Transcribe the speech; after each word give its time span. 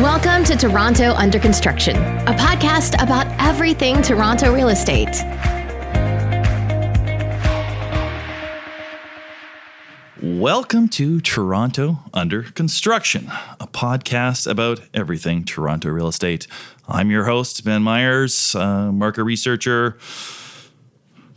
Welcome 0.00 0.44
to 0.44 0.56
Toronto 0.56 1.12
Under 1.12 1.38
Construction, 1.38 1.94
a 1.94 2.32
podcast 2.32 2.94
about 3.02 3.26
everything 3.38 4.00
Toronto 4.00 4.50
real 4.50 4.70
estate. 4.70 5.14
Welcome 10.22 10.88
to 10.88 11.20
Toronto 11.20 11.98
Under 12.14 12.44
Construction, 12.44 13.30
a 13.60 13.66
podcast 13.66 14.50
about 14.50 14.80
everything 14.94 15.44
Toronto 15.44 15.90
real 15.90 16.08
estate. 16.08 16.46
I'm 16.88 17.10
your 17.10 17.26
host, 17.26 17.62
Ben 17.66 17.82
Myers, 17.82 18.54
uh, 18.54 18.90
market 18.90 19.24
researcher, 19.24 19.98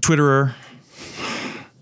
Twitterer, 0.01 0.53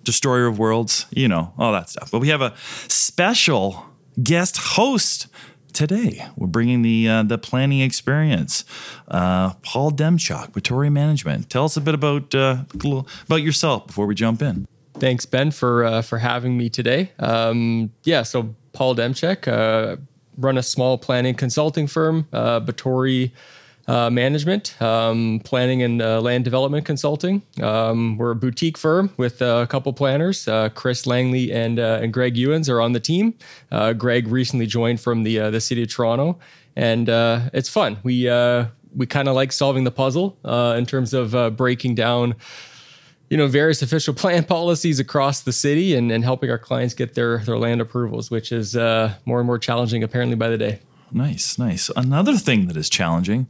destroyer 0.04 0.48
of 0.48 0.58
worlds, 0.58 1.06
you 1.12 1.28
know, 1.28 1.54
all 1.60 1.74
that 1.74 1.92
stuff. 1.92 2.10
But 2.10 2.22
we 2.22 2.30
have 2.30 2.42
a 2.42 2.56
special 2.88 3.86
guest 4.24 4.58
host 4.58 5.28
today. 5.72 6.28
We're 6.36 6.48
bringing 6.48 6.82
the 6.82 7.08
uh, 7.08 7.24
the 7.24 7.38
planning 7.38 7.82
experience. 7.82 8.66
Uh, 9.08 9.54
Paul 9.64 9.92
Demchuk, 9.92 10.52
Vittori 10.52 10.92
Management. 10.92 11.50
Tell 11.50 11.66
us 11.66 11.78
a 11.78 11.82
bit 11.82 11.94
about 11.94 12.34
uh, 12.36 12.64
about 13.26 13.42
yourself 13.42 13.88
before 13.88 14.06
we 14.06 14.16
jump 14.16 14.42
in. 14.42 14.68
Thanks, 14.96 15.26
Ben, 15.26 15.52
for 15.52 15.84
uh, 15.84 16.02
for 16.02 16.20
having 16.20 16.58
me 16.58 16.70
today. 16.70 17.12
Um, 17.20 17.92
yeah, 18.04 18.24
so 18.24 18.56
Paul 18.74 18.96
Demchuk, 18.96 19.48
uh, 19.48 19.98
run 20.38 20.58
a 20.58 20.64
small 20.64 20.98
planning 20.98 21.36
consulting 21.36 21.88
firm, 21.88 22.28
uh, 22.32 22.60
uh, 23.88 24.10
Management, 24.10 24.80
um, 24.82 25.42
planning 25.44 25.82
and 25.82 26.02
uh, 26.02 26.22
land 26.22 26.44
development 26.44 26.86
consulting. 26.86 27.42
Um, 27.62 28.18
we're 28.18 28.32
a 28.32 28.36
boutique 28.36 28.78
firm 28.78 29.12
with 29.18 29.42
uh, 29.42 29.62
a 29.64 29.68
couple 29.68 29.92
planners. 29.94 30.48
Uh, 30.48 30.70
Chris 30.70 31.06
Langley 31.06 31.52
and 31.52 31.80
uh, 31.80 32.00
and 32.02 32.14
Greg 32.14 32.36
Ewens 32.36 32.70
are 32.70 32.82
on 32.82 32.94
the 32.94 33.00
team. 33.00 33.34
Uh, 33.72 33.94
Greg 33.94 34.28
recently 34.28 34.66
joined 34.66 35.00
from 35.00 35.24
the 35.24 35.38
the 35.50 35.62
city 35.62 35.84
of 35.84 35.90
Toronto, 35.90 36.40
and 36.76 37.10
it's 37.54 37.70
fun. 37.70 37.98
We 38.04 38.30
we 38.94 39.06
kind 39.06 39.28
of 39.28 39.36
like 39.36 39.52
solving 39.52 39.84
the 39.84 39.92
puzzle 39.92 40.38
in 40.78 40.86
terms 40.86 41.14
of 41.14 41.58
breaking 41.58 41.96
down 41.96 42.36
you 43.32 43.38
know 43.38 43.48
various 43.48 43.82
official 43.82 44.14
plan 44.22 44.44
policies 44.44 45.00
across 45.00 45.42
the 45.42 45.54
city 45.54 45.96
and, 45.96 46.12
and 46.12 46.24
helping 46.24 46.52
our 46.52 46.60
clients 46.60 46.94
get 46.94 47.16
their 47.16 47.40
their 47.40 47.58
land 47.58 47.82
approvals 47.82 48.30
which 48.30 48.52
is 48.52 48.76
uh, 48.76 49.16
more 49.26 49.40
and 49.40 49.48
more 49.48 49.58
challenging 49.58 50.04
apparently 50.04 50.36
by 50.36 50.50
the 50.50 50.58
day 50.58 50.80
nice 51.12 51.58
nice. 51.58 51.90
Another 51.96 52.36
thing 52.38 52.68
that 52.68 52.78
is 52.78 52.90
challenging 52.90 53.48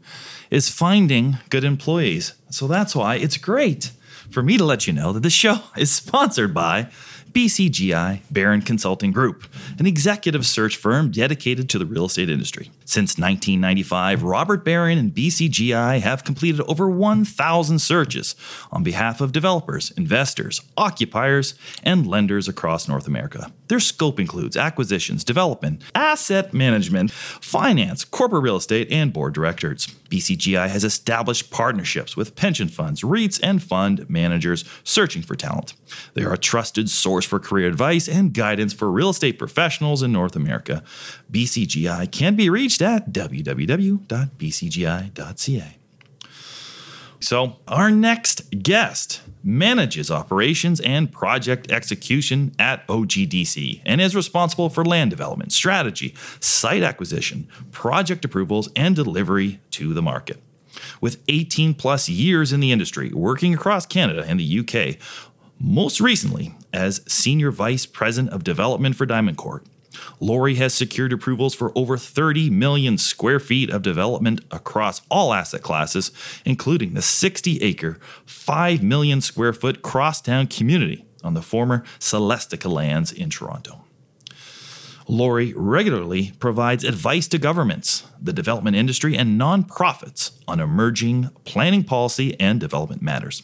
is 0.50 0.70
finding 0.70 1.38
good 1.50 1.64
employees. 1.64 2.34
So 2.50 2.68
that's 2.68 2.96
why 2.96 3.16
it's 3.16 3.38
great 3.38 3.92
for 4.30 4.42
me 4.42 4.58
to 4.58 4.66
let 4.66 4.88
you 4.88 4.94
know 4.94 5.14
that 5.14 5.24
this 5.24 5.34
show 5.34 5.60
is 5.78 5.92
sponsored 5.92 6.54
by 6.54 6.90
BCGI 7.34 8.22
Baron 8.30 8.62
Consulting 8.62 9.12
Group, 9.12 9.46
an 9.80 9.86
executive 9.86 10.46
search 10.46 10.76
firm 10.76 11.12
dedicated 11.12 11.70
to 11.70 11.80
the 11.80 11.86
real 11.86 12.06
estate 12.06 12.30
industry. 12.30 12.72
Since 12.86 13.18
1995, 13.18 14.24
Robert 14.24 14.66
Baron 14.66 14.98
and 14.98 15.14
BCGI 15.14 16.02
have 16.02 16.24
completed 16.24 16.62
over 16.62 16.90
1,000 16.90 17.80
searches 17.80 18.36
on 18.72 18.84
behalf 18.84 19.22
of 19.22 19.32
developers, 19.32 19.92
investors, 19.92 20.62
occupiers, 20.78 21.56
and 21.84 22.06
lenders 22.06 22.48
across 22.48 22.88
North 22.88 23.08
America. 23.08 23.52
Their 23.68 23.80
scope 23.80 24.20
includes 24.20 24.58
acquisitions, 24.58 25.24
development, 25.24 25.82
asset 25.96 26.54
management, 26.54 27.12
finance, 27.12 28.04
corporate 28.04 28.44
real 28.44 28.58
estate, 28.58 28.92
and 28.92 29.14
board 29.14 29.34
directors. 29.34 29.88
BCGI 30.12 30.68
has 30.70 30.84
established 30.84 31.50
partnerships 31.50 32.18
with 32.18 32.36
pension 32.36 32.68
funds, 32.68 33.02
REITs, 33.02 33.40
and 33.42 33.64
fund 33.64 34.10
managers 34.10 34.66
searching 34.84 35.22
for 35.22 35.36
talent. 35.36 35.74
They 36.14 36.24
are 36.24 36.34
a 36.34 36.38
trusted 36.38 36.90
source 36.90 37.26
for 37.26 37.40
career 37.40 37.68
advice 37.68 38.10
and 38.10 38.34
guidance 38.34 38.74
for 38.74 38.92
real 38.92 39.10
estate 39.10 39.40
professionals 39.40 40.04
in 40.04 40.12
North 40.12 40.36
America. 40.36 40.84
BCGI 41.32 42.12
can 42.12 42.36
be 42.36 42.50
reached 42.50 42.82
at 42.82 43.14
www.bcgi.ca. 43.14 44.08
So, 47.22 47.58
our 47.68 47.92
next 47.92 48.64
guest 48.64 49.22
manages 49.44 50.12
operations 50.12 50.80
and 50.82 51.12
project 51.12 51.72
execution 51.72 52.54
at 52.60 52.88
OGDC 52.88 53.82
and 53.86 54.02
is 54.02 54.16
responsible 54.16 54.70
for 54.70 54.86
land 54.86 55.10
development, 55.10 55.52
strategy, 55.52 56.16
site 56.40 56.84
acquisition, 56.84 57.48
project 57.72 58.26
approvals, 58.26 58.70
and 58.76 58.96
delivery 58.96 59.60
to 59.72 59.94
the 59.94 60.02
market. 60.02 60.42
With 61.00 61.22
18 61.28 61.74
plus 61.74 62.08
years 62.08 62.54
in 62.54 62.60
the 62.60 62.72
industry, 62.72 63.12
working 63.14 63.54
across 63.54 63.86
Canada 63.86 64.24
and 64.28 64.40
the 64.40 64.60
UK, 64.60 64.98
most 65.60 66.00
recently 66.00 66.56
as 66.74 67.02
Senior 67.08 67.52
Vice 67.52 67.86
President 67.86 68.34
of 68.34 68.44
Development 68.44 68.96
for 68.96 69.06
Diamond 69.06 69.38
Corp, 69.38 69.66
Laurie 70.20 70.56
has 70.56 70.74
secured 70.74 71.14
approvals 71.14 71.54
for 71.54 71.72
over 71.76 71.98
30 71.98 72.50
million 72.50 72.98
square 72.98 73.40
feet 73.40 73.70
of 73.70 73.82
development 73.82 74.42
across 74.52 75.02
all 75.10 75.34
asset 75.34 75.62
classes, 75.62 76.12
including 76.46 76.94
the 76.94 77.02
60 77.02 77.62
acre, 77.62 78.00
5 78.26 78.84
million 78.84 79.22
square 79.22 79.54
foot 79.54 79.82
crosstown 79.82 80.48
community 80.48 81.06
on 81.24 81.34
the 81.34 81.42
former 81.42 81.84
Celestica 82.00 82.72
lands 82.72 83.12
in 83.12 83.30
Toronto. 83.30 83.86
Laurie 85.08 85.54
regularly 85.56 86.32
provides 86.40 86.84
advice 86.84 87.28
to 87.28 87.38
governments, 87.38 88.08
the 88.22 88.32
development 88.32 88.78
industry, 88.78 89.18
and 89.18 89.40
nonprofits 89.40 90.32
on 90.48 90.60
emerging 90.60 91.30
planning 91.44 91.84
policy 91.84 92.40
and 92.40 92.60
development 92.60 93.02
matters. 93.02 93.44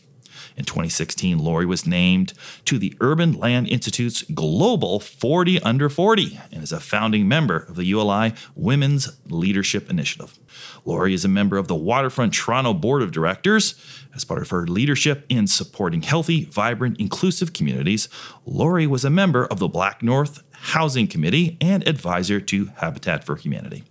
In 0.58 0.66
2016, 0.66 1.38
Laurie 1.38 1.68
was 1.68 1.86
named 1.86 2.34
to 2.66 2.80
the 2.80 2.98
Urban 3.00 3.34
Land 3.34 3.68
Institute's 3.68 4.24
Global 4.24 5.00
40 5.00 5.62
Under 5.62 5.88
40 5.88 6.40
and 6.52 6.64
is 6.64 6.72
a 6.72 6.80
founding 6.80 7.28
member 7.28 7.58
of 7.58 7.76
the 7.76 7.86
ULI 7.86 8.34
Women's 8.56 9.20
Leadership 9.28 9.88
Initiative. 9.88 10.40
Laurie 10.84 11.14
is 11.14 11.24
a 11.24 11.30
member 11.30 11.58
of 11.58 11.68
the 11.68 11.76
Waterfront 11.76 12.34
Toronto 12.34 12.74
Board 12.74 13.04
of 13.04 13.12
Directors. 13.12 13.76
As 14.16 14.26
part 14.26 14.42
of 14.42 14.50
her 14.50 14.66
leadership 14.66 15.28
in 15.30 15.46
supporting 15.46 16.02
healthy, 16.02 16.46
vibrant, 16.46 17.00
inclusive 17.00 17.54
communities, 17.54 18.10
Laurie 18.44 18.88
was 18.88 19.06
a 19.06 19.12
member 19.12 19.46
of 19.46 19.60
the 19.60 19.70
BlackNorth 19.70 20.42
Housing 20.52 21.06
Committee 21.06 21.56
and 21.62 21.88
advisor 21.88 22.42
to 22.42 22.72
Habitat 22.78 23.24
for 23.24 23.36
Humanity. 23.36 23.84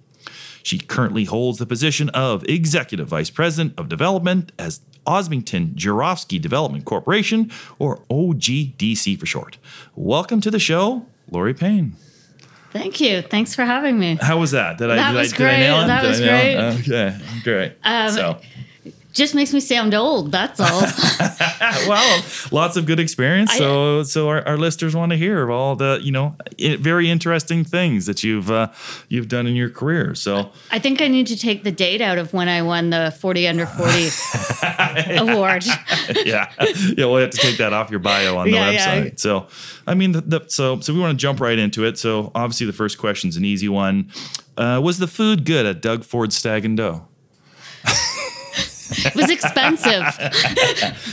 She 0.65 0.81
currently 0.81 1.27
holds 1.27 1.61
the 1.61 1.67
position 1.67 2.09
of 2.09 2.43
Executive 2.49 3.07
Vice 3.07 3.31
President 3.31 3.79
of 3.79 3.89
Development 3.89 4.51
as 4.59 4.81
Osmington 5.07 5.75
Gerofsky 5.75 6.41
Development 6.41 6.85
Corporation, 6.85 7.51
or 7.79 7.99
OGDC 8.11 9.19
for 9.19 9.27
short. 9.27 9.59
Welcome 9.95 10.41
to 10.43 10.51
the 10.51 10.59
show, 10.59 11.07
Laurie 11.31 11.55
Payne. 11.55 11.97
Thank 12.73 13.01
you. 13.01 13.23
Thanks 13.23 13.55
for 13.55 13.65
having 13.65 13.99
me. 13.99 14.19
How 14.21 14.39
was 14.39 14.51
that? 14.51 14.77
Did 14.77 14.91
I, 14.91 14.97
that 14.97 15.13
did 15.13 15.19
was 15.19 15.33
I, 15.33 15.37
great. 15.37 15.57
Did 15.57 15.57
I 15.57 15.61
nail 15.61 15.81
it? 15.81 15.87
That 15.87 16.03
did 16.03 16.09
was 16.09 16.21
great. 16.21 16.57
Okay, 16.57 17.19
great. 17.43 17.73
Um, 17.83 18.11
so 18.11 18.41
just 19.17 19.35
makes 19.35 19.53
me 19.53 19.61
sound 19.61 19.95
old. 19.95 20.31
That's 20.31 20.61
all. 20.61 20.83
well, 21.89 22.25
lots 22.53 22.77
of 22.77 22.87
good 22.87 23.01
experience. 23.01 23.53
So, 23.57 24.01
I, 24.01 24.03
so 24.03 24.29
our, 24.29 24.47
our, 24.47 24.59
listeners 24.59 24.95
want 24.95 25.11
to 25.11 25.17
hear 25.17 25.43
of 25.43 25.51
all 25.51 25.75
the 25.75 25.99
you 26.03 26.13
know 26.13 26.37
very 26.79 27.11
interesting 27.11 27.65
things 27.65 28.07
that 28.07 28.23
you've 28.23 28.51
uh, 28.51 28.71
you've 29.09 29.29
done 29.29 29.47
in 29.47 29.57
your 29.57 29.71
career. 29.71 30.15
So, 30.15 30.51
I 30.71 30.79
think 30.79 31.01
I 31.01 31.09
need 31.09 31.27
to 31.29 31.37
take 31.37 31.65
the 31.65 31.73
date 31.73 32.01
out 32.01 32.19
of 32.19 32.33
when 32.33 32.49
I 32.49 32.63
won 32.63 32.91
the 32.91 33.15
forty 33.19 33.49
under 33.49 33.67
forty 33.67 34.09
award. 35.17 35.65
yeah, 36.25 36.53
yeah, 36.97 37.07
we'll 37.07 37.17
have 37.17 37.31
to 37.31 37.39
take 37.39 37.57
that 37.57 37.73
off 37.73 37.91
your 37.91 38.01
bio 38.01 38.37
on 38.37 38.47
the 38.47 38.53
yeah, 38.53 38.75
website. 38.75 39.05
Yeah. 39.05 39.15
So, 39.17 39.47
I 39.87 39.95
mean, 39.95 40.13
the, 40.13 40.21
the, 40.21 40.45
so 40.49 40.81
so 40.81 40.93
we 40.93 41.01
want 41.01 41.19
to 41.19 41.21
jump 41.21 41.41
right 41.41 41.59
into 41.59 41.85
it. 41.85 41.99
So, 41.99 42.31
obviously, 42.35 42.67
the 42.67 42.73
first 42.75 42.99
question 42.99 43.29
is 43.29 43.37
an 43.37 43.45
easy 43.45 43.69
one. 43.69 44.11
Uh, 44.57 44.81
was 44.83 44.99
the 44.99 45.09
food 45.09 45.45
good 45.45 45.67
at 45.67 45.81
Doug 45.81 46.05
Ford's 46.05 46.37
Stag 46.37 46.65
and 46.65 46.77
Doe? 46.77 47.07
It 48.91 49.15
was 49.15 49.31
expensive. 49.31 50.05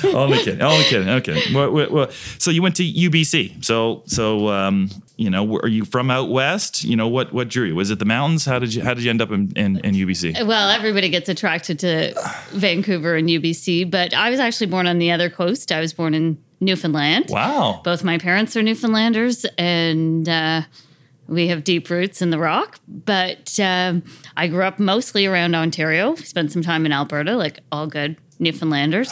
only 0.15 0.37
kidding. 0.39 0.61
Only 0.61 0.83
kidding. 0.85 1.09
Okay. 1.09 1.53
Well, 1.53 1.71
well, 1.71 1.89
well, 1.89 2.11
so 2.37 2.51
you 2.51 2.61
went 2.61 2.75
to 2.77 2.83
UBC. 2.83 3.63
So 3.63 4.03
so 4.05 4.49
um, 4.49 4.89
you 5.17 5.29
know, 5.29 5.57
are 5.59 5.67
you 5.67 5.85
from 5.85 6.09
out 6.09 6.29
west? 6.29 6.83
You 6.83 6.95
know, 6.95 7.07
what 7.07 7.33
what 7.33 7.49
drew 7.49 7.65
you? 7.65 7.75
Was 7.75 7.91
it 7.91 7.99
the 7.99 8.05
mountains? 8.05 8.45
How 8.45 8.59
did 8.59 8.73
you 8.73 8.83
how 8.83 8.93
did 8.93 9.03
you 9.03 9.09
end 9.09 9.21
up 9.21 9.31
in, 9.31 9.51
in, 9.55 9.77
in 9.79 9.93
UBC? 9.93 10.45
Well, 10.45 10.69
everybody 10.69 11.09
gets 11.09 11.29
attracted 11.29 11.79
to 11.79 12.13
Vancouver 12.51 13.15
and 13.15 13.29
UBC, 13.29 13.89
but 13.89 14.13
I 14.13 14.29
was 14.29 14.39
actually 14.39 14.67
born 14.67 14.87
on 14.87 14.99
the 14.99 15.11
other 15.11 15.29
coast. 15.29 15.71
I 15.71 15.79
was 15.79 15.93
born 15.93 16.13
in 16.13 16.37
Newfoundland. 16.59 17.27
Wow. 17.29 17.81
Both 17.83 18.03
my 18.03 18.17
parents 18.17 18.55
are 18.57 18.61
Newfoundlanders, 18.61 19.45
and 19.57 20.27
uh, 20.27 20.61
we 21.27 21.47
have 21.47 21.63
deep 21.63 21.89
roots 21.89 22.21
in 22.21 22.29
the 22.29 22.37
rock, 22.37 22.79
but 22.87 23.59
um, 23.59 24.03
I 24.35 24.47
grew 24.47 24.63
up 24.63 24.79
mostly 24.79 25.25
around 25.25 25.55
Ontario. 25.55 26.15
Spent 26.15 26.51
some 26.51 26.61
time 26.61 26.85
in 26.85 26.91
Alberta, 26.91 27.35
like 27.35 27.59
all 27.71 27.87
good 27.87 28.17
Newfoundlanders. 28.39 29.09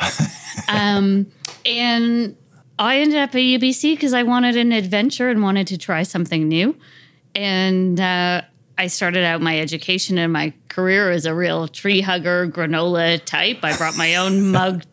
um, 0.67 1.27
and 1.65 2.35
I 2.77 2.99
ended 2.99 3.19
up 3.19 3.29
at 3.29 3.39
UBC 3.39 3.93
because 3.93 4.13
I 4.13 4.23
wanted 4.23 4.57
an 4.57 4.71
adventure 4.71 5.29
and 5.29 5.41
wanted 5.41 5.67
to 5.67 5.77
try 5.77 6.03
something 6.03 6.47
new. 6.47 6.75
And 7.33 7.99
uh, 7.99 8.41
I 8.77 8.87
started 8.87 9.23
out 9.23 9.41
my 9.41 9.59
education 9.59 10.17
and 10.17 10.33
my 10.33 10.53
career 10.67 11.11
as 11.11 11.25
a 11.25 11.33
real 11.33 11.67
tree 11.67 12.01
hugger, 12.01 12.47
granola 12.47 13.23
type. 13.23 13.59
I 13.63 13.77
brought 13.77 13.95
my 13.95 14.15
own 14.15 14.51
mug 14.51 14.83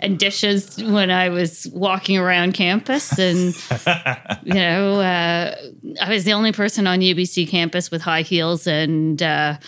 and 0.00 0.18
dishes 0.18 0.82
when 0.82 1.10
I 1.10 1.28
was 1.28 1.66
walking 1.72 2.18
around 2.18 2.52
campus. 2.54 3.18
And, 3.18 3.54
you 4.44 4.54
know, 4.54 5.00
uh, 5.00 5.54
I 6.02 6.08
was 6.10 6.24
the 6.24 6.32
only 6.32 6.52
person 6.52 6.86
on 6.86 7.00
UBC 7.00 7.48
campus 7.48 7.90
with 7.90 8.02
high 8.02 8.22
heels 8.22 8.66
and 8.66 9.22
uh, 9.22 9.58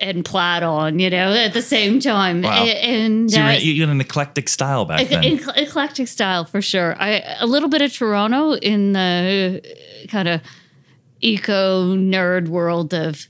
and 0.00 0.24
plaid 0.24 0.62
on, 0.62 0.98
you 1.00 1.10
know, 1.10 1.32
at 1.32 1.52
the 1.54 1.62
same 1.62 1.98
time. 2.00 2.42
Wow. 2.42 2.64
And 2.64 3.30
So 3.30 3.40
uh, 3.40 3.50
you're, 3.52 3.84
in 3.84 3.90
an 3.90 4.00
eclectic 4.00 4.48
style 4.48 4.84
back 4.84 5.00
ec- 5.00 5.08
then. 5.08 5.24
ec- 5.24 5.56
eclectic 5.56 6.06
style 6.08 6.44
for 6.44 6.62
sure. 6.62 6.94
I 7.00 7.22
a 7.40 7.46
little 7.46 7.68
bit 7.68 7.82
of 7.82 7.92
Toronto 7.92 8.52
in 8.52 8.92
the 8.92 9.60
kind 10.08 10.28
of 10.28 10.40
eco 11.20 11.96
nerd 11.96 12.48
world 12.48 12.94
of 12.94 13.26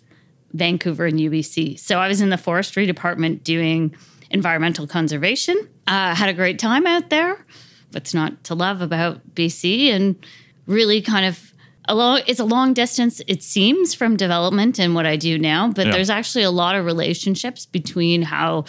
Vancouver 0.53 1.07
and 1.07 1.19
UBC. 1.19 1.79
So 1.79 1.99
I 1.99 2.09
was 2.09 2.21
in 2.21 2.31
the 2.31 2.39
forestry 2.39 2.87
department 2.87 3.45
doing 3.45 3.95
environmental 4.31 4.87
conservation. 4.87 5.57
Uh, 5.87 6.15
had 6.15 6.29
a 6.29 6.35
great 6.35 6.59
time 6.59 6.87
out 6.87 7.11
there. 7.11 7.45
What's 7.93 8.13
not 8.15 8.45
to 8.45 8.55
love 8.55 8.83
about 8.83 9.35
BC 9.35 9.89
and 9.91 10.17
really 10.67 11.01
kind 11.01 11.25
of 11.27 11.53
a 11.89 11.95
long, 11.95 12.21
it's 12.27 12.41
a 12.41 12.45
long 12.45 12.75
distance 12.75 13.23
it 13.27 13.43
seems 13.43 13.95
from 13.95 14.17
development 14.17 14.79
and 14.79 14.95
what 14.95 15.07
I 15.07 15.17
do 15.17 15.39
now, 15.39 15.69
but 15.73 15.87
Yeah. 15.87 15.93
there's 15.93 16.11
actually 16.11 16.45
a 16.45 16.51
lot 16.51 16.75
of 16.75 16.85
relationships 16.85 17.65
between 17.65 18.23
how 18.23 18.65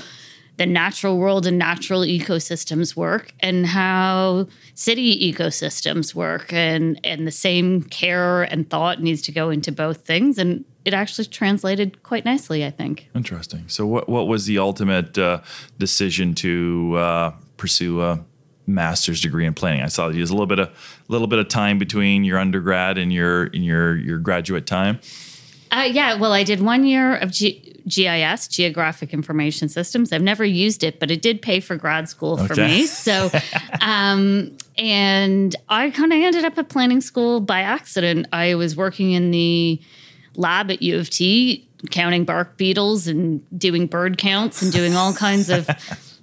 the 0.55 0.65
natural 0.65 1.17
world 1.17 1.45
and 1.45 1.57
natural 1.57 2.01
ecosystems 2.01 2.95
work 2.95 3.33
and 3.39 3.65
how 3.65 4.47
city 4.73 5.31
ecosystems 5.33 6.13
work 6.15 6.51
and 6.53 6.99
and 7.05 7.25
the 7.27 7.31
same 7.31 7.81
care 7.83 8.43
and 8.43 8.69
thought 8.69 9.01
needs 9.01 9.21
to 9.23 9.31
go 9.31 9.49
into 9.49 9.71
both 9.71 10.05
things 10.05 10.37
and 10.37 10.63
it 10.85 10.93
actually 10.93 11.25
translated 11.25 12.01
quite 12.03 12.25
nicely 12.25 12.65
i 12.65 12.69
think 12.71 13.09
Interesting. 13.15 13.65
So, 13.67 13.85
what 13.85 14.07
what 14.09 14.27
was 14.27 14.45
the 14.45 14.57
ultimate 14.59 15.17
uh, 15.17 15.41
decision 15.77 16.33
to 16.35 16.95
uh, 16.97 17.31
pursue 17.57 18.01
a 18.01 18.19
master's 18.65 19.21
degree 19.21 19.45
in 19.45 19.53
planning? 19.53 19.81
I 19.81 19.87
saw 19.87 20.07
that 20.07 20.13
you 20.15 20.21
was 20.21 20.29
a 20.29 20.33
little 20.33 20.47
bit 20.47 20.59
of 20.59 20.67
a 20.69 21.11
little 21.11 21.27
bit 21.27 21.39
of 21.39 21.47
time 21.47 21.77
between 21.79 22.23
your 22.23 22.37
undergrad 22.39 22.97
and 22.97 23.11
your 23.11 23.47
in 23.47 23.63
your 23.63 23.95
your 23.97 24.17
graduate 24.19 24.65
time. 24.67 24.99
uh, 25.71 25.87
yeah 25.91 26.15
well 26.15 26.33
i 26.33 26.43
did 26.43 26.61
one 26.61 26.85
year 26.85 27.15
of 27.17 27.31
G- 27.31 27.75
gis 27.87 28.47
geographic 28.47 29.13
information 29.13 29.69
systems 29.69 30.11
i've 30.13 30.21
never 30.21 30.43
used 30.45 30.83
it 30.83 30.99
but 30.99 31.11
it 31.11 31.21
did 31.21 31.41
pay 31.41 31.59
for 31.59 31.75
grad 31.75 32.07
school 32.09 32.37
for 32.37 32.55
me 32.55 32.85
so 32.85 33.29
um, 33.81 34.51
and 34.77 35.55
i 35.69 35.89
kind 35.91 36.11
of 36.13 36.19
ended 36.19 36.43
up 36.45 36.57
at 36.57 36.69
planning 36.69 37.01
school 37.01 37.39
by 37.39 37.61
accident 37.61 38.27
i 38.33 38.55
was 38.55 38.75
working 38.75 39.11
in 39.11 39.29
the 39.31 39.79
lab 40.35 40.71
at 40.71 40.81
U 40.81 40.99
of 40.99 41.09
T, 41.09 41.67
counting 41.89 42.25
bark 42.25 42.57
beetles 42.57 43.07
and 43.07 43.43
doing 43.57 43.87
bird 43.87 44.17
counts 44.17 44.61
and 44.61 44.71
doing 44.71 44.95
all 44.95 45.13
kinds 45.13 45.49
of 45.49 45.69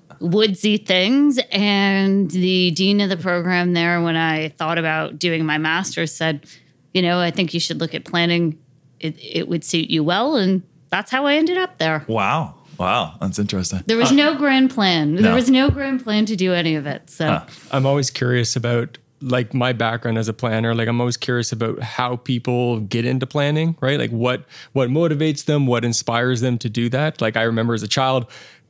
woodsy 0.21 0.77
things. 0.77 1.39
And 1.51 2.31
the 2.31 2.71
dean 2.73 3.01
of 3.01 3.09
the 3.09 3.17
program 3.17 3.73
there, 3.73 4.03
when 4.03 4.17
I 4.17 4.51
thought 4.51 4.79
about 4.79 5.19
doing 5.19 5.45
my 5.47 5.59
master's, 5.59 6.13
said, 6.13 6.47
you 6.93 7.03
know, 7.03 7.21
I 7.21 7.31
think 7.31 7.55
you 7.55 7.61
should 7.61 7.81
look 7.81 7.95
at 7.95 8.05
planning. 8.05 8.59
It, 9.01 9.17
it 9.23 9.49
would 9.49 9.65
suit 9.65 9.91
you 9.91 10.03
well. 10.03 10.37
And 10.37 10.63
that's 10.91 11.11
how 11.11 11.27
I 11.27 11.35
ended 11.35 11.59
up 11.59 11.79
there. 11.79 12.05
Wow, 12.07 12.55
wow, 12.79 13.17
that's 13.21 13.39
interesting. 13.39 13.83
There 13.87 13.99
was 13.99 14.13
no 14.13 14.35
grand 14.35 14.71
plan. 14.71 15.17
No. 15.17 15.23
There 15.23 15.35
was 15.35 15.51
no 15.51 15.71
grand 15.71 16.03
plan 16.03 16.27
to 16.27 16.37
do 16.37 16.55
any 16.55 16.75
of 16.75 16.87
it. 16.87 17.11
So 17.11 17.43
I'm 17.71 17.87
always 17.87 18.11
curious 18.11 18.57
about 18.57 18.99
like 19.21 19.55
my 19.55 19.73
background 19.73 20.19
as 20.19 20.29
a 20.29 20.33
planner 20.35 20.75
like 20.75 20.89
i'm 20.89 21.01
always 21.01 21.17
curious 21.17 21.53
about 21.53 21.81
how 21.81 22.17
people 22.17 22.81
get 22.81 23.05
into 23.05 23.27
planning 23.27 23.77
right? 23.81 23.99
Like 23.99 24.11
what 24.11 24.45
what 24.73 24.89
motivates 24.89 25.45
them 25.45 25.67
what 25.67 25.85
inspires 25.85 26.41
them 26.41 26.59
to 26.59 26.69
do 26.69 26.89
that? 26.91 27.21
Like 27.21 27.37
i 27.37 27.43
remember 27.43 27.75
as 27.75 27.83
a 27.83 27.89
child 27.89 28.27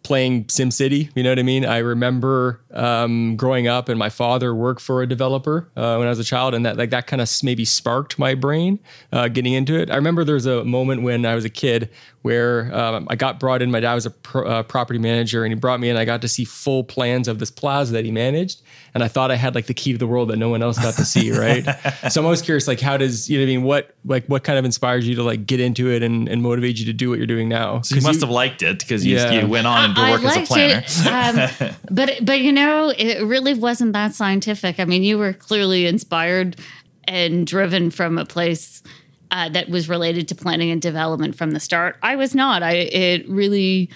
playing 0.06 0.44
SimCity. 0.44 1.11
You 1.14 1.23
know 1.23 1.31
what 1.31 1.38
I 1.38 1.43
mean? 1.43 1.64
I 1.67 1.79
remember 1.79 2.61
um, 2.73 3.37
growing 3.37 3.67
up, 3.67 3.88
and 3.88 3.99
my 3.99 4.08
father 4.08 4.55
worked 4.55 4.81
for 4.81 5.03
a 5.03 5.06
developer 5.06 5.69
uh, 5.76 5.97
when 5.97 6.06
I 6.06 6.11
was 6.11 6.19
a 6.19 6.25
child, 6.25 6.55
and 6.55 6.64
that 6.64 6.76
like 6.76 6.91
that 6.91 7.06
kind 7.06 7.20
of 7.20 7.29
maybe 7.43 7.64
sparked 7.64 8.19
my 8.19 8.35
brain 8.35 8.79
uh, 9.12 9.29
getting 9.29 9.53
into 9.53 9.75
it. 9.79 9.91
I 9.91 9.97
remember 9.97 10.25
there 10.25 10.35
was 10.37 10.47
a 10.47 10.64
moment 10.64 11.03
when 11.03 11.26
I 11.26 11.35
was 11.35 11.44
a 11.44 11.50
kid 11.50 11.91
where 12.23 12.75
um, 12.75 13.06
I 13.11 13.14
got 13.17 13.38
brought 13.38 13.62
in. 13.62 13.70
My 13.70 13.81
dad 13.81 13.94
was 13.94 14.06
a 14.06 14.11
pro, 14.11 14.47
uh, 14.47 14.62
property 14.62 14.99
manager, 14.99 15.44
and 15.44 15.53
he 15.53 15.58
brought 15.58 15.81
me 15.81 15.91
in. 15.91 15.97
I 15.97 16.05
got 16.05 16.23
to 16.23 16.29
see 16.29 16.44
full 16.44 16.85
plans 16.85 17.29
of 17.29 17.38
this 17.38 17.50
plaza 17.50 17.93
that 17.93 18.05
he 18.05 18.11
managed, 18.12 18.62
and 18.94 19.03
I 19.03 19.08
thought 19.08 19.31
I 19.31 19.37
had 19.37 19.55
like 19.55 19.67
the 19.67 19.75
key 19.75 19.93
to 19.93 19.99
the 19.99 20.06
world 20.06 20.29
that 20.31 20.37
no 20.37 20.49
one 20.49 20.62
else 20.62 20.79
got 20.79 20.94
to 20.94 21.05
see. 21.05 21.26
Right? 21.37 21.64
so 22.11 22.20
I'm 22.20 22.25
always 22.25 22.41
curious, 22.41 22.67
like, 22.69 22.81
how 22.81 22.97
does 22.97 23.29
you 23.29 23.38
know 23.38 23.44
what 23.44 23.50
I 23.50 23.56
mean? 23.56 23.62
What 23.64 23.94
like 24.05 24.26
what 24.26 24.44
kind 24.44 24.58
of 24.58 24.64
inspires 24.64 25.06
you 25.08 25.17
to 25.17 25.23
like 25.25 25.44
get 25.44 25.58
into 25.61 25.91
it 25.91 26.03
and, 26.03 26.29
and 26.29 26.41
motivate 26.41 26.79
you 26.79 26.85
to 26.87 26.93
do 26.93 27.11
what 27.11 27.19
you're 27.19 27.26
doing 27.26 27.49
now? 27.49 27.81
So 27.82 27.94
you 27.97 28.00
must 28.03 28.20
have 28.20 28.31
liked 28.31 28.62
it 28.62 28.79
because 28.79 29.05
you, 29.05 29.17
Yeah. 29.17 29.32
you 29.41 29.49
went 29.49 29.67
on 29.67 29.94
to 29.96 30.10
work 30.12 30.25
as 30.25 30.37
a 30.37 30.46
planner. 30.46 30.82
It, 30.87 31.60
um, 31.69 31.75
but 31.90 32.19
but 32.22 32.40
you 32.40 32.52
know, 32.52 32.93
it 32.96 33.25
really 33.25 33.54
wasn't 33.54 33.93
that 33.94 34.14
scientific. 34.14 34.78
I 34.78 34.84
mean, 34.84 35.02
you 35.02 35.19
were 35.19 35.32
clearly 35.32 35.87
inspired 35.87 36.56
and 37.04 37.46
driven 37.46 37.90
from 37.90 38.19
a 38.19 38.25
place 38.25 38.82
uh, 39.31 39.48
that 39.50 39.69
was 39.69 39.88
related 39.88 40.28
to 40.28 40.34
planning 40.34 40.70
and 40.70 40.81
development 40.81 41.34
from 41.34 41.52
the 41.52 41.60
start. 41.60 41.96
I 42.02 42.16
was 42.16 42.34
not. 42.34 42.62
I 42.62 42.72
it 42.72 43.28
really. 43.28 43.90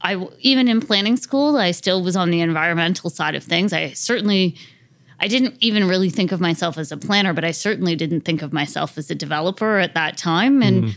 I 0.00 0.28
even 0.40 0.68
in 0.68 0.80
planning 0.80 1.16
school, 1.16 1.56
I 1.56 1.72
still 1.72 2.02
was 2.02 2.16
on 2.16 2.30
the 2.30 2.40
environmental 2.40 3.10
side 3.10 3.34
of 3.34 3.42
things. 3.42 3.72
I 3.72 3.90
certainly, 3.94 4.56
I 5.18 5.26
didn't 5.26 5.56
even 5.58 5.88
really 5.88 6.08
think 6.08 6.30
of 6.30 6.40
myself 6.40 6.78
as 6.78 6.92
a 6.92 6.96
planner, 6.96 7.32
but 7.32 7.44
I 7.44 7.50
certainly 7.50 7.96
didn't 7.96 8.20
think 8.20 8.42
of 8.42 8.52
myself 8.52 8.96
as 8.96 9.10
a 9.10 9.14
developer 9.16 9.78
at 9.78 9.94
that 9.94 10.16
time. 10.16 10.62
And 10.62 10.96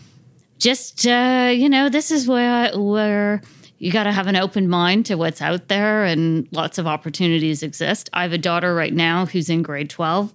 just 0.59 1.07
uh, 1.07 1.51
you 1.53 1.67
know, 1.67 1.89
this 1.89 2.11
is 2.11 2.27
where 2.27 2.71
where 2.77 3.41
you 3.81 3.91
got 3.91 4.03
to 4.03 4.11
have 4.11 4.27
an 4.27 4.35
open 4.35 4.69
mind 4.69 5.07
to 5.07 5.15
what's 5.15 5.41
out 5.41 5.67
there, 5.67 6.03
and 6.03 6.47
lots 6.51 6.77
of 6.77 6.85
opportunities 6.85 7.63
exist. 7.63 8.11
I 8.13 8.21
have 8.21 8.31
a 8.31 8.37
daughter 8.37 8.75
right 8.75 8.93
now 8.93 9.25
who's 9.25 9.49
in 9.49 9.63
grade 9.63 9.89
twelve, 9.89 10.31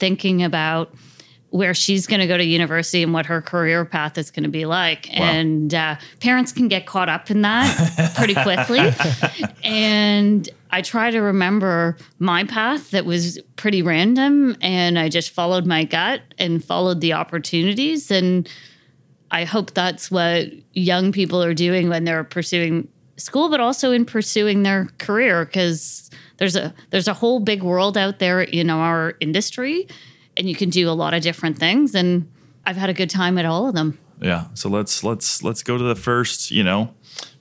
thinking 0.00 0.42
about 0.42 0.92
where 1.50 1.74
she's 1.74 2.08
going 2.08 2.18
to 2.18 2.26
go 2.26 2.36
to 2.36 2.44
university 2.44 3.04
and 3.04 3.14
what 3.14 3.26
her 3.26 3.40
career 3.40 3.84
path 3.84 4.18
is 4.18 4.32
going 4.32 4.42
to 4.42 4.50
be 4.50 4.66
like. 4.66 5.08
And 5.16 5.72
uh, 5.72 5.96
parents 6.20 6.50
can 6.50 6.66
get 6.66 6.86
caught 6.86 7.08
up 7.08 7.30
in 7.30 7.42
that 7.42 8.12
pretty 8.16 8.34
quickly. 8.34 8.92
and 9.64 10.48
I 10.70 10.82
try 10.82 11.12
to 11.12 11.20
remember 11.20 11.96
my 12.18 12.44
path 12.44 12.90
that 12.90 13.06
was 13.06 13.38
pretty 13.54 13.80
random. 13.80 14.56
And 14.60 14.98
I 14.98 15.08
just 15.08 15.30
followed 15.30 15.66
my 15.66 15.84
gut 15.84 16.20
and 16.36 16.62
followed 16.62 17.00
the 17.00 17.14
opportunities. 17.14 18.10
And 18.10 18.46
I 19.30 19.44
hope 19.44 19.72
that's 19.74 20.10
what 20.10 20.46
young 20.72 21.12
people 21.12 21.42
are 21.42 21.54
doing 21.54 21.88
when 21.88 22.04
they're 22.04 22.24
pursuing 22.24 22.88
school, 23.16 23.48
but 23.50 23.60
also 23.60 23.92
in 23.92 24.04
pursuing 24.04 24.62
their 24.62 24.88
career 24.98 25.44
because 25.44 26.10
there's 26.38 26.56
a 26.56 26.74
there's 26.90 27.08
a 27.08 27.14
whole 27.14 27.40
big 27.40 27.62
world 27.62 27.98
out 27.98 28.18
there 28.18 28.40
in 28.40 28.70
our 28.70 29.14
industry, 29.20 29.86
and 30.36 30.48
you 30.48 30.54
can 30.54 30.70
do 30.70 30.88
a 30.88 30.92
lot 30.92 31.14
of 31.14 31.22
different 31.22 31.58
things. 31.58 31.94
And 31.94 32.30
I've 32.64 32.76
had 32.76 32.88
a 32.88 32.94
good 32.94 33.10
time 33.10 33.38
at 33.38 33.44
all 33.44 33.68
of 33.68 33.74
them. 33.74 33.98
Yeah. 34.20 34.46
So 34.54 34.68
let's 34.68 35.04
let's 35.04 35.42
let's 35.42 35.62
go 35.62 35.76
to 35.76 35.84
the 35.84 35.94
first, 35.94 36.50
you 36.50 36.64
know, 36.64 36.94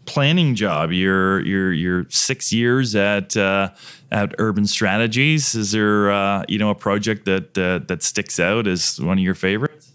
planning 0.05 0.55
job. 0.55 0.91
You're 0.91 1.45
you're 1.45 1.73
you're 1.73 2.05
six 2.09 2.51
years 2.51 2.95
at 2.95 3.38
uh, 3.38 3.69
at 4.12 4.33
Urban 4.39 4.65
Strategies. 4.65 5.55
Is 5.55 5.71
there 5.71 6.12
uh, 6.12 6.43
you 6.47 6.57
know 6.57 6.69
a 6.69 6.75
project 6.75 7.25
that 7.25 7.57
uh, 7.57 7.85
that 7.88 8.03
sticks 8.03 8.39
out 8.39 8.67
as 8.67 9.00
one 9.00 9.17
of 9.17 9.23
your 9.23 9.35
favorites? 9.35 9.87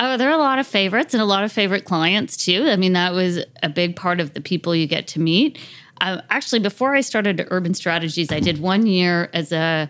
Oh, 0.00 0.16
there 0.16 0.28
are 0.28 0.34
a 0.34 0.42
lot 0.42 0.58
of 0.58 0.66
favorites 0.66 1.14
and 1.14 1.22
a 1.22 1.26
lot 1.26 1.44
of 1.44 1.52
favorite 1.52 1.84
clients 1.84 2.36
too. 2.36 2.66
I 2.68 2.76
mean, 2.76 2.94
that 2.94 3.12
was 3.12 3.44
a 3.62 3.68
big 3.68 3.94
part 3.94 4.20
of 4.20 4.34
the 4.34 4.40
people 4.40 4.74
you 4.74 4.86
get 4.86 5.06
to 5.08 5.20
meet. 5.20 5.58
Uh, 6.00 6.20
actually, 6.30 6.58
before 6.58 6.96
I 6.96 7.00
started 7.00 7.46
Urban 7.50 7.74
Strategies, 7.74 8.32
I 8.32 8.40
did 8.40 8.60
one 8.60 8.86
year 8.86 9.30
as 9.32 9.52
a 9.52 9.88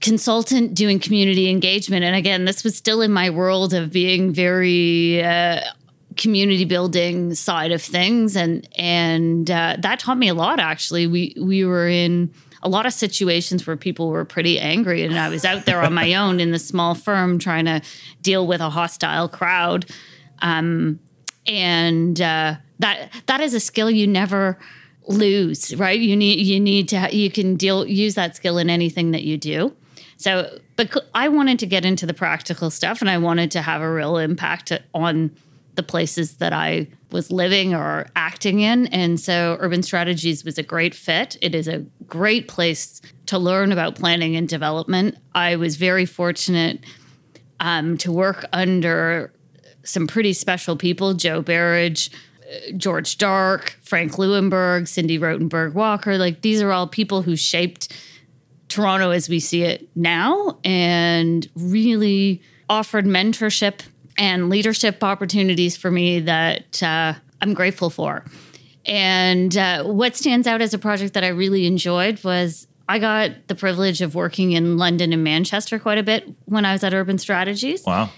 consultant 0.00 0.74
doing 0.74 0.98
community 0.98 1.48
engagement. 1.48 2.04
And 2.04 2.16
again, 2.16 2.44
this 2.44 2.64
was 2.64 2.76
still 2.76 3.00
in 3.00 3.12
my 3.12 3.30
world 3.30 3.72
of 3.72 3.92
being 3.92 4.32
very 4.32 5.22
uh, 5.22 5.60
community 6.16 6.64
building 6.64 7.34
side 7.34 7.72
of 7.72 7.80
things, 7.80 8.36
and 8.36 8.68
and 8.76 9.50
uh, 9.50 9.76
that 9.78 10.00
taught 10.00 10.18
me 10.18 10.28
a 10.28 10.34
lot. 10.34 10.58
Actually, 10.60 11.06
we 11.06 11.34
we 11.40 11.64
were 11.64 11.88
in 11.88 12.32
a 12.64 12.68
lot 12.68 12.86
of 12.86 12.94
situations 12.94 13.66
where 13.66 13.76
people 13.76 14.08
were 14.08 14.24
pretty 14.24 14.58
angry, 14.58 15.02
and 15.04 15.18
I 15.18 15.28
was 15.28 15.44
out 15.44 15.66
there 15.66 15.82
on 15.82 15.92
my 15.92 16.14
own 16.14 16.40
in 16.40 16.50
the 16.50 16.58
small 16.58 16.94
firm 16.94 17.38
trying 17.38 17.66
to 17.66 17.82
deal 18.22 18.46
with 18.46 18.60
a 18.60 18.70
hostile 18.70 19.28
crowd. 19.28 19.84
Um, 20.40 20.98
and 21.46 22.20
uh, 22.20 22.56
that 22.78 23.10
that 23.26 23.40
is 23.40 23.52
a 23.54 23.60
skill 23.60 23.90
you 23.90 24.06
never 24.06 24.58
lose, 25.06 25.76
right? 25.76 26.00
You 26.00 26.16
need 26.16 26.40
you 26.40 26.58
need 26.58 26.88
to 26.88 27.14
you 27.14 27.30
can 27.30 27.56
deal 27.56 27.86
use 27.86 28.14
that 28.14 28.34
skill 28.34 28.56
in 28.56 28.70
anything 28.70 29.10
that 29.10 29.22
you 29.22 29.36
do. 29.36 29.76
So, 30.16 30.58
but 30.76 30.96
I 31.14 31.28
wanted 31.28 31.58
to 31.58 31.66
get 31.66 31.84
into 31.84 32.06
the 32.06 32.14
practical 32.14 32.70
stuff, 32.70 33.02
and 33.02 33.10
I 33.10 33.18
wanted 33.18 33.50
to 33.52 33.62
have 33.62 33.82
a 33.82 33.92
real 33.92 34.16
impact 34.16 34.72
on 34.94 35.36
the 35.74 35.82
places 35.82 36.38
that 36.38 36.52
I 36.52 36.88
was 37.14 37.30
living 37.30 37.74
or 37.74 38.06
acting 38.16 38.60
in. 38.60 38.88
And 38.88 39.18
so 39.18 39.56
Urban 39.60 39.82
Strategies 39.82 40.44
was 40.44 40.58
a 40.58 40.62
great 40.62 40.94
fit. 40.94 41.38
It 41.40 41.54
is 41.54 41.68
a 41.68 41.86
great 42.06 42.48
place 42.48 43.00
to 43.26 43.38
learn 43.38 43.70
about 43.72 43.94
planning 43.94 44.34
and 44.36 44.48
development. 44.48 45.16
I 45.32 45.54
was 45.56 45.76
very 45.76 46.04
fortunate 46.04 46.80
um, 47.60 47.96
to 47.98 48.10
work 48.10 48.44
under 48.52 49.32
some 49.84 50.08
pretty 50.08 50.32
special 50.32 50.76
people 50.76 51.14
Joe 51.14 51.40
Berridge, 51.40 52.10
uh, 52.42 52.72
George 52.76 53.16
Dark, 53.16 53.78
Frank 53.82 54.12
Lewinberg, 54.12 54.88
Cindy 54.88 55.18
Rottenberg 55.18 55.74
Walker. 55.74 56.18
Like 56.18 56.42
these 56.42 56.60
are 56.60 56.72
all 56.72 56.88
people 56.88 57.22
who 57.22 57.36
shaped 57.36 57.96
Toronto 58.68 59.10
as 59.10 59.28
we 59.28 59.38
see 59.38 59.62
it 59.62 59.88
now 59.94 60.58
and 60.64 61.48
really 61.54 62.42
offered 62.68 63.04
mentorship 63.04 63.82
and 64.18 64.48
leadership 64.48 65.02
opportunities 65.02 65.76
for 65.76 65.90
me 65.90 66.20
that 66.20 66.82
uh, 66.82 67.14
I'm 67.40 67.54
grateful 67.54 67.90
for. 67.90 68.24
And 68.86 69.56
uh, 69.56 69.84
what 69.84 70.16
stands 70.16 70.46
out 70.46 70.60
as 70.60 70.74
a 70.74 70.78
project 70.78 71.14
that 71.14 71.24
I 71.24 71.28
really 71.28 71.66
enjoyed 71.66 72.22
was 72.22 72.66
I 72.88 72.98
got 72.98 73.48
the 73.48 73.54
privilege 73.54 74.02
of 74.02 74.14
working 74.14 74.52
in 74.52 74.76
London 74.76 75.12
and 75.12 75.24
Manchester 75.24 75.78
quite 75.78 75.98
a 75.98 76.02
bit 76.02 76.28
when 76.44 76.64
I 76.64 76.72
was 76.72 76.84
at 76.84 76.92
Urban 76.92 77.18
Strategies. 77.18 77.84
Wow. 77.84 78.10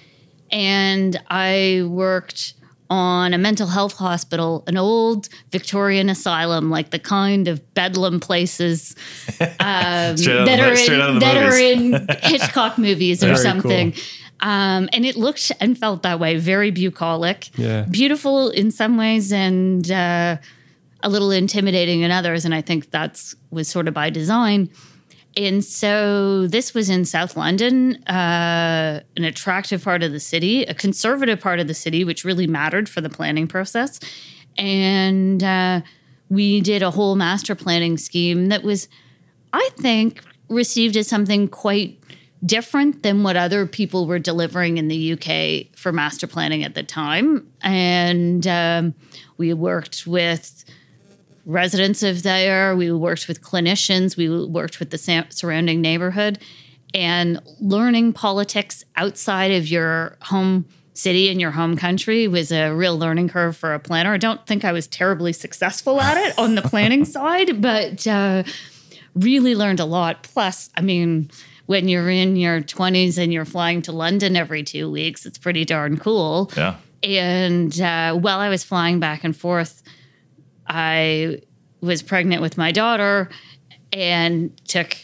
And 0.51 1.21
I 1.29 1.85
worked 1.87 2.55
on 2.89 3.35
a 3.35 3.39
mental 3.39 3.67
health 3.67 3.95
hospital, 3.95 4.63
an 4.67 4.77
old 4.77 5.29
Victorian 5.51 6.09
asylum, 6.09 6.71
like 6.71 6.91
the 6.91 6.99
kind 6.99 7.49
of 7.49 7.75
bedlam 7.75 8.21
places 8.21 8.95
um, 9.41 9.47
that 9.59 10.61
are 10.61 10.77
straight 10.77 11.01
out 11.01 11.11
of 11.11 11.15
in, 11.17 11.21
that 11.21 11.37
are 11.37 11.59
in 11.59 12.07
Hitchcock 12.23 12.79
movies 12.79 13.23
or 13.23 13.29
Very 13.29 13.39
something. 13.39 13.93
cool. 13.93 14.03
Um, 14.41 14.89
and 14.93 15.05
it 15.07 15.17
looked 15.17 15.51
and 15.61 15.79
felt 15.79 16.03
that 16.03 16.21
way, 16.21 16.37
very 16.37 16.71
bucolic, 16.71 17.51
Yeah. 17.57 17.83
beautiful 17.91 18.51
in 18.51 18.71
some 18.71 18.97
ways, 18.99 19.33
and 19.33 19.91
uh, 19.91 20.37
a 21.03 21.09
little 21.09 21.31
intimidating 21.31 22.03
in 22.03 22.11
others. 22.11 22.45
And 22.45 22.55
I 22.55 22.61
think 22.61 22.91
that's 22.91 23.35
was 23.51 23.69
sort 23.69 23.89
of 23.89 23.95
by 23.95 24.11
design. 24.11 24.69
And 25.39 25.63
so 25.65 26.47
this 26.47 26.73
was 26.75 26.89
in 26.89 27.05
South 27.05 27.37
London, 27.37 27.97
uh, 28.07 29.01
an 29.17 29.25
attractive 29.25 29.85
part 29.85 30.03
of 30.03 30.13
the 30.13 30.21
city, 30.21 30.63
a 30.65 30.73
conservative 30.75 31.41
part 31.41 31.61
of 31.61 31.69
the 31.69 31.75
city, 31.75 32.05
which 32.05 32.25
really 32.25 32.47
mattered 32.47 32.89
for 32.89 33.03
the 33.03 33.11
planning 33.11 33.47
process. 33.47 34.01
And 34.57 35.43
uh, 35.45 35.83
we 36.31 36.61
did 36.63 36.83
a 36.83 36.91
whole 36.91 37.17
master 37.17 37.55
planning 37.55 37.99
scheme 37.99 38.47
that 38.49 38.63
was, 38.63 38.89
I 39.53 39.69
think, 39.79 40.23
received 40.49 40.97
as 40.97 41.07
something 41.07 41.49
quite 41.49 41.99
different 42.45 43.03
than 43.03 43.23
what 43.23 43.37
other 43.37 43.67
people 43.67 44.07
were 44.07 44.19
delivering 44.19 44.79
in 44.79 44.89
the 44.89 45.13
UK 45.13 45.77
for 45.77 45.93
master 45.93 46.27
planning 46.27 46.63
at 46.63 46.75
the 46.75 46.83
time. 46.83 47.47
And 47.63 48.47
um, 48.47 48.95
we 49.39 49.53
worked 49.55 50.07
with 50.07 50.65
residents 51.47 52.03
of 52.03 52.23
there. 52.23 52.77
We 52.77 52.93
worked 52.93 53.29
with 53.29 53.41
clinicians. 53.41 54.17
We 54.17 54.47
worked 54.47 54.79
with 54.79 54.91
the 54.91 54.99
sa- 54.99 55.25
surrounding 55.31 55.81
neighborhood, 55.81 56.39
and 56.93 57.41
learning 57.61 58.13
politics 58.13 58.85
outside 58.97 59.53
of 59.53 59.69
your 59.69 60.17
home 60.23 60.67
city 60.93 61.29
and 61.29 61.41
your 61.41 61.51
home 61.51 61.77
country 61.77 62.27
was 62.27 62.51
a 62.51 62.71
real 62.71 62.99
learning 62.99 63.29
curve 63.29 63.57
for 63.57 63.75
a 63.75 63.79
planner. 63.79 64.15
I 64.15 64.17
don't 64.17 64.45
think 64.47 64.65
I 64.65 64.73
was 64.73 64.87
terribly 64.87 65.33
successful 65.33 66.01
at 66.01 66.17
it 66.17 66.39
on 66.39 66.55
the 66.55 66.63
planning 66.63 67.05
side, 67.17 67.61
but 67.61 68.07
uh, 68.07 68.45
really 69.15 69.55
learned 69.55 69.81
a 69.81 69.85
lot. 69.85 70.23
Plus, 70.23 70.71
I 70.77 70.81
mean. 70.81 71.31
When 71.67 71.89
you're 71.89 72.09
in 72.09 72.37
your 72.37 72.61
20s 72.61 73.19
and 73.19 73.33
you're 73.33 73.45
flying 73.45 73.83
to 73.83 73.93
London 73.93 74.37
every 74.37 74.63
two 74.63 74.91
weeks, 74.91 75.27
it's 75.27 75.39
pretty 75.39 75.65
darn 75.65 75.99
cool. 75.99 76.51
Yeah. 76.57 76.77
And 77.03 77.81
uh, 77.81 78.15
while 78.15 78.39
I 78.39 78.49
was 78.49 78.65
flying 78.65 79.01
back 79.01 79.25
and 79.25 79.37
forth, 79.37 79.83
I 80.67 81.41
was 81.81 82.03
pregnant 82.03 82.43
with 82.43 82.57
my 82.57 82.73
daughter 82.73 83.29
and 83.93 84.57
took 84.67 84.97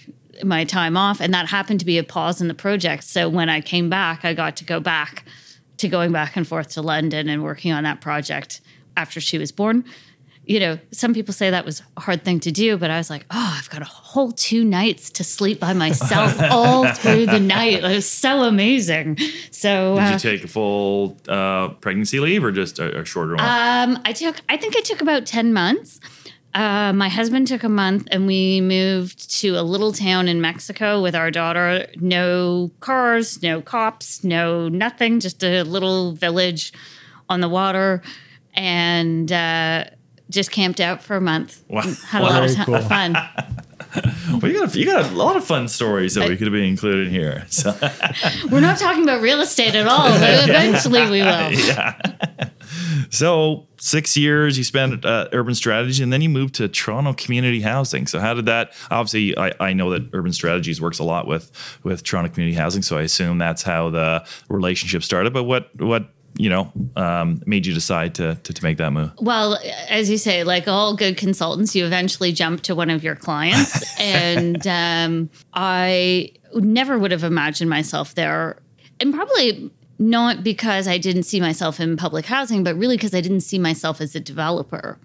my 0.43 0.65
time 0.65 0.97
off. 0.97 1.21
And 1.21 1.33
that 1.35 1.49
happened 1.49 1.81
to 1.81 1.87
be 1.87 1.99
a 1.99 2.05
pause 2.05 2.41
in 2.41 2.49
the 2.49 2.55
project. 2.55 3.05
So 3.05 3.29
when 3.29 3.49
I 3.49 3.61
came 3.61 3.89
back, 3.89 4.25
I 4.25 4.35
got 4.35 4.57
to 4.59 4.65
go 4.65 4.81
back 4.81 5.25
to 5.79 5.89
going 5.89 6.13
back 6.13 6.37
and 6.37 6.47
forth 6.47 6.69
to 6.71 6.83
London 6.83 7.29
and 7.29 7.43
working 7.43 7.73
on 7.73 7.85
that 7.85 8.01
project 8.01 8.61
after 8.97 9.21
she 9.21 9.39
was 9.39 9.53
born. 9.53 9.85
You 10.45 10.59
know, 10.59 10.79
some 10.91 11.15
people 11.15 11.33
say 11.33 11.51
that 11.51 11.65
was 11.65 11.83
a 11.97 12.01
hard 12.01 12.25
thing 12.25 12.41
to 12.41 12.51
do, 12.51 12.77
but 12.77 12.91
I 12.91 12.99
was 12.99 13.09
like, 13.09 13.25
oh, 13.31 13.57
I've 13.59 13.71
got 13.71 13.81
a 13.81 13.87
whole 13.87 14.33
two 14.33 14.65
nights 14.65 15.09
to 15.11 15.25
sleep 15.25 15.61
by 15.61 15.73
myself 15.73 16.37
all 16.51 16.93
through 16.95 17.27
the 17.27 17.39
night. 17.39 17.75
It 17.75 17.83
was 17.83 18.11
so 18.11 18.43
amazing. 18.43 19.19
So, 19.53 19.95
Did 19.95 20.03
uh, 20.03 20.11
you 20.13 20.19
take 20.19 20.45
a 20.45 20.49
full 20.49 21.17
uh, 21.29 21.69
pregnancy 21.69 22.19
leave 22.19 22.43
or 22.43 22.51
just 22.51 22.81
a, 22.81 23.03
a 23.03 23.05
shorter 23.05 23.37
one? 23.37 23.45
um, 23.45 24.03
I 24.05 24.13
took, 24.13 24.41
I 24.49 24.57
think 24.57 24.77
I 24.77 24.81
took 24.81 25.01
about 25.01 25.27
10 25.27 25.53
months. 25.53 26.01
Uh, 26.55 26.93
my 26.93 27.09
husband 27.09 27.47
took 27.47 27.63
a 27.63 27.69
month 27.69 28.09
and 28.11 28.27
we 28.27 28.61
moved 28.61 29.31
to 29.41 29.51
a 29.51 29.63
little 29.63 29.93
town 29.93 30.29
in 30.29 30.41
Mexico 30.41 31.01
with 31.01 31.15
our 31.15 31.31
daughter. 31.31 31.87
No 31.97 32.71
cars, 32.81 33.43
no 33.43 33.63
cops, 33.63 34.23
no 34.23 34.69
nothing, 34.69 35.21
just 35.21 35.43
a 35.43 35.63
little 35.63 36.13
village 36.13 36.73
on 37.29 37.41
the 37.41 37.49
water. 37.49 38.03
And 38.55 39.33
uh, 39.33 39.85
just 40.33 40.51
camped 40.51 40.81
out 40.81 41.03
for 41.03 41.17
a 41.17 41.21
month. 41.21 41.63
Wow. 41.69 41.83
Had 42.07 42.23
a 42.23 42.25
lot 42.25 42.45
of 42.45 42.51
Very 42.51 42.65
cool. 42.65 42.79
fun. 42.81 43.13
well, 44.41 44.51
you 44.51 44.59
got, 44.59 44.75
a, 44.75 44.79
you 44.79 44.87
got 44.87 45.11
a 45.11 45.15
lot 45.15 45.37
of 45.37 45.45
fun 45.45 45.69
stories 45.69 46.15
that 46.15 46.29
we 46.29 46.37
could 46.37 46.47
be 46.47 46.61
been 46.61 46.69
included 46.69 47.09
here. 47.09 47.47
So, 47.49 47.77
We're 48.51 48.61
not 48.61 48.79
talking 48.79 49.03
about 49.03 49.21
real 49.21 49.41
estate 49.41 49.75
at 49.75 49.87
all, 49.87 50.09
but 50.11 50.49
eventually 50.49 51.03
we 51.03 51.21
will. 51.21 51.53
Yeah. 51.53 51.99
so 53.11 53.67
six 53.77 54.17
years 54.17 54.57
you 54.57 54.65
spent 54.65 54.93
at 54.93 55.05
uh, 55.05 55.29
Urban 55.33 55.55
Strategy, 55.55 56.03
and 56.03 56.13
then 56.13 56.23
you 56.23 56.29
moved 56.29 56.55
to 56.55 56.69
Toronto 56.69 57.13
Community 57.13 57.61
Housing. 57.61 58.07
So 58.07 58.19
how 58.19 58.35
did 58.35 58.47
that? 58.47 58.73
Obviously, 58.91 59.37
I, 59.37 59.53
I 59.61 59.73
know 59.73 59.91
that 59.91 60.09
Urban 60.13 60.33
Strategies 60.33 60.81
works 60.81 60.99
a 60.99 61.05
lot 61.05 61.27
with 61.27 61.51
with 61.83 62.03
Toronto 62.03 62.33
Community 62.33 62.57
Housing, 62.57 62.83
so 62.83 62.97
I 62.99 63.03
assume 63.03 63.39
that's 63.39 63.63
how 63.63 63.91
the 63.91 64.27
relationship 64.49 65.03
started. 65.03 65.33
But 65.33 65.45
what 65.45 65.71
what 65.79 66.09
you 66.37 66.49
know 66.49 66.73
um, 66.97 67.43
made 67.47 67.67
you 67.67 67.75
decide 67.75 68.15
to, 68.17 68.37
to 68.43 68.53
to 68.53 68.65
make 68.65 68.79
that 68.79 68.93
move? 68.93 69.13
Well, 69.19 69.59
as 69.89 70.11
you 70.11 70.19
say, 70.19 70.45
like 70.45 70.69
all 70.69 70.97
good 70.97 71.17
consultants, 71.17 71.75
you 71.75 71.85
eventually 71.85 72.33
jump 72.33 72.63
to 72.63 72.75
one 72.75 72.91
of 72.91 73.03
your 73.05 73.17
clients. 73.17 73.99
and 74.01 74.67
um, 74.67 75.31
I 75.55 76.33
never 76.55 76.99
would 76.99 77.11
have 77.11 77.25
imagined 77.25 77.71
myself 77.71 78.15
there. 78.15 78.59
And 79.01 79.13
probably 79.15 79.71
not 79.99 80.43
because 80.43 80.89
I 80.89 80.99
didn't 80.99 81.25
see 81.25 81.41
myself 81.41 81.81
in 81.81 81.97
public 81.97 82.27
housing, 82.27 82.65
but 82.65 82.77
really 82.77 82.97
because 82.97 83.15
I 83.15 83.21
didn't 83.21 83.43
see 83.43 83.59
myself 83.59 84.01
as 84.01 84.15
a 84.15 84.21
developer. 84.21 84.99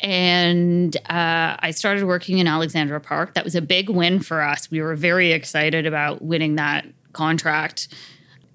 And 0.00 0.96
uh, 1.10 1.56
I 1.58 1.72
started 1.72 2.04
working 2.04 2.38
in 2.38 2.46
Alexandra 2.46 3.00
Park. 3.00 3.34
That 3.34 3.44
was 3.44 3.54
a 3.54 3.60
big 3.60 3.90
win 3.90 4.20
for 4.20 4.40
us. 4.40 4.70
We 4.70 4.80
were 4.80 4.96
very 4.96 5.32
excited 5.32 5.84
about 5.84 6.22
winning 6.22 6.54
that 6.54 6.86
contract. 7.12 7.88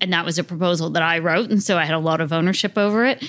And 0.01 0.11
that 0.13 0.25
was 0.25 0.37
a 0.37 0.43
proposal 0.43 0.89
that 0.91 1.03
I 1.03 1.19
wrote. 1.19 1.49
And 1.49 1.63
so 1.63 1.77
I 1.77 1.85
had 1.85 1.95
a 1.95 1.99
lot 1.99 2.21
of 2.21 2.33
ownership 2.33 2.77
over 2.77 3.05
it. 3.05 3.23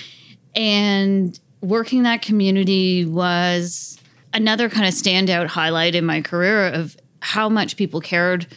And 0.55 1.39
working 1.61 2.03
that 2.03 2.21
community 2.21 3.05
was 3.05 3.97
another 4.33 4.69
kind 4.69 4.85
of 4.85 4.93
standout 4.93 5.47
highlight 5.47 5.95
in 5.95 6.05
my 6.05 6.21
career 6.21 6.67
of 6.67 6.97
how 7.21 7.49
much 7.49 7.77
people 7.77 8.01
cared 8.01 8.47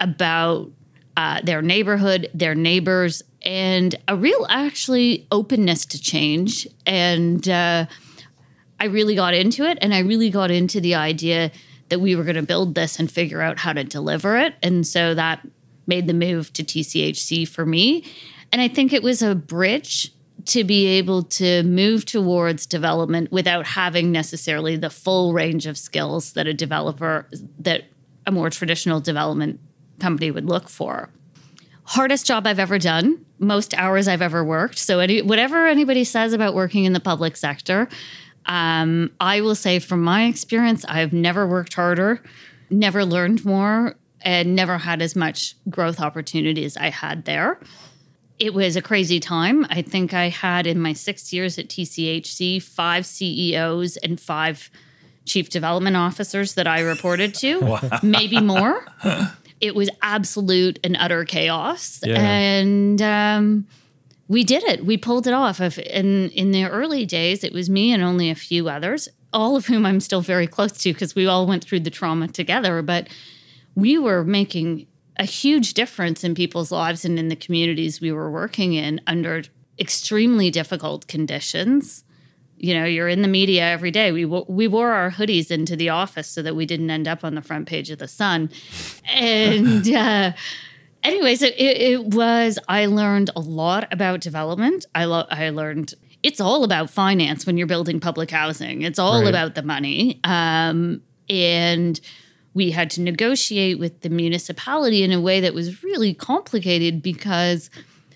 about 0.00 0.70
uh, 1.16 1.40
their 1.42 1.62
neighborhood, 1.62 2.28
their 2.34 2.54
neighbors, 2.54 3.22
and 3.42 3.94
a 4.08 4.16
real 4.16 4.46
actually 4.48 5.26
openness 5.30 5.84
to 5.86 6.00
change. 6.00 6.66
And 6.86 7.48
uh, 7.48 7.86
I 8.80 8.84
really 8.86 9.14
got 9.14 9.34
into 9.34 9.64
it, 9.64 9.78
and 9.80 9.94
I 9.94 10.00
really 10.00 10.30
got 10.30 10.50
into 10.50 10.80
the 10.80 10.94
idea 10.94 11.52
that 11.88 12.00
we 12.00 12.16
were 12.16 12.24
going 12.24 12.36
to 12.36 12.42
build 12.42 12.74
this 12.74 12.98
and 12.98 13.10
figure 13.10 13.40
out 13.42 13.58
how 13.58 13.72
to 13.72 13.84
deliver 13.84 14.36
it. 14.36 14.54
And 14.62 14.86
so 14.86 15.14
that 15.14 15.46
made 15.86 16.06
the 16.06 16.14
move 16.14 16.52
to 16.54 16.64
TCHC 16.64 17.46
for 17.46 17.66
me. 17.66 18.04
And 18.52 18.60
I 18.60 18.68
think 18.68 18.92
it 18.92 19.02
was 19.02 19.22
a 19.22 19.34
bridge 19.34 20.12
to 20.46 20.64
be 20.64 20.86
able 20.86 21.22
to 21.22 21.62
move 21.62 22.04
towards 22.04 22.66
development 22.66 23.32
without 23.32 23.66
having 23.66 24.12
necessarily 24.12 24.76
the 24.76 24.90
full 24.90 25.32
range 25.32 25.66
of 25.66 25.78
skills 25.78 26.32
that 26.34 26.46
a 26.46 26.54
developer, 26.54 27.28
that 27.58 27.84
a 28.26 28.30
more 28.30 28.50
traditional 28.50 29.00
development 29.00 29.60
company 30.00 30.30
would 30.30 30.46
look 30.46 30.68
for. 30.68 31.10
Hardest 31.84 32.26
job 32.26 32.46
I've 32.46 32.58
ever 32.58 32.78
done, 32.78 33.24
most 33.38 33.74
hours 33.74 34.08
I've 34.08 34.22
ever 34.22 34.44
worked. 34.44 34.78
So, 34.78 35.00
any, 35.00 35.22
whatever 35.22 35.66
anybody 35.66 36.04
says 36.04 36.32
about 36.32 36.54
working 36.54 36.84
in 36.84 36.94
the 36.94 37.00
public 37.00 37.36
sector, 37.36 37.88
um, 38.46 39.12
I 39.20 39.40
will 39.40 39.54
say 39.54 39.78
from 39.78 40.02
my 40.02 40.24
experience, 40.24 40.84
I've 40.86 41.12
never 41.12 41.46
worked 41.46 41.74
harder, 41.74 42.22
never 42.70 43.04
learned 43.04 43.44
more, 43.44 43.96
and 44.24 44.56
never 44.56 44.78
had 44.78 45.02
as 45.02 45.14
much 45.14 45.54
growth 45.68 46.00
opportunity 46.00 46.64
as 46.64 46.76
I 46.76 46.88
had 46.88 47.24
there. 47.26 47.60
It 48.38 48.54
was 48.54 48.74
a 48.74 48.82
crazy 48.82 49.20
time. 49.20 49.64
I 49.70 49.82
think 49.82 50.12
I 50.12 50.30
had 50.30 50.66
in 50.66 50.80
my 50.80 50.92
six 50.94 51.32
years 51.32 51.58
at 51.58 51.68
TCHC 51.68 52.60
five 52.60 53.06
CEOs 53.06 53.96
and 53.98 54.18
five 54.20 54.70
chief 55.24 55.50
development 55.50 55.96
officers 55.96 56.54
that 56.54 56.66
I 56.66 56.80
reported 56.80 57.34
to, 57.36 57.78
maybe 58.02 58.40
more. 58.40 58.84
It 59.60 59.74
was 59.74 59.88
absolute 60.02 60.80
and 60.82 60.96
utter 60.98 61.24
chaos. 61.24 62.00
Yeah. 62.02 62.20
And 62.20 63.00
um, 63.00 63.66
we 64.26 64.42
did 64.42 64.62
it. 64.64 64.84
We 64.84 64.96
pulled 64.96 65.26
it 65.26 65.32
off. 65.32 65.60
In 65.60 66.30
in 66.30 66.50
the 66.50 66.64
early 66.64 67.06
days, 67.06 67.44
it 67.44 67.52
was 67.52 67.70
me 67.70 67.92
and 67.92 68.02
only 68.02 68.30
a 68.30 68.34
few 68.34 68.68
others, 68.68 69.08
all 69.32 69.54
of 69.56 69.66
whom 69.66 69.86
I'm 69.86 70.00
still 70.00 70.22
very 70.22 70.46
close 70.46 70.72
to 70.72 70.92
because 70.92 71.14
we 71.14 71.26
all 71.26 71.46
went 71.46 71.64
through 71.64 71.80
the 71.80 71.90
trauma 71.90 72.28
together. 72.28 72.82
But 72.82 73.08
we 73.74 73.98
were 73.98 74.24
making 74.24 74.86
a 75.18 75.24
huge 75.24 75.74
difference 75.74 76.24
in 76.24 76.34
people's 76.34 76.72
lives 76.72 77.04
and 77.04 77.18
in 77.18 77.28
the 77.28 77.36
communities 77.36 78.00
we 78.00 78.10
were 78.12 78.30
working 78.30 78.74
in 78.74 79.00
under 79.06 79.42
extremely 79.78 80.50
difficult 80.50 81.06
conditions. 81.06 82.04
You 82.56 82.74
know, 82.74 82.84
you're 82.84 83.08
in 83.08 83.22
the 83.22 83.28
media 83.28 83.62
every 83.64 83.90
day. 83.90 84.10
We 84.12 84.24
wo- 84.24 84.46
we 84.48 84.68
wore 84.68 84.92
our 84.92 85.10
hoodies 85.10 85.50
into 85.50 85.76
the 85.76 85.88
office 85.90 86.28
so 86.28 86.40
that 86.42 86.54
we 86.56 86.66
didn't 86.66 86.90
end 86.90 87.06
up 87.08 87.24
on 87.24 87.34
the 87.34 87.42
front 87.42 87.66
page 87.68 87.90
of 87.90 87.98
the 87.98 88.08
Sun, 88.08 88.50
and. 89.06 89.86
Uh, 89.94 90.32
anyways, 91.02 91.42
it, 91.42 91.54
it, 91.58 91.76
it 91.92 92.04
was. 92.14 92.58
I 92.68 92.86
learned 92.86 93.30
a 93.36 93.40
lot 93.40 93.92
about 93.92 94.20
development. 94.20 94.86
I 94.94 95.04
lo- 95.04 95.26
I 95.30 95.50
learned 95.50 95.92
it's 96.22 96.40
all 96.40 96.64
about 96.64 96.88
finance 96.88 97.44
when 97.44 97.58
you're 97.58 97.66
building 97.66 98.00
public 98.00 98.30
housing. 98.30 98.80
It's 98.82 98.98
all 98.98 99.20
Right. 99.20 99.28
about 99.28 99.54
the 99.54 99.62
money. 99.62 100.18
Um, 100.24 101.02
and 101.28 102.00
we 102.54 102.70
had 102.70 102.88
to 102.90 103.02
negotiate 103.02 103.78
with 103.78 104.00
the 104.00 104.08
municipality 104.08 105.02
in 105.02 105.12
a 105.12 105.20
way 105.20 105.40
that 105.40 105.52
was 105.52 105.82
really 105.82 106.14
complicated 106.14 107.02
because 107.02 107.68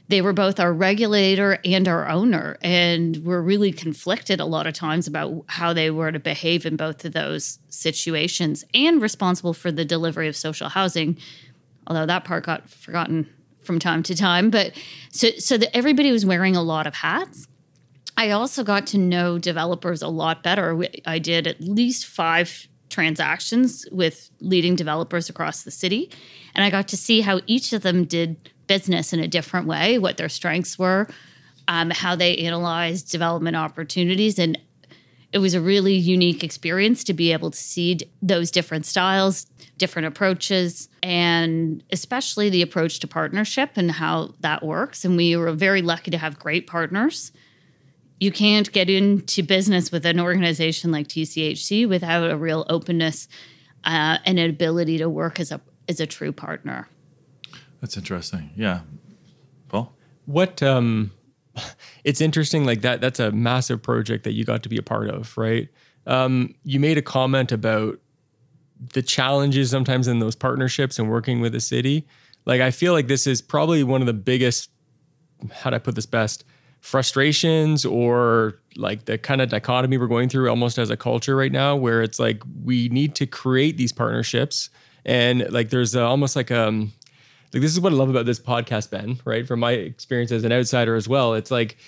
they 0.08 0.22
were 0.22 0.32
both 0.32 0.58
our 0.58 0.72
regulator 0.72 1.58
and 1.64 1.86
our 1.86 2.08
owner 2.08 2.56
and 2.62 3.24
were 3.24 3.42
really 3.42 3.72
conflicted 3.72 4.40
a 4.40 4.44
lot 4.46 4.66
of 4.66 4.72
times 4.72 5.06
about 5.06 5.44
how 5.48 5.72
they 5.72 5.90
were 5.90 6.10
to 6.10 6.18
behave 6.18 6.64
in 6.64 6.76
both 6.76 7.04
of 7.04 7.12
those 7.12 7.58
situations 7.68 8.64
and 8.72 9.02
responsible 9.02 9.52
for 9.52 9.70
the 9.70 9.84
delivery 9.84 10.28
of 10.28 10.36
social 10.36 10.70
housing 10.70 11.18
although 11.86 12.06
that 12.06 12.24
part 12.24 12.44
got 12.44 12.68
forgotten 12.68 13.28
from 13.60 13.78
time 13.78 14.02
to 14.02 14.14
time 14.14 14.50
but 14.50 14.72
so 15.10 15.28
so 15.38 15.58
that 15.58 15.76
everybody 15.76 16.10
was 16.10 16.24
wearing 16.24 16.56
a 16.56 16.62
lot 16.62 16.86
of 16.86 16.94
hats 16.94 17.46
I 18.18 18.30
also 18.30 18.64
got 18.64 18.88
to 18.88 18.98
know 18.98 19.38
developers 19.38 20.02
a 20.02 20.08
lot 20.08 20.42
better. 20.42 20.84
I 21.06 21.20
did 21.20 21.46
at 21.46 21.60
least 21.60 22.04
five 22.04 22.67
transactions 22.88 23.86
with 23.90 24.30
leading 24.40 24.76
developers 24.76 25.28
across 25.28 25.62
the 25.62 25.70
city, 25.70 26.10
and 26.54 26.64
I 26.64 26.70
got 26.70 26.88
to 26.88 26.96
see 26.96 27.20
how 27.20 27.40
each 27.46 27.72
of 27.72 27.82
them 27.82 28.04
did 28.04 28.36
business 28.66 29.12
in 29.12 29.20
a 29.20 29.28
different 29.28 29.66
way, 29.66 29.98
what 29.98 30.16
their 30.16 30.28
strengths 30.28 30.78
were, 30.78 31.08
um, 31.68 31.90
how 31.90 32.16
they 32.16 32.36
analyzed 32.38 33.10
development 33.10 33.56
opportunities, 33.56 34.38
and 34.38 34.58
it 35.32 35.38
was 35.38 35.54
a 35.54 35.60
really 35.60 35.94
unique 35.94 36.42
experience 36.42 37.04
to 37.04 37.12
be 37.12 37.32
able 37.32 37.50
to 37.50 37.58
see 37.58 37.96
d- 37.96 38.10
those 38.22 38.50
different 38.50 38.86
styles, 38.86 39.44
different 39.76 40.08
approaches, 40.08 40.88
and 41.02 41.82
especially 41.92 42.48
the 42.48 42.62
approach 42.62 42.98
to 43.00 43.06
partnership 43.06 43.70
and 43.76 43.90
how 43.90 44.34
that 44.40 44.62
works. 44.64 45.04
And 45.04 45.16
we 45.16 45.36
were 45.36 45.52
very 45.52 45.82
lucky 45.82 46.10
to 46.10 46.18
have 46.18 46.38
great 46.38 46.66
partners 46.66 47.32
you 48.20 48.32
can't 48.32 48.70
get 48.72 48.90
into 48.90 49.42
business 49.42 49.92
with 49.92 50.04
an 50.04 50.18
organization 50.20 50.90
like 50.90 51.08
TCHC 51.08 51.88
without 51.88 52.30
a 52.30 52.36
real 52.36 52.66
openness 52.68 53.28
uh, 53.84 54.18
and 54.24 54.38
an 54.38 54.50
ability 54.50 54.98
to 54.98 55.08
work 55.08 55.38
as 55.40 55.52
a 55.52 55.60
as 55.88 56.00
a 56.00 56.06
true 56.06 56.32
partner. 56.32 56.88
That's 57.80 57.96
interesting. 57.96 58.50
Yeah. 58.56 58.80
Paul? 59.68 59.94
what 60.28 60.62
um 60.62 61.10
it's 62.04 62.20
interesting 62.20 62.66
like 62.66 62.82
that 62.82 63.00
that's 63.00 63.18
a 63.18 63.32
massive 63.32 63.82
project 63.82 64.24
that 64.24 64.32
you 64.32 64.44
got 64.44 64.62
to 64.62 64.68
be 64.68 64.76
a 64.76 64.82
part 64.82 65.08
of 65.08 65.36
right 65.38 65.68
um 66.06 66.54
you 66.64 66.78
made 66.78 66.98
a 66.98 67.02
comment 67.02 67.50
about 67.50 67.98
the 68.92 69.02
challenges 69.02 69.70
sometimes 69.70 70.06
in 70.06 70.18
those 70.18 70.36
partnerships 70.36 70.98
and 70.98 71.08
working 71.08 71.40
with 71.40 71.52
the 71.52 71.60
city 71.60 72.06
like 72.44 72.60
i 72.60 72.70
feel 72.70 72.92
like 72.92 73.08
this 73.08 73.26
is 73.26 73.40
probably 73.40 73.82
one 73.82 74.02
of 74.02 74.06
the 74.06 74.12
biggest 74.12 74.70
how 75.50 75.70
do 75.70 75.76
i 75.76 75.78
put 75.78 75.94
this 75.94 76.06
best 76.06 76.44
frustrations 76.80 77.84
or 77.84 78.60
like 78.76 79.04
the 79.06 79.18
kind 79.18 79.40
of 79.40 79.48
dichotomy 79.48 79.98
we're 79.98 80.06
going 80.06 80.28
through 80.28 80.48
almost 80.48 80.78
as 80.78 80.90
a 80.90 80.96
culture 80.96 81.34
right 81.34 81.52
now 81.52 81.74
where 81.74 82.02
it's 82.02 82.18
like 82.18 82.42
we 82.64 82.88
need 82.90 83.14
to 83.14 83.26
create 83.26 83.76
these 83.76 83.92
partnerships 83.92 84.70
and 85.04 85.50
like 85.50 85.70
there's 85.70 85.94
a, 85.94 86.02
almost 86.02 86.36
like 86.36 86.50
um 86.50 86.92
like 87.52 87.62
this 87.62 87.72
is 87.72 87.80
what 87.80 87.92
I 87.92 87.96
love 87.96 88.10
about 88.10 88.26
this 88.26 88.38
podcast, 88.38 88.90
Ben, 88.90 89.18
right? 89.24 89.46
From 89.46 89.60
my 89.60 89.72
experience 89.72 90.30
as 90.32 90.44
an 90.44 90.52
outsider 90.52 90.94
as 90.94 91.08
well. 91.08 91.34
It's 91.34 91.50
like 91.50 91.78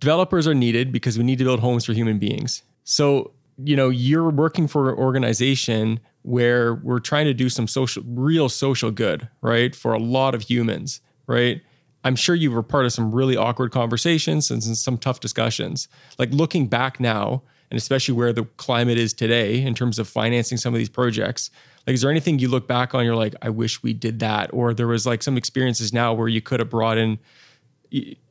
developers 0.00 0.46
are 0.46 0.54
needed 0.54 0.92
because 0.92 1.18
we 1.18 1.24
need 1.24 1.38
to 1.38 1.44
build 1.44 1.60
homes 1.60 1.84
for 1.84 1.92
human 1.92 2.18
beings. 2.18 2.62
So, 2.84 3.32
you 3.62 3.76
know, 3.76 3.90
you're 3.90 4.30
working 4.30 4.66
for 4.66 4.90
an 4.90 4.96
organization 4.96 6.00
where 6.22 6.74
we're 6.74 7.00
trying 7.00 7.26
to 7.26 7.34
do 7.34 7.48
some 7.48 7.66
social 7.66 8.02
real 8.06 8.48
social 8.48 8.90
good, 8.90 9.28
right? 9.42 9.74
For 9.74 9.92
a 9.92 9.98
lot 9.98 10.34
of 10.34 10.42
humans, 10.42 11.00
right? 11.26 11.60
I'm 12.04 12.16
sure 12.16 12.34
you 12.34 12.50
were 12.50 12.62
part 12.62 12.86
of 12.86 12.92
some 12.92 13.14
really 13.14 13.36
awkward 13.36 13.72
conversations 13.72 14.50
and 14.50 14.62
some- 14.62 14.98
tough 14.98 15.20
discussions. 15.20 15.88
Like 16.18 16.30
looking 16.30 16.66
back 16.66 16.98
now, 16.98 17.42
and 17.70 17.78
especially 17.78 18.14
where 18.14 18.32
the 18.32 18.44
climate 18.56 18.98
is 18.98 19.12
today 19.12 19.62
in 19.62 19.74
terms 19.74 19.98
of 19.98 20.08
financing 20.08 20.58
some 20.58 20.74
of 20.74 20.78
these 20.78 20.88
projects, 20.88 21.50
like 21.86 21.94
is 21.94 22.02
there 22.02 22.10
anything 22.10 22.38
you 22.38 22.48
look 22.48 22.68
back 22.68 22.94
on 22.94 23.04
you're 23.04 23.16
like 23.16 23.34
i 23.42 23.48
wish 23.48 23.82
we 23.82 23.92
did 23.92 24.20
that 24.20 24.50
or 24.52 24.74
there 24.74 24.86
was 24.86 25.06
like 25.06 25.22
some 25.22 25.36
experiences 25.36 25.92
now 25.92 26.12
where 26.12 26.28
you 26.28 26.40
could 26.40 26.60
have 26.60 26.68
brought 26.68 26.98
in 26.98 27.18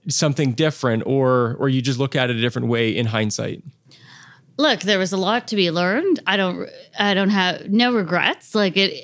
something 0.08 0.54
different 0.54 1.02
or 1.06 1.56
or 1.60 1.68
you 1.68 1.82
just 1.82 2.00
look 2.00 2.16
at 2.16 2.30
it 2.30 2.36
a 2.36 2.42
different 2.42 2.68
way 2.68 2.96
in 2.96 3.08
hindsight 3.08 3.64
Look, 4.60 4.82
there 4.82 5.00
was 5.00 5.14
a 5.14 5.18
lot 5.18 5.48
to 5.48 5.56
be 5.56 5.72
learned. 5.72 6.20
I 6.28 6.36
don't 6.36 6.70
I 7.00 7.14
don't 7.14 7.30
have 7.30 7.70
no 7.70 7.94
regrets. 7.94 8.54
Like 8.54 8.76
it 8.76 9.02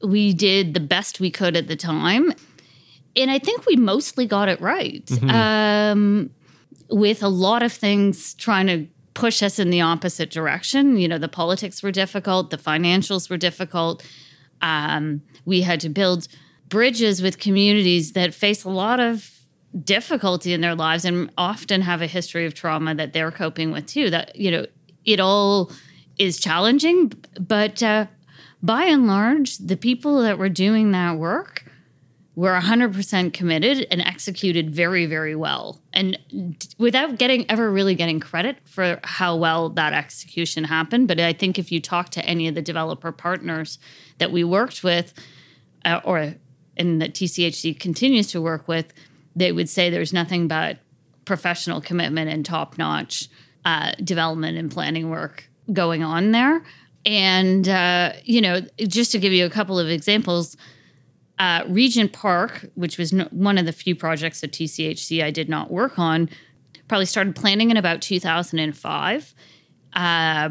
we 0.00 0.32
did 0.32 0.74
the 0.74 0.80
best 0.80 1.18
we 1.18 1.28
could 1.28 1.56
at 1.56 1.66
the 1.66 1.74
time. 1.74 2.32
And 3.16 3.30
I 3.30 3.38
think 3.38 3.66
we 3.66 3.76
mostly 3.76 4.26
got 4.26 4.48
it 4.48 4.60
right. 4.60 5.08
Um 5.22 6.30
with 6.92 7.22
a 7.22 7.28
lot 7.28 7.62
of 7.62 7.72
things 7.72 8.34
trying 8.34 8.66
to 8.66 8.86
push 9.14 9.42
us 9.42 9.58
in 9.58 9.70
the 9.70 9.80
opposite 9.80 10.30
direction. 10.30 10.96
You 10.96 11.08
know, 11.08 11.18
the 11.18 11.28
politics 11.28 11.82
were 11.82 11.90
difficult, 11.90 12.50
the 12.50 12.58
financials 12.58 13.30
were 13.30 13.36
difficult. 13.36 14.04
Um, 14.60 15.22
we 15.44 15.62
had 15.62 15.80
to 15.80 15.88
build 15.88 16.28
bridges 16.68 17.20
with 17.20 17.38
communities 17.38 18.12
that 18.12 18.34
face 18.34 18.64
a 18.64 18.70
lot 18.70 19.00
of 19.00 19.30
difficulty 19.84 20.52
in 20.52 20.60
their 20.60 20.74
lives 20.74 21.04
and 21.04 21.30
often 21.36 21.80
have 21.80 22.02
a 22.02 22.06
history 22.06 22.46
of 22.46 22.54
trauma 22.54 22.94
that 22.94 23.12
they're 23.12 23.30
coping 23.30 23.72
with 23.72 23.86
too. 23.86 24.10
That, 24.10 24.36
you 24.36 24.50
know, 24.50 24.66
it 25.04 25.18
all 25.18 25.72
is 26.18 26.38
challenging, 26.38 27.12
but 27.40 27.82
uh, 27.82 28.06
by 28.62 28.84
and 28.84 29.06
large, 29.06 29.58
the 29.58 29.76
people 29.76 30.22
that 30.22 30.38
were 30.38 30.48
doing 30.48 30.92
that 30.92 31.16
work 31.16 31.61
were 32.34 32.58
100% 32.58 33.34
committed 33.34 33.86
and 33.90 34.00
executed 34.00 34.70
very 34.70 35.06
very 35.06 35.34
well. 35.34 35.80
And 35.92 36.18
without 36.78 37.18
getting 37.18 37.50
ever 37.50 37.70
really 37.70 37.94
getting 37.94 38.20
credit 38.20 38.56
for 38.64 39.00
how 39.04 39.36
well 39.36 39.68
that 39.70 39.92
execution 39.92 40.64
happened 40.64 41.08
but 41.08 41.20
i 41.20 41.32
think 41.32 41.58
if 41.58 41.70
you 41.70 41.80
talk 41.80 42.08
to 42.10 42.24
any 42.24 42.48
of 42.48 42.54
the 42.54 42.62
developer 42.62 43.12
partners 43.12 43.78
that 44.18 44.32
we 44.32 44.44
worked 44.44 44.82
with 44.82 45.12
uh, 45.84 46.00
or 46.04 46.34
and 46.76 47.02
that 47.02 47.12
tchc 47.12 47.78
continues 47.78 48.28
to 48.28 48.40
work 48.40 48.66
with 48.66 48.92
they 49.36 49.52
would 49.52 49.68
say 49.68 49.90
there's 49.90 50.12
nothing 50.12 50.48
but 50.48 50.78
professional 51.24 51.80
commitment 51.80 52.30
and 52.30 52.44
top-notch 52.44 53.28
uh, 53.64 53.92
development 54.02 54.58
and 54.58 54.70
planning 54.70 55.10
work 55.10 55.48
going 55.72 56.02
on 56.02 56.32
there. 56.32 56.62
And 57.04 57.68
uh, 57.68 58.12
you 58.24 58.40
know 58.40 58.60
just 58.78 59.12
to 59.12 59.18
give 59.18 59.32
you 59.32 59.44
a 59.44 59.50
couple 59.50 59.78
of 59.78 59.88
examples 59.88 60.56
uh, 61.38 61.64
Regent 61.66 62.12
Park, 62.12 62.66
which 62.74 62.98
was 62.98 63.12
no, 63.12 63.24
one 63.30 63.58
of 63.58 63.66
the 63.66 63.72
few 63.72 63.94
projects 63.94 64.42
at 64.44 64.52
TCHC 64.52 65.22
I 65.22 65.30
did 65.30 65.48
not 65.48 65.70
work 65.70 65.98
on, 65.98 66.28
probably 66.88 67.06
started 67.06 67.34
planning 67.34 67.70
in 67.70 67.76
about 67.76 68.02
2005. 68.02 69.34
Uh, 69.94 70.50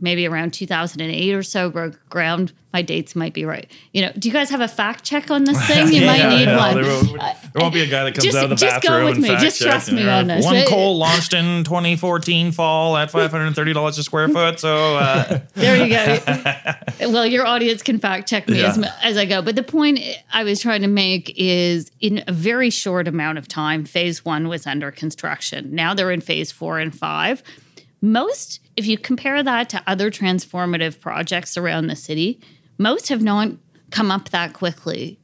maybe 0.00 0.26
around 0.26 0.52
2008 0.52 1.34
or 1.34 1.42
so 1.42 1.70
broke 1.70 2.08
ground. 2.08 2.52
My 2.72 2.82
dates 2.82 3.16
might 3.16 3.32
be 3.32 3.46
right. 3.46 3.70
You 3.92 4.02
know, 4.02 4.12
do 4.18 4.28
you 4.28 4.34
guys 4.34 4.50
have 4.50 4.60
a 4.60 4.68
fact 4.68 5.02
check 5.02 5.30
on 5.30 5.44
this 5.44 5.64
thing? 5.66 5.92
You 5.92 6.04
might 6.04 6.28
need 6.28 6.44
no, 6.44 6.58
one. 6.58 6.74
There 6.74 6.84
won't, 6.84 7.12
there 7.16 7.62
won't 7.62 7.72
be 7.72 7.80
a 7.80 7.86
guy 7.86 8.04
that 8.04 8.14
comes 8.14 8.24
just- 8.24 8.36
out 8.36 8.44
of 8.44 8.50
the 8.50 8.56
just 8.56 8.82
go 8.82 8.88
bathroom 8.90 9.04
with 9.06 9.14
and 9.14 9.22
me. 9.22 9.28
fact 9.30 9.42
Just 9.42 9.62
trust 9.62 9.92
me 9.92 10.06
on 10.06 10.26
this. 10.26 10.44
One 10.44 10.62
Cole 10.66 10.98
launched 10.98 11.32
in 11.32 11.64
2014 11.64 12.52
fall 12.52 12.96
at 12.98 13.10
$530 13.10 13.88
a 13.98 14.02
square 14.02 14.28
foot. 14.28 14.60
So 14.60 14.96
uh, 14.96 15.40
There 15.54 15.82
you 15.82 15.90
go. 15.90 16.18
well, 17.12 17.24
your 17.24 17.46
audience 17.46 17.82
can 17.82 17.98
fact 17.98 18.28
check 18.28 18.46
me 18.48 18.62
as, 18.62 18.78
as 19.02 19.16
I 19.16 19.24
go. 19.24 19.40
But 19.40 19.56
the 19.56 19.62
point 19.62 20.00
I 20.32 20.44
was 20.44 20.60
trying 20.60 20.82
to 20.82 20.88
make 20.88 21.32
is 21.36 21.90
in 22.00 22.24
a 22.26 22.32
very 22.32 22.68
short 22.68 23.08
amount 23.08 23.38
of 23.38 23.48
time, 23.48 23.86
phase 23.86 24.24
one 24.24 24.48
was 24.48 24.66
under 24.66 24.90
construction. 24.90 25.74
Now 25.74 25.94
they're 25.94 26.10
in 26.10 26.20
phase 26.20 26.52
four 26.52 26.78
and 26.78 26.94
five. 26.94 27.42
Most, 28.00 28.60
if 28.76 28.86
you 28.86 28.98
compare 28.98 29.42
that 29.42 29.68
to 29.70 29.82
other 29.86 30.10
transformative 30.10 31.00
projects 31.00 31.56
around 31.56 31.86
the 31.86 31.96
city, 31.96 32.40
most 32.78 33.08
have 33.08 33.22
not 33.22 33.52
come 33.90 34.10
up 34.10 34.28
that 34.30 34.52
quickly. 34.52 35.18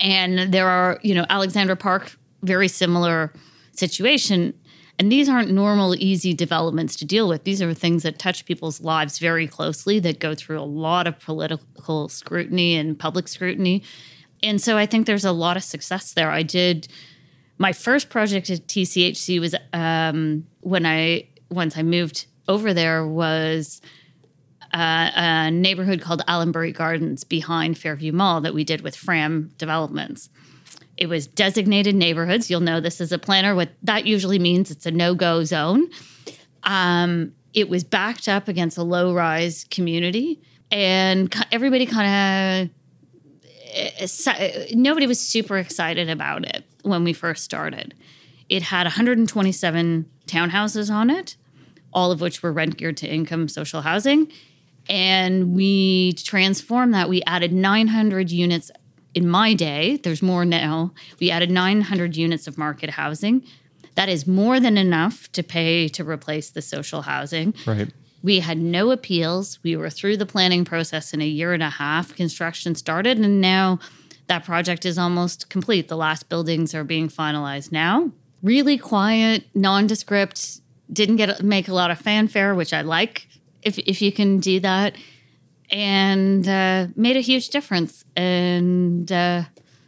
And 0.00 0.52
there 0.52 0.68
are, 0.68 0.98
you 1.02 1.14
know, 1.14 1.26
Alexandra 1.28 1.76
Park, 1.76 2.16
very 2.42 2.68
similar 2.68 3.32
situation. 3.72 4.54
And 4.98 5.10
these 5.10 5.28
aren't 5.28 5.50
normal, 5.50 5.94
easy 5.94 6.34
developments 6.34 6.96
to 6.96 7.04
deal 7.04 7.28
with. 7.28 7.44
These 7.44 7.62
are 7.62 7.72
things 7.72 8.02
that 8.02 8.18
touch 8.18 8.44
people's 8.44 8.80
lives 8.80 9.18
very 9.18 9.46
closely, 9.46 10.00
that 10.00 10.18
go 10.18 10.34
through 10.34 10.60
a 10.60 10.62
lot 10.62 11.06
of 11.06 11.18
political 11.20 12.08
scrutiny 12.08 12.76
and 12.76 12.98
public 12.98 13.28
scrutiny. 13.28 13.82
And 14.42 14.60
so 14.60 14.76
I 14.76 14.86
think 14.86 15.06
there's 15.06 15.24
a 15.24 15.32
lot 15.32 15.56
of 15.56 15.64
success 15.64 16.12
there. 16.12 16.30
I 16.30 16.42
did 16.42 16.88
my 17.58 17.72
first 17.72 18.08
project 18.08 18.50
at 18.50 18.66
TCHC 18.66 19.40
was 19.40 19.54
um, 19.72 20.46
when 20.60 20.86
I 20.86 21.28
once 21.50 21.76
I 21.76 21.82
moved 21.82 22.26
over 22.46 22.72
there 22.72 23.06
was 23.06 23.80
uh, 24.72 25.10
a 25.14 25.50
neighborhood 25.50 26.00
called 26.00 26.22
Allenbury 26.26 26.72
Gardens 26.72 27.24
behind 27.24 27.78
Fairview 27.78 28.12
Mall 28.12 28.40
that 28.42 28.54
we 28.54 28.64
did 28.64 28.80
with 28.82 28.96
Fram 28.96 29.52
Developments. 29.58 30.28
It 30.96 31.08
was 31.08 31.26
designated 31.26 31.94
neighborhoods. 31.94 32.50
You'll 32.50 32.60
know 32.60 32.80
this 32.80 33.00
as 33.00 33.12
a 33.12 33.18
planner. 33.18 33.54
What 33.54 33.70
that 33.82 34.06
usually 34.06 34.38
means, 34.38 34.70
it's 34.70 34.84
a 34.84 34.90
no-go 34.90 35.44
zone. 35.44 35.88
Um, 36.64 37.32
it 37.54 37.68
was 37.68 37.84
backed 37.84 38.28
up 38.28 38.48
against 38.48 38.76
a 38.76 38.82
low-rise 38.82 39.64
community, 39.70 40.40
and 40.70 41.34
everybody 41.50 41.86
kind 41.86 42.70
of 42.70 42.70
nobody 44.74 45.06
was 45.06 45.20
super 45.20 45.56
excited 45.58 46.08
about 46.08 46.44
it 46.46 46.64
when 46.82 47.04
we 47.04 47.12
first 47.12 47.44
started. 47.44 47.94
It 48.48 48.62
had 48.62 48.84
127 48.84 50.10
townhouses 50.26 50.90
on 50.90 51.10
it, 51.10 51.36
all 51.92 52.10
of 52.10 52.20
which 52.20 52.42
were 52.42 52.52
rent 52.52 52.76
geared 52.76 52.96
to 52.98 53.08
income 53.08 53.48
social 53.48 53.82
housing. 53.82 54.30
And 54.88 55.54
we 55.54 56.14
transformed 56.14 56.94
that. 56.94 57.08
We 57.08 57.22
added 57.24 57.52
900 57.52 58.30
units 58.30 58.70
in 59.14 59.28
my 59.28 59.54
day. 59.54 59.96
There's 59.96 60.22
more 60.22 60.44
now. 60.44 60.92
We 61.20 61.30
added 61.30 61.50
900 61.50 62.16
units 62.16 62.46
of 62.46 62.56
market 62.56 62.90
housing. 62.90 63.44
That 63.94 64.08
is 64.08 64.26
more 64.26 64.60
than 64.60 64.78
enough 64.78 65.30
to 65.32 65.42
pay 65.42 65.88
to 65.88 66.04
replace 66.04 66.50
the 66.50 66.62
social 66.62 67.02
housing. 67.02 67.54
Right. 67.66 67.92
We 68.22 68.40
had 68.40 68.58
no 68.58 68.90
appeals. 68.90 69.58
We 69.62 69.76
were 69.76 69.90
through 69.90 70.16
the 70.16 70.26
planning 70.26 70.64
process 70.64 71.12
in 71.12 71.20
a 71.20 71.26
year 71.26 71.52
and 71.52 71.62
a 71.62 71.70
half. 71.70 72.14
Construction 72.14 72.74
started, 72.74 73.18
and 73.18 73.40
now 73.40 73.78
that 74.26 74.44
project 74.44 74.84
is 74.84 74.98
almost 74.98 75.48
complete. 75.50 75.88
The 75.88 75.96
last 75.96 76.28
buildings 76.28 76.74
are 76.74 76.84
being 76.84 77.08
finalized 77.08 77.72
now. 77.72 78.12
Really 78.42 78.78
quiet, 78.78 79.44
nondescript. 79.54 80.60
Didn't 80.92 81.16
get 81.16 81.42
make 81.42 81.68
a 81.68 81.74
lot 81.74 81.90
of 81.90 81.98
fanfare, 81.98 82.54
which 82.54 82.72
I 82.72 82.82
like. 82.82 83.28
If 83.62 83.78
if 83.78 84.00
you 84.00 84.12
can 84.12 84.38
do 84.40 84.60
that, 84.60 84.94
and 85.70 86.48
uh, 86.48 86.86
made 86.96 87.16
a 87.16 87.20
huge 87.20 87.50
difference. 87.50 88.04
And 88.16 89.10
uh, 89.10 89.44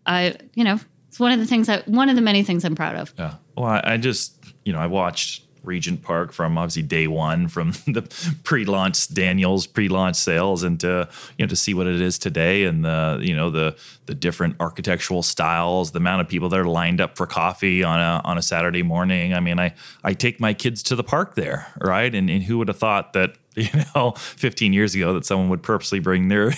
I, 0.06 0.36
you 0.54 0.64
know, 0.64 0.78
it's 1.08 1.20
one 1.20 1.32
of 1.32 1.38
the 1.38 1.46
things 1.46 1.68
I 1.68 1.82
one 1.86 2.08
of 2.08 2.16
the 2.16 2.22
many 2.22 2.42
things 2.42 2.64
I'm 2.64 2.74
proud 2.74 2.96
of. 2.96 3.14
Yeah. 3.18 3.34
Well, 3.56 3.66
I, 3.66 3.82
I 3.84 3.96
just, 3.96 4.36
you 4.64 4.72
know, 4.72 4.78
I 4.78 4.86
watched 4.86 5.44
Regent 5.62 6.02
Park 6.02 6.32
from 6.32 6.56
obviously 6.58 6.82
day 6.82 7.06
one, 7.06 7.48
from 7.48 7.72
the 7.86 8.02
pre-launch 8.44 9.12
Daniels 9.12 9.66
pre-launch 9.66 10.16
sales, 10.16 10.62
and 10.62 10.78
to 10.80 11.08
you 11.38 11.44
know 11.44 11.48
to 11.48 11.56
see 11.56 11.74
what 11.74 11.86
it 11.86 12.00
is 12.00 12.18
today, 12.18 12.64
and 12.64 12.84
the 12.84 13.20
you 13.22 13.34
know 13.34 13.50
the 13.50 13.76
the 14.06 14.14
different 14.14 14.56
architectural 14.60 15.22
styles, 15.22 15.92
the 15.92 15.98
amount 15.98 16.20
of 16.20 16.28
people 16.28 16.48
that 16.48 16.58
are 16.58 16.64
lined 16.64 17.00
up 17.00 17.16
for 17.16 17.26
coffee 17.26 17.82
on 17.82 18.00
a 18.00 18.20
on 18.24 18.38
a 18.38 18.42
Saturday 18.42 18.82
morning. 18.82 19.34
I 19.34 19.40
mean, 19.40 19.58
I 19.58 19.74
I 20.02 20.14
take 20.14 20.40
my 20.40 20.54
kids 20.54 20.82
to 20.84 20.96
the 20.96 21.04
park 21.04 21.34
there, 21.34 21.72
right? 21.80 22.14
And, 22.14 22.28
and 22.30 22.42
who 22.42 22.58
would 22.58 22.68
have 22.68 22.78
thought 22.78 23.12
that 23.12 23.36
you 23.56 23.68
know 23.94 24.12
15 24.12 24.72
years 24.72 24.94
ago 24.94 25.14
that 25.14 25.26
someone 25.26 25.48
would 25.48 25.62
purposely 25.62 25.98
bring 25.98 26.28
their 26.28 26.52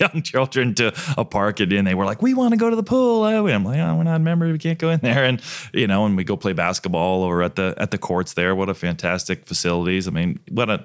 young 0.00 0.22
children 0.22 0.74
to 0.76 0.92
a 1.16 1.24
park 1.24 1.60
and 1.60 1.86
they 1.86 1.94
were 1.94 2.04
like, 2.04 2.22
we 2.22 2.34
want 2.34 2.52
to 2.52 2.56
go 2.56 2.70
to 2.70 2.76
the 2.76 2.82
pool. 2.82 3.22
Oh, 3.22 3.46
and 3.46 3.54
I'm 3.54 3.64
like, 3.64 3.78
oh, 3.78 3.96
we're 3.96 4.04
not 4.04 4.20
members. 4.20 4.52
We 4.52 4.58
can't 4.58 4.78
go 4.78 4.90
in 4.90 5.00
there. 5.00 5.24
And, 5.24 5.42
you 5.72 5.86
know, 5.86 6.06
and 6.06 6.16
we 6.16 6.24
go 6.24 6.36
play 6.36 6.52
basketball 6.52 7.22
over 7.22 7.42
at 7.42 7.56
the, 7.56 7.74
at 7.76 7.90
the 7.90 7.98
courts 7.98 8.34
there. 8.34 8.54
What 8.54 8.68
a 8.68 8.74
fantastic 8.74 9.46
facilities. 9.46 10.08
I 10.08 10.10
mean, 10.10 10.40
what 10.50 10.70
a, 10.70 10.84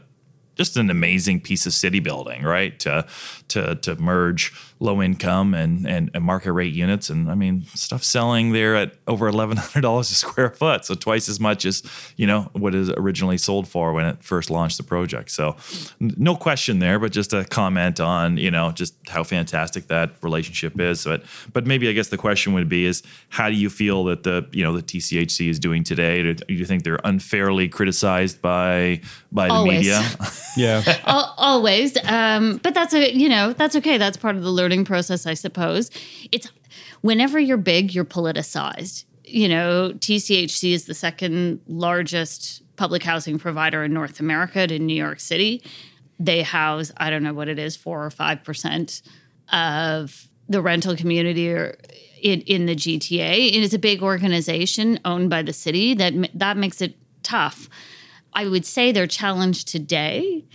just 0.55 0.77
an 0.77 0.89
amazing 0.89 1.41
piece 1.41 1.65
of 1.65 1.73
city 1.73 1.99
building, 1.99 2.43
right? 2.43 2.79
To 2.79 3.05
to 3.49 3.75
to 3.75 3.95
merge 3.97 4.53
low 4.79 5.01
income 5.01 5.53
and, 5.53 5.87
and, 5.87 6.11
and 6.13 6.23
market 6.23 6.51
rate 6.51 6.73
units, 6.73 7.09
and 7.09 7.29
I 7.31 7.35
mean 7.35 7.65
stuff 7.73 8.03
selling 8.03 8.51
there 8.51 8.75
at 8.75 8.93
over 9.07 9.27
eleven 9.27 9.57
hundred 9.57 9.81
dollars 9.81 10.11
a 10.11 10.15
square 10.15 10.49
foot, 10.49 10.85
so 10.85 10.95
twice 10.95 11.29
as 11.29 11.39
much 11.39 11.65
as 11.65 11.83
you 12.17 12.27
know 12.27 12.49
what 12.53 12.75
is 12.75 12.89
originally 12.89 13.37
sold 13.37 13.67
for 13.67 13.93
when 13.93 14.05
it 14.05 14.23
first 14.23 14.49
launched 14.49 14.77
the 14.77 14.83
project. 14.83 15.31
So 15.31 15.55
no 15.99 16.35
question 16.35 16.79
there, 16.79 16.99
but 16.99 17.11
just 17.11 17.33
a 17.33 17.45
comment 17.45 17.99
on 17.99 18.37
you 18.37 18.51
know 18.51 18.71
just 18.71 18.95
how 19.07 19.23
fantastic 19.23 19.87
that 19.87 20.11
relationship 20.21 20.79
is. 20.79 21.03
But 21.05 21.23
but 21.53 21.65
maybe 21.65 21.87
I 21.87 21.93
guess 21.93 22.09
the 22.09 22.17
question 22.17 22.53
would 22.53 22.69
be 22.69 22.85
is 22.85 23.01
how 23.29 23.49
do 23.49 23.55
you 23.55 23.69
feel 23.69 24.03
that 24.05 24.23
the 24.23 24.47
you 24.51 24.63
know 24.63 24.73
the 24.73 24.83
TCHC 24.83 25.49
is 25.49 25.59
doing 25.59 25.83
today? 25.83 26.21
Do 26.21 26.53
you 26.53 26.65
think 26.65 26.83
they're 26.83 26.99
unfairly 27.03 27.69
criticized 27.69 28.41
by 28.41 29.01
by 29.31 29.47
the 29.47 29.53
Always. 29.53 29.77
media? 29.77 30.01
Yeah. 30.57 30.83
Al- 31.03 31.33
always 31.37 31.97
um, 32.05 32.61
but 32.63 32.73
that's 32.73 32.93
a 32.93 33.13
you 33.13 33.27
know 33.27 33.51
that's 33.51 33.75
okay 33.75 33.97
that's 33.97 34.15
part 34.15 34.37
of 34.37 34.41
the 34.41 34.51
learning 34.65 34.83
process 34.83 35.27
i 35.27 35.35
suppose. 35.35 35.91
It's 36.31 36.47
whenever 37.01 37.39
you're 37.39 37.57
big 37.57 37.93
you're 37.93 38.03
politicized. 38.03 39.05
You 39.23 39.47
know 39.47 39.91
tchc 40.05 40.73
is 40.73 40.85
the 40.85 40.95
second 40.95 41.61
largest 41.67 42.63
public 42.75 43.03
housing 43.03 43.37
provider 43.37 43.83
in 43.83 43.93
north 43.93 44.19
america 44.19 44.65
to 44.65 44.79
new 44.79 44.95
york 44.95 45.19
city. 45.19 45.61
They 46.19 46.41
house 46.41 46.91
i 46.97 47.11
don't 47.11 47.23
know 47.23 47.33
what 47.33 47.47
it 47.47 47.59
is 47.59 47.75
four 47.75 48.03
or 48.03 48.09
five 48.09 48.43
percent 48.43 49.03
of 49.53 50.27
the 50.49 50.61
rental 50.61 50.95
community 50.95 51.51
or 51.51 51.77
in, 52.21 52.41
in 52.41 52.65
the 52.65 52.75
gta 52.75 53.19
And 53.19 53.55
it 53.55 53.63
is 53.63 53.75
a 53.75 53.79
big 53.79 54.01
organization 54.01 54.99
owned 55.05 55.29
by 55.29 55.43
the 55.43 55.53
city 55.53 55.93
that 55.93 56.13
that 56.33 56.57
makes 56.57 56.81
it 56.81 56.97
tough. 57.21 57.69
I 58.33 58.47
would 58.47 58.65
say 58.65 58.91
their 58.91 59.07
challenge 59.07 59.65
today 59.65 60.45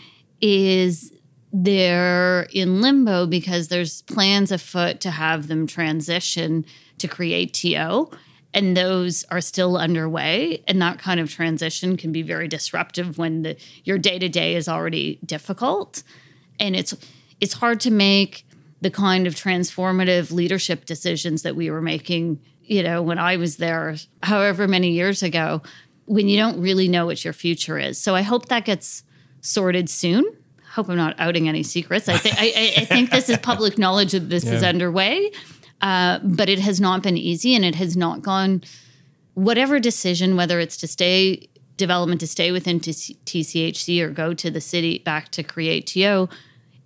is 0.40 1.12
they're 1.52 2.46
in 2.52 2.80
limbo 2.80 3.26
because 3.26 3.68
there's 3.68 4.02
plans 4.02 4.52
afoot 4.52 5.00
to 5.00 5.10
have 5.10 5.48
them 5.48 5.66
transition 5.66 6.64
to 6.98 7.08
CreateTO. 7.08 8.12
And 8.52 8.76
those 8.76 9.24
are 9.30 9.40
still 9.40 9.76
underway. 9.76 10.62
And 10.66 10.82
that 10.82 10.98
kind 10.98 11.20
of 11.20 11.30
transition 11.30 11.96
can 11.96 12.12
be 12.12 12.22
very 12.22 12.48
disruptive 12.48 13.16
when 13.16 13.42
the, 13.42 13.56
your 13.84 13.98
day 13.98 14.18
to 14.18 14.28
day 14.28 14.56
is 14.56 14.68
already 14.68 15.18
difficult. 15.24 16.02
And 16.58 16.74
it's 16.74 16.94
it's 17.40 17.54
hard 17.54 17.80
to 17.80 17.90
make 17.90 18.44
the 18.80 18.90
kind 18.90 19.26
of 19.26 19.34
transformative 19.34 20.30
leadership 20.32 20.84
decisions 20.84 21.42
that 21.42 21.56
we 21.56 21.70
were 21.70 21.80
making, 21.80 22.40
you 22.62 22.82
know, 22.82 23.02
when 23.02 23.18
I 23.18 23.36
was 23.36 23.56
there, 23.56 23.96
however 24.22 24.66
many 24.68 24.90
years 24.90 25.22
ago, 25.22 25.62
when 26.06 26.28
you 26.28 26.36
don't 26.36 26.60
really 26.60 26.88
know 26.88 27.06
what 27.06 27.24
your 27.24 27.32
future 27.32 27.78
is. 27.78 27.98
So 27.98 28.14
I 28.14 28.22
hope 28.22 28.46
that 28.46 28.64
gets 28.64 29.04
sorted 29.40 29.88
soon. 29.88 30.24
Hope 30.70 30.88
I'm 30.88 30.96
not 30.96 31.16
outing 31.18 31.48
any 31.48 31.62
secrets. 31.62 32.09
I 32.09 32.16
think 32.16 32.37
I, 32.38 32.83
I 32.83 32.85
think 32.85 33.11
this 33.11 33.28
is 33.28 33.38
public 33.42 33.76
knowledge 33.76 34.12
that 34.12 34.28
this 34.28 34.44
is 34.44 34.62
underway, 34.62 35.33
uh, 35.80 36.20
but 36.22 36.48
it 36.48 36.61
has 36.61 36.80
not 36.80 37.02
been 37.02 37.16
easy, 37.16 37.54
and 37.54 37.64
it 37.64 37.74
has 37.74 37.96
not 37.96 38.22
gone. 38.22 38.62
Whatever 39.35 39.80
decision, 39.80 40.37
whether 40.37 40.61
it's 40.61 40.76
to 40.78 40.87
stay 40.87 41.48
development 41.76 42.20
to 42.20 42.26
stay 42.26 42.52
within 42.52 42.78
TC 42.78 43.16
TCHC 43.24 44.00
or 44.00 44.11
go 44.11 44.33
to 44.35 44.50
the 44.50 44.61
city 44.61 44.98
back 44.98 45.30
to 45.30 45.42
CreateTO, 45.42 46.30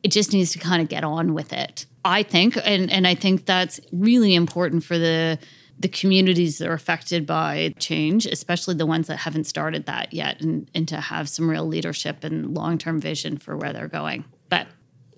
it 0.03 0.11
just 0.11 0.33
needs 0.33 0.53
to 0.53 0.59
kind 0.59 0.81
of 0.81 0.88
get 0.88 1.05
on 1.05 1.35
with 1.35 1.53
it. 1.53 1.85
I 2.05 2.23
think, 2.23 2.57
and 2.64 2.90
and 2.90 3.07
I 3.07 3.14
think 3.14 3.44
that's 3.44 3.81
really 3.92 4.35
important 4.35 4.85
for 4.85 4.99
the 4.99 5.38
the 5.78 5.88
communities 5.88 6.58
that 6.58 6.68
are 6.68 6.74
affected 6.74 7.26
by 7.26 7.74
change, 7.78 8.26
especially 8.26 8.74
the 8.74 8.87
ones 8.87 9.08
that 9.08 9.18
haven't 9.18 9.44
started 9.44 9.87
that 9.87 10.12
yet, 10.12 10.40
and, 10.40 10.70
and 10.74 10.87
to 10.88 11.00
have 11.00 11.28
some 11.28 11.50
real 11.50 11.66
leadership 11.66 12.24
and 12.24 12.54
long 12.54 12.78
term 12.78 13.00
vision 13.00 13.37
for 13.37 13.56
where 13.56 13.72
they're 13.72 13.88
going. 13.88 14.24
But 14.48 14.68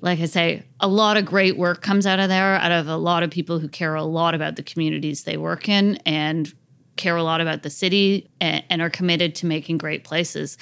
like 0.01 0.21
I 0.21 0.27
say, 0.27 0.65
a 0.81 0.89
lot 0.89 1.17
of 1.17 1.25
great 1.25 1.57
work 1.57 1.83
comes 1.83 2.07
out 2.07 2.21
of 2.21 2.29
there, 2.29 2.55
out 2.57 2.73
of 2.73 2.89
a 2.89 2.97
lot 2.97 3.23
of 3.23 3.31
people 3.31 3.59
who 3.59 3.69
care 3.69 3.95
a 3.95 4.05
lot 4.05 4.35
about 4.35 4.57
the 4.57 4.63
communities 4.63 5.25
they 5.25 5.37
work 5.37 5.69
in 5.69 5.97
and 6.07 6.53
care 6.97 7.17
a 7.17 7.23
lot 7.23 7.41
about 7.41 7.63
the 7.63 7.71
city 7.71 8.31
and, 8.41 8.65
and 8.71 8.83
are 8.83 8.91
committed 8.91 9.35
to 9.37 9.47
making 9.47 9.79
great 9.79 10.05
places. 10.05 10.57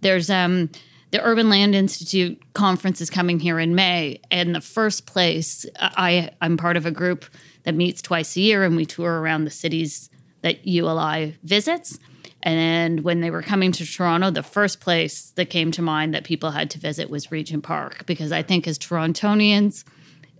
There's 0.00 0.30
um, 0.30 0.70
the 1.10 1.22
Urban 1.22 1.48
Land 1.48 1.74
Institute 1.74 2.40
conference 2.54 3.00
is 3.00 3.10
coming 3.10 3.38
here 3.38 3.58
in 3.58 3.74
May, 3.74 4.20
and 4.30 4.54
the 4.54 4.60
first 4.60 5.06
place 5.06 5.66
I 5.76 6.30
I'm 6.40 6.56
part 6.56 6.76
of 6.76 6.86
a 6.86 6.90
group 6.90 7.26
that 7.64 7.74
meets 7.74 8.02
twice 8.02 8.36
a 8.36 8.40
year, 8.40 8.64
and 8.64 8.76
we 8.76 8.86
tour 8.86 9.20
around 9.20 9.44
the 9.44 9.50
cities 9.50 10.10
that 10.42 10.66
ULI 10.66 11.36
visits. 11.42 11.98
And 12.42 13.04
when 13.04 13.20
they 13.20 13.30
were 13.30 13.42
coming 13.42 13.70
to 13.72 13.86
Toronto, 13.86 14.30
the 14.30 14.42
first 14.42 14.80
place 14.80 15.30
that 15.36 15.46
came 15.46 15.70
to 15.72 15.82
mind 15.82 16.12
that 16.14 16.24
people 16.24 16.50
had 16.50 16.70
to 16.70 16.78
visit 16.78 17.08
was 17.08 17.30
Regent 17.30 17.62
Park, 17.62 18.04
because 18.06 18.32
I 18.32 18.42
think 18.42 18.66
as 18.66 18.78
Torontonians, 18.78 19.84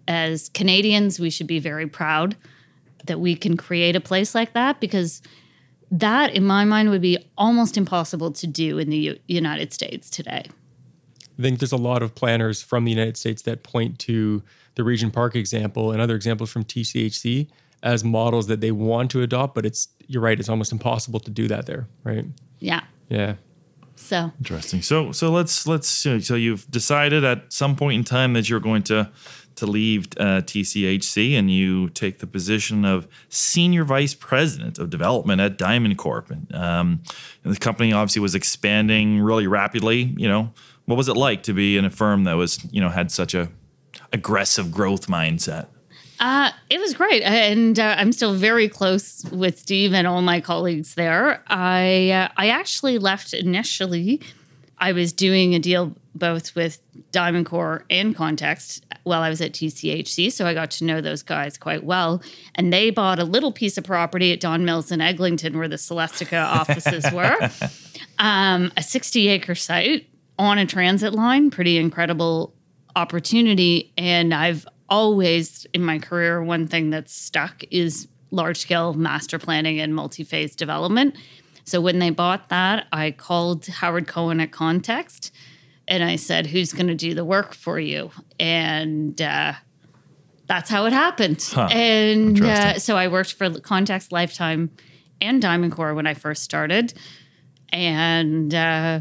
as 0.08 0.48
Canadians, 0.48 1.20
we 1.20 1.30
should 1.30 1.46
be 1.46 1.60
very 1.60 1.86
proud 1.86 2.36
that 3.06 3.20
we 3.20 3.34
can 3.34 3.56
create 3.56 3.96
a 3.96 4.00
place 4.00 4.34
like 4.34 4.52
that 4.52 4.80
because 4.80 5.22
that, 5.90 6.34
in 6.34 6.44
my 6.44 6.64
mind, 6.64 6.90
would 6.90 7.02
be 7.02 7.18
almost 7.36 7.76
impossible 7.76 8.32
to 8.32 8.46
do 8.46 8.78
in 8.78 8.90
the 8.90 8.96
U- 8.96 9.18
United 9.28 9.72
States 9.72 10.08
today. 10.08 10.44
I 11.38 11.42
think 11.42 11.58
there's 11.58 11.72
a 11.72 11.76
lot 11.76 12.02
of 12.02 12.14
planners 12.14 12.62
from 12.62 12.84
the 12.84 12.90
United 12.90 13.16
States 13.16 13.42
that 13.42 13.62
point 13.62 13.98
to 14.00 14.42
the 14.74 14.84
Regent 14.84 15.12
Park 15.12 15.36
example 15.36 15.92
and 15.92 16.00
other 16.00 16.16
examples 16.16 16.50
from 16.50 16.64
TCHC 16.64 17.48
as 17.82 18.04
models 18.04 18.46
that 18.46 18.60
they 18.60 18.70
want 18.70 19.10
to 19.10 19.22
adopt, 19.22 19.54
but 19.54 19.66
it's 19.66 19.88
you're 20.06 20.22
right, 20.22 20.38
it's 20.38 20.48
almost 20.48 20.72
impossible 20.72 21.20
to 21.20 21.30
do 21.30 21.48
that 21.48 21.66
there, 21.66 21.88
right? 22.04 22.24
Yeah. 22.58 22.82
Yeah. 23.08 23.34
So 23.96 24.32
Interesting. 24.38 24.82
So 24.82 25.12
so 25.12 25.30
let's 25.30 25.66
let's 25.66 25.88
so 25.88 26.18
so 26.18 26.34
you've 26.34 26.70
decided 26.70 27.24
at 27.24 27.52
some 27.52 27.76
point 27.76 27.96
in 27.96 28.04
time 28.04 28.32
that 28.32 28.48
you're 28.48 28.60
going 28.60 28.82
to 28.84 29.10
to 29.56 29.66
leave 29.66 30.06
uh, 30.16 30.40
TCHC 30.40 31.38
and 31.38 31.50
you 31.50 31.88
take 31.90 32.18
the 32.18 32.26
position 32.26 32.84
of 32.84 33.06
senior 33.28 33.84
vice 33.84 34.14
president 34.14 34.78
of 34.78 34.90
development 34.90 35.40
at 35.40 35.58
Diamond 35.58 35.98
Corp. 35.98 36.30
And, 36.30 36.54
um, 36.54 37.02
and 37.44 37.54
the 37.54 37.58
company 37.58 37.92
obviously 37.92 38.20
was 38.20 38.34
expanding 38.34 39.20
really 39.20 39.46
rapidly. 39.46 40.14
You 40.16 40.28
know, 40.28 40.52
what 40.86 40.96
was 40.96 41.08
it 41.08 41.16
like 41.16 41.42
to 41.44 41.52
be 41.52 41.76
in 41.76 41.84
a 41.84 41.90
firm 41.90 42.24
that 42.24 42.34
was 42.34 42.58
you 42.72 42.80
know 42.80 42.88
had 42.88 43.10
such 43.10 43.34
a 43.34 43.50
aggressive 44.12 44.70
growth 44.70 45.06
mindset? 45.06 45.68
Uh, 46.20 46.50
it 46.70 46.78
was 46.78 46.94
great, 46.94 47.22
and 47.22 47.80
uh, 47.80 47.96
I'm 47.98 48.12
still 48.12 48.34
very 48.34 48.68
close 48.68 49.24
with 49.32 49.58
Steve 49.58 49.92
and 49.92 50.06
all 50.06 50.22
my 50.22 50.40
colleagues 50.40 50.94
there. 50.94 51.42
I 51.48 52.10
uh, 52.10 52.28
I 52.36 52.50
actually 52.50 52.98
left 52.98 53.34
initially. 53.34 54.20
I 54.78 54.92
was 54.92 55.12
doing 55.12 55.54
a 55.54 55.58
deal 55.58 55.94
both 56.14 56.54
with 56.54 56.80
Diamond 57.10 57.46
Corp 57.46 57.84
and 57.90 58.14
Context 58.14 58.84
while 59.02 59.22
I 59.22 59.30
was 59.30 59.40
at 59.40 59.52
TCHC, 59.52 60.30
so 60.30 60.46
I 60.46 60.54
got 60.54 60.70
to 60.72 60.84
know 60.84 61.00
those 61.00 61.22
guys 61.22 61.58
quite 61.58 61.82
well. 61.82 62.22
And 62.54 62.72
they 62.72 62.90
bought 62.90 63.18
a 63.18 63.24
little 63.24 63.50
piece 63.50 63.76
of 63.76 63.82
property 63.82 64.32
at 64.32 64.40
Don 64.40 64.64
Mills 64.64 64.92
in 64.92 65.00
Eglinton, 65.00 65.58
where 65.58 65.68
the 65.68 65.76
Celestica 65.76 66.44
offices 66.60 67.04
were. 67.12 67.50
Um, 68.20 68.70
a 68.76 68.82
60 68.82 69.28
acre 69.28 69.56
site 69.56 70.08
on 70.38 70.58
a 70.58 70.66
transit 70.66 71.14
line, 71.14 71.50
pretty 71.50 71.78
incredible 71.78 72.54
opportunity. 72.96 73.92
And 73.96 74.32
I've 74.34 74.66
always, 74.88 75.66
in 75.72 75.82
my 75.84 75.98
career, 75.98 76.42
one 76.42 76.66
thing 76.66 76.90
that's 76.90 77.14
stuck 77.14 77.64
is 77.70 78.08
large 78.30 78.58
scale 78.58 78.94
master 78.94 79.38
planning 79.38 79.80
and 79.80 79.94
multi 79.94 80.24
phase 80.24 80.56
development. 80.56 81.16
So 81.64 81.80
when 81.80 81.98
they 81.98 82.10
bought 82.10 82.48
that, 82.48 82.86
I 82.92 83.12
called 83.12 83.66
Howard 83.66 84.08
Cohen 84.08 84.40
at 84.40 84.50
Context 84.50 85.32
and 85.86 86.02
I 86.02 86.16
said, 86.16 86.46
Who's 86.46 86.72
going 86.72 86.88
to 86.88 86.94
do 86.94 87.14
the 87.14 87.24
work 87.24 87.54
for 87.54 87.78
you? 87.78 88.10
And 88.40 89.20
uh, 89.20 89.54
that's 90.46 90.70
how 90.70 90.86
it 90.86 90.92
happened. 90.92 91.48
And 91.70 92.42
uh, 92.42 92.78
so 92.78 92.96
I 92.96 93.08
worked 93.08 93.34
for 93.34 93.50
Context 93.60 94.12
Lifetime 94.12 94.70
and 95.20 95.40
Diamond 95.40 95.72
Corp 95.72 95.94
when 95.94 96.06
I 96.06 96.14
first 96.14 96.42
started. 96.42 96.94
And 97.70 98.54
uh, 98.54 99.00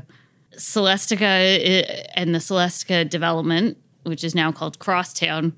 Celestica 0.61 2.05
and 2.15 2.33
the 2.33 2.39
Celestica 2.39 3.09
development, 3.09 3.77
which 4.03 4.23
is 4.23 4.35
now 4.35 4.51
called 4.51 4.79
Crosstown, 4.79 5.53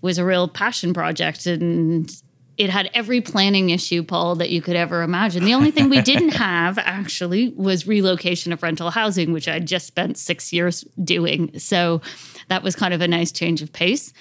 was 0.00 0.18
a 0.18 0.24
real 0.24 0.48
passion 0.48 0.94
project. 0.94 1.46
And 1.46 2.10
it 2.56 2.70
had 2.70 2.90
every 2.94 3.20
planning 3.20 3.70
issue, 3.70 4.02
Paul, 4.02 4.36
that 4.36 4.50
you 4.50 4.62
could 4.62 4.76
ever 4.76 5.02
imagine. 5.02 5.44
The 5.44 5.54
only 5.54 5.70
thing 5.70 5.90
we 5.90 6.00
didn't 6.12 6.30
have 6.30 6.78
actually 6.78 7.50
was 7.50 7.86
relocation 7.86 8.52
of 8.52 8.62
rental 8.62 8.90
housing, 8.90 9.32
which 9.32 9.46
I'd 9.46 9.66
just 9.66 9.86
spent 9.86 10.16
six 10.16 10.52
years 10.52 10.84
doing. 11.02 11.58
So 11.58 12.00
that 12.48 12.62
was 12.62 12.74
kind 12.74 12.94
of 12.94 13.02
a 13.02 13.08
nice 13.08 13.32
change 13.32 13.60
of 13.60 13.72
pace. 13.72 14.12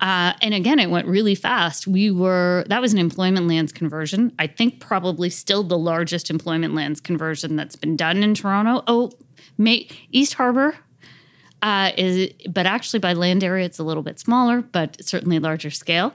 Uh, 0.00 0.34
and 0.42 0.54
again, 0.54 0.78
it 0.78 0.90
went 0.90 1.06
really 1.06 1.34
fast. 1.34 1.86
We 1.86 2.10
were, 2.10 2.64
that 2.68 2.80
was 2.80 2.92
an 2.92 2.98
employment 2.98 3.48
lands 3.48 3.72
conversion. 3.72 4.32
I 4.38 4.46
think 4.46 4.80
probably 4.80 5.30
still 5.30 5.62
the 5.62 5.78
largest 5.78 6.30
employment 6.30 6.74
lands 6.74 7.00
conversion 7.00 7.56
that's 7.56 7.76
been 7.76 7.96
done 7.96 8.22
in 8.22 8.34
Toronto. 8.34 8.82
Oh, 8.86 9.12
May, 9.58 9.88
East 10.10 10.34
Harbor 10.34 10.76
uh, 11.62 11.92
is, 11.96 12.32
but 12.48 12.66
actually 12.66 13.00
by 13.00 13.12
land 13.12 13.42
area, 13.42 13.64
it's 13.64 13.78
a 13.78 13.84
little 13.84 14.02
bit 14.02 14.18
smaller, 14.18 14.62
but 14.62 15.02
certainly 15.04 15.38
larger 15.38 15.70
scale. 15.70 16.12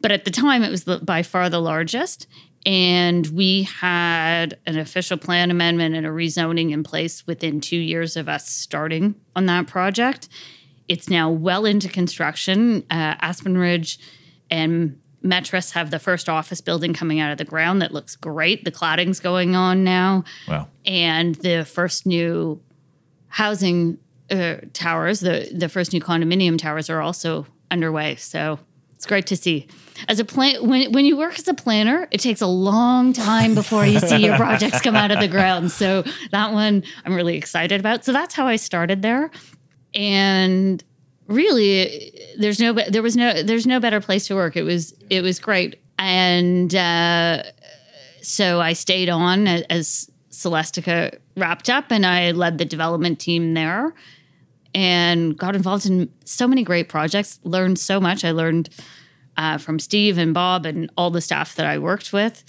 But 0.00 0.12
at 0.12 0.24
the 0.24 0.30
time, 0.30 0.62
it 0.62 0.70
was 0.70 0.84
the, 0.84 0.98
by 0.98 1.22
far 1.22 1.50
the 1.50 1.60
largest. 1.60 2.26
And 2.66 3.26
we 3.28 3.62
had 3.62 4.58
an 4.66 4.78
official 4.78 5.16
plan 5.16 5.50
amendment 5.50 5.94
and 5.94 6.06
a 6.06 6.10
rezoning 6.10 6.72
in 6.72 6.82
place 6.82 7.26
within 7.26 7.60
two 7.60 7.78
years 7.78 8.16
of 8.16 8.28
us 8.28 8.48
starting 8.48 9.14
on 9.34 9.46
that 9.46 9.66
project. 9.66 10.28
It's 10.86 11.08
now 11.08 11.30
well 11.30 11.64
into 11.64 11.88
construction. 11.88 12.84
Uh, 12.90 13.16
Aspen 13.20 13.56
Ridge 13.56 13.98
and 14.50 14.99
Metrus 15.22 15.72
have 15.72 15.90
the 15.90 15.98
first 15.98 16.28
office 16.28 16.60
building 16.60 16.94
coming 16.94 17.20
out 17.20 17.30
of 17.32 17.38
the 17.38 17.44
ground 17.44 17.82
that 17.82 17.92
looks 17.92 18.16
great. 18.16 18.64
The 18.64 18.72
cladding's 18.72 19.20
going 19.20 19.54
on 19.54 19.84
now 19.84 20.24
Wow. 20.48 20.68
and 20.86 21.34
the 21.36 21.64
first 21.64 22.06
new 22.06 22.60
housing 23.28 23.98
uh, 24.30 24.56
towers, 24.72 25.20
the 25.20 25.48
the 25.52 25.68
first 25.68 25.92
new 25.92 26.00
condominium 26.00 26.58
towers, 26.58 26.88
are 26.88 27.00
also 27.00 27.46
underway. 27.70 28.16
So 28.16 28.58
it's 28.92 29.06
great 29.06 29.26
to 29.28 29.36
see. 29.36 29.66
As 30.08 30.18
a 30.20 30.24
plan, 30.24 30.66
when 30.66 30.92
when 30.92 31.04
you 31.04 31.16
work 31.16 31.38
as 31.38 31.48
a 31.48 31.54
planner, 31.54 32.06
it 32.10 32.20
takes 32.20 32.40
a 32.40 32.46
long 32.46 33.12
time 33.12 33.54
before 33.54 33.84
you 33.84 33.98
see 34.00 34.24
your 34.24 34.36
projects 34.36 34.80
come 34.80 34.96
out 34.96 35.10
of 35.10 35.20
the 35.20 35.28
ground. 35.28 35.70
So 35.72 36.04
that 36.30 36.52
one 36.52 36.84
I'm 37.04 37.14
really 37.14 37.36
excited 37.36 37.80
about. 37.80 38.04
So 38.04 38.12
that's 38.12 38.34
how 38.34 38.46
I 38.46 38.56
started 38.56 39.02
there, 39.02 39.30
and 39.94 40.82
really, 41.30 42.12
there's 42.38 42.60
no 42.60 42.72
there 42.72 43.02
was 43.02 43.16
no 43.16 43.42
there's 43.42 43.66
no 43.66 43.80
better 43.80 44.00
place 44.00 44.26
to 44.26 44.34
work. 44.34 44.56
It 44.56 44.64
was 44.64 44.92
it 45.08 45.22
was 45.22 45.38
great, 45.38 45.80
and 45.98 46.74
uh, 46.74 47.44
so 48.20 48.60
I 48.60 48.74
stayed 48.74 49.08
on 49.08 49.46
as 49.46 50.10
Celestica 50.30 51.18
wrapped 51.36 51.70
up, 51.70 51.90
and 51.90 52.04
I 52.04 52.32
led 52.32 52.58
the 52.58 52.64
development 52.64 53.20
team 53.20 53.54
there, 53.54 53.94
and 54.74 55.36
got 55.36 55.56
involved 55.56 55.86
in 55.86 56.10
so 56.24 56.46
many 56.46 56.62
great 56.62 56.88
projects. 56.88 57.40
Learned 57.44 57.78
so 57.78 58.00
much. 58.00 58.24
I 58.24 58.32
learned 58.32 58.68
uh, 59.36 59.58
from 59.58 59.78
Steve 59.78 60.18
and 60.18 60.34
Bob 60.34 60.66
and 60.66 60.90
all 60.96 61.10
the 61.10 61.20
staff 61.20 61.54
that 61.54 61.66
I 61.66 61.78
worked 61.78 62.12
with. 62.12 62.44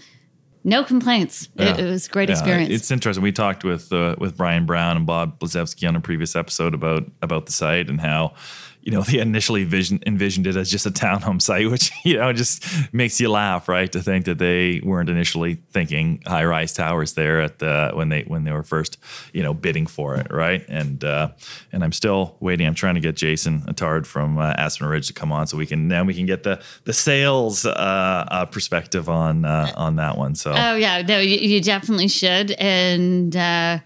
No 0.63 0.83
complaints. 0.83 1.49
It, 1.55 1.79
it 1.79 1.85
was 1.85 2.05
a 2.05 2.09
great 2.11 2.29
Yeah, 2.29 2.35
experience. 2.35 2.71
It's 2.71 2.91
interesting. 2.91 3.23
We 3.23 3.31
talked 3.31 3.63
with 3.63 3.91
uh, 3.91 4.15
with 4.19 4.37
Brian 4.37 4.67
Brown 4.67 4.95
and 4.95 5.07
Bob 5.07 5.39
Blazevski 5.39 5.87
on 5.87 5.95
a 5.95 5.99
previous 5.99 6.35
episode 6.35 6.75
about 6.75 7.09
about 7.23 7.47
the 7.47 7.51
site 7.51 7.89
and 7.89 7.99
how 7.99 8.33
you 8.81 8.91
know 8.91 9.01
they 9.07 9.19
initially 9.19 9.63
vision, 9.63 10.01
envisioned 10.05 10.47
it 10.47 10.55
as 10.55 10.69
just 10.69 10.85
a 10.85 10.91
townhome 10.91 11.41
site, 11.41 11.69
which 11.71 11.91
you 12.03 12.17
know 12.17 12.33
just 12.33 12.63
makes 12.93 13.19
you 13.19 13.29
laugh, 13.29 13.67
right? 13.67 13.91
To 13.91 14.01
think 14.01 14.25
that 14.25 14.37
they 14.37 14.81
weren't 14.83 15.09
initially 15.09 15.55
thinking 15.71 16.21
high 16.25 16.45
rise 16.45 16.73
towers 16.73 17.13
there 17.13 17.41
at 17.41 17.59
the 17.59 17.91
when 17.93 18.09
they 18.09 18.23
when 18.23 18.43
they 18.43 18.51
were 18.51 18.63
first 18.63 18.97
you 19.33 19.43
know 19.43 19.53
bidding 19.53 19.87
for 19.87 20.15
it, 20.15 20.31
right? 20.31 20.65
And 20.67 21.03
uh, 21.03 21.29
and 21.71 21.83
I'm 21.83 21.91
still 21.91 22.35
waiting. 22.39 22.67
I'm 22.67 22.75
trying 22.75 22.95
to 22.95 23.01
get 23.01 23.15
Jason 23.15 23.61
Attard 23.61 24.05
from 24.05 24.37
uh, 24.37 24.53
Aspen 24.57 24.87
Ridge 24.87 25.07
to 25.07 25.13
come 25.13 25.31
on 25.31 25.47
so 25.47 25.57
we 25.57 25.65
can 25.65 25.87
now 25.87 26.03
we 26.03 26.13
can 26.13 26.25
get 26.25 26.43
the 26.43 26.61
the 26.85 26.93
sales 26.93 27.65
uh, 27.65 27.69
uh, 27.71 28.45
perspective 28.45 29.09
on 29.09 29.45
uh, 29.45 29.71
on 29.75 29.95
that 29.97 30.17
one. 30.17 30.35
So. 30.35 30.53
Oh 30.55 30.75
yeah, 30.75 31.01
no, 31.01 31.19
you, 31.19 31.37
you 31.37 31.61
definitely 31.61 32.07
should. 32.07 32.51
And 32.51 33.35
uh, 33.35 33.79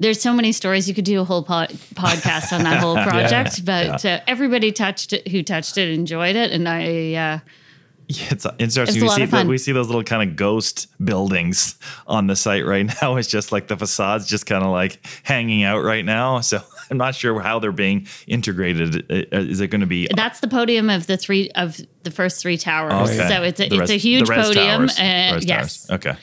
there's 0.00 0.20
so 0.20 0.32
many 0.32 0.50
stories 0.52 0.88
you 0.88 0.94
could 0.94 1.04
do 1.04 1.20
a 1.20 1.24
whole 1.24 1.42
pod- 1.44 1.70
podcast 1.94 2.52
on 2.52 2.64
that 2.64 2.80
whole 2.80 2.96
project. 3.10 3.64
but 3.64 4.04
Uh, 4.04 4.20
everybody 4.26 4.72
touched 4.72 5.12
it, 5.12 5.28
who 5.28 5.42
touched 5.42 5.78
it, 5.78 5.90
enjoyed 5.90 6.34
it, 6.36 6.50
and 6.50 6.68
I. 6.68 7.14
Uh, 7.14 7.38
Yeah, 8.08 8.26
it's 8.32 8.44
interesting. 8.58 9.04
It's 9.04 9.16
a 9.16 9.20
we 9.20 9.26
see 9.26 9.26
the, 9.26 9.44
we 9.46 9.58
see 9.58 9.70
those 9.72 9.86
little 9.86 10.02
kind 10.02 10.28
of 10.28 10.34
ghost 10.36 10.88
buildings 11.04 11.76
on 12.08 12.26
the 12.26 12.34
site 12.34 12.66
right 12.66 12.84
now. 13.02 13.14
It's 13.16 13.28
just 13.28 13.52
like 13.52 13.68
the 13.68 13.76
facades 13.76 14.26
just 14.26 14.46
kind 14.46 14.64
of 14.64 14.70
like 14.72 14.98
hanging 15.22 15.62
out 15.62 15.84
right 15.84 16.04
now. 16.04 16.40
So 16.40 16.60
I'm 16.90 16.96
not 16.98 17.14
sure 17.14 17.38
how 17.40 17.60
they're 17.60 17.70
being 17.70 18.08
integrated. 18.26 19.06
Is 19.10 19.60
it 19.60 19.68
going 19.68 19.82
to 19.82 19.86
be? 19.86 20.08
that's 20.16 20.40
the 20.40 20.48
podium 20.48 20.90
of 20.90 21.06
the 21.06 21.16
three 21.16 21.50
of 21.54 21.80
the 22.02 22.10
first 22.10 22.42
three 22.42 22.56
towers. 22.58 23.10
Okay. 23.10 23.28
So 23.28 23.42
it's 23.44 23.60
a, 23.60 23.68
The 23.68 23.74
it's 23.76 23.80
res- 23.82 23.90
a 23.90 23.96
huge 23.98 24.28
podium. 24.28 24.88
towers. 24.88 24.98
Uh, 24.98 25.40
yes. 25.42 25.46
towers. 25.46 25.90
Okay. 25.90 26.16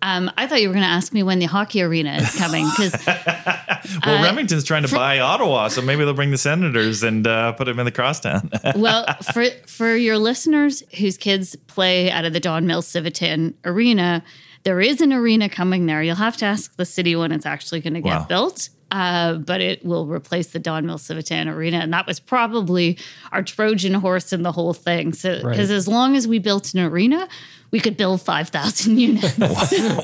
Um, 0.00 0.30
I 0.36 0.46
thought 0.46 0.60
you 0.62 0.68
were 0.68 0.74
going 0.74 0.84
to 0.84 0.90
ask 0.90 1.12
me 1.12 1.22
when 1.22 1.38
the 1.40 1.46
hockey 1.46 1.82
arena 1.82 2.16
is 2.16 2.34
coming 2.36 2.66
because 2.70 2.94
Well, 4.06 4.22
Remington's 4.22 4.64
trying 4.64 4.84
to 4.84 4.94
buy 4.94 5.18
Ottawa, 5.18 5.68
so 5.68 5.82
maybe 5.82 6.04
they'll 6.04 6.14
bring 6.14 6.30
the 6.30 6.38
Senators 6.38 7.02
and 7.02 7.26
uh, 7.26 7.52
put 7.52 7.64
them 7.64 7.78
in 7.78 7.84
the 7.84 7.92
crosstown. 7.92 8.50
well, 8.76 9.06
for 9.32 9.44
for 9.66 9.96
your 9.96 10.18
listeners 10.18 10.82
whose 10.98 11.16
kids 11.16 11.56
play 11.66 12.10
out 12.10 12.24
of 12.24 12.32
the 12.32 12.40
Don 12.40 12.66
Mills 12.66 12.86
Civitan 12.86 13.54
Arena, 13.64 14.22
there 14.64 14.80
is 14.80 15.00
an 15.00 15.12
arena 15.12 15.48
coming 15.48 15.86
there. 15.86 16.02
You'll 16.02 16.16
have 16.16 16.36
to 16.38 16.44
ask 16.46 16.76
the 16.76 16.84
city 16.84 17.16
when 17.16 17.32
it's 17.32 17.46
actually 17.46 17.80
going 17.80 17.94
to 17.94 18.00
get 18.00 18.08
Wow. 18.20 18.26
built. 18.26 18.68
Uh, 18.90 19.34
but 19.34 19.60
it 19.60 19.84
will 19.84 20.06
replace 20.06 20.46
the 20.46 20.58
Don 20.58 20.86
Mills 20.86 21.06
Civitan 21.06 21.46
Arena, 21.46 21.76
and 21.78 21.92
that 21.92 22.06
was 22.06 22.18
probably 22.18 22.96
our 23.32 23.42
Trojan 23.42 23.92
horse 23.92 24.32
in 24.32 24.42
the 24.42 24.52
whole 24.52 24.72
thing. 24.72 25.12
So, 25.12 25.36
because 25.36 25.68
Right. 25.68 25.76
as 25.76 25.86
long 25.86 26.16
as 26.16 26.26
we 26.26 26.38
built 26.38 26.72
an 26.72 26.80
arena, 26.80 27.28
we 27.70 27.80
could 27.80 27.96
build 27.96 28.22
five 28.22 28.48
thousand 28.48 28.98
units. 29.08 29.38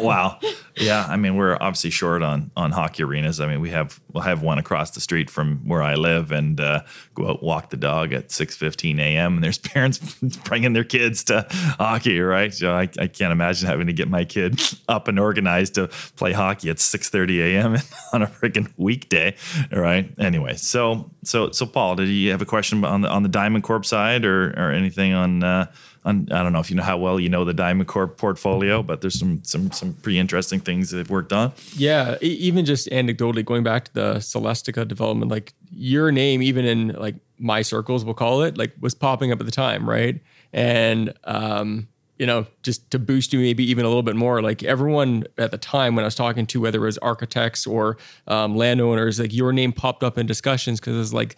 wow. 0.00 0.38
Yeah, 0.76 1.06
I 1.08 1.16
mean 1.16 1.36
we're 1.36 1.54
obviously 1.54 1.90
short 1.90 2.22
on 2.22 2.50
on 2.56 2.72
hockey 2.72 3.04
arenas. 3.04 3.40
I 3.40 3.46
mean 3.46 3.60
we 3.60 3.70
have 3.70 4.00
we'll 4.12 4.24
have 4.24 4.42
one 4.42 4.58
across 4.58 4.90
the 4.90 5.00
street 5.00 5.30
from 5.30 5.68
where 5.68 5.82
I 5.82 5.94
live, 5.94 6.32
and 6.32 6.60
uh, 6.60 6.82
go 7.14 7.28
out 7.30 7.42
walk 7.42 7.70
the 7.70 7.76
dog 7.76 8.12
at 8.12 8.32
six 8.32 8.56
fifteen 8.56 8.98
a.m. 8.98 9.34
And 9.34 9.44
there's 9.44 9.58
parents 9.74 9.98
bringing 10.44 10.72
their 10.72 10.84
kids 10.84 11.24
to 11.24 11.46
hockey, 11.50 12.20
right? 12.20 12.52
So 12.52 12.72
I, 12.72 12.88
I 12.98 13.06
can't 13.06 13.32
imagine 13.32 13.68
having 13.68 13.86
to 13.86 13.92
get 13.92 14.08
my 14.08 14.24
kid 14.24 14.60
up 14.88 15.08
and 15.08 15.18
organized 15.18 15.74
to 15.74 15.88
play 16.16 16.32
hockey 16.32 16.70
at 16.70 16.80
six 16.80 17.08
thirty 17.08 17.40
a.m. 17.40 17.76
on 18.12 18.22
a 18.22 18.26
freaking 18.26 18.70
weekday, 18.76 19.36
right? 19.70 20.10
Anyway, 20.18 20.54
so 20.56 21.10
so 21.22 21.50
so 21.50 21.66
Paul, 21.66 21.96
did 21.96 22.08
you 22.08 22.30
have 22.32 22.42
a 22.42 22.46
question 22.46 22.84
on 22.84 23.02
the 23.02 23.08
on 23.08 23.22
the 23.22 23.28
Diamond 23.28 23.64
Corp 23.64 23.86
side 23.86 24.24
or 24.24 24.50
or 24.56 24.72
anything 24.72 25.14
on? 25.14 25.42
Uh, 25.42 25.72
on, 26.04 26.28
I 26.30 26.42
don't 26.42 26.52
know 26.52 26.60
if 26.60 26.70
you 26.70 26.76
know 26.76 26.82
how 26.82 26.98
well 26.98 27.18
you 27.18 27.28
know 27.28 27.44
the 27.44 27.54
Diamond 27.54 27.88
Corp 27.88 28.16
portfolio, 28.18 28.82
but 28.82 29.00
there's 29.00 29.18
some 29.18 29.42
some 29.42 29.70
some 29.72 29.94
pretty 29.94 30.18
interesting 30.18 30.60
things 30.60 30.90
they've 30.90 31.08
worked 31.08 31.32
on. 31.32 31.52
Yeah, 31.76 32.16
even 32.20 32.64
just 32.64 32.88
anecdotally 32.90 33.44
going 33.44 33.62
back 33.62 33.86
to 33.86 33.94
the 33.94 34.14
Celestica 34.16 34.86
development, 34.86 35.30
like 35.30 35.54
your 35.72 36.12
name, 36.12 36.42
even 36.42 36.64
in 36.64 36.88
like 36.88 37.16
my 37.38 37.62
circles, 37.62 38.04
we'll 38.04 38.14
call 38.14 38.42
it, 38.42 38.58
like 38.58 38.72
was 38.80 38.94
popping 38.94 39.32
up 39.32 39.40
at 39.40 39.46
the 39.46 39.52
time, 39.52 39.88
right? 39.88 40.20
And 40.52 41.14
um, 41.24 41.88
you 42.18 42.26
know, 42.26 42.46
just 42.62 42.90
to 42.92 42.98
boost 42.98 43.32
you 43.32 43.40
maybe 43.40 43.64
even 43.64 43.84
a 43.84 43.88
little 43.88 44.02
bit 44.02 44.14
more, 44.14 44.40
like 44.40 44.62
everyone 44.62 45.24
at 45.36 45.50
the 45.50 45.58
time 45.58 45.96
when 45.96 46.04
I 46.04 46.06
was 46.06 46.14
talking 46.14 46.46
to, 46.46 46.60
whether 46.60 46.78
it 46.78 46.86
was 46.86 46.98
architects 46.98 47.66
or 47.66 47.96
um, 48.28 48.56
landowners, 48.56 49.18
like 49.18 49.32
your 49.32 49.52
name 49.52 49.72
popped 49.72 50.04
up 50.04 50.16
in 50.16 50.26
discussions 50.26 50.80
because 50.80 50.98
it's 51.00 51.12
like 51.12 51.36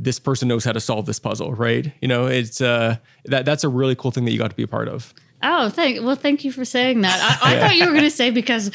this 0.00 0.18
person 0.18 0.48
knows 0.48 0.64
how 0.64 0.72
to 0.72 0.80
solve 0.80 1.06
this 1.06 1.18
puzzle, 1.18 1.52
right? 1.54 1.92
You 2.00 2.08
know, 2.08 2.26
it's 2.26 2.60
uh 2.60 2.96
that 3.24 3.44
that's 3.44 3.64
a 3.64 3.68
really 3.68 3.94
cool 3.94 4.10
thing 4.10 4.24
that 4.24 4.32
you 4.32 4.38
got 4.38 4.50
to 4.50 4.56
be 4.56 4.62
a 4.62 4.68
part 4.68 4.88
of. 4.88 5.12
Oh, 5.42 5.68
thank 5.68 6.02
well, 6.04 6.16
thank 6.16 6.44
you 6.44 6.52
for 6.52 6.64
saying 6.64 7.00
that. 7.02 7.40
I, 7.42 7.54
I 7.54 7.60
thought 7.60 7.76
you 7.76 7.84
were 7.86 7.92
going 7.92 8.02
to 8.02 8.10
say 8.10 8.30
because 8.30 8.70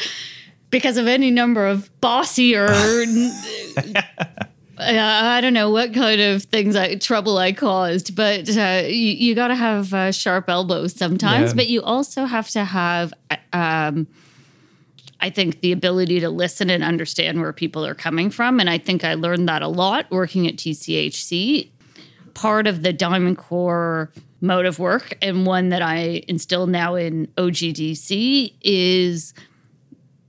because 0.70 0.98
of 0.98 1.08
any 1.08 1.32
number 1.32 1.68
of 1.68 1.90
bossy 2.02 2.56
or 2.56 2.68
uh, 2.68 4.02
I 4.78 5.40
don't 5.42 5.54
know 5.54 5.70
what 5.70 5.94
kind 5.94 6.20
of 6.20 6.44
things 6.44 6.76
I 6.76 6.96
trouble 6.96 7.38
I 7.38 7.54
caused, 7.54 8.16
but 8.16 8.50
uh, 8.58 8.84
you, 8.86 8.92
you 8.92 9.36
got 9.36 9.50
to 9.50 9.56
have 9.56 9.94
uh, 9.94 10.12
sharp 10.12 10.50
elbows 10.50 10.94
sometimes. 10.94 11.52
Yeah. 11.52 11.56
But 11.56 11.68
you 11.68 11.84
also 11.84 12.26
have 12.26 12.50
to 12.52 12.66
have. 12.66 13.14
Um, 13.52 14.08
I 15.24 15.30
think 15.30 15.62
the 15.62 15.72
ability 15.72 16.20
to 16.20 16.30
listen 16.30 16.70
and 16.70 16.84
understand 16.84 17.40
where 17.40 17.54
people 17.54 17.86
are 17.86 17.96
coming 17.96 18.30
from. 18.30 18.60
And 18.60 18.70
I 18.70 18.78
think 18.78 19.06
I 19.06 19.14
learned 19.14 19.48
that 19.48 19.62
a 19.62 19.70
lot 19.70 20.12
working 20.12 20.48
at 20.48 20.58
TCHC. 20.58 21.70
Part 22.34 22.68
of 22.68 22.84
the 22.84 22.92
Diamond 22.92 23.38
Corp 23.38 24.14
mode 24.42 24.66
of 24.66 24.80
work, 24.80 25.18
and 25.22 25.46
one 25.46 25.70
that 25.70 25.82
I 25.82 26.24
instill 26.28 26.68
now 26.68 26.96
in 26.96 27.28
OGDC, 27.38 28.54
is 28.62 29.34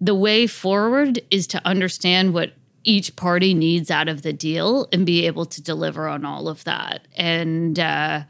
the 0.00 0.14
way 0.14 0.46
forward 0.46 1.20
is 1.28 1.48
to 1.48 1.66
understand 1.66 2.32
what 2.32 2.52
each 2.84 3.16
party 3.16 3.52
needs 3.52 3.90
out 3.90 4.08
of 4.08 4.22
the 4.22 4.32
deal 4.32 4.86
and 4.92 5.04
be 5.04 5.26
able 5.26 5.46
to 5.46 5.60
deliver 5.60 6.06
on 6.06 6.24
all 6.24 6.46
of 6.46 6.62
that. 6.62 7.08
And, 7.16 7.80
uh, 7.80 8.22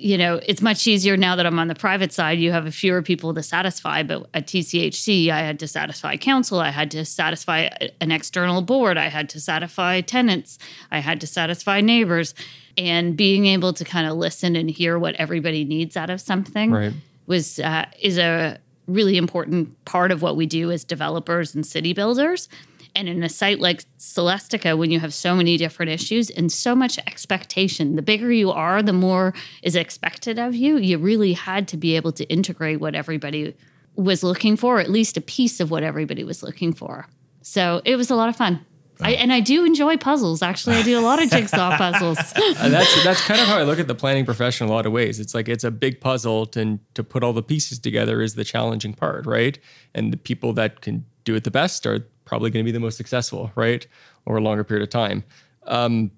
you 0.00 0.16
know, 0.16 0.40
it's 0.46 0.62
much 0.62 0.86
easier 0.86 1.16
now 1.16 1.36
that 1.36 1.44
I'm 1.44 1.58
on 1.58 1.68
the 1.68 1.74
private 1.74 2.12
side. 2.12 2.38
You 2.38 2.52
have 2.52 2.66
a 2.66 2.70
fewer 2.70 3.02
people 3.02 3.34
to 3.34 3.42
satisfy, 3.42 4.02
but 4.02 4.28
at 4.32 4.46
TCHC, 4.46 5.28
I 5.30 5.40
had 5.40 5.58
to 5.60 5.68
satisfy 5.68 6.16
council, 6.16 6.58
I 6.58 6.70
had 6.70 6.90
to 6.92 7.04
satisfy 7.04 7.68
an 8.00 8.10
external 8.10 8.62
board, 8.62 8.96
I 8.96 9.08
had 9.08 9.28
to 9.30 9.40
satisfy 9.40 10.00
tenants, 10.00 10.58
I 10.90 11.00
had 11.00 11.20
to 11.20 11.26
satisfy 11.26 11.80
neighbors, 11.82 12.34
and 12.78 13.16
being 13.16 13.46
able 13.46 13.72
to 13.74 13.84
kind 13.84 14.06
of 14.06 14.16
listen 14.16 14.56
and 14.56 14.70
hear 14.70 14.98
what 14.98 15.14
everybody 15.16 15.64
needs 15.64 15.96
out 15.96 16.08
of 16.08 16.20
something 16.20 16.70
Right. 16.70 16.92
was 17.26 17.58
uh, 17.60 17.84
is 18.00 18.16
a 18.16 18.58
really 18.86 19.16
important 19.18 19.84
part 19.84 20.10
of 20.10 20.22
what 20.22 20.34
we 20.34 20.46
do 20.46 20.70
as 20.70 20.82
developers 20.82 21.54
and 21.54 21.66
city 21.66 21.92
builders. 21.92 22.48
And 22.94 23.08
in 23.08 23.22
a 23.22 23.28
site 23.28 23.60
like 23.60 23.84
Celestica, 23.98 24.76
when 24.76 24.90
you 24.90 25.00
have 25.00 25.14
so 25.14 25.34
many 25.34 25.56
different 25.56 25.90
issues 25.90 26.30
and 26.30 26.50
so 26.50 26.74
much 26.74 26.98
expectation, 27.06 27.96
the 27.96 28.02
bigger 28.02 28.32
you 28.32 28.50
are, 28.50 28.82
the 28.82 28.92
more 28.92 29.34
is 29.62 29.76
expected 29.76 30.38
of 30.38 30.54
you. 30.54 30.76
You 30.76 30.98
really 30.98 31.32
had 31.32 31.68
to 31.68 31.76
be 31.76 31.96
able 31.96 32.12
to 32.12 32.24
integrate 32.24 32.80
what 32.80 32.94
everybody 32.94 33.54
was 33.96 34.22
looking 34.22 34.56
for, 34.56 34.80
at 34.80 34.90
least 34.90 35.16
a 35.16 35.20
piece 35.20 35.60
of 35.60 35.70
what 35.70 35.82
everybody 35.82 36.24
was 36.24 36.42
looking 36.42 36.72
for. 36.72 37.06
So 37.42 37.82
it 37.84 37.96
was 37.96 38.10
a 38.10 38.16
lot 38.16 38.28
of 38.28 38.36
fun. 38.36 38.64
I, 39.02 39.12
and 39.12 39.32
I 39.32 39.40
do 39.40 39.64
enjoy 39.64 39.96
puzzles. 39.96 40.42
Actually, 40.42 40.76
I 40.76 40.82
do 40.82 40.98
a 40.98 41.00
lot 41.00 41.22
of 41.22 41.30
jigsaw 41.30 41.76
puzzles. 41.78 42.18
And 42.58 42.72
that's 42.72 43.04
that's 43.04 43.20
kind 43.22 43.40
of 43.40 43.46
how 43.46 43.58
I 43.58 43.62
look 43.62 43.78
at 43.78 43.88
the 43.88 43.94
planning 43.94 44.24
profession 44.24 44.66
in 44.66 44.70
a 44.70 44.74
lot 44.74 44.86
of 44.86 44.92
ways. 44.92 45.20
It's 45.20 45.34
like 45.34 45.48
it's 45.48 45.64
a 45.64 45.70
big 45.70 46.00
puzzle 46.00 46.46
to 46.46 46.78
to 46.94 47.04
put 47.04 47.24
all 47.24 47.32
the 47.32 47.42
pieces 47.42 47.78
together 47.78 48.20
is 48.20 48.34
the 48.34 48.44
challenging 48.44 48.94
part, 48.94 49.26
right? 49.26 49.58
And 49.94 50.12
the 50.12 50.16
people 50.16 50.52
that 50.54 50.80
can 50.80 51.06
do 51.24 51.34
it 51.34 51.44
the 51.44 51.50
best 51.50 51.86
are 51.86 52.06
probably 52.30 52.48
going 52.48 52.64
to 52.64 52.68
be 52.68 52.72
the 52.72 52.78
most 52.80 52.96
successful, 52.96 53.50
right? 53.56 53.84
Over 54.26 54.38
a 54.38 54.40
longer 54.40 54.62
period 54.62 54.84
of 54.84 54.90
time. 54.90 55.24
Um, 55.66 56.12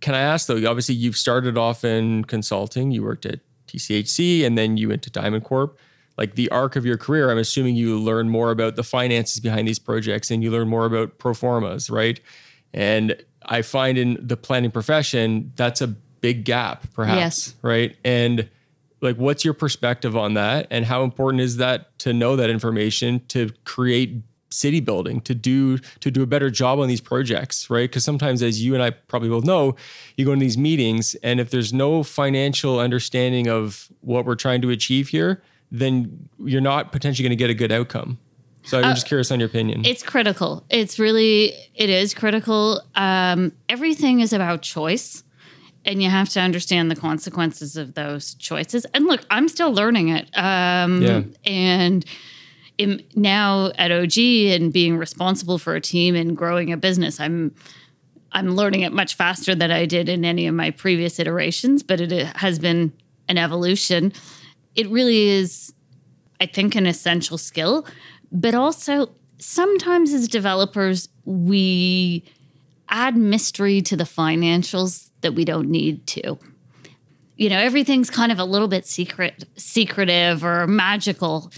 can 0.00 0.14
I 0.14 0.20
ask 0.20 0.46
though? 0.46 0.56
Obviously, 0.68 0.94
you've 0.94 1.16
started 1.18 1.58
off 1.58 1.84
in 1.84 2.24
consulting. 2.24 2.90
You 2.90 3.02
worked 3.02 3.26
at 3.26 3.40
TCHC, 3.68 4.44
and 4.46 4.56
then 4.56 4.76
you 4.78 4.88
went 4.88 5.02
to 5.02 5.10
Diamond 5.10 5.44
Corp. 5.44 5.78
Like 6.16 6.34
the 6.34 6.48
arc 6.50 6.76
of 6.76 6.86
your 6.86 6.96
career, 6.96 7.30
I'm 7.30 7.38
assuming 7.38 7.76
you 7.76 7.98
learn 7.98 8.28
more 8.30 8.50
about 8.50 8.76
the 8.76 8.82
finances 8.84 9.38
behind 9.40 9.68
these 9.68 9.78
projects, 9.78 10.30
and 10.30 10.42
you 10.42 10.50
learn 10.50 10.68
more 10.68 10.86
about 10.86 11.18
pro 11.18 11.34
formas, 11.34 11.90
right? 11.90 12.18
And 12.72 13.16
I 13.44 13.60
find 13.62 13.98
in 13.98 14.16
the 14.20 14.36
planning 14.38 14.70
profession 14.70 15.52
that's 15.56 15.80
a 15.82 15.88
big 15.88 16.44
gap, 16.46 16.86
perhaps, 16.94 17.18
Yes. 17.18 17.54
right? 17.62 17.96
And 18.04 18.48
like, 19.02 19.16
what's 19.16 19.44
your 19.44 19.52
perspective 19.54 20.16
on 20.16 20.34
that, 20.34 20.66
and 20.70 20.86
how 20.86 21.04
important 21.04 21.42
is 21.42 21.58
that 21.58 21.98
to 21.98 22.12
know 22.14 22.36
that 22.36 22.48
information 22.48 23.20
to 23.28 23.50
create 23.64 24.22
city 24.54 24.80
building 24.80 25.20
to 25.20 25.34
do 25.34 25.78
to 26.00 26.10
do 26.10 26.22
a 26.22 26.26
better 26.26 26.50
job 26.50 26.78
on 26.78 26.88
these 26.88 27.00
projects 27.00 27.68
right 27.68 27.90
because 27.90 28.04
sometimes 28.04 28.42
as 28.42 28.62
you 28.64 28.74
and 28.74 28.82
i 28.82 28.90
probably 28.90 29.28
both 29.28 29.44
know 29.44 29.74
you 30.16 30.24
go 30.24 30.32
into 30.32 30.44
these 30.44 30.58
meetings 30.58 31.14
and 31.22 31.40
if 31.40 31.50
there's 31.50 31.72
no 31.72 32.02
financial 32.02 32.78
understanding 32.78 33.48
of 33.48 33.88
what 34.00 34.24
we're 34.24 34.34
trying 34.34 34.62
to 34.62 34.70
achieve 34.70 35.08
here 35.08 35.42
then 35.70 36.28
you're 36.38 36.60
not 36.60 36.92
potentially 36.92 37.22
going 37.26 37.36
to 37.36 37.42
get 37.44 37.50
a 37.50 37.54
good 37.54 37.72
outcome 37.72 38.18
so 38.64 38.78
i'm 38.78 38.94
just 38.94 39.06
curious 39.06 39.30
on 39.30 39.38
your 39.40 39.48
opinion 39.48 39.84
It's 39.84 40.02
critical. 40.02 40.64
It's 40.70 40.98
really 40.98 41.52
it 41.74 41.90
is 41.90 42.14
critical. 42.14 42.80
Um, 42.94 43.52
everything 43.68 44.20
is 44.20 44.32
about 44.32 44.62
choice, 44.62 45.22
and 45.84 46.02
you 46.02 46.08
have 46.08 46.30
to 46.30 46.40
understand 46.40 46.90
the 46.90 46.96
consequences 46.96 47.76
of 47.76 47.92
those 47.92 48.34
choices. 48.36 48.86
And 48.94 49.04
look, 49.04 49.20
I'm 49.28 49.48
still 49.48 49.70
learning 49.70 50.08
it. 50.08 50.30
Um, 50.34 51.02
Yeah. 51.02 51.22
And 51.44 52.06
in, 52.78 53.02
now 53.14 53.72
at 53.78 53.90
OG 53.92 54.18
and 54.18 54.72
being 54.72 54.96
responsible 54.96 55.58
for 55.58 55.74
a 55.74 55.80
team 55.80 56.14
and 56.14 56.36
growing 56.36 56.72
a 56.72 56.76
business, 56.76 57.20
I'm 57.20 57.54
I'm 58.32 58.56
learning 58.56 58.80
it 58.80 58.92
much 58.92 59.14
faster 59.14 59.54
than 59.54 59.70
I 59.70 59.86
did 59.86 60.08
in 60.08 60.24
any 60.24 60.48
of 60.48 60.56
my 60.56 60.72
previous 60.72 61.20
iterations. 61.20 61.84
But 61.84 62.00
it 62.00 62.26
has 62.36 62.58
been 62.58 62.92
an 63.28 63.38
evolution. 63.38 64.12
It 64.74 64.88
really 64.90 65.28
is 65.28 65.72
I 66.40 66.46
think, 66.46 66.74
an 66.74 66.86
essential 66.86 67.38
skill. 67.38 67.86
But 68.30 68.54
also, 68.54 69.10
sometimes 69.38 70.12
as 70.12 70.28
developers, 70.28 71.08
we 71.24 72.24
add 72.88 73.16
mystery 73.16 73.80
to 73.82 73.96
the 73.96 74.04
financials 74.04 75.10
that 75.22 75.32
we 75.32 75.44
don't 75.44 75.70
need 75.70 76.06
to. 76.08 76.38
You 77.36 77.48
know, 77.48 77.58
everything's 77.58 78.10
kind 78.10 78.30
of 78.30 78.38
a 78.38 78.44
little 78.44 78.68
bit 78.68 78.86
secret, 78.86 79.44
secretive 79.56 80.44
or 80.44 80.66
magical. 80.66 81.50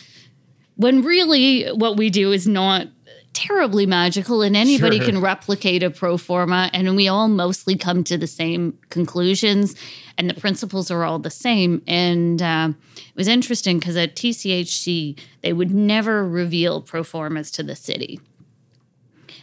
When 0.77 1.03
really 1.03 1.67
what 1.69 1.97
we 1.97 2.11
do 2.11 2.33
is 2.33 2.47
not 2.47 2.89
terribly 3.33 3.85
magical 3.85 4.41
and 4.41 4.57
anybody 4.57 4.97
Sure. 4.97 5.07
can 5.07 5.21
replicate 5.21 5.83
a 5.83 5.91
pro 5.91 6.17
forma 6.17 6.71
and 6.73 6.97
we 6.97 7.07
all 7.07 7.29
mostly 7.29 7.77
come 7.77 8.03
to 8.03 8.17
the 8.17 8.27
same 8.27 8.79
conclusions 8.89 9.75
and 10.17 10.31
the 10.31 10.35
principles 10.35 10.91
are 10.91 11.05
all 11.05 11.19
the 11.19 11.31
same. 11.31 11.83
And 11.87 12.41
um, 12.41 12.79
it 12.97 13.15
was 13.15 13.29
interesting 13.29 13.79
because 13.79 13.95
at 13.99 14.17
tchc 14.17 15.19
they 15.43 15.53
would 15.53 15.71
never 15.71 16.27
reveal 16.27 16.81
pro 16.81 17.05
formas 17.05 17.51
to 17.53 17.63
the 17.63 17.77
city. 17.77 18.21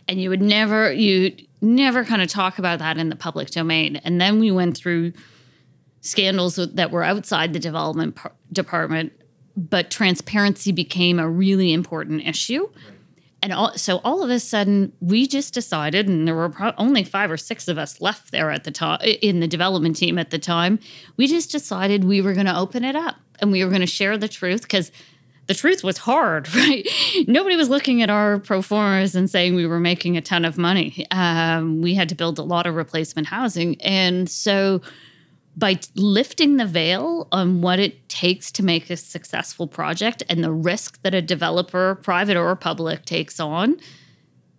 And 0.07 0.19
you 0.19 0.29
would 0.31 0.41
never 0.41 0.91
you 0.91 1.35
never 1.61 2.03
kind 2.03 2.23
of 2.23 2.29
talk 2.29 2.57
about 2.57 2.79
that 2.79 2.97
in 2.97 3.09
the 3.09 3.15
public 3.15 3.51
domain. 3.51 3.97
And 3.97 4.19
then 4.19 4.39
we 4.39 4.49
went 4.49 4.75
through 4.75 5.13
scandals 6.01 6.55
that 6.55 6.89
were 6.91 7.03
outside 7.03 7.53
the 7.53 7.59
development 7.59 8.15
par- 8.15 8.33
department 8.51 9.13
but 9.55 9.91
transparency 9.91 10.71
became 10.71 11.19
a 11.19 11.29
really 11.29 11.73
important 11.73 12.25
issue 12.25 12.67
and 13.43 13.51
all, 13.51 13.73
so 13.77 13.99
all 14.05 14.23
of 14.23 14.29
a 14.29 14.39
sudden, 14.39 14.93
we 15.01 15.27
just 15.27 15.53
decided, 15.53 16.07
and 16.07 16.25
there 16.25 16.33
were 16.33 16.47
pro- 16.47 16.71
only 16.77 17.03
five 17.03 17.29
or 17.29 17.35
six 17.35 17.67
of 17.67 17.77
us 17.77 17.99
left 17.99 18.31
there 18.31 18.49
at 18.49 18.63
the 18.63 18.71
time 18.71 19.01
in 19.01 19.41
the 19.41 19.49
development 19.49 19.97
team 19.97 20.17
at 20.17 20.29
the 20.29 20.39
time. 20.39 20.79
We 21.17 21.27
just 21.27 21.51
decided 21.51 22.05
we 22.05 22.21
were 22.21 22.33
going 22.33 22.45
to 22.45 22.57
open 22.57 22.85
it 22.85 22.95
up 22.95 23.17
and 23.39 23.51
we 23.51 23.61
were 23.61 23.69
going 23.69 23.81
to 23.81 23.85
share 23.87 24.17
the 24.17 24.29
truth 24.29 24.61
because 24.61 24.93
the 25.47 25.53
truth 25.53 25.83
was 25.83 25.97
hard, 25.97 26.55
right? 26.55 26.87
Nobody 27.27 27.57
was 27.57 27.67
looking 27.67 28.01
at 28.01 28.09
our 28.09 28.39
pro 28.39 28.61
formas 28.61 29.13
and 29.13 29.29
saying 29.29 29.55
we 29.55 29.67
were 29.67 29.79
making 29.81 30.15
a 30.15 30.21
ton 30.21 30.45
of 30.45 30.57
money. 30.57 31.05
Um, 31.11 31.81
we 31.81 31.95
had 31.95 32.07
to 32.09 32.15
build 32.15 32.39
a 32.39 32.43
lot 32.43 32.65
of 32.65 32.75
replacement 32.75 33.27
housing, 33.27 33.75
and 33.81 34.29
so 34.29 34.81
by 35.55 35.79
lifting 35.95 36.57
the 36.57 36.65
veil 36.65 37.27
on 37.31 37.61
what 37.61 37.79
it 37.79 38.09
takes 38.09 38.51
to 38.53 38.63
make 38.63 38.89
a 38.89 38.97
successful 38.97 39.67
project 39.67 40.23
and 40.29 40.43
the 40.43 40.51
risk 40.51 41.01
that 41.03 41.13
a 41.13 41.21
developer, 41.21 41.95
private 41.95 42.37
or 42.37 42.55
public, 42.55 43.05
takes 43.05 43.39
on, 43.39 43.77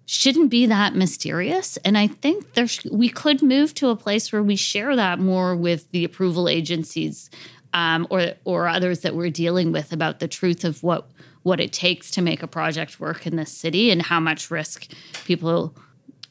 shouldn't 0.07 0.51
be 0.51 0.67
that 0.67 0.95
mysterious. 0.95 1.77
And 1.79 1.97
I 1.99 2.07
think 2.07 2.55
there 2.55 2.67
sh- 2.67 2.85
we 2.93 3.09
could 3.09 3.43
move 3.43 3.75
to 3.75 3.89
a 3.89 3.97
place 3.97 4.33
where 4.33 4.43
we 4.43 4.57
share 4.57 4.95
that 4.95 5.19
more 5.19 5.57
with 5.57 5.91
the 5.91 6.05
approval 6.05 6.49
agencies 6.49 7.31
um, 7.73 8.07
or 8.11 8.33
or 8.45 8.69
others 8.69 9.01
that 9.01 9.15
we're 9.15 9.31
dealing 9.31 9.73
with 9.73 9.93
about 9.93 10.21
the 10.21 10.29
truth 10.29 10.65
of 10.65 10.83
what 10.83 11.11
what 11.43 11.61
it 11.61 11.73
takes 11.73 12.11
to 12.13 12.23
make 12.23 12.43
a 12.43 12.47
project 12.47 13.01
work 13.01 13.27
in 13.27 13.37
this 13.37 13.53
city 13.53 13.91
and 13.91 14.03
how 14.03 14.21
much 14.21 14.51
risk 14.51 14.91
people 15.25 15.75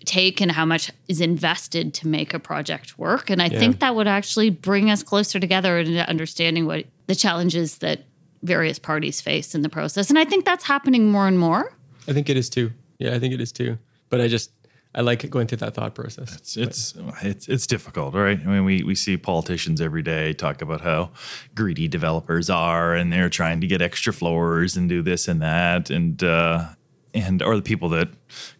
take 0.05 0.41
and 0.41 0.51
how 0.51 0.65
much 0.65 0.91
is 1.07 1.21
invested 1.21 1.93
to 1.95 2.07
make 2.07 2.33
a 2.33 2.39
project 2.39 2.97
work. 2.97 3.29
And 3.29 3.41
I 3.41 3.49
think 3.49 3.79
that 3.79 3.95
would 3.95 4.07
actually 4.07 4.49
bring 4.49 4.89
us 4.89 5.03
closer 5.03 5.39
together 5.39 5.79
into 5.79 6.07
understanding 6.09 6.65
what 6.65 6.85
the 7.07 7.15
challenges 7.15 7.77
that 7.79 8.03
various 8.41 8.79
parties 8.79 9.21
face 9.21 9.55
in 9.55 9.61
the 9.61 9.69
process. 9.69 10.09
And 10.09 10.19
I 10.19 10.25
think 10.25 10.45
that's 10.45 10.65
happening 10.65 11.09
more 11.11 11.27
and 11.27 11.39
more. 11.39 11.73
i 12.07 12.13
think 12.13 12.29
it 12.29 12.35
is 12.35 12.49
too 12.49 12.71
yeah 12.99 13.15
i 13.15 13.19
think 13.19 13.33
it 13.33 13.39
is 13.39 13.51
too 13.53 13.77
but 14.09 14.19
i 14.19 14.27
just 14.27 14.51
i 14.93 15.01
like 15.01 15.27
going 15.29 15.47
through 15.47 15.57
that 15.57 15.73
thought 15.73 15.95
process 15.95 16.35
It's 16.35 16.57
it's 16.57 16.93
it's, 17.21 17.47
it's 17.47 17.65
difficult, 17.67 18.13
right? 18.13 18.39
I 18.39 18.45
mean, 18.45 18.65
we, 18.65 18.83
we 18.83 18.95
see 18.95 19.15
politicians 19.17 19.79
every 19.81 20.01
day 20.01 20.33
talk 20.33 20.61
about 20.61 20.81
how 20.81 21.11
greedy 21.55 21.87
developers 21.87 22.49
are, 22.49 22.93
and 22.93 23.11
they're 23.13 23.29
trying 23.29 23.61
to 23.61 23.67
get 23.67 23.81
extra 23.81 24.11
floors 24.13 24.75
and 24.77 24.89
do 24.89 25.01
this 25.01 25.27
and 25.27 25.41
that, 25.41 25.89
and 25.89 26.21
uh, 26.23 26.65
and 27.13 27.41
or 27.41 27.55
the 27.55 27.61
people 27.61 27.89
that 27.89 28.09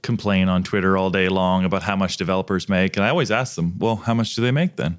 complain 0.01 0.49
on 0.49 0.63
Twitter 0.63 0.97
all 0.97 1.09
day 1.09 1.29
long 1.29 1.65
about 1.65 1.83
how 1.83 1.95
much 1.95 2.17
developers 2.17 2.69
make. 2.69 2.95
And 2.95 3.05
I 3.05 3.09
always 3.09 3.31
ask 3.31 3.55
them, 3.55 3.77
well, 3.79 3.97
how 3.97 4.13
much 4.13 4.35
do 4.35 4.41
they 4.41 4.51
make 4.51 4.75
then? 4.75 4.97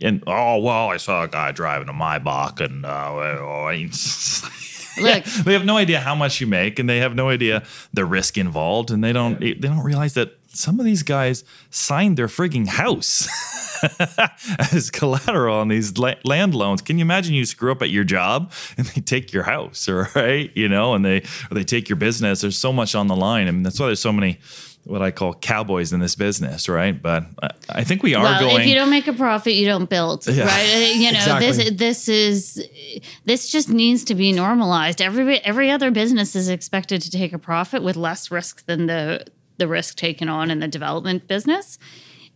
And 0.00 0.22
oh 0.26 0.58
well, 0.58 0.90
I 0.90 0.98
saw 0.98 1.24
a 1.24 1.28
guy 1.28 1.52
driving 1.52 1.88
a 1.88 1.92
Maybach, 1.92 2.60
and 2.60 2.84
uh, 2.84 4.52
Look, 5.00 5.24
they 5.24 5.52
have 5.52 5.64
no 5.64 5.76
idea 5.76 6.00
how 6.00 6.14
much 6.14 6.40
you 6.40 6.46
make 6.46 6.78
and 6.78 6.88
they 6.88 6.98
have 6.98 7.14
no 7.14 7.28
idea 7.28 7.64
the 7.92 8.04
risk 8.04 8.38
involved 8.38 8.90
and 8.90 9.04
they 9.04 9.12
don't 9.12 9.38
they 9.40 9.54
don't 9.54 9.82
realize 9.82 10.14
that 10.14 10.35
some 10.56 10.78
of 10.80 10.86
these 10.86 11.02
guys 11.02 11.44
signed 11.70 12.16
their 12.16 12.26
frigging 12.28 12.66
house 12.66 13.28
as 14.72 14.90
collateral 14.90 15.56
on 15.56 15.68
these 15.68 15.96
la- 15.98 16.14
land 16.24 16.54
loans. 16.54 16.82
Can 16.82 16.98
you 16.98 17.02
imagine 17.02 17.34
you 17.34 17.44
screw 17.44 17.72
up 17.72 17.82
at 17.82 17.90
your 17.90 18.04
job 18.04 18.52
and 18.76 18.86
they 18.88 19.00
take 19.00 19.32
your 19.32 19.44
house, 19.44 19.88
or 19.88 20.08
right? 20.14 20.50
You 20.54 20.68
know, 20.68 20.94
and 20.94 21.04
they 21.04 21.18
or 21.50 21.54
they 21.54 21.64
take 21.64 21.88
your 21.88 21.96
business. 21.96 22.40
There's 22.40 22.58
so 22.58 22.72
much 22.72 22.94
on 22.94 23.06
the 23.06 23.16
line, 23.16 23.46
I 23.46 23.48
and 23.48 23.58
mean, 23.58 23.62
that's 23.62 23.78
why 23.78 23.86
there's 23.86 24.00
so 24.00 24.12
many 24.12 24.38
what 24.84 25.02
I 25.02 25.10
call 25.10 25.34
cowboys 25.34 25.92
in 25.92 25.98
this 25.98 26.14
business, 26.14 26.68
right? 26.68 27.00
But 27.02 27.24
I, 27.68 27.82
think 27.82 28.04
we 28.04 28.14
are 28.14 28.22
well, 28.22 28.40
going. 28.40 28.60
If 28.60 28.68
you 28.68 28.76
don't 28.76 28.88
make 28.88 29.08
a 29.08 29.12
profit, 29.12 29.54
you 29.54 29.66
don't 29.66 29.90
build, 29.90 30.24
Yeah. 30.28 30.44
right? 30.44 30.94
You 30.94 31.10
know, 31.10 31.18
Exactly. 31.18 31.46
this 31.48 31.70
this 31.76 32.08
is 32.08 32.68
this 33.24 33.50
just 33.50 33.68
needs 33.68 34.04
to 34.04 34.14
be 34.14 34.30
normalized. 34.30 35.02
Every 35.02 35.38
every 35.40 35.72
other 35.72 35.90
business 35.90 36.36
is 36.36 36.48
expected 36.48 37.02
to 37.02 37.10
take 37.10 37.32
a 37.32 37.38
profit 37.38 37.82
with 37.82 37.96
less 37.96 38.30
risk 38.30 38.64
than 38.66 38.86
the 38.86 39.26
the 39.58 39.68
risk 39.68 39.96
taken 39.96 40.28
on 40.28 40.50
in 40.50 40.60
the 40.60 40.68
development 40.68 41.26
business, 41.28 41.78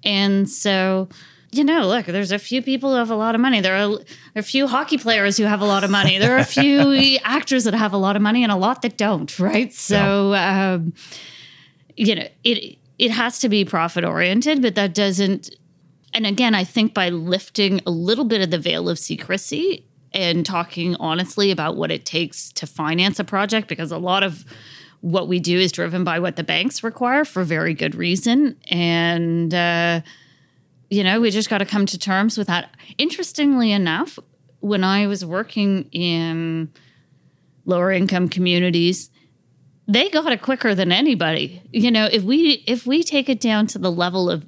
and 0.04 0.48
so. 0.48 1.08
You 1.52 1.64
know, 1.64 1.88
look, 1.88 2.06
there's 2.06 2.30
a 2.30 2.38
few 2.38 2.62
people 2.62 2.90
who 2.90 2.96
have 2.98 3.10
a 3.10 3.16
lot 3.16 3.34
of 3.34 3.40
money. 3.40 3.60
There 3.60 3.74
are 3.74 3.98
a 4.36 4.42
few 4.42 4.68
hockey 4.68 4.98
players 4.98 5.36
who 5.36 5.42
have 5.42 5.60
a 5.60 5.64
lot 5.64 5.82
of 5.82 5.90
money. 5.90 6.16
There 6.16 6.36
are 6.36 6.38
a 6.38 6.44
few 6.44 7.18
actors 7.24 7.64
that 7.64 7.74
have 7.74 7.92
a 7.92 7.96
lot 7.96 8.14
of 8.14 8.22
money 8.22 8.44
and 8.44 8.52
a 8.52 8.56
lot 8.56 8.82
that 8.82 8.96
don't, 8.96 9.36
right? 9.40 9.72
So, 9.72 10.32
um, 10.34 10.92
you 12.00 12.14
know 12.14 12.26
it 12.44 12.78
it 12.98 13.10
has 13.10 13.38
to 13.38 13.48
be 13.48 13.64
profit 13.64 14.04
oriented 14.04 14.62
but 14.62 14.74
that 14.74 14.94
doesn't 14.94 15.54
and 16.14 16.26
again 16.26 16.54
i 16.54 16.64
think 16.64 16.94
by 16.94 17.10
lifting 17.10 17.80
a 17.86 17.90
little 17.90 18.24
bit 18.24 18.40
of 18.40 18.50
the 18.50 18.58
veil 18.58 18.88
of 18.88 18.98
secrecy 18.98 19.84
and 20.12 20.46
talking 20.46 20.96
honestly 20.96 21.50
about 21.50 21.76
what 21.76 21.90
it 21.90 22.06
takes 22.06 22.50
to 22.52 22.66
finance 22.66 23.18
a 23.18 23.24
project 23.24 23.68
because 23.68 23.92
a 23.92 23.98
lot 23.98 24.22
of 24.22 24.46
what 25.00 25.28
we 25.28 25.40
do 25.40 25.58
is 25.58 25.72
driven 25.72 26.04
by 26.04 26.18
what 26.18 26.36
the 26.36 26.44
banks 26.44 26.82
require 26.82 27.24
for 27.24 27.42
very 27.44 27.74
good 27.74 27.94
reason 27.94 28.56
and 28.70 29.54
uh, 29.54 30.00
you 30.90 31.02
know 31.02 31.20
we 31.20 31.30
just 31.30 31.50
got 31.50 31.58
to 31.58 31.66
come 31.66 31.86
to 31.86 31.98
terms 31.98 32.36
with 32.36 32.46
that 32.46 32.74
interestingly 32.98 33.72
enough 33.72 34.18
when 34.60 34.84
i 34.84 35.06
was 35.06 35.24
working 35.24 35.84
in 35.92 36.70
lower 37.64 37.90
income 37.90 38.28
communities 38.28 39.10
they 39.90 40.08
got 40.08 40.32
it 40.32 40.40
quicker 40.40 40.72
than 40.72 40.92
anybody. 40.92 41.62
You 41.72 41.90
know, 41.90 42.08
if 42.10 42.22
we 42.22 42.62
if 42.66 42.86
we 42.86 43.02
take 43.02 43.28
it 43.28 43.40
down 43.40 43.66
to 43.68 43.78
the 43.78 43.90
level 43.90 44.30
of 44.30 44.46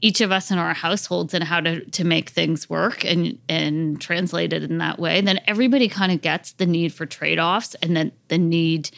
each 0.00 0.20
of 0.20 0.30
us 0.30 0.52
in 0.52 0.58
our 0.58 0.72
households 0.72 1.34
and 1.34 1.42
how 1.42 1.60
to 1.60 1.84
to 1.84 2.04
make 2.04 2.30
things 2.30 2.70
work 2.70 3.04
and 3.04 3.38
and 3.48 4.00
translate 4.00 4.52
it 4.52 4.62
in 4.62 4.78
that 4.78 5.00
way, 5.00 5.20
then 5.20 5.40
everybody 5.48 5.88
kind 5.88 6.12
of 6.12 6.20
gets 6.20 6.52
the 6.52 6.66
need 6.66 6.94
for 6.94 7.06
trade-offs 7.06 7.74
and 7.82 7.96
then 7.96 8.12
the 8.28 8.38
need 8.38 8.90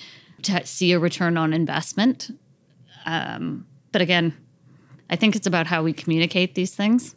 to 0.45 0.67
see 0.67 0.93
a 0.93 0.99
return 0.99 1.37
on 1.37 1.53
investment. 1.53 2.31
Um, 3.07 3.67
but 3.93 4.03
again, 4.03 4.35
I 5.11 5.17
think 5.17 5.37
it's 5.37 5.47
about 5.47 5.67
how 5.67 5.83
we 5.83 5.93
communicate 5.93 6.55
these 6.55 6.75
things. 6.75 7.15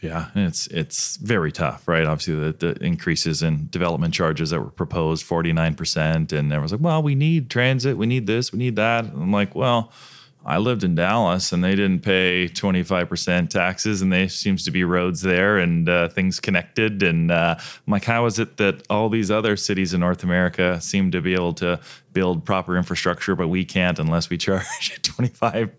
Yeah, 0.00 0.28
it's 0.34 0.66
it's 0.66 1.16
very 1.16 1.50
tough, 1.50 1.88
right? 1.88 2.04
Obviously, 2.04 2.34
the, 2.34 2.52
the 2.52 2.84
increases 2.84 3.42
in 3.42 3.68
development 3.70 4.12
charges 4.12 4.50
that 4.50 4.60
were 4.60 4.70
proposed, 4.70 5.24
forty 5.24 5.52
nine 5.52 5.74
percent, 5.74 6.32
and 6.32 6.52
everyone's 6.52 6.72
like, 6.72 6.80
"Well, 6.82 7.02
we 7.02 7.14
need 7.14 7.48
transit, 7.48 7.96
we 7.96 8.06
need 8.06 8.26
this, 8.26 8.52
we 8.52 8.58
need 8.58 8.76
that." 8.76 9.04
And 9.04 9.14
I'm 9.14 9.32
like, 9.32 9.54
"Well, 9.54 9.92
I 10.46 10.58
lived 10.58 10.84
in 10.84 10.94
Dallas, 10.94 11.52
and 11.52 11.64
they 11.64 11.74
didn't 11.74 12.00
pay 12.00 12.48
twenty 12.48 12.82
five 12.82 13.08
percent 13.08 13.50
taxes, 13.50 14.02
and 14.02 14.12
there 14.12 14.28
seems 14.28 14.64
to 14.66 14.70
be 14.70 14.84
roads 14.84 15.22
there 15.22 15.58
and 15.58 15.88
uh, 15.88 16.08
things 16.08 16.38
connected." 16.40 17.02
And 17.02 17.30
uh, 17.30 17.56
I'm 17.58 17.90
like, 17.90 18.04
"How 18.04 18.26
is 18.26 18.38
it 18.38 18.58
that 18.58 18.82
all 18.90 19.08
these 19.08 19.30
other 19.30 19.56
cities 19.56 19.94
in 19.94 20.00
North 20.00 20.22
America 20.22 20.80
seem 20.80 21.10
to 21.12 21.20
be 21.22 21.32
able 21.32 21.54
to 21.54 21.80
build 22.12 22.44
proper 22.44 22.76
infrastructure, 22.76 23.34
but 23.34 23.48
we 23.48 23.64
can't 23.64 23.98
unless 23.98 24.28
we 24.28 24.36
charge 24.36 24.64
twenty 25.02 25.30
five, 25.30 25.70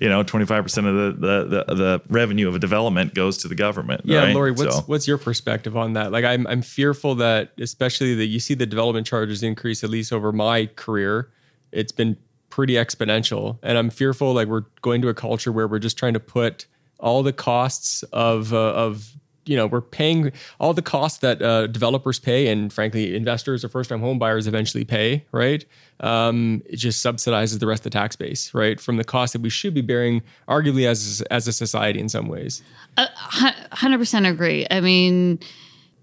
you 0.00 0.08
know, 0.08 0.22
twenty 0.22 0.46
five 0.46 0.62
percent 0.62 0.86
of 0.86 0.94
the, 0.94 1.26
the 1.26 1.64
the 1.66 1.74
the 1.74 2.02
revenue 2.08 2.48
of 2.48 2.54
a 2.54 2.58
development 2.58 3.12
goes 3.14 3.36
to 3.38 3.48
the 3.48 3.54
government?" 3.54 4.00
Yeah, 4.04 4.20
right? 4.24 4.34
Laurie, 4.34 4.52
what's 4.52 4.76
So- 4.76 4.82
what's 4.86 5.06
your 5.06 5.18
perspective 5.18 5.76
on 5.76 5.92
that? 5.92 6.10
Like, 6.10 6.24
I'm 6.24 6.46
I'm 6.46 6.62
fearful 6.62 7.16
that 7.16 7.52
especially 7.58 8.14
that 8.14 8.26
you 8.26 8.40
see 8.40 8.54
the 8.54 8.66
development 8.66 9.06
charges 9.06 9.42
increase 9.42 9.84
at 9.84 9.90
least 9.90 10.10
over 10.12 10.32
my 10.32 10.66
career. 10.74 11.28
It's 11.72 11.92
been 11.92 12.16
pretty 12.56 12.72
exponential, 12.72 13.58
and 13.62 13.76
I'm 13.76 13.90
fearful 13.90 14.32
like 14.32 14.48
we're 14.48 14.64
going 14.80 15.02
to 15.02 15.08
a 15.10 15.14
culture 15.14 15.52
where 15.52 15.68
we're 15.68 15.78
just 15.78 15.98
trying 15.98 16.14
to 16.14 16.20
put 16.20 16.64
all 16.98 17.22
the 17.22 17.32
costs 17.32 18.02
of 18.14 18.54
uh, 18.54 18.72
of 18.72 19.12
you 19.44 19.54
know 19.54 19.66
we're 19.66 19.82
paying 19.82 20.32
all 20.58 20.72
the 20.72 20.80
costs 20.80 21.18
that 21.18 21.42
uh, 21.42 21.66
developers 21.66 22.18
pay 22.18 22.48
and 22.48 22.72
frankly 22.72 23.14
investors 23.14 23.62
or 23.62 23.68
first 23.68 23.90
time 23.90 24.00
home 24.00 24.18
buyers 24.18 24.46
eventually 24.46 24.86
pay 24.86 25.26
right? 25.32 25.66
Um, 26.00 26.62
it 26.64 26.76
just 26.76 27.04
subsidizes 27.04 27.60
the 27.60 27.66
rest 27.66 27.80
of 27.80 27.84
the 27.84 27.90
tax 27.90 28.16
base 28.16 28.54
right 28.54 28.80
from 28.80 28.96
the 28.96 29.04
cost 29.04 29.34
that 29.34 29.42
we 29.42 29.50
should 29.50 29.74
be 29.74 29.82
bearing 29.82 30.22
arguably 30.48 30.86
as 30.86 31.22
as 31.30 31.46
a 31.46 31.52
society 31.52 32.00
in 32.00 32.08
some 32.08 32.26
ways. 32.26 32.62
Hundred 32.96 33.98
percent 33.98 34.24
agree. 34.24 34.66
I 34.70 34.80
mean, 34.80 35.40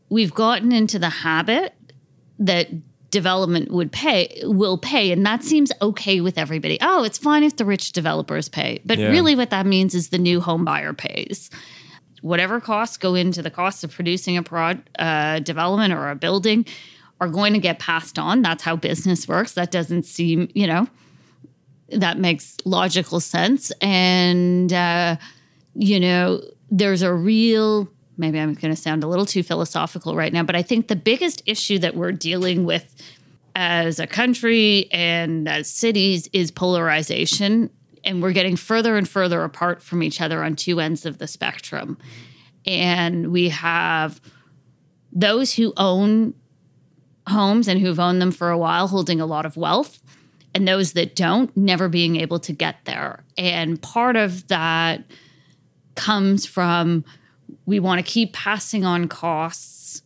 we've 0.09 0.35
gotten 0.35 0.71
into 0.71 0.99
the 0.99 1.09
habit 1.09 1.73
that 2.37 2.67
development 3.14 3.72
would 3.72 3.91
pay 3.93 4.41
will 4.43 4.78
pay, 4.78 5.11
and 5.14 5.26
that 5.26 5.43
seems 5.43 5.72
okay 5.82 6.20
with 6.20 6.38
everybody. 6.38 6.78
Oh, 6.82 7.03
it's 7.05 7.18
fine 7.18 7.43
if 7.43 7.55
the 7.55 7.64
rich 7.64 7.93
developers 7.93 8.49
pay, 8.49 8.82
but 8.86 8.99
Yeah. 8.99 9.07
really, 9.09 9.36
what 9.36 9.49
that 9.51 9.66
means 9.66 9.95
is 9.95 10.09
the 10.09 10.18
new 10.18 10.41
home 10.41 10.66
buyer 10.66 10.91
pays. 10.93 11.49
Whatever 12.22 12.59
costs 12.59 12.97
go 12.97 13.16
into 13.16 13.41
the 13.41 13.49
cost 13.51 13.84
of 13.86 13.91
producing 13.93 14.36
a 14.38 14.43
prod 14.43 14.82
uh, 14.99 15.39
development 15.39 15.93
or 15.93 16.09
a 16.09 16.16
building 16.16 16.66
are 17.22 17.30
going 17.30 17.53
to 17.53 17.59
get 17.59 17.80
passed 17.80 18.18
on. 18.20 18.41
That's 18.41 18.64
how 18.64 18.76
business 18.76 19.28
works. 19.28 19.53
That 19.53 19.72
doesn't 19.72 20.03
seem, 20.03 20.49
you 20.53 20.68
know, 20.68 20.88
that 21.89 22.18
makes 22.18 22.57
logical 22.66 23.20
sense. 23.20 23.72
And 23.82 24.74
uh, 24.74 25.16
you 25.76 25.99
know, 25.99 26.41
there's 26.72 27.01
a 27.01 27.14
real, 27.14 27.89
maybe 28.18 28.39
I'm 28.39 28.53
going 28.53 28.74
to 28.74 28.80
sound 28.80 29.03
a 29.03 29.07
little 29.07 29.26
too 29.26 29.43
philosophical 29.43 30.16
right 30.16 30.32
now, 30.32 30.43
but 30.43 30.55
I 30.55 30.61
think 30.61 30.88
the 30.88 30.95
biggest 30.95 31.41
issue 31.45 31.80
that 31.80 31.95
we're 31.95 32.11
dealing 32.11 32.66
with 32.66 32.95
as 33.55 33.99
a 33.99 34.07
country 34.07 34.89
and 34.91 35.47
as 35.47 35.70
cities 35.70 36.30
is 36.34 36.51
polarization. 36.51 37.70
And 38.03 38.22
we're 38.22 38.34
getting 38.34 38.55
further 38.55 38.97
and 38.97 39.07
further 39.07 39.43
apart 39.43 39.82
from 39.82 40.03
each 40.03 40.20
other 40.20 40.43
on 40.43 40.55
two 40.55 40.80
ends 40.80 41.05
of 41.05 41.20
the 41.20 41.28
spectrum. 41.28 41.97
And 42.66 43.32
we 43.32 43.49
have 43.49 44.20
those 45.11 45.53
who 45.53 45.74
own 45.78 46.34
homes 47.28 47.68
and 47.68 47.80
who've 47.80 47.99
owned 47.99 48.22
them 48.22 48.32
for 48.32 48.49
a 48.49 48.57
while 48.57 48.88
holding 48.88 49.22
a 49.22 49.26
lot 49.26 49.45
of 49.45 49.55
wealth 49.55 50.01
and 50.53 50.68
those 50.68 50.93
that 50.93 51.16
don't 51.16 51.55
never 51.55 51.88
being 51.88 52.18
able 52.18 52.39
to 52.39 52.53
get 52.53 52.78
there. 52.86 53.24
And 53.38 53.82
part 53.82 54.16
of 54.16 54.47
that 54.49 55.03
comes 55.95 56.45
from 56.45 57.05
we 57.65 57.79
want 57.79 58.05
to 58.05 58.11
keep 58.11 58.33
passing 58.33 58.85
on 58.85 59.07
costs 59.07 60.01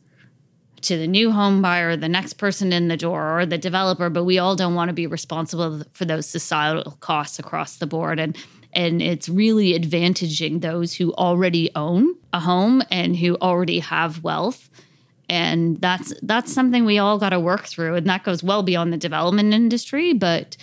to 0.82 0.98
the 0.98 1.08
new 1.08 1.32
home 1.32 1.62
buyer, 1.62 1.96
the 1.96 2.08
next 2.08 2.34
person 2.34 2.72
in 2.72 2.88
the 2.88 2.98
door, 2.98 3.40
or 3.40 3.46
the 3.46 3.58
developer, 3.58 4.10
but 4.10 4.24
we 4.24 4.38
all 4.38 4.56
don't 4.56 4.76
want 4.76 4.90
to 4.90 4.94
be 4.94 5.08
responsible 5.08 5.84
for 5.92 6.06
those 6.06 6.28
societal 6.28 6.98
costs 7.00 7.40
across 7.40 7.78
the 7.78 7.88
board. 7.88 8.20
And 8.20 8.38
and 8.74 9.02
it's 9.02 9.28
really 9.28 9.78
advantaging 9.78 10.62
those 10.62 10.94
who 10.94 11.14
already 11.14 11.72
own 11.76 12.16
a 12.32 12.40
home 12.40 12.84
and 12.92 13.16
who 13.16 13.36
already 13.38 13.80
have 13.80 14.24
wealth. 14.24 14.70
And 15.30 15.82
that's 15.82 16.14
that's 16.22 16.54
something 16.54 16.86
we 16.86 17.00
all 17.00 17.18
got 17.18 17.30
to 17.30 17.40
work 17.40 17.66
through. 17.66 17.96
And 17.96 18.08
that 18.08 18.24
goes 18.24 18.44
well 18.44 18.64
beyond 18.64 18.94
the 18.94 18.98
development 18.98 19.54
industry, 19.54 20.14
but 20.14 20.58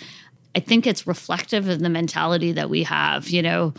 I 0.55 0.59
think 0.61 0.87
it's 0.87 1.05
reflective 1.05 1.67
of 1.67 1.79
the 1.79 1.89
mentality 1.89 2.53
that 2.53 2.69
we 2.69 2.83
have, 2.83 3.29
you 3.29 3.41
know, 3.41 3.73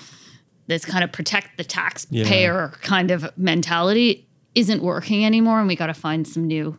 this 0.66 0.84
kind 0.84 1.04
of 1.04 1.12
protect 1.12 1.56
the 1.56 1.64
taxpayer 1.64 2.72
kind 2.82 3.10
of 3.10 3.30
mentality 3.36 4.26
isn't 4.54 4.82
working 4.82 5.24
anymore 5.24 5.58
and 5.58 5.68
we 5.68 5.76
got 5.76 5.86
to 5.88 5.94
find 5.94 6.26
some 6.26 6.46
new 6.46 6.76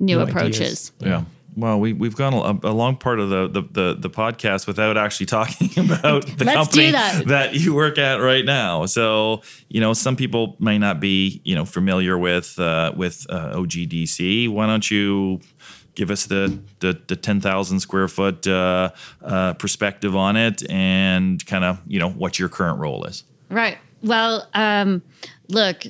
new 0.00 0.16
New 0.16 0.20
approaches. 0.20 0.92
ideas. 1.00 1.10
Yeah. 1.20 1.24
Well, 1.56 1.78
we 1.78 1.92
we've 1.92 2.16
gone 2.16 2.34
a, 2.34 2.68
a 2.68 2.72
long 2.74 2.96
part 2.96 3.20
of 3.20 3.30
the, 3.30 3.46
the 3.48 3.62
the 3.62 3.96
the 4.00 4.10
podcast 4.10 4.66
without 4.66 4.96
actually 4.96 5.26
talking 5.38 5.70
about 5.78 6.26
the 6.26 6.44
Let's 6.44 6.56
company 6.56 6.86
do 6.86 7.24
that. 7.26 7.54
you 7.54 7.74
work 7.74 7.96
at 7.96 8.16
right 8.16 8.44
now. 8.44 8.86
So 8.86 9.40
you 9.68 9.80
know, 9.80 9.92
some 9.92 10.16
people 10.16 10.56
may 10.58 10.78
not 10.78 10.98
be 10.98 11.40
you 11.44 11.54
know 11.54 11.64
familiar 11.64 12.18
with 12.18 12.58
uh, 12.58 12.92
with 12.96 13.24
uh, 13.30 13.54
OGDC. 13.54 14.48
Why 14.48 14.66
don't 14.66 14.90
you 14.90 15.40
give 15.94 16.10
us 16.10 16.26
the 16.26 16.58
the, 16.80 17.00
the 17.06 17.16
ten 17.16 17.40
thousand 17.40 17.80
square 17.80 18.08
foot 18.08 18.46
uh, 18.46 18.90
uh, 19.22 19.54
perspective 19.54 20.14
on 20.16 20.36
it 20.36 20.68
and 20.70 21.44
kind 21.46 21.64
of 21.64 21.80
you 21.86 21.98
know 21.98 22.10
what 22.10 22.38
your 22.38 22.48
current 22.48 22.78
role 22.78 23.04
is? 23.04 23.24
Right. 23.50 23.78
Well, 24.02 24.48
um, 24.54 25.02
look, 25.48 25.84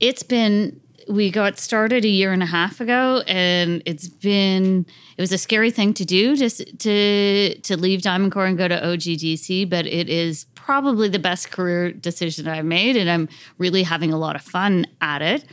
it's 0.00 0.22
been 0.22 0.80
we 1.08 1.30
got 1.32 1.58
started 1.58 2.04
a 2.04 2.08
year 2.08 2.32
and 2.32 2.42
a 2.42 2.46
half 2.46 2.80
ago, 2.80 3.22
and 3.26 3.82
it's 3.86 4.08
been 4.08 4.86
it 5.16 5.20
was 5.20 5.32
a 5.32 5.38
scary 5.38 5.70
thing 5.70 5.94
to 5.94 6.04
do 6.04 6.36
to 6.36 6.44
s- 6.44 6.62
to 6.78 7.54
to 7.60 7.76
leave 7.76 8.02
Diamond 8.02 8.32
Corp 8.32 8.48
and 8.48 8.56
go 8.58 8.68
to 8.68 8.76
OGDC, 8.80 9.68
but 9.68 9.84
it 9.86 10.08
is 10.08 10.46
probably 10.54 11.08
the 11.08 11.18
best 11.18 11.50
career 11.50 11.90
decision 11.92 12.46
I've 12.46 12.64
made, 12.64 12.96
and 12.96 13.10
I'm 13.10 13.28
really 13.58 13.82
having 13.82 14.12
a 14.12 14.16
lot 14.18 14.36
of 14.36 14.42
fun 14.42 14.86
at 15.00 15.22
it. 15.22 15.44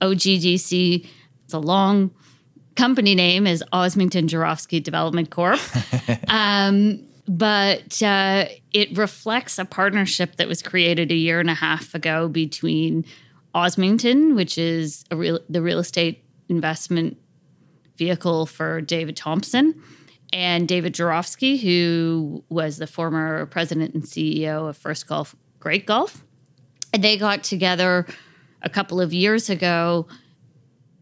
OGDC, 0.00 1.06
it's 1.44 1.54
a 1.54 1.58
long 1.58 2.10
company 2.78 3.16
name 3.16 3.44
is 3.44 3.64
Osmington 3.72 4.28
Gerofsky 4.28 4.80
Development 4.80 5.28
Corp. 5.28 5.58
um, 6.28 7.00
but 7.26 8.00
uh, 8.00 8.46
it 8.72 8.96
reflects 8.96 9.58
a 9.58 9.64
partnership 9.64 10.36
that 10.36 10.46
was 10.46 10.62
created 10.62 11.10
a 11.10 11.14
year 11.16 11.40
and 11.40 11.50
a 11.50 11.54
half 11.54 11.92
ago 11.92 12.28
between 12.28 13.04
Osmington, 13.52 14.36
which 14.36 14.56
is 14.56 15.04
real, 15.10 15.40
the 15.48 15.60
real 15.60 15.80
estate 15.80 16.22
investment 16.48 17.18
vehicle 17.96 18.46
for 18.46 18.80
David 18.80 19.16
Thomson, 19.16 19.82
and 20.32 20.68
David 20.68 20.94
Gerofsky, 20.94 21.60
who 21.60 22.44
was 22.48 22.76
the 22.76 22.86
former 22.86 23.46
president 23.46 23.92
and 23.94 24.04
CEO 24.04 24.68
of 24.68 24.76
First 24.76 25.08
Gulf, 25.08 25.34
Great 25.58 25.84
Gulf. 25.84 26.22
And 26.92 27.02
they 27.02 27.16
got 27.16 27.42
together 27.42 28.06
a 28.62 28.70
couple 28.70 29.00
of 29.00 29.12
years 29.12 29.50
ago 29.50 30.06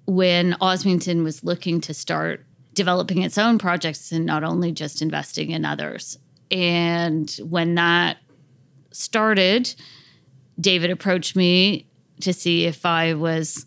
when 0.07 0.53
Osmington 0.55 1.23
was 1.23 1.45
looking 1.45 1.81
to 1.83 1.95
start 1.95 2.45
developing 2.75 3.23
its 3.23 3.39
own 3.39 3.59
projects 3.59 4.13
and 4.13 4.27
not 4.27 4.45
only 4.45 4.71
just 4.71 5.03
investing 5.03 5.51
in 5.51 5.65
others. 5.65 6.19
And 6.51 7.31
when 7.43 7.75
that 7.75 8.19
started, 8.93 9.75
David 10.61 10.91
approached 10.91 11.35
me 11.35 11.87
to 12.21 12.33
see 12.33 12.67
if 12.67 12.87
I 12.87 13.15
was 13.15 13.67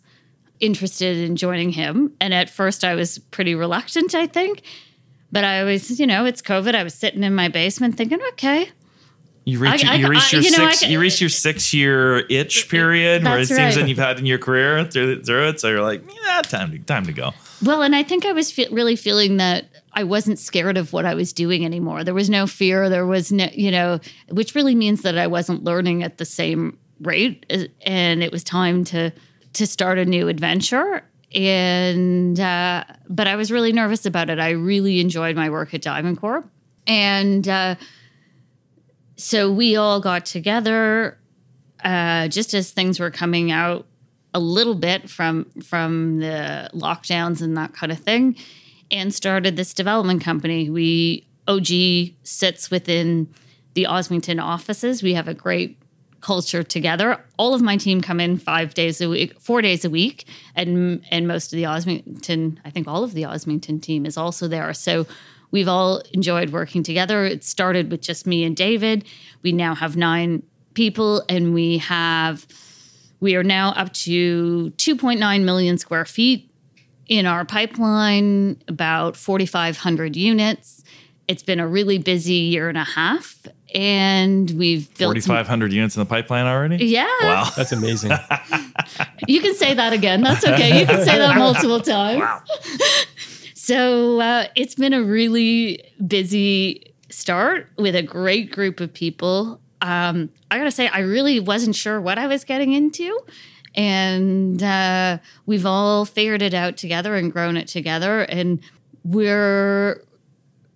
interested 0.60 1.18
in 1.18 1.36
joining 1.36 1.72
him. 1.72 2.14
And 2.20 2.34
at 2.34 2.50
first, 2.50 2.84
I 2.84 2.96
was 2.96 3.18
pretty 3.18 3.56
reluctant, 3.56 4.16
I 4.16 4.28
think. 4.28 4.62
But 5.32 5.44
I 5.44 5.64
was, 5.64 6.00
you 6.00 6.08
know, 6.08 6.26
it's 6.26 6.42
COVID. 6.42 6.74
I 6.74 6.84
was 6.84 6.94
sitting 6.94 7.24
in 7.24 7.36
my 7.36 7.50
basement 7.50 7.98
thinking, 7.98 8.20
okay, 8.30 8.70
You 9.50 9.60
reach, 9.60 9.84
I- 9.86 9.96
you 9.96 10.06
I- 10.06 10.10
reach 10.10 10.34
I- 10.34 10.38
your 10.38 10.42
you 10.44 10.50
six. 10.50 10.84
you 10.84 11.00
reach 11.00 11.20
your 11.22 11.30
six 11.30 11.74
year 11.74 12.20
itch 12.30 12.70
period, 12.70 13.24
where 13.24 13.40
it 13.40 13.48
seems 13.48 13.60
right. 13.60 13.76
that 13.76 13.88
you've 13.90 13.98
had 13.98 14.20
in 14.20 14.26
your 14.26 14.38
career 14.38 14.86
through, 14.86 15.24
through 15.24 15.50
it. 15.50 15.60
So 15.60 15.68
you're 15.70 15.82
like, 15.82 16.04
yeah, 16.26 16.42
time 16.42 16.72
to 16.72 16.80
time 16.80 17.06
to 17.06 17.14
go. 17.14 17.34
Well, 17.64 17.82
and 17.82 17.94
I 17.96 18.04
think 18.04 18.26
I 18.26 18.32
was 18.32 18.52
fe- 18.52 18.70
really 18.72 18.96
feeling 18.96 19.38
that 19.38 19.66
I 19.94 20.04
wasn't 20.06 20.40
scared 20.40 20.78
of 20.78 20.94
what 20.94 21.06
I 21.06 21.14
was 21.16 21.34
doing 21.34 21.66
anymore. 21.66 22.04
There 22.06 22.14
was 22.14 22.30
no 22.30 22.48
fear. 22.48 22.90
There 22.90 23.06
was 23.06 23.32
no, 23.34 23.50
you 23.54 23.70
know, 23.72 24.00
which 24.30 24.56
really 24.56 24.76
means 24.76 25.02
that 25.02 25.18
I 25.18 25.28
wasn't 25.28 25.64
learning 25.66 26.04
at 26.04 26.18
the 26.20 26.26
same 26.26 26.78
rate, 27.02 27.46
and 27.82 28.24
it 28.24 28.32
was 28.32 28.44
time 28.44 28.84
to 28.86 29.12
to 29.54 29.66
start 29.68 29.98
a 29.98 30.06
new 30.06 30.28
adventure. 30.30 31.04
And 31.34 32.40
uh, 32.40 32.84
but 33.10 33.28
I 33.28 33.36
was 33.36 33.52
really 33.52 33.74
nervous 33.74 34.06
about 34.06 34.30
it. 34.30 34.40
I 34.40 34.52
really 34.52 35.00
enjoyed 35.00 35.36
my 35.36 35.50
work 35.50 35.74
at 35.74 35.82
Diamond 35.82 36.20
Corp, 36.20 36.50
and 36.88 37.48
uh, 37.48 37.76
so 39.20 39.52
we 39.52 39.76
all 39.76 40.00
got 40.00 40.26
together 40.26 41.18
uh, 41.84 42.28
just 42.28 42.54
as 42.54 42.72
things 42.72 43.00
were 43.00 43.12
coming 43.12 43.52
out 43.52 43.86
a 44.34 44.40
little 44.40 44.76
bit 44.76 45.10
from 45.10 45.46
from 45.64 46.20
the 46.20 46.70
lockdowns 46.74 47.42
and 47.42 47.58
that 47.58 47.74
kind 47.74 47.92
of 47.92 48.00
thing 48.00 48.36
and 48.92 49.14
started 49.14 49.56
this 49.56 49.74
development 49.74 50.24
company. 50.24 50.70
We 50.70 51.26
og 51.48 51.68
sits 52.24 52.72
within 52.72 53.28
the 53.74 53.86
osmington 53.90 54.42
offices. 54.42 55.02
We 55.02 55.14
have 55.14 55.28
a 55.28 55.34
great 55.34 55.78
culture 56.22 56.64
together. 56.64 57.24
All 57.38 57.54
of 57.54 57.62
my 57.62 57.78
team 57.78 58.02
come 58.02 58.20
in 58.20 58.38
five 58.38 58.74
days 58.74 59.02
a 59.02 59.10
week 59.10 59.40
four 59.40 59.62
days 59.62 59.84
a 59.84 59.90
week 59.90 60.28
and 60.56 61.04
and 61.12 61.28
most 61.28 61.54
of 61.54 61.58
the 61.58 61.64
osmington 61.64 62.58
i 62.66 62.70
think 62.70 62.88
all 62.88 63.04
of 63.04 63.14
the 63.14 63.24
osmington 63.24 63.82
team 63.82 64.06
is 64.06 64.18
also 64.18 64.48
there. 64.48 64.74
So 64.74 65.08
we've 65.52 65.68
all 65.68 66.02
enjoyed 66.14 66.50
working 66.52 66.84
together 66.84 67.26
it 67.26 67.44
started 67.44 67.90
with 67.92 68.02
just 68.02 68.26
me 68.28 68.44
and 68.44 68.56
david 68.56 69.04
we 69.42 69.52
now 69.52 69.74
have 69.76 69.96
nine 69.98 70.44
people 70.74 71.24
and 71.30 71.54
we 71.54 71.78
have 71.80 72.46
we 73.20 73.36
are 73.36 73.44
now 73.44 73.72
up 73.72 73.92
to 73.94 74.72
2.9 74.78 75.44
million 75.44 75.78
square 75.78 76.06
feet 76.06 76.50
in 77.08 77.26
our 77.26 77.44
pipeline, 77.44 78.62
about 78.68 79.18
4,500 79.18 80.16
units. 80.16 80.84
It's 81.28 81.44
been 81.44 81.60
a 81.60 81.68
really 81.68 81.98
busy 81.98 82.34
year 82.36 82.70
and 82.70 82.78
a 82.78 82.84
half, 82.84 83.36
and 83.76 84.50
we've 84.52 84.88
built. 84.98 85.10
Forty 85.10 85.20
some- 85.20 85.36
five 85.36 85.48
hundred 85.48 85.74
units 85.74 85.96
in 85.96 86.00
the 86.00 86.06
pipeline 86.06 86.46
already. 86.46 86.86
Yeah, 86.86 87.06
Wow. 87.22 87.50
That's 87.58 87.72
amazing. 87.72 88.12
you 89.28 89.42
can 89.42 89.54
say 89.56 89.74
that 89.74 89.92
again. 89.94 90.22
That's 90.22 90.46
okay. 90.46 90.80
You 90.80 90.86
can 90.88 91.04
say 91.04 91.18
that 91.18 91.38
multiple 91.38 91.80
times. 91.82 92.24
So 93.70 94.20
uh, 94.20 94.48
it's 94.56 94.74
been 94.74 94.94
a 94.94 95.04
really 95.04 95.94
busy 96.08 96.92
start 97.12 97.70
with 97.78 97.94
a 97.94 98.02
great 98.02 98.52
group 98.52 98.80
of 98.80 98.92
people. 98.92 99.62
Um, 99.80 100.32
I 100.50 100.58
gotta 100.58 100.72
say, 100.72 100.88
I 100.88 101.02
really 101.02 101.40
wasn't 101.40 101.76
sure 101.76 102.02
what 102.02 102.18
I 102.18 102.26
was 102.26 102.44
getting 102.44 102.74
into. 102.74 103.20
And 103.76 104.64
uh, 104.64 105.20
we've 105.46 105.68
all 105.68 106.06
figured 106.06 106.42
it 106.42 106.56
out 106.56 106.78
together 106.78 107.14
and 107.14 107.32
grown 107.32 107.58
it 107.58 107.68
together. 107.68 108.22
And 108.22 108.60
we're 109.04 110.04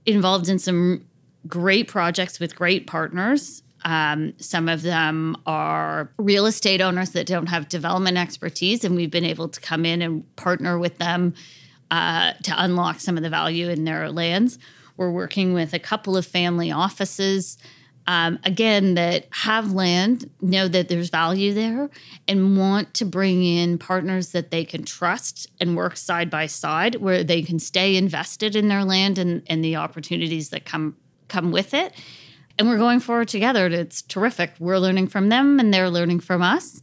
involved 0.05 0.47
in 0.47 0.59
some 0.59 1.03
great 1.47 1.87
projects 1.87 2.39
with 2.39 2.55
great 2.55 2.85
partners. 2.85 3.63
Um, 3.85 4.33
some 4.37 4.69
of 4.69 4.83
them 4.83 5.35
are 5.47 6.11
real 6.19 6.45
estate 6.45 6.79
owners 6.79 7.09
that 7.13 7.25
don't 7.25 7.47
have 7.47 7.69
development 7.69 8.19
expertise, 8.19 8.83
and 8.83 8.95
we've 8.95 9.09
been 9.09 9.25
able 9.25 9.49
to 9.49 9.59
come 9.59 9.83
in 9.83 10.03
and 10.03 10.35
partner 10.35 10.77
with 10.77 10.99
them 10.99 11.33
uh, 11.93 12.33
to 12.41 12.51
unlock 12.57 12.99
some 12.99 13.17
of 13.17 13.23
the 13.23 13.29
value 13.29 13.69
in 13.69 13.83
their 13.83 14.09
lands. 14.09 14.57
We're 14.97 15.11
working 15.11 15.53
with 15.53 15.75
a 15.75 15.79
couple 15.79 16.17
of 16.17 16.25
family 16.25 16.71
offices, 16.71 17.55
um, 18.07 18.39
again, 18.43 18.95
that 18.95 19.27
have 19.29 19.73
land, 19.73 20.27
know 20.41 20.67
that 20.67 20.89
there's 20.89 21.11
value 21.11 21.53
there, 21.53 21.91
and 22.27 22.57
want 22.57 22.95
to 22.95 23.05
bring 23.05 23.43
in 23.43 23.77
partners 23.77 24.31
that 24.31 24.49
they 24.49 24.65
can 24.65 24.83
trust 24.85 25.51
and 25.61 25.77
work 25.77 25.95
side 25.95 26.31
by 26.31 26.47
side, 26.47 26.95
where 26.95 27.23
they 27.23 27.43
can 27.43 27.59
stay 27.59 27.95
invested 27.95 28.55
in 28.55 28.69
their 28.69 28.83
land 28.83 29.19
and, 29.19 29.43
and 29.45 29.63
the 29.63 29.75
opportunities 29.75 30.49
that 30.49 30.65
come 30.65 30.97
come 31.27 31.51
with 31.51 31.75
it. 31.75 31.93
And 32.57 32.67
we're 32.67 32.77
going 32.77 33.01
forward 33.01 33.27
together. 33.27 33.67
It's 33.67 34.01
terrific. 34.01 34.53
We're 34.57 34.79
learning 34.79 35.09
from 35.09 35.29
them, 35.29 35.59
and 35.59 35.71
they're 35.71 35.91
learning 35.91 36.21
from 36.21 36.41
us 36.41 36.81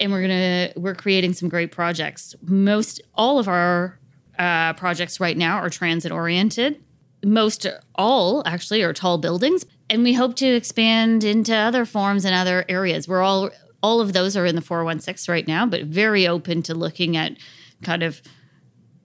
and 0.00 0.10
we're 0.12 0.22
gonna 0.22 0.72
we're 0.76 0.94
creating 0.94 1.34
some 1.34 1.48
great 1.48 1.72
projects. 1.72 2.34
Most 2.40 3.02
all 3.14 3.38
of 3.38 3.48
our 3.48 3.98
uh, 4.38 4.72
projects 4.74 5.20
right 5.20 5.36
now 5.36 5.58
are 5.58 5.70
transit 5.70 6.12
oriented. 6.12 6.82
Most 7.24 7.66
all 7.94 8.42
actually 8.46 8.82
are 8.82 8.92
tall 8.92 9.18
buildings, 9.18 9.66
and 9.90 10.02
we 10.02 10.14
hope 10.14 10.36
to 10.36 10.46
expand 10.46 11.24
into 11.24 11.54
other 11.54 11.84
forms 11.84 12.24
and 12.24 12.34
other 12.34 12.64
areas. 12.68 13.08
We're 13.08 13.22
all 13.22 13.50
all 13.82 14.00
of 14.00 14.12
those 14.12 14.36
are 14.36 14.46
in 14.46 14.56
the 14.56 14.60
416 14.60 15.32
right 15.32 15.46
now, 15.46 15.64
but 15.64 15.84
very 15.84 16.26
open 16.26 16.62
to 16.64 16.74
looking 16.74 17.16
at 17.16 17.36
kind 17.82 18.02
of 18.02 18.20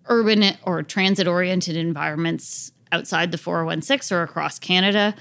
urban 0.08 0.58
or 0.64 0.82
transit 0.84 1.28
oriented 1.28 1.76
environments 1.76 2.72
outside 2.92 3.32
the 3.32 3.38
416 3.38 4.16
or 4.16 4.24
across 4.24 4.60
Canada 4.60 5.16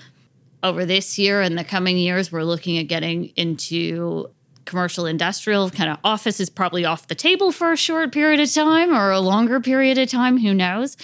over 0.62 0.84
this 0.84 1.18
year 1.18 1.40
and 1.40 1.58
the 1.58 1.64
coming 1.64 1.98
years, 1.98 2.30
we're 2.30 2.44
looking 2.44 2.78
at 2.78 2.86
getting 2.86 3.26
into 3.36 4.30
commercial 4.64 5.06
industrial 5.06 5.70
kind 5.70 5.90
of 5.90 5.98
office 6.04 6.40
is 6.40 6.50
probably 6.50 6.84
off 6.84 7.08
the 7.08 7.14
table 7.14 7.52
for 7.52 7.72
a 7.72 7.76
short 7.76 8.12
period 8.12 8.40
of 8.40 8.52
time 8.52 8.94
or 8.94 9.10
a 9.10 9.20
longer 9.20 9.60
period 9.60 9.98
of 9.98 10.08
time, 10.08 10.38
who 10.38 10.54
knows. 10.54 10.96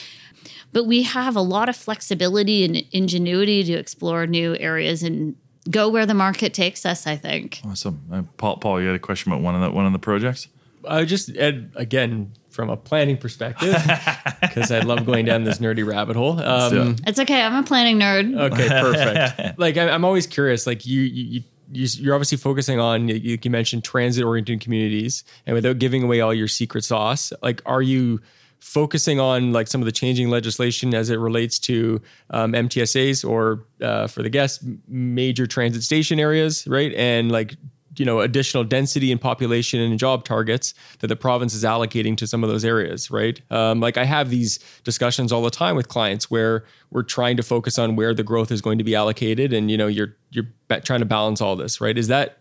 But 0.73 0.85
we 0.85 1.03
have 1.05 1.35
a 1.37 1.41
lot 1.41 1.69
of 1.69 1.77
flexibility 1.77 2.65
and 2.65 2.77
ingenuity 2.93 3.65
to 3.65 3.73
explore 3.73 4.27
new 4.27 4.57
areas 4.59 5.03
and 5.03 5.35
go 5.71 5.89
where 5.89 6.07
the 6.07 6.15
market 6.15 6.53
takes 6.55 6.85
us, 6.85 7.07
I 7.07 7.17
think. 7.17 7.61
Awesome. 7.65 8.03
Uh, 8.13 8.23
Paul, 8.37 8.59
Paul, 8.59 8.81
you 8.81 8.87
had 8.89 8.97
a 8.97 8.99
question 9.01 9.33
about 9.33 9.43
one 9.43 9.55
of 9.55 9.61
the 9.63 9.71
one 9.71 9.87
of 9.87 9.93
the 9.93 9.99
projects. 9.99 10.49
I 10.87 11.05
just 11.05 11.35
Ed, 11.37 11.73
again 11.75 12.33
from 12.51 12.71
a 12.71 12.77
planning 12.77 13.17
perspective 13.17 13.73
because 14.41 14.71
I 14.73 14.81
love 14.81 15.07
going 15.07 15.25
down 15.25 15.45
this 15.45 15.59
nerdy 15.59 15.87
rabbit 15.87 16.17
hole. 16.17 16.41
Um. 16.41 16.97
It's 17.07 17.19
okay. 17.19 17.41
I'm 17.43 17.55
a 17.55 17.63
planning 17.63 17.99
nerd. 17.99 18.37
okay, 18.53 18.69
perfect. 18.69 19.59
like 19.61 19.77
I, 19.77 19.89
I'm 19.91 20.05
always 20.05 20.27
curious. 20.27 20.67
Like 20.67 20.85
you, 20.87 21.03
you, 21.03 21.25
you 21.25 21.41
you- 21.41 21.45
you're 21.73 22.15
obviously 22.15 22.39
focusing 22.39 22.81
on 22.81 23.09
you, 23.09 23.39
you 23.43 23.51
mentioned 23.51 23.85
transit 23.85 24.25
oriented 24.25 24.61
communities, 24.61 25.25
and 25.47 25.55
without 25.55 25.79
giving 25.79 26.03
away 26.03 26.21
all 26.21 26.35
your 26.35 26.49
secret 26.49 26.85
sauce, 26.85 27.33
like 27.43 27.63
are 27.67 27.83
you 27.83 28.21
focusing 28.61 29.21
on 29.21 29.53
like 29.53 29.69
some 29.69 29.81
of 29.81 29.87
the 29.87 29.93
changing 29.93 30.31
legislation 30.31 30.95
as 30.95 31.11
it 31.11 31.17
relates 31.17 31.59
to 31.61 32.01
um, 32.31 32.53
MTSAs 32.53 33.29
or 33.29 33.65
uh, 33.81 34.07
for 34.07 34.23
the 34.23 34.29
guests 34.29 34.65
major 34.89 35.47
transit 35.47 35.83
station 35.83 36.19
areas, 36.19 36.67
right? 36.67 36.93
And 36.95 37.31
like 37.31 37.57
you 37.99 38.05
know 38.05 38.21
additional 38.21 38.65
density 38.65 39.11
and 39.13 39.21
population 39.21 39.81
and 39.81 39.99
job 39.99 40.25
targets 40.25 40.75
that 41.01 41.09
the 41.09 41.17
province 41.17 41.55
is 41.55 41.65
allocating 41.65 42.17
to 42.17 42.27
some 42.27 42.43
of 42.45 42.51
those 42.51 42.65
areas, 42.65 43.11
right? 43.11 43.41
Um, 43.51 43.81
like 43.81 43.97
I 43.97 44.05
have 44.05 44.31
these 44.31 44.59
discussions 44.85 45.33
all 45.33 45.43
the 45.43 45.51
time 45.51 45.77
with 45.77 45.89
clients 45.89 46.31
where 46.31 46.65
we're 46.91 47.03
trying 47.03 47.37
to 47.37 47.43
focus 47.43 47.79
on 47.79 47.97
where 47.97 48.15
the 48.15 48.23
growth 48.23 48.51
is 48.51 48.61
going 48.61 48.79
to 48.79 48.85
be 48.85 48.95
allocated, 48.95 49.53
and 49.53 49.71
you 49.71 49.77
know 49.77 49.87
you're 49.87 50.17
you're 50.31 50.47
trying 50.83 51.01
to 51.01 51.07
balance 51.07 51.41
all 51.41 51.57
this, 51.57 51.81
right? 51.81 51.97
Is 51.97 52.09
that 52.09 52.39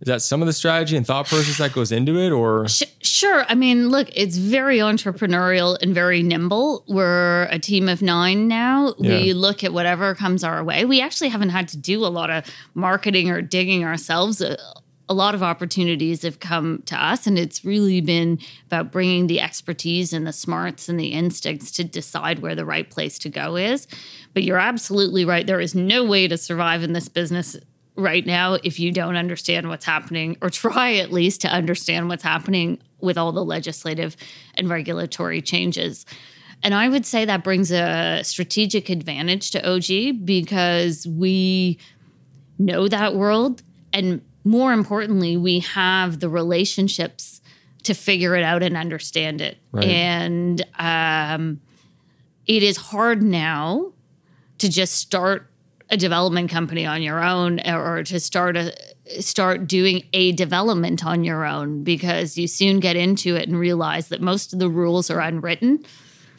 is 0.00 0.06
that 0.06 0.22
some 0.22 0.40
of 0.40 0.46
the 0.46 0.52
strategy 0.52 0.96
and 0.96 1.06
thought 1.06 1.26
process 1.26 1.58
that 1.58 1.72
goes 1.72 1.92
into 1.92 2.18
it, 2.18 2.30
or 2.30 2.68
Sh- 2.68 2.84
Sure. 3.02 3.44
I 3.48 3.54
mean, 3.54 3.90
look, 3.90 4.08
it's 4.14 4.38
very 4.38 4.78
entrepreneurial 4.78 5.76
and 5.82 5.94
very 5.94 6.22
nimble. 6.22 6.84
We're 6.88 7.44
a 7.50 7.58
team 7.58 7.88
of 7.88 8.00
nine 8.00 8.48
now. 8.48 8.94
Yeah. 8.98 9.18
We 9.18 9.32
look 9.34 9.62
at 9.62 9.72
whatever 9.74 10.14
comes 10.14 10.42
our 10.42 10.64
way. 10.64 10.84
We 10.86 11.02
actually 11.02 11.28
haven't 11.28 11.50
had 11.50 11.68
to 11.68 11.76
do 11.76 12.04
a 12.04 12.08
lot 12.08 12.30
of 12.30 12.44
marketing 12.74 13.30
or 13.30 13.42
digging 13.42 13.84
ourselves. 13.84 14.40
A, 14.40 14.56
a 15.08 15.14
lot 15.14 15.34
of 15.34 15.42
opportunities 15.42 16.22
have 16.22 16.38
come 16.40 16.82
to 16.86 16.96
us, 16.96 17.26
and 17.26 17.36
it's 17.36 17.64
really 17.64 18.00
been 18.00 18.38
about 18.66 18.92
bringing 18.92 19.26
the 19.26 19.40
expertise 19.40 20.12
and 20.12 20.24
the 20.26 20.32
smarts 20.32 20.88
and 20.88 21.00
the 21.00 21.08
instincts 21.08 21.72
to 21.72 21.84
decide 21.84 22.38
where 22.38 22.54
the 22.54 22.64
right 22.64 22.88
place 22.88 23.18
to 23.18 23.28
go 23.28 23.56
is. 23.56 23.88
But 24.34 24.44
you're 24.44 24.56
absolutely 24.56 25.24
right. 25.24 25.46
There 25.46 25.60
is 25.60 25.74
no 25.74 26.04
way 26.04 26.28
to 26.28 26.38
survive 26.38 26.84
in 26.84 26.92
this 26.92 27.08
business 27.08 27.56
right 27.96 28.24
now 28.24 28.54
if 28.54 28.78
you 28.78 28.92
don't 28.92 29.16
understand 29.16 29.68
what's 29.68 29.84
happening, 29.84 30.36
or 30.40 30.50
try 30.50 30.94
at 30.94 31.12
least 31.12 31.40
to 31.42 31.48
understand 31.48 32.08
what's 32.08 32.22
happening 32.22 32.78
with 33.00 33.16
all 33.16 33.32
the 33.32 33.44
legislative 33.44 34.16
and 34.54 34.68
regulatory 34.68 35.42
changes. 35.42 36.04
And 36.62 36.74
I 36.74 36.88
would 36.88 37.06
say 37.06 37.24
that 37.24 37.42
brings 37.42 37.72
a 37.72 38.20
strategic 38.22 38.90
advantage 38.90 39.50
to 39.52 39.66
OG 39.66 40.24
because 40.24 41.06
we 41.06 41.78
know 42.58 42.86
that 42.88 43.14
world. 43.14 43.62
And 43.92 44.20
more 44.44 44.72
importantly, 44.72 45.36
we 45.36 45.60
have 45.60 46.20
the 46.20 46.28
relationships 46.28 47.40
to 47.84 47.94
figure 47.94 48.36
it 48.36 48.42
out 48.42 48.62
and 48.62 48.76
understand 48.76 49.40
it. 49.40 49.56
Right. 49.72 49.86
And 49.86 50.66
um, 50.78 51.60
it 52.46 52.62
is 52.62 52.76
hard 52.76 53.22
now 53.22 53.92
to 54.58 54.68
just 54.68 54.96
start 54.96 55.49
a 55.90 55.96
development 55.96 56.50
company 56.50 56.86
on 56.86 57.02
your 57.02 57.22
own 57.22 57.60
or 57.66 58.02
to 58.04 58.20
start 58.20 58.56
a 58.56 58.72
start 59.20 59.66
doing 59.66 60.04
a 60.12 60.30
development 60.32 61.04
on 61.04 61.24
your 61.24 61.44
own 61.44 61.82
because 61.82 62.38
you 62.38 62.46
soon 62.46 62.78
get 62.78 62.94
into 62.94 63.34
it 63.34 63.48
and 63.48 63.58
realize 63.58 64.08
that 64.08 64.20
most 64.20 64.52
of 64.52 64.60
the 64.60 64.68
rules 64.68 65.10
are 65.10 65.18
unwritten 65.20 65.84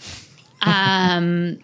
um, 0.62 1.58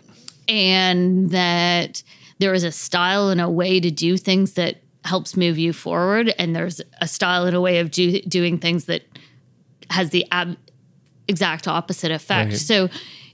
and 0.48 1.30
that 1.32 2.04
there 2.40 2.54
is 2.54 2.64
a 2.64 2.72
style 2.72 3.30
and 3.30 3.40
a 3.42 3.50
way 3.50 3.80
to 3.80 3.90
do 3.92 4.18
things 4.18 4.54
that 4.54 4.82
helps 5.06 5.38
move 5.38 5.58
you 5.58 5.72
forward 5.72 6.34
and 6.38 6.56
there's 6.56 6.82
a 7.00 7.08
style 7.08 7.46
and 7.46 7.56
a 7.56 7.62
way 7.62 7.80
of 7.80 7.90
do, 7.92 8.20
doing 8.22 8.58
things 8.58 8.86
that 8.86 9.04
has 9.90 10.10
the 10.10 10.26
ab- 10.32 10.58
exact 11.28 11.68
opposite 11.68 12.12
effect 12.12 12.50
Right. 12.52 12.60
so 12.60 12.90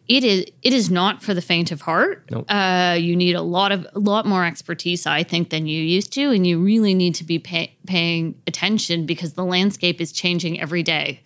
it 0.08 0.24
is 0.24 0.45
it 0.62 0.74
is 0.74 0.89
not 0.91 1.24
for 1.24 1.34
the 1.34 1.41
faint 1.41 1.72
of 1.72 1.82
heart. 1.82 2.26
Nope. 2.30 2.45
uh, 2.49 2.97
you 2.99 3.16
need 3.16 3.36
a 3.36 3.41
lot 3.41 3.72
of 3.72 3.88
a 3.93 3.99
lot 3.99 4.26
more 4.26 4.45
expertise 4.45 5.06
i 5.06 5.24
think 5.24 5.49
than 5.49 5.66
you 5.66 5.82
used 5.82 6.12
to 6.14 6.32
and 6.32 6.45
you 6.45 6.60
really 6.60 6.93
need 6.93 7.16
to 7.16 7.24
be 7.24 7.39
pay, 7.39 7.76
paying 7.88 8.36
attention 8.47 9.06
because 9.06 9.34
the 9.34 9.45
landscape 9.45 10.01
is 10.01 10.12
changing 10.12 10.60
every 10.60 10.84
day. 10.84 11.22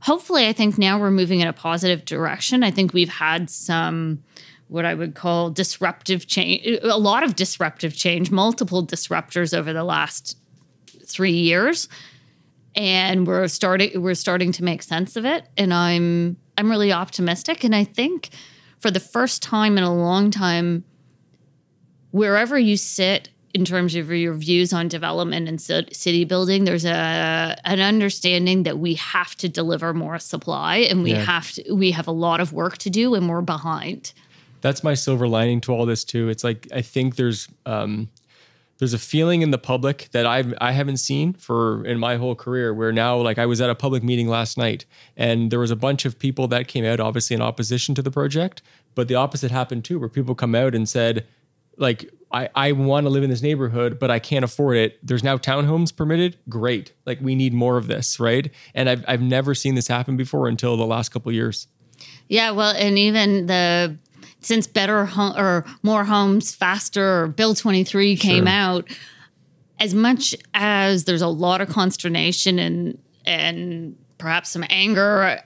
Hopefully 0.00 0.46
i 0.46 0.52
think 0.52 0.78
now 0.78 0.98
we're 0.98 1.10
moving 1.10 1.40
in 1.40 1.46
a 1.48 1.52
positive 1.52 2.04
direction. 2.04 2.62
I 2.62 2.70
think 2.70 2.92
we've 2.92 3.08
had 3.08 3.50
some 3.50 4.22
what 4.68 4.84
i 4.84 4.94
would 4.94 5.14
call 5.14 5.50
disruptive 5.50 6.26
change 6.26 6.66
a 6.82 6.98
lot 6.98 7.22
of 7.22 7.34
disruptive 7.36 7.94
change 7.94 8.30
multiple 8.30 8.86
disruptors 8.86 9.56
over 9.56 9.72
the 9.72 9.84
last 9.84 10.36
three 11.06 11.32
years 11.32 11.88
and 12.78 13.26
we're 13.26 13.48
starting 13.48 14.00
we're 14.00 14.14
starting 14.14 14.52
to 14.52 14.62
make 14.64 14.82
sense 14.82 15.16
of 15.16 15.24
it 15.26 15.44
and 15.56 15.74
i'm 15.74 16.36
i'm 16.56 16.70
really 16.70 16.92
optimistic 16.92 17.64
and 17.64 17.74
i 17.74 17.82
think 17.84 18.30
for 18.78 18.90
the 18.90 19.00
first 19.00 19.42
time 19.42 19.76
in 19.76 19.82
a 19.84 19.92
long 19.94 20.30
time 20.30 20.84
wherever 22.12 22.58
you 22.58 22.76
sit 22.76 23.28
in 23.54 23.64
terms 23.64 23.94
of 23.96 24.10
your 24.12 24.34
views 24.34 24.72
on 24.72 24.86
development 24.88 25.48
and 25.48 25.60
city 25.60 26.24
building 26.24 26.64
there's 26.64 26.84
a 26.84 27.56
an 27.64 27.80
understanding 27.80 28.62
that 28.62 28.78
we 28.78 28.94
have 28.94 29.34
to 29.34 29.48
deliver 29.48 29.92
more 29.92 30.18
supply 30.18 30.76
and 30.76 31.02
we 31.02 31.10
Yeah. 31.12 31.24
have 31.24 31.50
to 31.52 31.72
we 31.74 31.90
have 31.90 32.06
a 32.06 32.12
lot 32.12 32.40
of 32.40 32.52
work 32.52 32.78
to 32.78 32.90
do 32.90 33.14
and 33.14 33.28
we're 33.28 33.40
behind 33.42 34.12
that's 34.60 34.82
my 34.84 34.94
silver 34.94 35.28
lining 35.28 35.60
to 35.62 35.72
all 35.72 35.86
this 35.86 36.02
too. 36.02 36.28
It's 36.28 36.42
like 36.42 36.66
I 36.74 36.82
think 36.82 37.14
there's 37.14 37.46
um, 37.64 38.08
there's 38.78 38.94
a 38.94 38.98
feeling 38.98 39.42
in 39.42 39.50
the 39.50 39.58
public 39.58 40.08
that 40.12 40.26
I've 40.26 40.54
I 40.60 40.72
haven't 40.72 40.98
seen 40.98 41.34
for 41.34 41.84
in 41.84 41.98
my 41.98 42.16
whole 42.16 42.34
career. 42.34 42.72
Where 42.72 42.92
now, 42.92 43.16
like 43.16 43.38
I 43.38 43.46
was 43.46 43.60
at 43.60 43.70
a 43.70 43.74
public 43.74 44.02
meeting 44.02 44.28
last 44.28 44.56
night, 44.56 44.86
and 45.16 45.50
there 45.50 45.58
was 45.58 45.70
a 45.70 45.76
bunch 45.76 46.04
of 46.04 46.18
people 46.18 46.48
that 46.48 46.68
came 46.68 46.84
out, 46.84 47.00
obviously 47.00 47.34
in 47.34 47.42
opposition 47.42 47.94
to 47.96 48.02
the 48.02 48.10
project, 48.10 48.62
but 48.94 49.08
the 49.08 49.14
opposite 49.14 49.50
happened 49.50 49.84
too, 49.84 49.98
where 49.98 50.08
people 50.08 50.34
come 50.34 50.54
out 50.54 50.74
and 50.74 50.88
said, 50.88 51.26
like 51.76 52.10
I, 52.30 52.48
I 52.54 52.72
want 52.72 53.06
to 53.06 53.10
live 53.10 53.22
in 53.22 53.30
this 53.30 53.42
neighborhood, 53.42 53.98
but 53.98 54.10
I 54.10 54.18
can't 54.18 54.44
afford 54.44 54.76
it. 54.76 54.98
There's 55.06 55.24
now 55.24 55.38
townhomes 55.38 55.94
permitted. 55.94 56.36
Great. 56.48 56.92
Like 57.06 57.20
we 57.20 57.34
need 57.34 57.54
more 57.54 57.78
of 57.78 57.86
this, 57.86 58.20
right? 58.20 58.50
And 58.74 58.88
I've, 58.88 59.04
I've 59.08 59.22
never 59.22 59.54
seen 59.54 59.74
this 59.74 59.88
happen 59.88 60.16
before 60.16 60.48
until 60.48 60.76
the 60.76 60.86
last 60.86 61.10
couple 61.10 61.32
years. 61.32 61.68
Yeah, 62.28 62.50
well, 62.50 62.74
and 62.76 62.98
even 62.98 63.46
the 63.46 63.96
since 64.40 64.66
better 64.66 65.04
home 65.04 65.34
or 65.36 65.64
more 65.82 66.04
homes 66.04 66.54
faster 66.54 67.22
or 67.22 67.26
Bill 67.28 67.54
23 67.54 68.16
came 68.16 68.44
Sure. 68.44 68.48
out, 68.48 68.88
as 69.80 69.94
much 69.94 70.34
as 70.54 71.04
there's 71.04 71.22
a 71.22 71.28
lot 71.28 71.60
of 71.60 71.68
consternation 71.68 72.58
and 72.58 72.98
and 73.24 73.96
perhaps 74.16 74.48
some 74.50 74.64
anger 74.70 75.40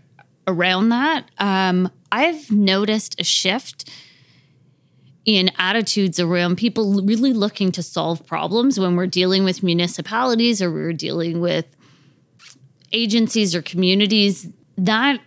around 0.47 0.91
that, 0.91 1.25
um, 1.39 1.91
I've 2.13 2.51
noticed 2.51 3.21
a 3.21 3.25
shift 3.25 3.91
in 5.25 5.51
attitudes 5.59 6.19
around 6.19 6.57
people 6.57 7.03
really 7.03 7.33
looking 7.33 7.71
to 7.73 7.83
solve 7.83 8.25
problems 8.27 8.79
when 8.79 8.97
we're 8.97 9.07
dealing 9.07 9.45
with 9.45 9.63
municipalities 9.63 10.61
or 10.63 10.71
we're 10.73 10.93
dealing 10.93 11.41
with 11.41 11.65
agencies 12.93 13.55
or 13.55 13.63
communities. 13.63 14.49
That 14.77 15.21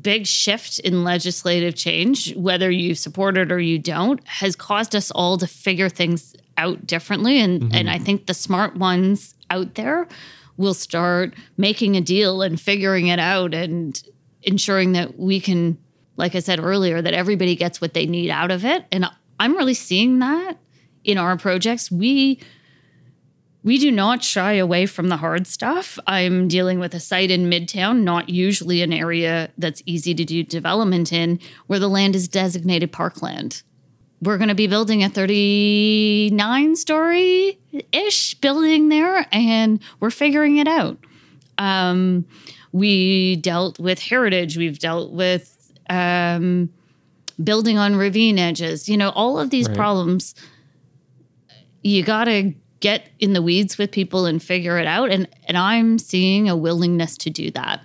big 0.00 0.26
shift 0.26 0.78
in 0.80 1.04
legislative 1.04 1.74
change, 1.74 2.34
whether 2.36 2.70
you 2.70 2.94
support 2.94 3.36
it 3.36 3.52
or 3.52 3.58
you 3.58 3.78
don't, 3.78 4.26
has 4.26 4.56
caused 4.56 4.94
us 4.94 5.10
all 5.10 5.38
to 5.38 5.46
figure 5.46 5.88
things 5.88 6.34
out 6.56 6.86
differently. 6.86 7.40
And 7.40 7.62
mm-hmm. 7.62 7.74
and 7.74 7.90
I 7.90 7.98
think 7.98 8.26
the 8.26 8.34
smart 8.34 8.76
ones 8.76 9.34
out 9.50 9.74
there 9.74 10.08
will 10.56 10.74
start 10.74 11.34
making 11.56 11.96
a 11.96 12.00
deal 12.00 12.42
and 12.42 12.60
figuring 12.60 13.08
it 13.08 13.18
out 13.18 13.52
and 13.52 14.02
ensuring 14.42 14.92
that 14.92 15.18
we 15.18 15.40
can, 15.40 15.76
like 16.16 16.34
I 16.34 16.38
said 16.38 16.60
earlier, 16.60 17.02
that 17.02 17.12
everybody 17.12 17.56
gets 17.56 17.80
what 17.80 17.94
they 17.94 18.06
need 18.06 18.30
out 18.30 18.50
of 18.50 18.64
it. 18.64 18.84
And 18.90 19.06
I'm 19.38 19.56
really 19.56 19.74
seeing 19.74 20.18
that 20.20 20.56
in 21.04 21.18
our 21.18 21.36
projects. 21.36 21.90
We 21.90 22.40
we 23.66 23.78
do 23.78 23.90
not 23.90 24.22
shy 24.22 24.52
away 24.52 24.86
from 24.86 25.08
the 25.08 25.16
hard 25.16 25.44
stuff. 25.44 25.98
I'm 26.06 26.46
dealing 26.46 26.78
with 26.78 26.94
a 26.94 27.00
site 27.00 27.32
in 27.32 27.50
Midtown, 27.50 28.04
not 28.04 28.28
usually 28.28 28.80
an 28.80 28.92
area 28.92 29.50
that's 29.58 29.82
easy 29.86 30.14
to 30.14 30.24
do 30.24 30.44
development 30.44 31.12
in, 31.12 31.40
where 31.66 31.80
the 31.80 31.88
land 31.88 32.14
is 32.14 32.28
designated 32.28 32.92
parkland. 32.92 33.64
We're 34.22 34.38
going 34.38 34.50
to 34.50 34.54
be 34.54 34.68
building 34.68 35.02
a 35.02 35.08
39 35.08 36.76
story 36.76 37.58
ish 37.90 38.34
building 38.34 38.88
there, 38.88 39.26
and 39.32 39.80
we're 39.98 40.12
figuring 40.12 40.58
it 40.58 40.68
out. 40.68 40.98
Um, 41.58 42.24
we 42.70 43.34
dealt 43.34 43.80
with 43.80 43.98
heritage, 43.98 44.56
we've 44.56 44.78
dealt 44.78 45.10
with 45.10 45.72
um, 45.90 46.70
building 47.42 47.78
on 47.78 47.96
ravine 47.96 48.38
edges. 48.38 48.88
You 48.88 48.96
know, 48.96 49.10
all 49.10 49.40
of 49.40 49.50
these 49.50 49.66
Right. 49.66 49.76
problems 49.76 50.36
you 51.82 52.04
got 52.04 52.24
to 52.24 52.54
get 52.86 53.08
in 53.18 53.32
the 53.32 53.42
weeds 53.42 53.78
with 53.78 53.90
people 53.90 54.26
and 54.26 54.40
figure 54.40 54.78
it 54.78 54.86
out 54.86 55.10
and 55.10 55.28
and 55.48 55.58
I'm 55.58 55.98
seeing 55.98 56.48
a 56.48 56.56
willingness 56.56 57.16
to 57.18 57.30
do 57.30 57.50
that. 57.50 57.80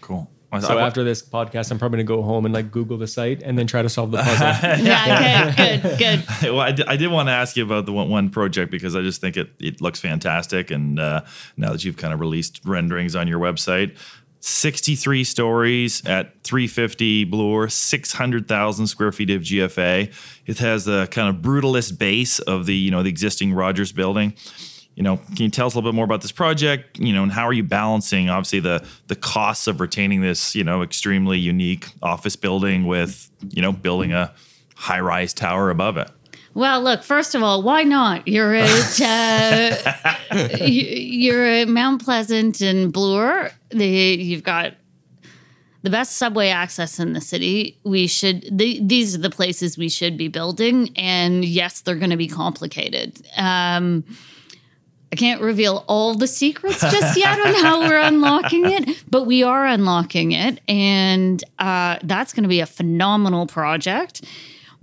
Cool. 0.00 0.30
So 0.60 0.78
after 0.78 1.02
this 1.02 1.20
podcast, 1.20 1.72
I'm 1.72 1.80
probably 1.80 1.96
gonna 1.96 2.16
go 2.16 2.22
home 2.22 2.44
and 2.44 2.54
like 2.54 2.70
Google 2.70 2.96
the 2.96 3.08
site 3.08 3.42
and 3.42 3.58
then 3.58 3.66
try 3.66 3.82
to 3.82 3.88
solve 3.88 4.12
the 4.12 4.18
puzzle. 4.22 4.46
Yeah, 4.84 5.52
good, 5.56 5.82
good, 5.82 5.98
good. 5.98 6.42
well, 6.52 6.60
I 6.60 6.70
did, 6.70 6.86
I 6.86 6.96
did 6.96 7.10
want 7.10 7.28
to 7.28 7.32
ask 7.32 7.56
you 7.56 7.64
about 7.64 7.86
the 7.86 7.92
one, 7.92 8.08
one 8.08 8.30
project 8.30 8.70
because 8.70 8.94
I 8.94 9.00
just 9.02 9.20
think 9.20 9.36
it, 9.36 9.50
it 9.58 9.80
looks 9.80 9.98
fantastic. 9.98 10.70
And 10.70 11.00
uh, 11.00 11.22
now 11.56 11.72
that 11.72 11.84
you've 11.84 11.96
kind 11.96 12.14
of 12.14 12.20
released 12.20 12.60
renderings 12.64 13.16
on 13.16 13.26
your 13.26 13.40
website, 13.40 13.98
63 14.46 15.24
stories 15.24 16.04
at 16.04 16.42
350 16.42 17.24
Bloor, 17.24 17.66
600,000 17.70 18.86
square 18.86 19.10
feet 19.10 19.30
of 19.30 19.40
GFA. 19.40 20.12
It 20.44 20.58
has 20.58 20.84
the 20.84 21.08
kind 21.10 21.34
of 21.34 21.42
brutalist 21.42 21.98
base 21.98 22.40
of 22.40 22.66
the, 22.66 22.74
you 22.74 22.90
know, 22.90 23.02
the 23.02 23.08
existing 23.08 23.54
Rogers 23.54 23.90
building. 23.90 24.34
You 24.96 25.02
know, 25.02 25.16
can 25.16 25.44
you 25.44 25.48
tell 25.48 25.66
us 25.66 25.74
a 25.74 25.78
little 25.78 25.90
bit 25.90 25.96
more 25.96 26.04
about 26.04 26.20
this 26.20 26.30
project? 26.30 26.98
You 26.98 27.14
know, 27.14 27.22
and 27.22 27.32
how 27.32 27.44
are 27.46 27.54
you 27.54 27.64
balancing 27.64 28.28
obviously 28.28 28.60
the 28.60 28.86
the 29.06 29.16
costs 29.16 29.66
of 29.66 29.80
retaining 29.80 30.20
this, 30.20 30.54
you 30.54 30.62
know, 30.62 30.82
extremely 30.82 31.38
unique 31.38 31.88
office 32.02 32.36
building 32.36 32.84
with, 32.84 33.30
you 33.48 33.62
know, 33.62 33.72
building 33.72 34.12
a 34.12 34.34
high-rise 34.76 35.32
tower 35.32 35.70
above 35.70 35.96
it? 35.96 36.10
Well, 36.54 36.82
look, 36.82 37.02
first 37.02 37.34
of 37.34 37.42
all, 37.42 37.62
why 37.62 37.82
not? 37.82 38.28
You're 38.28 38.54
at 38.54 39.00
uh, 40.32 40.56
you- 40.60 40.68
you're 40.70 41.44
at 41.44 41.68
Mount 41.68 42.04
Pleasant 42.04 42.60
and 42.60 42.92
Bloor. 42.92 43.50
The, 43.70 43.86
you've 43.86 44.42
got 44.44 44.74
the 45.82 45.90
best 45.90 46.16
subway 46.16 46.48
access 46.48 46.98
in 47.00 47.12
the 47.12 47.20
city. 47.20 47.78
We 47.84 48.06
should 48.06 48.46
the, 48.56 48.80
these 48.82 49.14
are 49.14 49.18
the 49.18 49.30
places 49.30 49.76
we 49.76 49.88
should 49.88 50.16
be 50.16 50.28
building, 50.28 50.90
and 50.96 51.44
yes, 51.44 51.80
they're 51.80 51.96
going 51.96 52.10
to 52.10 52.16
be 52.16 52.28
complicated. 52.28 53.20
Um, 53.36 54.04
I 55.12 55.16
can't 55.16 55.40
reveal 55.40 55.84
all 55.86 56.14
the 56.14 56.26
secrets 56.26 56.80
just 56.80 57.16
yet 57.18 57.38
on 57.38 57.54
how 57.62 57.80
we're 57.80 58.00
unlocking 58.00 58.64
it, 58.70 59.04
but 59.10 59.24
we 59.24 59.42
are 59.42 59.66
unlocking 59.66 60.32
it, 60.32 60.60
and 60.68 61.42
uh, 61.58 61.98
that's 62.02 62.32
going 62.32 62.42
to 62.44 62.48
be 62.48 62.60
a 62.60 62.66
phenomenal 62.66 63.46
project. 63.46 64.24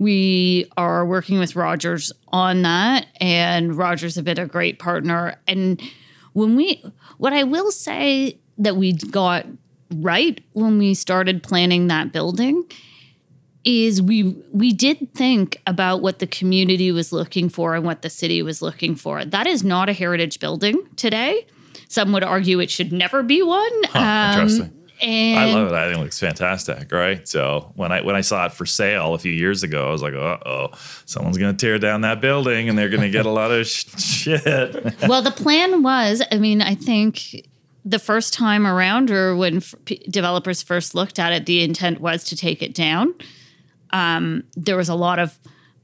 We 0.02 0.66
are 0.76 1.06
working 1.06 1.38
with 1.38 1.54
Rogers 1.54 2.12
on 2.28 2.62
that, 2.62 3.06
and 3.20 3.74
Rogers 3.76 4.16
have 4.16 4.24
been 4.24 4.40
a 4.40 4.46
great 4.46 4.78
partner. 4.78 5.36
And 5.46 5.80
when 6.32 6.56
we, 6.56 6.84
what 7.18 7.32
I 7.32 7.44
will 7.44 7.70
say 7.70 8.38
that 8.58 8.76
we 8.76 8.94
got 8.94 9.46
right 9.94 10.42
when 10.54 10.78
we 10.78 10.94
started 10.94 11.42
planning 11.42 11.86
that 11.86 12.12
building 12.12 12.64
is 13.64 14.02
we 14.02 14.34
we 14.52 14.72
did 14.72 15.14
think 15.14 15.60
about 15.68 16.02
what 16.02 16.18
the 16.18 16.26
community 16.26 16.90
was 16.90 17.12
looking 17.12 17.48
for 17.48 17.76
and 17.76 17.84
what 17.84 18.02
the 18.02 18.10
city 18.10 18.42
was 18.42 18.60
looking 18.60 18.96
for. 18.96 19.24
That 19.24 19.46
is 19.46 19.62
not 19.62 19.88
a 19.88 19.92
heritage 19.92 20.40
building 20.40 20.82
today. 20.96 21.46
Some 21.88 22.12
would 22.12 22.24
argue 22.24 22.58
it 22.58 22.70
should 22.70 22.92
never 22.92 23.22
be 23.22 23.40
one. 23.42 23.70
Huh, 23.84 23.98
Um, 24.00 24.40
interesting. 24.40 24.81
And 25.02 25.38
I 25.38 25.52
love 25.52 25.68
it. 25.68 25.74
I 25.74 25.86
think 25.88 25.98
it 25.98 26.02
looks 26.02 26.20
fantastic, 26.20 26.92
right? 26.92 27.26
So 27.26 27.72
when 27.74 27.90
I 27.90 28.02
when 28.02 28.14
I 28.14 28.20
saw 28.20 28.46
it 28.46 28.52
for 28.52 28.64
sale 28.66 29.14
a 29.14 29.18
few 29.18 29.32
years 29.32 29.62
ago, 29.62 29.88
I 29.88 29.90
was 29.90 30.00
like, 30.02 30.14
uh 30.14 30.38
oh, 30.46 30.68
someone's 31.06 31.38
gonna 31.38 31.54
tear 31.54 31.78
down 31.78 32.02
that 32.02 32.20
building 32.20 32.68
and 32.68 32.78
they're 32.78 32.88
gonna 32.88 33.10
get 33.10 33.26
a 33.26 33.30
lot 33.30 33.50
of 33.50 33.66
sh- 33.66 33.86
shit. 33.98 34.94
well, 35.08 35.20
the 35.22 35.32
plan 35.32 35.82
was, 35.82 36.22
I 36.30 36.38
mean, 36.38 36.62
I 36.62 36.74
think 36.76 37.48
the 37.84 37.98
first 37.98 38.32
time 38.32 38.64
around, 38.66 39.10
or 39.10 39.34
when 39.34 39.56
f- 39.56 39.74
developers 40.08 40.62
first 40.62 40.94
looked 40.94 41.18
at 41.18 41.32
it, 41.32 41.46
the 41.46 41.62
intent 41.64 42.00
was 42.00 42.22
to 42.24 42.36
take 42.36 42.62
it 42.62 42.74
down. 42.74 43.12
Um, 43.90 44.44
there 44.54 44.76
was 44.76 44.88
a 44.88 44.94
lot 44.94 45.18
of, 45.18 45.36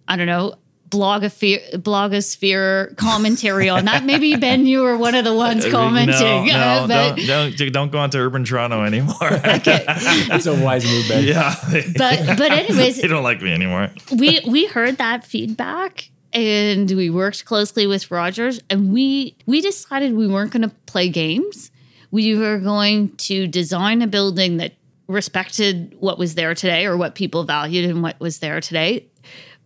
I 0.07 0.17
don't 0.17 0.27
know, 0.29 0.55
blogosphere, 0.89 1.73
blogosphere 1.73 2.97
commentary 2.97 3.69
on 3.69 3.85
that. 3.87 4.05
Maybe 4.05 4.37
Ben, 4.37 4.67
you 4.67 4.83
were 4.83 4.97
one 4.97 5.15
of 5.15 5.25
the 5.25 5.35
ones 5.35 5.67
commenting. 5.67 6.47
No, 6.47 6.87
no 6.87 6.87
but, 6.89 7.17
don't, 7.17 7.57
don't 7.57 7.73
don't 7.73 7.93
go 7.93 7.99
on 7.99 8.11
to 8.11 8.19
urban 8.19 8.45
Toronto 8.45 8.85
anymore. 8.85 9.17
That's 9.31 10.47
a 10.47 10.55
wise 10.55 10.85
move, 10.85 11.09
Ben. 11.09 11.25
yeah, 11.25 11.55
but 11.97 12.37
but 12.37 12.53
anyways, 12.53 12.97
they 13.01 13.09
don't 13.09 13.23
like 13.23 13.41
me 13.41 13.53
anymore. 13.53 13.91
we 14.17 14.41
we 14.47 14.67
heard 14.67 14.99
that 14.99 15.25
feedback 15.25 16.11
and 16.33 16.91
we 16.91 17.11
worked 17.11 17.45
closely 17.45 17.87
with 17.87 18.11
Rogers 18.11 18.61
and 18.69 18.93
we 18.93 19.37
we 19.47 19.61
decided 19.61 20.15
we 20.15 20.27
weren't 20.27 20.53
going 20.53 20.69
to 20.69 20.75
play 20.87 21.09
games. 21.09 21.71
We 22.11 22.37
were 22.37 22.59
going 22.59 23.17
to 23.17 23.47
design 23.47 24.01
a 24.01 24.07
building 24.07 24.57
that 24.59 24.73
respected 25.09 25.95
what 25.99 26.19
was 26.19 26.35
there 26.35 26.55
today 26.55 26.87
or 26.87 26.97
what 26.97 27.15
people 27.15 27.45
valued 27.45 27.89
and 27.89 28.03
what 28.03 28.19
was 28.21 28.41
there 28.41 28.61
today, 28.61 29.07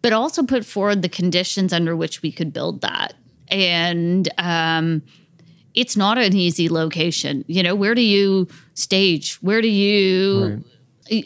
but 0.02 0.12
also 0.12 0.42
put 0.42 0.64
forward 0.64 1.02
the 1.02 1.08
conditions 1.08 1.72
under 1.72 1.96
which 1.96 2.22
we 2.22 2.32
could 2.32 2.52
build 2.52 2.80
that. 2.82 3.14
And 3.48 4.28
um, 4.38 5.02
it's 5.74 5.96
not 5.96 6.18
an 6.18 6.36
easy 6.36 6.68
location. 6.68 7.44
You 7.46 7.62
know, 7.62 7.74
where 7.74 7.94
do 7.94 8.02
you 8.02 8.48
stage? 8.74 9.36
Where 9.36 9.62
do 9.62 9.68
you 9.68 10.64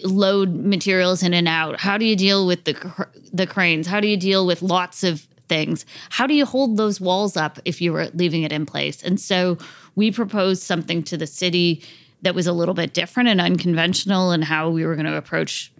load 0.05 0.55
materials 0.55 1.23
in 1.23 1.35
and 1.35 1.49
out? 1.49 1.81
How 1.81 1.99
do 1.99 2.05
you 2.05 2.17
deal 2.17 2.47
with 2.47 2.65
the 2.65 2.75
cr- 2.75 3.05
the 3.33 3.47
cranes? 3.47 3.87
How 3.87 4.01
do 4.01 4.09
you 4.09 4.17
deal 4.17 4.47
with 4.47 4.63
lots 4.63 5.05
of 5.05 5.27
things? 5.49 5.87
How 6.11 6.27
do 6.27 6.35
you 6.35 6.45
hold 6.45 6.77
those 6.77 7.01
walls 7.01 7.37
up 7.37 7.59
if 7.65 7.81
you 7.81 7.93
were 7.93 8.07
leaving 8.15 8.43
it 8.43 8.53
in 8.53 8.67
place? 8.67 9.03
And 9.03 9.21
so 9.21 9.59
we 9.95 10.11
proposed 10.11 10.63
something 10.63 11.03
to 11.05 11.17
the 11.17 11.27
city 11.27 11.83
that 12.23 12.35
was 12.35 12.47
a 12.47 12.53
little 12.53 12.75
bit 12.75 12.95
different 12.95 13.29
and 13.29 13.41
unconventional 13.41 14.33
in 14.33 14.43
how 14.43 14.71
we 14.71 14.85
were 14.85 14.95
going 14.95 15.07
to 15.07 15.17
approach 15.17 15.73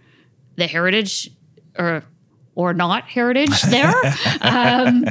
the 0.55 0.67
heritage 0.67 1.29
or 1.77 2.03
or 2.57 2.73
not 2.73 3.07
heritage 3.07 3.61
there. 3.61 3.93
um, 4.41 5.05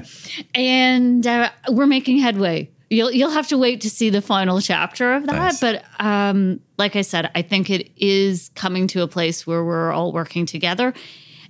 and 0.53 1.25
uh, 1.25 1.49
we're 1.71 1.87
making 1.87 2.19
headway. 2.19 2.69
You'll 2.91 3.13
you'll 3.13 3.31
have 3.31 3.47
to 3.49 3.59
wait 3.59 3.81
to 3.83 3.91
see 3.91 4.11
the 4.11 4.21
final 4.21 4.61
chapter 4.61 5.15
of 5.15 5.27
that. 5.27 5.33
Nice. 5.33 5.61
But 5.61 5.85
um, 6.01 6.61
like 6.77 6.97
I 6.97 7.03
said, 7.03 7.31
I 7.37 7.43
think 7.43 7.71
it 7.71 7.91
is 7.97 8.51
coming 8.57 8.89
to 8.89 9.03
a 9.03 9.09
place 9.09 9.47
where 9.47 9.65
we're 9.65 9.93
all 9.93 10.13
working 10.13 10.45
together, 10.45 10.93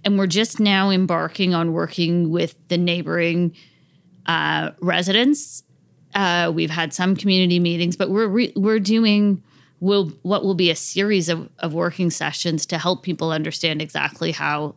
and 0.05 0.18
we're 0.18 0.26
just 0.26 0.61
now 0.61 0.90
embarking 0.90 1.55
on 1.55 1.72
working 1.72 2.30
with 2.30 2.57
the 2.68 2.76
neighboring 2.76 3.57
uh, 4.26 4.72
residents. 4.80 5.62
Uh, 6.14 6.53
we've 6.55 6.70
had 6.70 6.92
some 6.92 7.16
community 7.16 7.59
meetings, 7.59 7.97
but 7.97 8.11
we're 8.11 8.28
re- 8.28 8.53
we're 8.55 8.80
doing 8.80 9.42
will 9.80 10.09
what 10.22 10.44
will 10.44 10.55
be 10.55 10.70
a 10.70 10.76
series 10.76 11.30
of, 11.30 11.49
of 11.59 11.72
working 11.72 12.11
sessions 12.11 12.66
to 12.66 12.78
help 12.78 13.03
people 13.03 13.30
understand 13.30 13.80
exactly 13.80 14.32
how 14.32 14.74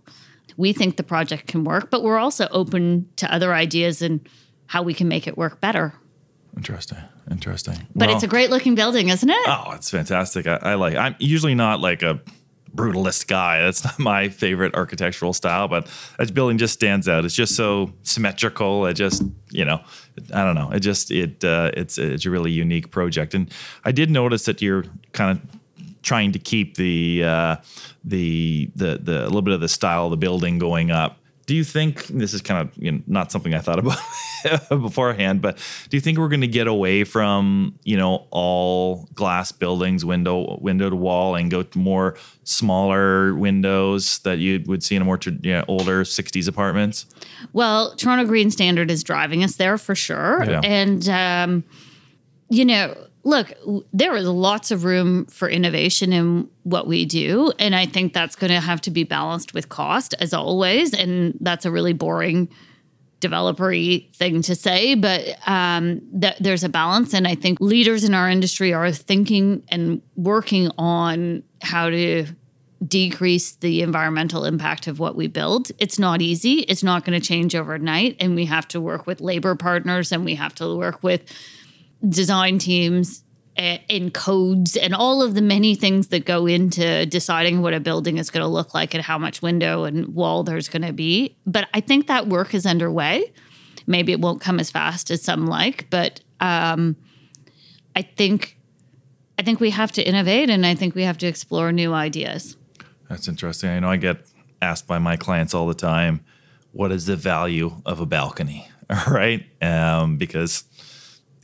we 0.59 0.73
think 0.73 0.97
the 0.97 1.03
project 1.03 1.47
can 1.47 1.63
work. 1.63 1.89
But 1.89 2.03
we're 2.03 2.19
also 2.19 2.47
open 2.51 3.07
to 3.15 3.33
other 3.33 3.53
ideas 3.53 4.01
and 4.01 4.19
how 4.67 4.83
we 4.83 4.93
can 4.93 5.07
make 5.07 5.25
it 5.25 5.37
work 5.37 5.61
better. 5.61 5.93
Interesting, 6.57 6.97
interesting. 7.31 7.77
But 7.95 8.07
Well- 8.07 8.15
it's 8.15 8.23
a 8.25 8.27
great 8.27 8.49
looking 8.49 8.75
building, 8.75 9.07
isn't 9.07 9.29
it? 9.29 9.47
Oh, 9.47 9.71
it's 9.71 9.89
fantastic. 9.89 10.45
I, 10.47 10.57
I 10.61 10.75
like. 10.75 10.95
I'm 10.95 11.15
usually 11.17 11.55
not 11.55 11.79
like 11.79 12.03
a 12.03 12.19
brutalist 12.75 13.27
guy. 13.27 13.61
That's 13.61 13.83
not 13.85 13.97
my 13.99 14.27
favorite 14.27 14.75
architectural 14.75 15.31
style, 15.33 15.69
but 15.69 15.87
that 16.17 16.33
building 16.33 16.57
just 16.57 16.73
stands 16.73 17.07
out. 17.07 17.23
It's 17.23 17.35
just 17.35 17.55
so 17.55 17.93
symmetrical. 18.03 18.85
It 18.85 18.95
just, 18.95 19.23
you 19.51 19.63
know, 19.63 19.79
I 20.33 20.43
don't 20.43 20.55
know. 20.55 20.71
It 20.71 20.81
just 20.81 21.09
it 21.09 21.41
uh, 21.43 21.71
it's 21.73 21.97
it's 21.97 22.25
a 22.25 22.29
really 22.29 22.51
unique 22.51 22.91
project, 22.91 23.33
and 23.33 23.49
I 23.85 23.93
did 23.93 24.11
notice 24.11 24.43
that 24.43 24.61
you're 24.61 24.83
kind 25.13 25.31
of 25.39 25.58
trying 26.01 26.31
to 26.31 26.39
keep 26.39 26.75
the 26.75 27.23
uh, 27.23 27.55
the 28.03 28.69
the 28.75 28.99
the 29.01 29.23
a 29.23 29.27
little 29.27 29.41
bit 29.41 29.53
of 29.53 29.61
the 29.61 29.69
style 29.69 30.05
of 30.05 30.11
the 30.11 30.17
building 30.17 30.59
going 30.59 30.91
up. 30.91 31.17
Do 31.45 31.55
you 31.55 31.63
think 31.63 32.05
this 32.07 32.35
is 32.35 32.43
kind 32.43 32.61
of 32.61 32.77
you 32.77 32.91
know, 32.91 33.01
not 33.07 33.31
something 33.31 33.55
I 33.55 33.59
thought 33.59 33.79
about 33.79 33.97
beforehand, 34.69 35.41
but 35.41 35.57
do 35.89 35.97
you 35.97 36.01
think 36.01 36.19
we're 36.19 36.27
going 36.27 36.41
to 36.41 36.47
get 36.47 36.67
away 36.67 37.03
from 37.03 37.73
you 37.83 37.97
know 37.97 38.27
all 38.29 39.07
glass 39.15 39.51
buildings, 39.51 40.05
window 40.05 40.59
window 40.61 40.89
to 40.91 40.95
wall, 40.95 41.35
and 41.35 41.49
go 41.49 41.63
to 41.63 41.79
more 41.79 42.15
smaller 42.43 43.33
windows 43.33 44.19
that 44.19 44.37
you 44.37 44.63
would 44.67 44.83
see 44.83 44.95
in 44.95 45.01
a 45.01 45.05
more 45.05 45.19
you 45.23 45.53
know, 45.53 45.65
older 45.67 46.03
'60s 46.03 46.47
apartments? 46.47 47.07
Well, 47.53 47.95
Toronto 47.95 48.25
Green 48.25 48.51
Standard 48.51 48.91
is 48.91 49.03
driving 49.03 49.43
us 49.43 49.55
there 49.55 49.77
for 49.77 49.95
sure. 49.95 50.43
Yeah. 50.43 50.61
And, 50.63 51.07
um, 51.09 51.63
you 52.49 52.65
know, 52.65 52.95
look, 53.23 53.53
there 53.91 54.15
is 54.15 54.27
lots 54.27 54.71
of 54.71 54.83
room 54.83 55.25
for 55.25 55.49
innovation 55.49 56.13
in 56.13 56.49
what 56.63 56.87
we 56.87 57.05
do. 57.05 57.51
And 57.59 57.75
I 57.75 57.85
think 57.85 58.13
that's 58.13 58.35
going 58.35 58.51
to 58.51 58.59
have 58.59 58.81
to 58.81 58.91
be 58.91 59.03
balanced 59.03 59.53
with 59.53 59.69
cost, 59.69 60.15
as 60.19 60.33
always. 60.33 60.93
And 60.93 61.37
that's 61.41 61.65
a 61.65 61.71
really 61.71 61.93
boring 61.93 62.49
developery 63.19 64.13
thing 64.15 64.41
to 64.43 64.55
say, 64.55 64.95
but 64.95 65.35
um, 65.45 66.01
th- 66.21 66.37
there's 66.39 66.63
a 66.63 66.69
balance. 66.69 67.13
And 67.13 67.27
I 67.27 67.35
think 67.35 67.59
leaders 67.59 68.03
in 68.03 68.13
our 68.13 68.29
industry 68.29 68.73
are 68.73 68.91
thinking 68.91 69.63
and 69.67 70.01
working 70.15 70.71
on 70.77 71.43
how 71.61 71.89
to 71.89 72.25
decrease 72.87 73.53
the 73.57 73.81
environmental 73.81 74.45
impact 74.45 74.87
of 74.87 74.99
what 74.99 75.17
we 75.17 75.27
build. 75.27 75.69
It's 75.79 75.99
not 75.99 76.21
easy. 76.21 76.59
It's 76.59 76.81
not 76.81 77.03
going 77.03 77.19
to 77.19 77.25
change 77.25 77.53
overnight. 77.55 78.15
And 78.21 78.35
we 78.35 78.45
have 78.45 78.69
to 78.69 78.79
work 78.79 79.05
with 79.05 79.19
labor 79.19 79.53
partners 79.55 80.13
and 80.13 80.23
we 80.23 80.35
have 80.35 80.55
to 80.55 80.77
work 80.77 81.03
with 81.03 81.23
design 82.07 82.59
teams 82.59 83.23
a- 83.57 83.83
and 83.89 84.13
codes 84.13 84.75
and 84.75 84.93
all 84.95 85.21
of 85.21 85.35
the 85.35 85.41
many 85.41 85.75
things 85.75 86.07
that 86.07 86.25
go 86.25 86.45
into 86.45 87.05
deciding 87.05 87.61
what 87.61 87.73
a 87.73 87.79
building 87.79 88.17
is 88.17 88.29
going 88.29 88.43
to 88.43 88.47
look 88.47 88.73
like 88.73 88.93
and 88.93 89.03
how 89.03 89.17
much 89.17 89.41
window 89.41 89.83
and 89.83 90.15
wall 90.15 90.43
there's 90.43 90.69
going 90.69 90.83
to 90.83 90.93
be. 90.93 91.35
But 91.45 91.67
I 91.73 91.81
think 91.81 92.07
that 92.07 92.27
work 92.27 92.53
is 92.53 92.65
underway. 92.65 93.33
Maybe 93.85 94.11
it 94.11 94.21
won't 94.21 94.39
come 94.41 94.59
as 94.59 94.71
fast 94.71 95.11
as 95.11 95.21
some 95.21 95.47
like, 95.47 95.89
but 95.89 96.21
um, 96.39 96.95
I 97.95 98.03
think 98.03 98.57
I 99.37 99.41
think 99.41 99.59
we 99.59 99.69
have 99.69 99.91
to 99.93 100.07
innovate 100.07 100.49
and 100.49 100.65
I 100.65 100.75
think 100.75 100.95
we 100.95 101.03
have 101.03 101.17
to 101.19 101.27
explore 101.27 101.71
new 101.71 101.93
ideas. 101.93 102.57
That's 103.09 103.27
interesting. 103.27 103.69
I 103.69 103.79
know 103.79 103.89
I 103.89 103.95
get 103.97 104.17
asked 104.61 104.85
by 104.85 104.99
my 104.99 105.15
clients 105.15 105.53
all 105.53 105.65
the 105.65 105.73
time, 105.73 106.23
what 106.71 106.91
is 106.91 107.05
the 107.05 107.15
value 107.15 107.81
of 107.85 107.99
a 107.99 108.05
balcony? 108.05 108.69
All 108.89 109.13
right. 109.13 109.45
Um, 109.61 110.17
because, 110.17 110.63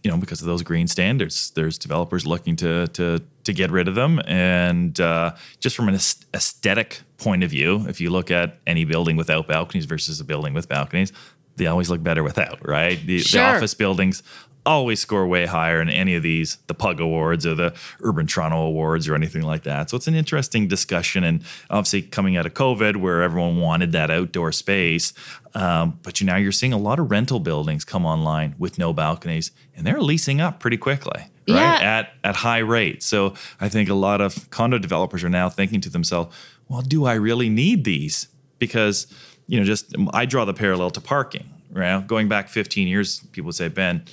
you 0.06 0.12
know, 0.12 0.18
because 0.18 0.40
of 0.40 0.46
those 0.46 0.62
green 0.62 0.88
standards, 0.88 1.50
there's 1.56 1.80
developers 1.80 2.28
looking 2.28 2.56
to, 2.58 2.86
to, 2.90 3.20
to 3.44 3.54
get 3.54 3.72
rid 3.72 3.88
of 3.88 3.96
them. 3.96 4.22
And 4.28 5.00
uh, 5.00 5.34
just 5.60 5.76
from 5.76 5.90
an 5.90 5.96
aesthetic 5.96 7.02
point 7.18 7.44
of 7.44 7.50
view, 7.50 7.88
if 7.90 8.00
you 8.00 8.12
look 8.12 8.30
at 8.30 8.60
any 8.68 8.86
building 8.86 9.18
without 9.18 9.48
balconies 9.48 9.86
versus 9.86 10.20
a 10.20 10.24
building 10.24 10.54
with 10.54 10.70
balconies, 10.70 11.12
they 11.56 11.66
always 11.66 11.90
look 11.90 12.04
better 12.04 12.22
without, 12.24 12.60
right? 12.68 13.04
The, 13.04 13.18
Sure. 13.20 13.42
the 13.42 13.48
office 13.58 13.74
buildings 13.74 14.22
always 14.66 15.00
score 15.00 15.28
way 15.28 15.46
higher 15.46 15.82
in 15.82 15.90
any 15.90 16.16
of 16.16 16.24
these, 16.24 16.58
the 16.68 16.74
Pug 16.74 17.00
Awards 17.00 17.46
or 17.46 17.54
the 17.56 17.74
Urban 18.02 18.26
Toronto 18.28 18.58
Awards 18.62 19.08
or 19.08 19.16
anything 19.16 19.44
like 19.44 19.64
that. 19.64 19.90
So 19.90 19.98
it's 19.98 20.08
an 20.08 20.16
interesting 20.16 20.68
discussion. 20.68 21.24
And 21.24 21.44
obviously, 21.70 22.02
coming 22.02 22.36
out 22.38 22.46
of 22.46 22.54
COVID, 22.54 22.98
where 22.98 23.22
everyone 23.22 23.58
wanted 23.60 23.92
that 23.92 24.10
outdoor 24.10 24.52
space, 24.52 25.14
um, 25.54 26.00
but 26.04 26.20
you 26.20 26.28
now 26.28 26.36
you're 26.38 26.52
seeing 26.52 26.74
a 26.74 26.78
lot 26.78 27.00
of 27.00 27.12
rental 27.12 27.40
buildings 27.40 27.86
come 27.86 28.06
online 28.06 28.56
with 28.58 28.78
no 28.78 28.92
balconies, 28.94 29.52
and 29.76 29.86
they're 29.86 30.02
leasing 30.02 30.42
up 30.42 30.60
pretty 30.60 30.78
quickly. 30.78 31.22
Right 31.48 31.56
Yeah. 31.82 32.00
at 32.00 32.14
at 32.24 32.36
high 32.38 32.58
rates. 32.58 33.06
So 33.06 33.36
I 33.62 33.70
think 33.70 33.88
a 33.88 33.94
lot 33.94 34.20
of 34.20 34.50
condo 34.50 34.80
developers 34.80 35.24
are 35.24 35.30
now 35.30 35.48
thinking 35.48 35.80
to 35.82 35.90
themselves, 35.90 36.36
"Well, 36.68 36.82
do 36.82 37.06
I 37.06 37.14
really 37.14 37.50
need 37.50 37.84
these?" 37.84 38.28
Because 38.58 39.06
you 39.48 39.60
know, 39.60 39.64
just 39.66 39.94
I 40.12 40.26
draw 40.26 40.44
the 40.46 40.56
parallel 40.56 40.90
to 40.92 41.02
parking. 41.02 41.52
Right, 41.72 42.08
going 42.08 42.28
back 42.30 42.48
15 42.50 42.88
years, 42.88 43.20
people 43.32 43.48
would 43.48 43.56
say, 43.56 43.68
"Ben, 43.68 44.04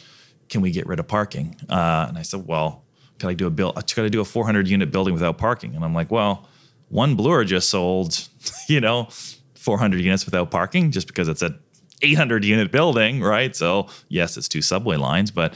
can 0.48 0.60
we 0.60 0.70
get 0.70 0.86
rid 0.86 0.98
of 1.00 1.08
parking?" 1.08 1.56
Uh, 1.68 2.06
and 2.08 2.18
I 2.18 2.22
said, 2.22 2.46
"Well, 2.46 2.84
can 3.18 3.28
I 3.30 3.34
do 3.34 3.46
a 3.46 3.50
build? 3.50 3.74
Can 3.86 4.04
I 4.04 4.08
do 4.08 4.20
a 4.20 4.24
400 4.24 4.68
unit 4.68 4.90
building 4.90 5.14
without 5.14 5.38
parking?" 5.38 5.74
And 5.74 5.84
I'm 5.84 5.94
like, 5.94 6.10
"Well, 6.10 6.48
one 6.88 7.14
Bloor 7.14 7.44
just 7.44 7.68
sold, 7.70 8.28
you 8.68 8.80
know, 8.80 9.08
400 9.54 10.00
units 10.00 10.24
without 10.24 10.50
parking 10.50 10.90
just 10.90 11.06
because 11.06 11.28
it's 11.28 11.42
a 11.42 11.54
800 12.02 12.44
unit 12.44 12.72
building, 12.72 13.20
right? 13.22 13.54
So 13.54 13.86
yes, 14.08 14.36
it's 14.36 14.48
two 14.48 14.60
subway 14.62 14.96
lines, 14.96 15.30
but 15.30 15.54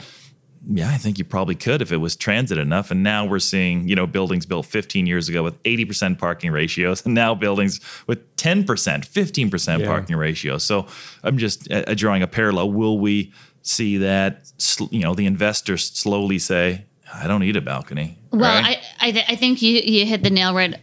yeah, 0.69 0.89
I 0.89 0.97
think 0.97 1.17
you 1.17 1.23
probably 1.23 1.55
could 1.55 1.81
if 1.81 1.91
it 1.91 1.97
was 1.97 2.15
transit 2.15 2.57
enough. 2.57 2.89
And 2.91 3.01
now 3.03 3.25
we're 3.25 3.39
seeing, 3.39 3.87
you 3.87 3.95
know, 3.95 4.07
buildings 4.07 4.45
built 4.45 4.65
15 4.65 5.05
years 5.05 5.29
ago 5.29 5.41
with 5.43 5.61
80% 5.63 6.17
parking 6.17 6.51
ratios, 6.51 7.01
and 7.05 7.13
now 7.13 7.35
buildings 7.35 7.79
with 8.07 8.35
10%, 8.37 8.65
15% 8.65 9.79
Yeah. 9.79 9.85
parking 9.85 10.15
ratios. 10.15 10.63
So 10.63 10.87
I'm 11.23 11.37
just 11.37 11.71
uh, 11.71 11.93
drawing 11.93 12.21
a 12.23 12.27
parallel. 12.27 12.71
Will 12.71 12.97
we 12.99 13.31
see 13.67 13.97
that, 13.97 14.51
you 14.91 14.99
know, 14.99 15.13
the 15.13 15.25
investors 15.25 15.85
slowly 15.85 16.39
say, 16.39 16.85
I 17.13 17.27
don't 17.27 17.41
need 17.41 17.55
a 17.55 17.61
balcony? 17.61 18.17
Well, 18.31 18.41
right? 18.41 18.79
I 18.99 19.07
I, 19.07 19.11
th- 19.11 19.25
I 19.29 19.35
think 19.35 19.61
you 19.61 19.79
you 19.79 20.05
hit 20.05 20.23
the 20.23 20.29
nail 20.29 20.53
right 20.53 20.75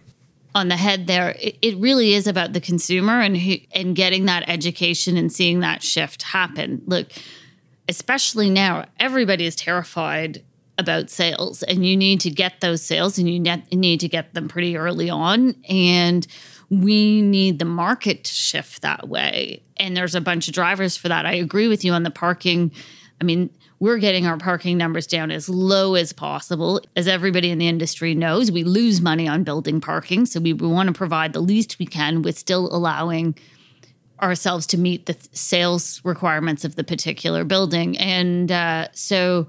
on 0.54 0.68
the 0.68 0.76
head 0.76 1.06
there. 1.06 1.34
It, 1.40 1.58
it 1.60 1.76
really 1.76 2.14
is 2.14 2.26
about 2.26 2.52
the 2.52 2.60
consumer 2.60 3.20
and 3.20 3.36
who, 3.36 3.56
and 3.74 3.94
getting 3.96 4.26
that 4.26 4.44
education 4.48 5.16
and 5.16 5.32
seeing 5.32 5.60
that 5.60 5.82
shift 5.82 6.22
happen. 6.22 6.82
Look, 6.86 7.08
especially 7.88 8.50
now, 8.50 8.86
everybody 8.98 9.44
is 9.44 9.56
terrified 9.56 10.42
about 10.78 11.10
sales, 11.10 11.62
and 11.62 11.86
you 11.86 11.96
need 11.96 12.20
to 12.20 12.30
get 12.30 12.60
those 12.60 12.82
sales, 12.82 13.18
and 13.18 13.28
you 13.28 13.38
net, 13.38 13.72
need 13.72 14.00
to 14.00 14.08
get 14.08 14.34
them 14.34 14.48
pretty 14.48 14.76
early 14.76 15.10
on, 15.10 15.54
and 15.68 16.26
we 16.80 17.22
need 17.22 17.58
the 17.58 17.64
market 17.64 18.24
to 18.24 18.32
shift 18.32 18.82
that 18.82 19.08
way. 19.08 19.62
And 19.76 19.96
there's 19.96 20.14
a 20.14 20.20
bunch 20.20 20.48
of 20.48 20.54
drivers 20.54 20.96
for 20.96 21.08
that. 21.08 21.26
I 21.26 21.34
agree 21.34 21.68
with 21.68 21.84
you 21.84 21.92
on 21.92 22.02
the 22.02 22.10
parking. 22.10 22.72
I 23.20 23.24
mean, 23.24 23.50
we're 23.80 23.98
getting 23.98 24.26
our 24.26 24.38
parking 24.38 24.78
numbers 24.78 25.06
down 25.06 25.30
as 25.30 25.48
low 25.48 25.94
as 25.94 26.12
possible. 26.12 26.80
As 26.96 27.08
everybody 27.08 27.50
in 27.50 27.58
the 27.58 27.68
industry 27.68 28.14
knows, 28.14 28.50
we 28.50 28.64
lose 28.64 29.00
money 29.00 29.28
on 29.28 29.44
building 29.44 29.80
parking. 29.80 30.26
So 30.26 30.40
we, 30.40 30.52
want 30.52 30.86
to 30.88 30.92
provide 30.92 31.32
the 31.32 31.40
least 31.40 31.78
we 31.78 31.86
can 31.86 32.22
with 32.22 32.38
still 32.38 32.74
allowing 32.74 33.36
ourselves 34.22 34.66
to 34.68 34.78
meet 34.78 35.06
the 35.06 35.14
th- 35.14 35.34
sales 35.34 36.00
requirements 36.04 36.64
of 36.64 36.76
the 36.76 36.84
particular 36.84 37.44
building. 37.44 37.98
And 37.98 38.50
uh, 38.50 38.88
so 38.92 39.48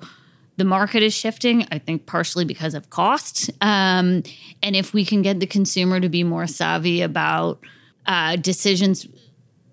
the 0.58 0.66
market 0.66 1.04
is 1.04 1.14
shifting, 1.14 1.68
I 1.72 1.80
think, 1.80 2.06
partially 2.06 2.46
because 2.46 2.74
of 2.74 2.90
cost. 2.90 3.50
Um, 3.62 4.24
and 4.64 4.76
if 4.76 4.94
we 4.94 5.04
can 5.06 5.22
get 5.22 5.40
the 5.40 5.46
consumer 5.46 6.00
to 6.00 6.10
be 6.10 6.24
more 6.24 6.48
savvy 6.48 7.02
about 7.02 7.60
uh, 8.06 8.36
decisions 8.38 9.08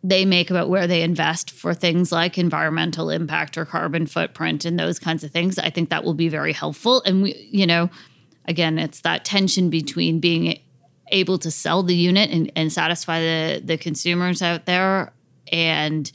they 0.05 0.25
make 0.25 0.51
about 0.51 0.69
where 0.69 0.87
they 0.87 1.03
invest 1.03 1.51
for 1.51 1.75
things 1.75 2.11
like 2.11 2.37
environmental 2.37 3.09
impact 3.09 3.57
or 3.57 3.65
carbon 3.65 4.07
footprint 4.07 4.65
and 4.65 4.79
those 4.79 4.99
kinds 4.99 5.23
of 5.23 5.31
things, 5.31 5.59
I 5.59 5.71
think 5.71 5.91
that 5.91 6.03
will 6.03 6.15
be 6.15 6.29
very 6.29 6.53
helpful. 6.53 7.03
And 7.07 7.23
we, 7.23 7.35
you 7.51 7.67
know, 7.67 7.89
again, 8.47 8.79
it's 8.79 9.03
that 9.03 9.25
tension 9.25 9.71
between 9.71 10.19
being 10.19 10.59
able 11.13 11.39
to 11.39 11.51
sell 11.51 11.83
the 11.83 11.95
unit 11.95 12.31
and, 12.31 12.51
and 12.57 12.73
satisfy 12.73 13.21
the 13.21 13.63
the 13.65 13.77
consumers 13.77 14.43
out 14.43 14.67
there 14.67 15.13
and 15.53 16.11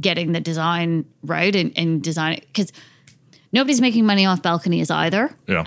getting 0.00 0.32
the 0.32 0.40
design 0.40 1.04
right 1.22 1.54
and, 1.54 1.72
and 1.76 2.02
design 2.02 2.40
because 2.46 2.72
nobody's 3.52 3.80
making 3.80 4.06
money 4.06 4.26
off 4.26 4.42
balconies 4.42 4.90
either. 4.90 5.30
yeah. 5.46 5.62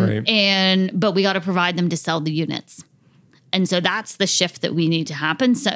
right. 0.00 0.28
And 0.28 0.90
but 0.98 1.12
we 1.12 1.22
got 1.22 1.34
to 1.34 1.40
provide 1.40 1.76
them 1.76 1.88
to 1.88 1.96
sell 1.96 2.20
the 2.20 2.32
units. 2.32 2.84
And 3.52 3.68
so 3.68 3.80
that's 3.80 4.16
the 4.16 4.26
shift 4.26 4.62
that 4.62 4.74
we 4.74 4.88
need 4.88 5.06
to 5.08 5.14
happen. 5.14 5.54
So 5.54 5.70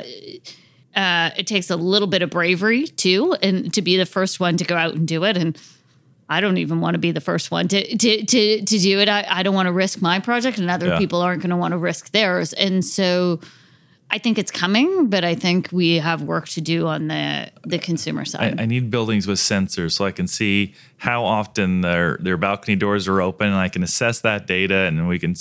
uh, 0.96 1.30
it 1.36 1.46
takes 1.46 1.70
a 1.70 1.76
little 1.76 2.08
bit 2.08 2.22
of 2.22 2.30
bravery 2.30 2.86
too, 2.88 3.34
and 3.42 3.72
to 3.74 3.82
be 3.82 3.96
the 3.96 4.06
first 4.06 4.40
one 4.40 4.56
to 4.56 4.64
go 4.64 4.76
out 4.76 4.94
and 4.94 5.06
do 5.06 5.24
it. 5.24 5.36
And 5.36 5.56
I 6.28 6.40
don't 6.40 6.58
even 6.58 6.80
want 6.80 6.94
to 6.94 6.98
be 6.98 7.12
the 7.12 7.20
first 7.20 7.50
one 7.50 7.68
to 7.68 7.96
to 7.96 8.24
to, 8.24 8.62
to 8.64 8.78
do 8.78 8.98
it. 8.98 9.08
I, 9.08 9.24
I 9.28 9.42
don't 9.42 9.54
want 9.54 9.66
to 9.66 9.72
risk 9.72 10.02
my 10.02 10.18
project, 10.18 10.58
and 10.58 10.68
other 10.70 10.88
Yeah. 10.88 10.98
people 10.98 11.20
aren't 11.22 11.40
going 11.42 11.50
to 11.50 11.56
want 11.56 11.72
to 11.72 11.78
risk 11.78 12.10
theirs. 12.10 12.52
And 12.52 12.84
so 12.84 13.40
I 14.10 14.18
think 14.18 14.38
it's 14.38 14.50
coming, 14.50 15.08
but 15.08 15.22
I 15.22 15.34
think 15.34 15.68
we 15.70 15.96
have 15.96 16.22
work 16.22 16.48
to 16.50 16.60
do 16.60 16.86
on 16.86 17.08
the 17.08 17.50
the 17.64 17.78
consumer 17.78 18.24
side. 18.24 18.58
I 18.58 18.64
need 18.64 18.90
buildings 18.90 19.26
with 19.26 19.38
sensors 19.38 19.92
so 19.92 20.06
I 20.06 20.12
can 20.12 20.26
see 20.26 20.74
how 20.96 21.24
often 21.24 21.82
their 21.82 22.16
their 22.20 22.38
balcony 22.38 22.76
doors 22.76 23.06
are 23.06 23.20
open, 23.20 23.48
and 23.48 23.56
I 23.56 23.68
can 23.68 23.82
assess 23.82 24.20
that 24.20 24.46
data, 24.46 24.74
and 24.74 25.08
we 25.08 25.18
can 25.18 25.34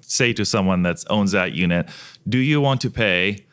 say 0.00 0.32
to 0.32 0.44
someone 0.44 0.82
that 0.82 1.04
owns 1.10 1.32
that 1.32 1.52
unit, 1.52 1.88
"Do 2.26 2.38
you 2.38 2.60
want 2.60 2.80
to 2.82 2.90
pay 2.90 3.44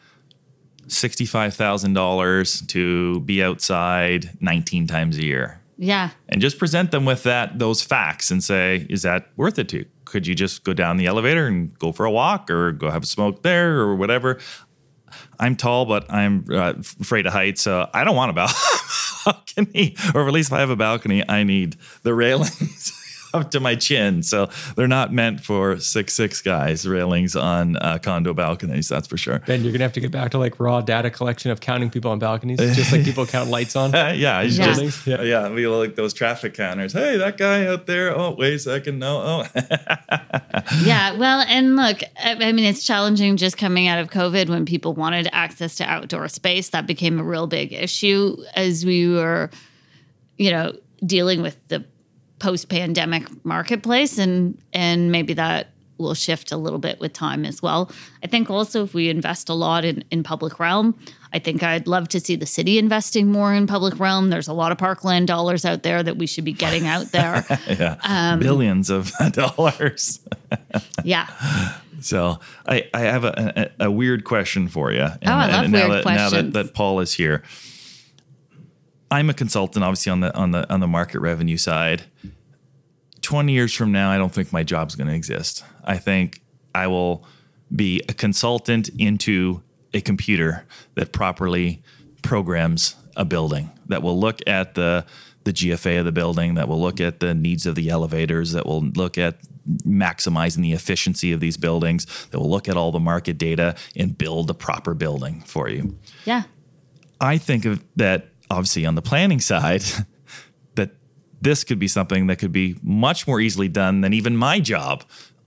sixty 0.87 1.25
five 1.25 1.53
thousand 1.53 1.93
dollars 1.93 2.61
to 2.67 3.19
be 3.21 3.43
outside 3.43 4.31
nineteen 4.39 4.87
times 4.87 5.17
a 5.17 5.23
year?" 5.23 5.61
yeah. 5.77 6.11
And 6.29 6.39
just 6.39 6.59
present 6.59 6.91
them 6.91 7.05
with 7.05 7.23
that 7.23 7.59
those 7.59 7.81
facts 7.81 8.31
and 8.31 8.41
say, 8.41 8.85
"Is 8.89 9.01
that 9.01 9.29
worth 9.35 9.59
it 9.59 9.67
to? 9.69 9.79
you? 9.79 9.85
Could 10.11 10.27
you 10.27 10.35
just 10.35 10.65
go 10.65 10.73
down 10.73 10.97
the 10.97 11.05
elevator 11.07 11.47
and 11.47 11.77
go 11.79 11.93
for 11.93 12.05
a 12.05 12.11
walk, 12.11 12.51
or 12.51 12.73
go 12.73 12.89
have 12.89 13.03
a 13.03 13.07
smoke 13.07 13.43
there, 13.43 13.79
or 13.79 13.95
whatever?" 13.95 14.39
I'm 15.39 15.55
tall, 15.55 15.85
but 15.85 16.11
I'm 16.11 16.45
uh, 16.51 16.73
afraid 16.99 17.25
of 17.25 17.33
heights, 17.33 17.61
so 17.61 17.89
I 17.93 18.03
don't 18.03 18.15
want 18.15 18.31
a 18.31 18.33
balcony. 19.25 19.95
Or 20.13 20.27
at 20.27 20.33
least 20.33 20.49
if 20.49 20.53
I 20.53 20.59
have 20.59 20.69
a 20.69 20.75
balcony, 20.75 21.27
I 21.27 21.43
need 21.43 21.77
the 22.03 22.13
railings 22.13 22.91
up 23.33 23.51
to 23.51 23.59
my 23.59 23.75
chin. 23.75 24.23
So 24.23 24.49
they're 24.75 24.87
not 24.87 25.11
meant 25.13 25.41
for 25.41 25.79
six 25.79 26.13
six 26.13 26.41
guys. 26.41 26.87
Railings 26.87 27.35
on 27.35 27.77
uh, 27.77 27.97
condo 28.01 28.33
balconies, 28.33 28.89
that's 28.89 29.07
for 29.07 29.17
sure. 29.17 29.39
Then 29.45 29.63
you're 29.63 29.71
gonna 29.71 29.83
have 29.83 29.93
to 29.93 29.99
get 29.99 30.11
back 30.11 30.31
to 30.31 30.37
like 30.37 30.59
raw 30.59 30.81
data 30.81 31.09
collection 31.09 31.51
of 31.51 31.59
counting 31.61 31.89
people 31.89 32.11
on 32.11 32.19
balconies, 32.19 32.59
just 32.75 32.91
like 32.91 33.03
people 33.03 33.25
count 33.25 33.49
lights 33.49 33.75
on. 33.75 33.91
Yeah, 34.21 34.41
Yeah. 34.41 34.73
just 34.73 35.07
Yeah. 35.07 35.21
yeah. 35.21 35.49
we 35.49 35.67
like 35.67 35.95
those 35.95 36.13
traffic 36.13 36.53
counters. 36.53 36.93
Hey, 36.93 37.17
that 37.17 37.37
guy 37.37 37.65
out 37.65 37.85
there. 37.87 38.17
Oh, 38.17 38.35
wait 38.37 38.53
a 38.53 38.59
second. 38.59 38.99
No. 38.99 39.21
Oh, 39.21 39.61
yeah, 40.83 41.13
well, 41.17 41.43
and 41.47 41.75
look, 41.75 42.01
I 42.23 42.33
I 42.41 42.51
mean, 42.51 42.65
it's 42.65 42.83
challenging 42.85 43.37
just 43.37 43.57
coming 43.57 43.87
out 43.87 43.99
of 43.99 44.09
COVID 44.09 44.49
when 44.49 44.65
people 44.65 44.93
wanted 44.93 45.29
access 45.31 45.75
to 45.75 45.83
outdoor 45.85 46.27
space. 46.27 46.69
That 46.69 46.87
became 46.87 47.19
a 47.19 47.23
real 47.23 47.47
big 47.47 47.73
issue 47.73 48.37
as 48.55 48.85
we 48.85 49.07
were, 49.09 49.49
you 50.37 50.51
know, 50.51 50.73
dealing 51.05 51.41
with 51.41 51.57
the 51.67 51.83
post-pandemic 52.41 53.23
marketplace, 53.45 54.17
and 54.17 54.57
and 54.73 55.11
maybe 55.11 55.33
that 55.35 55.67
will 55.97 56.15
shift 56.15 56.51
a 56.51 56.57
little 56.57 56.79
bit 56.79 56.99
with 56.99 57.13
time 57.13 57.45
as 57.45 57.61
well. 57.61 57.91
I 58.23 58.27
think 58.27 58.49
also 58.49 58.83
if 58.83 58.93
we 58.95 59.09
invest 59.09 59.49
a 59.49 59.53
lot 59.53 59.85
in 59.85 60.03
in 60.09 60.23
public 60.23 60.59
realm, 60.59 60.95
I 61.31 61.37
think 61.39 61.61
I'd 61.61 61.85
love 61.85 62.07
to 62.09 62.19
see 62.19 62.35
the 62.35 62.47
city 62.47 62.79
investing 62.79 63.31
more 63.31 63.53
in 63.53 63.67
public 63.67 63.99
realm. 63.99 64.29
There's 64.31 64.47
a 64.47 64.53
lot 64.53 64.71
of 64.71 64.79
parkland 64.79 65.27
dollars 65.27 65.63
out 65.63 65.83
there 65.83 66.01
that 66.01 66.17
we 66.17 66.25
should 66.25 66.43
be 66.43 66.53
getting 66.53 66.87
out 66.87 67.11
there. 67.11 67.45
yeah, 67.69 67.97
Um, 68.03 68.39
billions 68.39 68.89
of 68.89 69.11
dollars. 69.33 70.19
yeah. 71.03 71.27
So 72.03 72.39
I, 72.65 72.89
I 72.95 73.01
have 73.01 73.23
a, 73.25 73.69
a, 73.79 73.85
a 73.85 73.91
weird 73.91 74.23
question 74.23 74.67
for 74.67 74.91
you. 74.91 75.03
And, 75.03 75.19
Oh, 75.27 75.31
I 75.33 75.45
love 75.51 75.63
and 75.65 75.71
now 75.71 75.87
weird 75.87 75.91
that, 76.03 76.09
Now 76.15 76.15
that, 76.15 76.29
questions. 76.31 76.53
that 76.55 76.73
Paul 76.73 76.99
is 76.99 77.13
here, 77.13 77.43
I'm 79.11 79.29
a 79.29 79.33
consultant, 79.33 79.83
obviously 79.83 80.11
on 80.11 80.21
the 80.21 80.35
on 80.35 80.51
the 80.51 80.71
on 80.73 80.79
the 80.79 80.87
market 80.87 81.19
revenue 81.19 81.57
side. 81.57 82.03
Twenty 83.21 83.53
years 83.53 83.73
from 83.73 83.91
now, 83.91 84.09
I 84.09 84.17
don't 84.17 84.33
think 84.33 84.51
my 84.51 84.63
job's 84.63 84.95
going 84.95 85.07
to 85.07 85.13
exist. 85.13 85.63
I 85.83 85.97
think 85.97 86.41
I 86.73 86.87
will 86.87 87.27
be 87.75 88.01
a 88.09 88.13
consultant 88.13 88.89
into 88.97 89.61
a 89.93 90.01
computer 90.01 90.65
that 90.95 91.11
properly 91.11 91.83
programs 92.23 92.95
a 93.15 93.25
building 93.25 93.69
that 93.87 94.01
will 94.01 94.19
look 94.19 94.39
at 94.47 94.75
the 94.75 95.05
the 95.43 95.51
GFA 95.51 95.99
of 95.99 96.05
the 96.05 96.11
building, 96.11 96.53
that 96.53 96.67
will 96.67 96.79
look 96.79 97.01
at 97.01 97.19
the 97.19 97.33
needs 97.33 97.65
of 97.65 97.75
the 97.75 97.89
elevators, 97.89 98.51
that 98.51 98.65
will 98.65 98.81
look 98.81 99.17
at 99.17 99.39
maximizing 99.85 100.61
the 100.61 100.73
efficiency 100.73 101.31
of 101.31 101.39
these 101.39 101.57
buildings, 101.57 102.27
that 102.27 102.39
will 102.39 102.49
look 102.49 102.69
at 102.69 102.77
all 102.77 102.91
the 102.91 102.99
market 102.99 103.37
data 103.37 103.75
and 103.95 104.17
build 104.17 104.49
a 104.49 104.53
proper 104.53 104.93
building 104.93 105.41
for 105.41 105.67
you. 105.67 105.97
Yeah. 106.25 106.43
I 107.19 107.37
think 107.37 107.65
of 107.65 107.83
that 107.95 108.30
obviously 108.51 108.85
on 108.85 108.95
the 108.95 109.01
planning 109.01 109.39
side 109.39 109.83
that 110.75 110.91
this 111.41 111.63
could 111.63 111.79
be 111.79 111.87
something 111.87 112.27
that 112.27 112.37
could 112.37 112.51
be 112.51 112.75
much 112.83 113.27
more 113.27 113.39
easily 113.39 113.67
done 113.67 114.01
than 114.01 114.13
even 114.13 114.35
my 114.35 114.59
job 114.59 115.03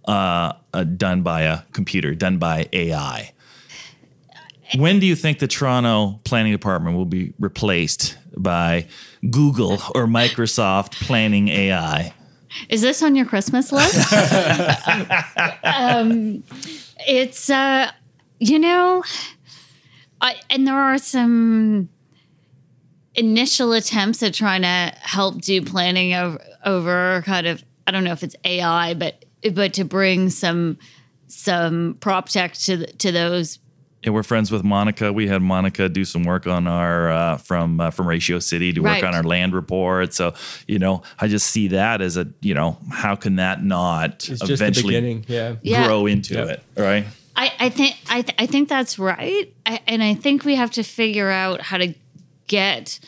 uh, 0.07 0.53
uh, 0.73 0.85
done 0.85 1.23
by 1.23 1.43
a 1.43 1.63
computer, 1.73 2.15
done 2.15 2.39
by 2.39 2.69
AI. 2.73 3.33
When 4.77 4.99
do 4.99 5.07
you 5.07 5.15
think 5.15 5.39
the 5.39 5.47
Toronto 5.47 6.21
Planning 6.25 6.53
Department 6.53 6.97
will 6.97 7.05
be 7.05 7.33
replaced 7.39 8.17
by 8.37 8.87
Google 9.31 9.75
or 9.95 10.07
Microsoft 10.07 10.93
Planning 11.07 11.49
AI? 11.49 12.13
Is 12.69 12.83
this 12.83 13.03
on 13.03 13.15
your 13.15 13.27
Christmas 13.27 13.71
list? 13.73 14.13
um, 15.65 16.43
it's, 17.07 17.51
uh, 17.51 17.91
you 18.39 18.59
know, 18.59 19.05
I, 20.21 20.37
and 20.51 20.67
there 20.67 20.79
are 20.79 20.99
some 20.99 21.89
initial 23.15 23.73
attempts 23.73 24.23
at 24.23 24.35
trying 24.35 24.63
to 24.63 24.93
help 25.01 25.41
do 25.41 25.63
planning 25.63 26.15
over, 26.15 26.39
over 26.65 27.23
kind 27.25 27.47
of, 27.47 27.63
I 27.87 27.91
don't 27.91 28.05
know 28.05 28.13
if 28.13 28.23
it's 28.23 28.37
AI, 28.45 28.95
but 28.95 29.25
but 29.53 29.75
to 29.75 29.85
bring 29.85 30.31
some 30.31 30.79
some 31.27 31.97
prop 32.01 32.29
tech 32.29 32.55
to 32.55 32.79
th- 32.79 32.99
to 32.99 33.13
those 33.13 33.59
Yeah, 34.03 34.11
we're 34.11 34.23
friends 34.23 34.51
with 34.51 34.65
Monica. 34.65 35.13
We 35.13 35.29
had 35.29 35.43
Monica 35.43 35.89
do 35.89 36.05
some 36.05 36.25
work 36.25 36.47
on 36.47 36.67
our 36.67 37.11
uh, 37.11 37.37
from 37.39 37.81
uh, 37.81 37.91
from 37.91 38.07
Ratio 38.09 38.39
City 38.39 38.73
to 38.73 38.81
work 38.81 38.93
Right. 38.93 39.05
on 39.05 39.15
our 39.15 39.23
land 39.23 39.55
report. 39.55 40.15
So 40.15 40.33
you 40.67 40.79
know, 40.79 41.03
I 41.21 41.29
just 41.29 41.47
see 41.51 41.69
that 41.69 42.01
as 42.01 42.17
a 42.17 42.27
you 42.41 42.55
know, 42.55 42.79
how 42.91 43.17
can 43.17 43.37
that 43.37 43.63
not 43.63 44.29
It's 44.29 44.49
eventually 44.49 44.95
beginning. 44.95 45.25
Yeah. 45.29 45.57
Yeah. 45.63 45.87
grow 45.87 46.07
into 46.07 46.35
Yeah. 46.35 46.45
it? 46.47 46.63
Right? 46.77 47.07
I, 47.37 47.53
I 47.59 47.69
think 47.69 47.97
I, 48.09 48.23
th- 48.23 48.37
I 48.39 48.47
think 48.47 48.69
that's 48.69 48.97
right, 48.99 49.53
I, 49.67 49.81
and 49.89 50.03
I 50.05 50.15
think 50.15 50.45
we 50.45 50.55
have 50.55 50.71
to 50.73 50.85
figure 50.85 51.31
out 51.31 51.61
how 51.61 51.79
to 51.79 51.93
get 52.47 52.99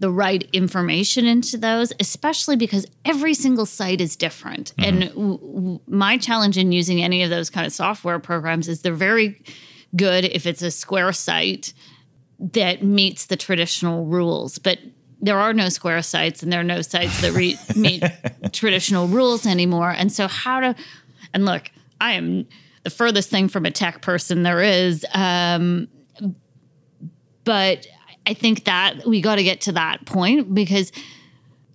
the 0.00 0.10
right 0.10 0.48
information 0.52 1.24
into 1.24 1.56
those, 1.56 1.92
especially 2.00 2.56
because 2.56 2.86
every 3.04 3.32
single 3.32 3.64
site 3.64 4.00
is 4.00 4.16
different. 4.16 4.72
And 4.76 5.08
w- 5.10 5.38
w- 5.38 5.80
my 5.86 6.18
challenge 6.18 6.58
in 6.58 6.72
using 6.72 7.02
any 7.02 7.22
of 7.22 7.30
those 7.30 7.48
kind 7.48 7.66
of 7.66 7.72
software 7.72 8.18
programs 8.18 8.68
is 8.68 8.82
they're 8.82 8.92
very 8.92 9.40
good 9.94 10.24
if 10.24 10.46
it's 10.46 10.62
a 10.62 10.70
square 10.70 11.12
site 11.12 11.72
that 12.38 12.82
meets 12.82 13.26
the 13.26 13.36
traditional 13.36 14.04
rules. 14.04 14.58
But 14.58 14.78
there 15.20 15.38
are 15.38 15.54
no 15.54 15.68
square 15.68 16.02
sites 16.02 16.42
and 16.42 16.52
there 16.52 16.60
are 16.60 16.64
no 16.64 16.82
sites 16.82 17.20
that 17.22 17.32
re- 17.32 17.58
meet 17.76 18.02
traditional 18.52 19.06
rules 19.06 19.46
anymore. 19.46 19.90
And 19.90 20.12
so, 20.12 20.28
how 20.28 20.60
to, 20.60 20.74
and 21.32 21.44
look, 21.44 21.70
I 22.00 22.12
am 22.12 22.46
the 22.82 22.90
furthest 22.90 23.30
thing 23.30 23.48
from 23.48 23.64
a 23.64 23.70
tech 23.70 24.02
person 24.02 24.42
there 24.42 24.60
is. 24.60 25.06
Um, 25.14 25.88
but 27.44 27.86
I 28.26 28.34
think 28.34 28.64
that 28.64 29.06
we 29.06 29.20
got 29.20 29.36
to 29.36 29.42
get 29.44 29.60
to 29.62 29.72
that 29.72 30.06
point 30.06 30.54
because 30.54 30.92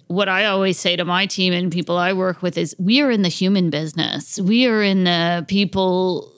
what 0.08 0.28
I 0.28 0.46
always 0.46 0.80
say 0.80 0.96
to 0.96 1.06
my 1.06 1.28
team 1.28 1.54
and 1.54 1.72
people 1.72 1.98
I 1.98 2.14
work 2.14 2.42
with 2.42 2.58
is 2.58 2.76
we 2.80 3.02
are 3.02 3.12
in 3.12 3.22
the 3.22 3.30
human 3.30 3.70
business. 3.70 4.40
We 4.40 4.66
are 4.66 4.82
in 4.82 5.04
the 5.04 5.46
people 5.48 6.34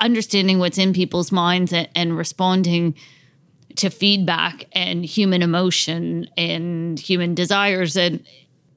understanding 0.00 0.58
what's 0.58 0.78
in 0.78 0.92
people's 0.94 1.30
minds 1.30 1.72
and, 1.72 1.88
and 1.94 2.16
responding 2.16 2.94
to 3.76 3.90
feedback 3.90 4.64
and 4.72 5.04
human 5.04 5.42
emotion 5.42 6.28
and 6.36 6.98
human 6.98 7.34
desires 7.34 7.96
and 7.96 8.24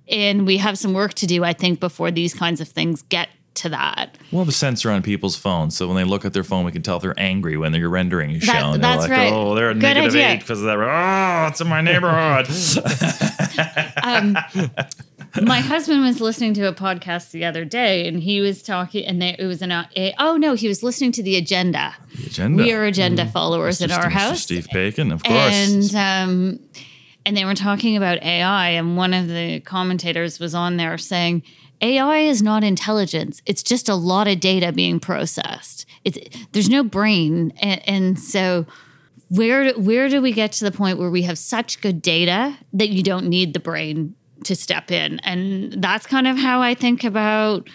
and 0.10 0.46
we 0.48 0.58
have 0.58 0.78
some 0.78 0.94
work 0.94 1.14
to 1.14 1.28
do 1.28 1.44
I 1.44 1.54
think 1.54 1.80
before 1.80 2.12
these 2.12 2.34
kinds 2.34 2.62
of 2.62 2.68
things 2.68 3.04
get 3.04 3.30
to 3.58 3.70
that. 3.70 4.18
We'll 4.32 4.42
have 4.42 4.50
a 4.50 4.52
sensor 4.52 4.90
on 4.92 5.02
people's 5.04 5.36
phones, 5.36 5.76
so 5.76 5.88
when 5.88 5.96
they 5.98 6.04
look 6.04 6.26
at 6.26 6.34
their 6.34 6.44
phone, 6.44 6.66
we 6.66 6.72
can 6.72 6.82
tell 6.82 6.98
if 6.98 7.04
they're 7.04 7.20
angry 7.20 7.58
when 7.58 7.72
their 7.72 7.88
rendering 7.90 8.32
is 8.32 8.46
That- 8.46 8.60
shown. 8.62 8.82
that's 8.82 9.08
they're 9.08 9.18
like, 9.18 9.26
right. 9.26 9.34
"Oh, 9.34 9.56
they're 9.56 9.70
a 9.70 9.74
Good 9.74 9.82
negative 9.84 10.12
idea. 10.14 10.30
eight 10.30 10.40
because 10.40 10.60
of 10.62 10.66
that." 10.66 10.78
Oh, 10.78 11.48
it's 11.50 11.62
in 11.62 11.68
my 11.68 11.82
neighborhood. 11.82 12.48
Um, 14.04 14.38
my 15.42 15.60
husband 15.60 16.02
was 16.02 16.22
listening 16.22 16.54
to 16.56 16.68
a 16.68 16.74
podcast 16.74 17.32
the 17.32 17.44
other 17.46 17.66
day 17.66 18.08
and 18.08 18.22
he 18.22 18.40
was 18.40 18.62
talking 18.64 19.04
and 19.06 19.22
they, 19.22 19.36
it 19.38 19.46
was 19.46 19.62
an 19.62 19.72
uh, 19.72 19.86
a, 19.98 20.14
oh 20.20 20.38
no 20.38 20.54
he 20.54 20.68
was 20.68 20.84
listening 20.84 21.12
to 21.14 21.24
the 21.24 21.36
agenda 21.36 21.94
The 22.16 22.28
agenda. 22.28 22.64
we 22.64 22.72
are 22.72 22.86
agenda 22.86 23.24
mm-hmm. 23.24 23.32
followers 23.32 23.82
in 23.82 23.92
our 23.92 24.06
Mr. 24.06 24.12
house 24.12 24.42
Steve 24.42 24.68
Paikin, 24.72 25.12
of 25.12 25.24
course. 25.24 25.94
and 25.94 25.96
um 25.96 26.60
and 27.26 27.36
they 27.36 27.44
were 27.46 27.56
talking 27.56 27.98
about 27.98 28.22
ai 28.24 28.70
and 28.70 28.96
one 28.96 29.14
of 29.14 29.28
the 29.28 29.60
commentators 29.62 30.40
was 30.40 30.56
on 30.56 30.78
there 30.78 30.98
saying 30.98 31.44
ai 31.82 32.20
is 32.20 32.42
not 32.42 32.64
intelligence. 32.64 33.42
It's 33.46 33.64
just 33.64 33.90
a 33.90 33.96
lot 33.96 34.28
of 34.28 34.40
data 34.40 34.72
being 34.72 35.00
processed. 35.00 35.86
It's 36.04 36.18
there's 36.52 36.70
no 36.70 36.84
brain. 36.84 37.54
And, 37.62 37.88
and 37.88 38.20
so 38.20 38.66
where 39.30 39.74
where 39.74 40.10
do 40.10 40.22
we 40.22 40.32
get 40.32 40.52
to 40.54 40.64
the 40.64 40.72
point 40.72 40.98
where 40.98 41.10
we 41.10 41.24
have 41.24 41.38
such 41.38 41.82
good 41.82 42.02
data 42.02 42.58
that 42.74 42.90
you 42.90 43.04
don't 43.04 43.28
need 43.28 43.54
the 43.54 43.60
brain 43.60 44.16
to 44.46 44.56
step 44.56 44.92
in? 44.92 45.20
And 45.20 45.82
that's 45.82 46.06
kind 46.06 46.28
of 46.28 46.38
how 46.38 46.62
i 46.62 46.74
think 46.74 47.04
about 47.04 47.70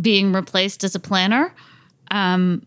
being 0.00 0.32
replaced 0.32 0.84
as 0.84 0.94
a 0.94 1.00
planner. 1.00 1.54
Um 2.10 2.66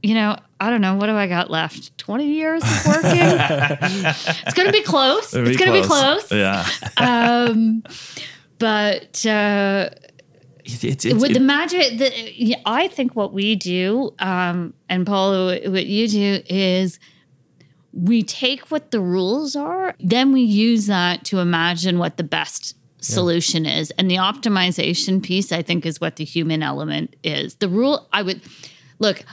you 0.00 0.14
know 0.14 0.36
i 0.60 0.70
don't 0.70 0.80
know 0.80 0.94
what 0.94 1.06
do 1.06 1.16
i 1.16 1.26
got 1.26 1.50
left? 1.50 1.96
20 1.98 2.26
years 2.26 2.62
of 2.62 2.86
working? 2.86 3.10
It's 4.46 4.54
gonna 4.54 4.72
be 4.72 4.82
close. 4.82 5.34
It's 5.34 5.56
gonna 5.56 5.72
be 5.72 5.86
close. 5.86 6.30
Yeah. 6.30 6.68
But 8.58 9.24
uh 9.26 9.88
It's, 10.64 10.84
it's, 10.84 11.04
it's, 11.04 11.20
with 11.20 11.30
it- 11.30 11.34
the 11.34 11.40
magic 11.40 11.98
the, 11.98 12.10
yeah, 12.34 12.56
i 12.66 12.88
think 12.88 13.14
what 13.16 13.32
we 13.32 13.56
do 13.56 14.14
um 14.18 14.74
and 14.88 15.06
paul 15.06 15.46
what 15.48 15.86
you 15.86 16.08
do 16.08 16.40
is 16.46 16.98
we 17.92 18.22
take 18.22 18.70
what 18.70 18.90
the 18.90 19.00
rules 19.00 19.56
are 19.56 19.94
then 19.98 20.32
we 20.32 20.42
use 20.42 20.86
that 20.86 21.24
to 21.24 21.38
imagine 21.38 21.98
what 21.98 22.16
the 22.16 22.24
best 22.24 22.74
solution 23.00 23.64
is. 23.64 23.92
And 23.92 24.10
the 24.10 24.16
optimization 24.16 25.22
piece 25.22 25.52
i 25.52 25.62
think 25.62 25.86
is 25.86 26.00
what 26.00 26.16
the 26.16 26.24
human 26.24 26.62
element 26.64 27.14
is. 27.22 27.54
The 27.56 27.68
rule 27.68 28.08
i 28.12 28.22
would 28.22 28.40
look 28.98 29.24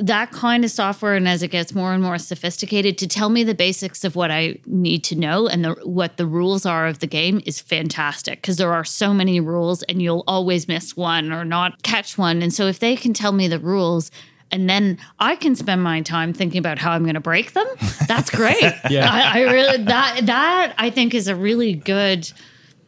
that 0.00 0.32
kind 0.32 0.64
of 0.64 0.70
software 0.70 1.14
and 1.14 1.28
as 1.28 1.42
it 1.42 1.48
gets 1.48 1.74
more 1.74 1.92
and 1.92 2.02
more 2.02 2.18
sophisticated 2.18 2.98
to 2.98 3.06
tell 3.06 3.28
me 3.28 3.44
the 3.44 3.54
basics 3.54 4.02
of 4.04 4.16
what 4.16 4.30
i 4.30 4.56
need 4.66 5.04
to 5.04 5.14
know 5.14 5.46
and 5.46 5.64
the, 5.64 5.72
what 5.84 6.16
the 6.16 6.26
rules 6.26 6.66
are 6.66 6.86
of 6.86 6.98
the 6.98 7.06
game 7.06 7.40
is 7.46 7.60
fantastic 7.60 8.40
because 8.40 8.56
there 8.56 8.72
are 8.72 8.84
so 8.84 9.14
many 9.14 9.38
rules 9.38 9.82
and 9.84 10.02
you'll 10.02 10.24
always 10.26 10.66
miss 10.66 10.96
one 10.96 11.32
or 11.32 11.44
not 11.44 11.82
catch 11.82 12.18
one 12.18 12.42
and 12.42 12.52
so 12.52 12.66
if 12.66 12.78
they 12.78 12.96
can 12.96 13.14
tell 13.14 13.32
me 13.32 13.46
the 13.46 13.58
rules 13.58 14.10
and 14.50 14.70
then 14.70 14.98
I 15.18 15.34
can 15.34 15.56
spend 15.56 15.82
my 15.82 16.00
time 16.02 16.32
thinking 16.32 16.60
about 16.60 16.78
how 16.78 16.92
I'm 16.92 17.02
going 17.02 17.14
to 17.14 17.20
break 17.20 17.54
them. 17.54 17.66
That's 18.06 18.30
great. 18.30 18.62
Yeah. 18.88 19.10
I, 19.10 19.40
I 19.40 19.52
really 19.52 19.84
that 19.84 20.26
that 20.26 20.74
I 20.78 20.90
think 20.90 21.14
is 21.14 21.26
a 21.26 21.34
really 21.34 21.74
good 21.74 22.30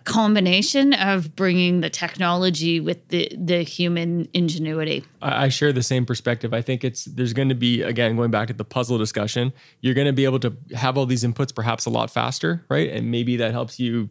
combination 0.06 0.94
of 0.94 1.36
bringing 1.36 1.80
the 1.80 1.90
technology 1.90 2.80
with 2.80 3.08
the 3.08 3.30
the 3.36 3.62
human 3.62 4.28
ingenuity. 4.32 5.04
I 5.20 5.46
I 5.46 5.48
share 5.48 5.72
the 5.72 5.82
same 5.82 6.06
perspective. 6.06 6.54
I 6.54 6.62
think 6.62 6.84
it's 6.84 7.04
there's 7.04 7.34
going 7.34 7.50
to 7.50 7.54
be 7.54 7.82
again 7.82 8.16
going 8.16 8.30
back 8.30 8.48
to 8.48 8.54
the 8.54 8.64
puzzle 8.64 8.96
discussion. 8.96 9.52
You're 9.80 9.94
going 9.94 10.06
to 10.06 10.12
be 10.12 10.24
able 10.24 10.38
to 10.40 10.56
have 10.74 10.96
all 10.96 11.06
these 11.06 11.24
inputs 11.24 11.54
perhaps 11.54 11.84
a 11.84 11.90
lot 11.90 12.10
faster, 12.10 12.64
right? 12.70 12.88
And 12.88 13.10
maybe 13.10 13.36
that 13.36 13.52
helps 13.52 13.78
you 13.78 14.08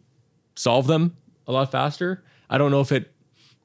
solve 0.54 0.86
them 0.86 1.16
a 1.46 1.52
lot 1.52 1.72
faster. 1.72 2.22
I 2.48 2.58
don't 2.58 2.70
know 2.70 2.80
if 2.80 2.92
it. 2.92 3.12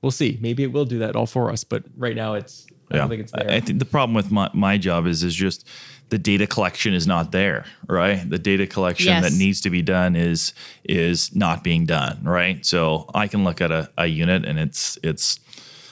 We'll 0.01 0.11
see. 0.11 0.39
Maybe 0.41 0.63
it 0.63 0.71
will 0.71 0.85
do 0.85 0.99
that 0.99 1.15
all 1.15 1.27
for 1.27 1.51
us. 1.51 1.63
But 1.63 1.83
right 1.95 2.15
now, 2.15 2.33
it's. 2.33 2.65
I 2.93 2.97
don't 2.97 3.09
think 3.09 3.21
it's 3.21 3.31
there. 3.31 3.49
I 3.51 3.59
think 3.59 3.79
the 3.79 3.85
problem 3.85 4.13
with 4.13 4.31
my, 4.31 4.49
my 4.53 4.77
job 4.77 5.05
is 5.07 5.23
is 5.23 5.35
just 5.35 5.67
the 6.09 6.17
data 6.17 6.45
collection 6.45 6.93
is 6.93 7.07
not 7.07 7.31
there, 7.31 7.65
right? 7.87 8.29
The 8.29 8.37
data 8.39 8.67
collection 8.67 9.07
Yes. 9.13 9.23
that 9.23 9.37
needs 9.37 9.61
to 9.61 9.69
be 9.69 9.81
done 9.81 10.15
is 10.15 10.53
is 10.83 11.33
not 11.35 11.63
being 11.63 11.85
done, 11.85 12.19
right? 12.23 12.65
So 12.65 13.09
I 13.13 13.27
can 13.27 13.43
look 13.43 13.61
at 13.61 13.71
a, 13.71 13.89
a 13.97 14.07
unit 14.07 14.45
and 14.45 14.59
it's 14.59 14.97
it's 15.03 15.39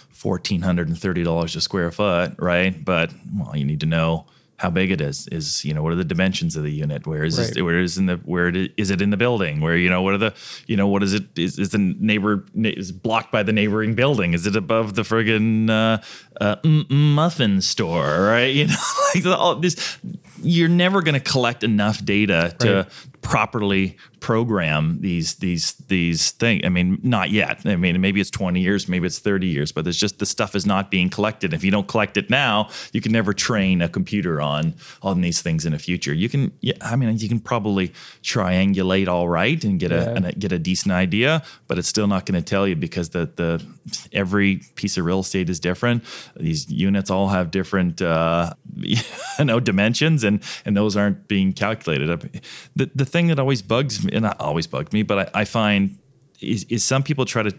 fourteen 0.10 0.62
hundred 0.62 0.88
and 0.90 0.98
thirty 1.00 1.24
dollars 1.24 1.56
a 1.56 1.62
square 1.62 1.92
foot, 1.92 2.36
right? 2.38 2.84
But 2.84 3.14
well, 3.34 3.56
you 3.56 3.64
need 3.66 3.80
to 3.80 3.86
know 3.86 4.26
how 4.60 4.70
big 4.70 4.92
it 4.92 5.00
is. 5.02 5.28
Is 5.32 5.64
you 5.64 5.74
know 5.74 5.82
what 5.82 5.94
are 5.94 5.96
the 5.96 6.04
dimensions 6.04 6.56
of 6.56 6.64
the 6.64 6.72
unit? 6.72 7.08
Where 7.08 7.24
is 7.24 7.40
Right. 7.40 7.56
it? 7.58 7.62
Where 7.62 7.80
is 7.80 7.98
in 7.98 8.06
the 8.08 8.16
where 8.26 8.48
it 8.50 8.56
is, 8.58 8.70
is 8.78 8.92
it 8.92 9.02
in 9.02 9.10
the 9.10 9.18
building? 9.18 9.62
Where 9.62 9.76
you 9.78 9.90
know 9.90 10.02
what 10.02 10.14
are 10.14 10.18
the 10.18 10.34
you 10.68 10.76
know 10.78 10.88
what 10.88 11.02
is 11.02 11.14
it? 11.14 11.24
Is, 11.38 11.58
is 11.58 11.70
the 11.70 11.78
neighbor 11.78 12.46
is 12.56 12.92
blocked 12.92 13.32
by 13.32 13.42
the 13.44 13.54
neighboring 13.54 13.96
building? 13.96 14.34
Is 14.34 14.46
it 14.46 14.56
above 14.56 14.96
the 14.96 15.04
friggin' 15.04 15.70
uh, 15.70 16.00
uh, 16.44 16.58
muffin 16.90 17.62
store? 17.62 18.22
Right? 18.24 18.54
You 18.60 18.68
know, 18.68 18.76
like 19.16 19.26
all 19.26 19.56
this. 19.56 19.98
You're 20.42 20.70
never 20.70 21.02
going 21.02 21.16
to 21.16 21.20
collect 21.20 21.64
enough 21.64 22.04
data 22.04 22.56
to 22.60 22.74
Right. 22.76 22.88
Properly 23.22 23.98
program 24.20 25.00
these 25.02 25.36
these 25.36 25.74
these 25.88 26.32
things. 26.32 26.62
I 26.66 26.70
mean, 26.70 27.00
not 27.04 27.32
yet. 27.32 27.62
I 27.66 27.76
mean, 27.76 28.00
maybe 28.02 28.20
it's 28.22 28.30
20 28.30 28.60
years, 28.60 28.88
maybe 28.88 29.08
it's 29.08 29.20
30 29.20 29.48
years, 29.48 29.72
but 29.72 29.84
there's 29.84 29.98
just 29.98 30.20
the 30.20 30.26
stuff 30.26 30.56
is 30.56 30.66
not 30.66 30.92
being 30.92 31.10
collected. 31.10 31.54
If 31.54 31.64
you 31.64 31.72
don't 31.72 31.88
collect 31.88 32.18
it 32.18 32.30
now, 32.30 32.70
you 32.92 33.02
can 33.02 33.12
never 33.12 33.34
train 33.34 33.82
a 33.82 33.90
computer 33.90 34.42
on 34.42 34.76
on 35.02 35.22
these 35.22 35.42
things 35.42 35.66
in 35.66 35.74
the 35.74 35.80
future. 35.80 36.14
You 36.14 36.30
can, 36.30 36.52
yeah, 36.62 36.74
I 36.82 36.96
mean, 36.96 37.18
you 37.18 37.30
can 37.30 37.40
probably 37.40 37.90
triangulate 38.24 39.08
all 39.08 39.30
right 39.30 39.62
and 39.64 39.80
get 39.80 39.92
a 39.92 40.14
and 40.14 40.40
get 40.40 40.52
a 40.52 40.60
decent 40.60 40.92
idea, 40.92 41.44
but 41.68 41.78
it's 41.78 41.88
still 41.88 42.08
not 42.08 42.26
going 42.26 42.42
to 42.42 42.48
tell 42.48 42.68
you 42.68 42.76
because 42.76 43.10
the 43.10 43.30
the 43.36 43.66
every 44.12 44.62
piece 44.76 44.98
of 44.98 45.06
real 45.06 45.20
estate 45.20 45.50
is 45.50 45.60
different. 45.60 46.04
These 46.36 46.70
units 46.70 47.10
all 47.10 47.30
have 47.30 47.52
different 47.52 48.02
uh, 48.02 48.54
you 48.76 48.98
know 49.40 49.60
dimensions, 49.60 50.24
and 50.24 50.44
and 50.66 50.76
those 50.76 50.96
aren't 50.96 51.28
being 51.28 51.54
calculated. 51.54 52.08
The 52.76 52.92
the 52.94 53.06
thing 53.10 53.28
that 53.28 53.40
always 53.40 53.62
bugs 53.62 54.04
me, 54.04 54.12
and 54.14 54.24
not 54.24 54.40
always 54.40 54.68
bugged 54.68 54.94
me, 54.94 55.04
but 55.04 55.36
I, 55.36 55.42
I 55.42 55.46
find 55.46 55.98
is, 56.42 56.64
is 56.70 56.84
some 56.84 57.04
people 57.04 57.26
try 57.26 57.44
to 57.44 57.54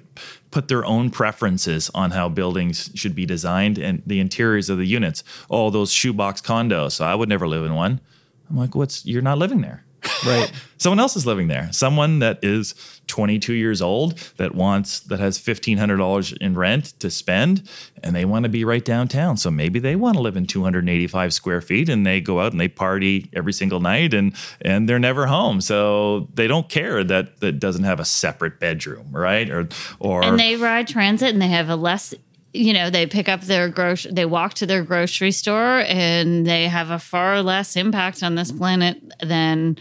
put 0.50 0.68
their 0.68 0.84
own 0.84 1.10
preferences 1.10 1.90
on 1.94 2.12
how 2.12 2.28
buildings 2.28 2.90
should 2.94 3.14
be 3.14 3.26
designed 3.26 3.78
and 3.78 4.02
the 4.06 4.20
interiors 4.20 4.70
of 4.70 4.78
the 4.78 4.86
units. 4.86 5.22
Oh, 5.50 5.70
those 5.70 5.92
shoebox 5.92 6.40
condos. 6.40 6.92
So 6.92 7.04
I 7.04 7.14
would 7.14 7.28
never 7.28 7.46
live 7.46 7.64
in 7.64 7.74
one. 7.74 8.00
I'm 8.48 8.56
like, 8.56 8.74
what's 8.74 9.04
you're 9.06 9.22
not 9.22 9.38
living 9.38 9.60
there. 9.60 9.84
Right. 10.24 10.50
Someone 10.78 10.98
else 10.98 11.14
is 11.14 11.26
living 11.26 11.48
there. 11.48 11.68
Someone 11.72 12.20
that 12.20 12.38
is 12.42 12.74
22 13.06 13.52
years 13.52 13.82
old 13.82 14.16
that 14.38 14.54
wants 14.54 15.00
that 15.00 15.18
has 15.18 15.38
$1500 15.38 16.36
in 16.38 16.54
rent 16.54 16.98
to 17.00 17.10
spend 17.10 17.68
and 18.02 18.16
they 18.16 18.24
want 18.24 18.44
to 18.44 18.48
be 18.48 18.64
right 18.64 18.84
downtown. 18.84 19.36
So 19.36 19.50
maybe 19.50 19.78
they 19.78 19.96
want 19.96 20.16
to 20.16 20.22
live 20.22 20.36
in 20.36 20.46
285 20.46 21.34
square 21.34 21.60
feet 21.60 21.88
and 21.88 22.06
they 22.06 22.20
go 22.20 22.40
out 22.40 22.52
and 22.52 22.60
they 22.60 22.68
party 22.68 23.28
every 23.34 23.52
single 23.52 23.80
night 23.80 24.14
and 24.14 24.34
and 24.62 24.88
they're 24.88 24.98
never 24.98 25.26
home. 25.26 25.60
So 25.60 26.28
they 26.32 26.46
don't 26.46 26.68
care 26.68 27.04
that 27.04 27.40
that 27.40 27.58
doesn't 27.58 27.84
have 27.84 28.00
a 28.00 28.04
separate 28.04 28.58
bedroom, 28.58 29.08
right? 29.10 29.50
Or 29.50 29.68
or 29.98 30.24
and 30.24 30.38
they 30.38 30.56
ride 30.56 30.88
transit 30.88 31.30
and 31.30 31.42
they 31.42 31.48
have 31.48 31.68
a 31.68 31.76
less 31.76 32.14
you 32.52 32.72
know 32.72 32.90
they 32.90 33.06
pick 33.06 33.28
up 33.28 33.42
their 33.42 33.68
grocery 33.68 34.12
they 34.12 34.24
walk 34.24 34.54
to 34.54 34.66
their 34.66 34.82
grocery 34.82 35.30
store 35.30 35.80
and 35.80 36.46
they 36.46 36.66
have 36.66 36.90
a 36.90 36.98
far 36.98 37.42
less 37.42 37.76
impact 37.76 38.22
on 38.22 38.34
this 38.34 38.50
planet 38.50 39.00
than 39.22 39.76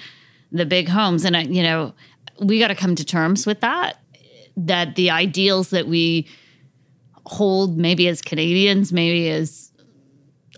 the 0.51 0.65
big 0.65 0.87
homes. 0.87 1.25
And 1.25 1.35
I, 1.35 1.41
you 1.43 1.63
know 1.63 1.93
we 2.39 2.59
got 2.59 2.69
to 2.69 2.75
come 2.75 2.95
to 2.95 3.05
terms 3.05 3.45
with 3.45 3.61
that 3.61 3.97
that 4.55 4.95
the 4.95 5.09
ideals 5.09 5.69
that 5.69 5.87
we 5.87 6.27
hold 7.25 7.77
maybe 7.77 8.07
as 8.07 8.21
canadians 8.21 8.91
maybe 8.91 9.29
as 9.29 9.71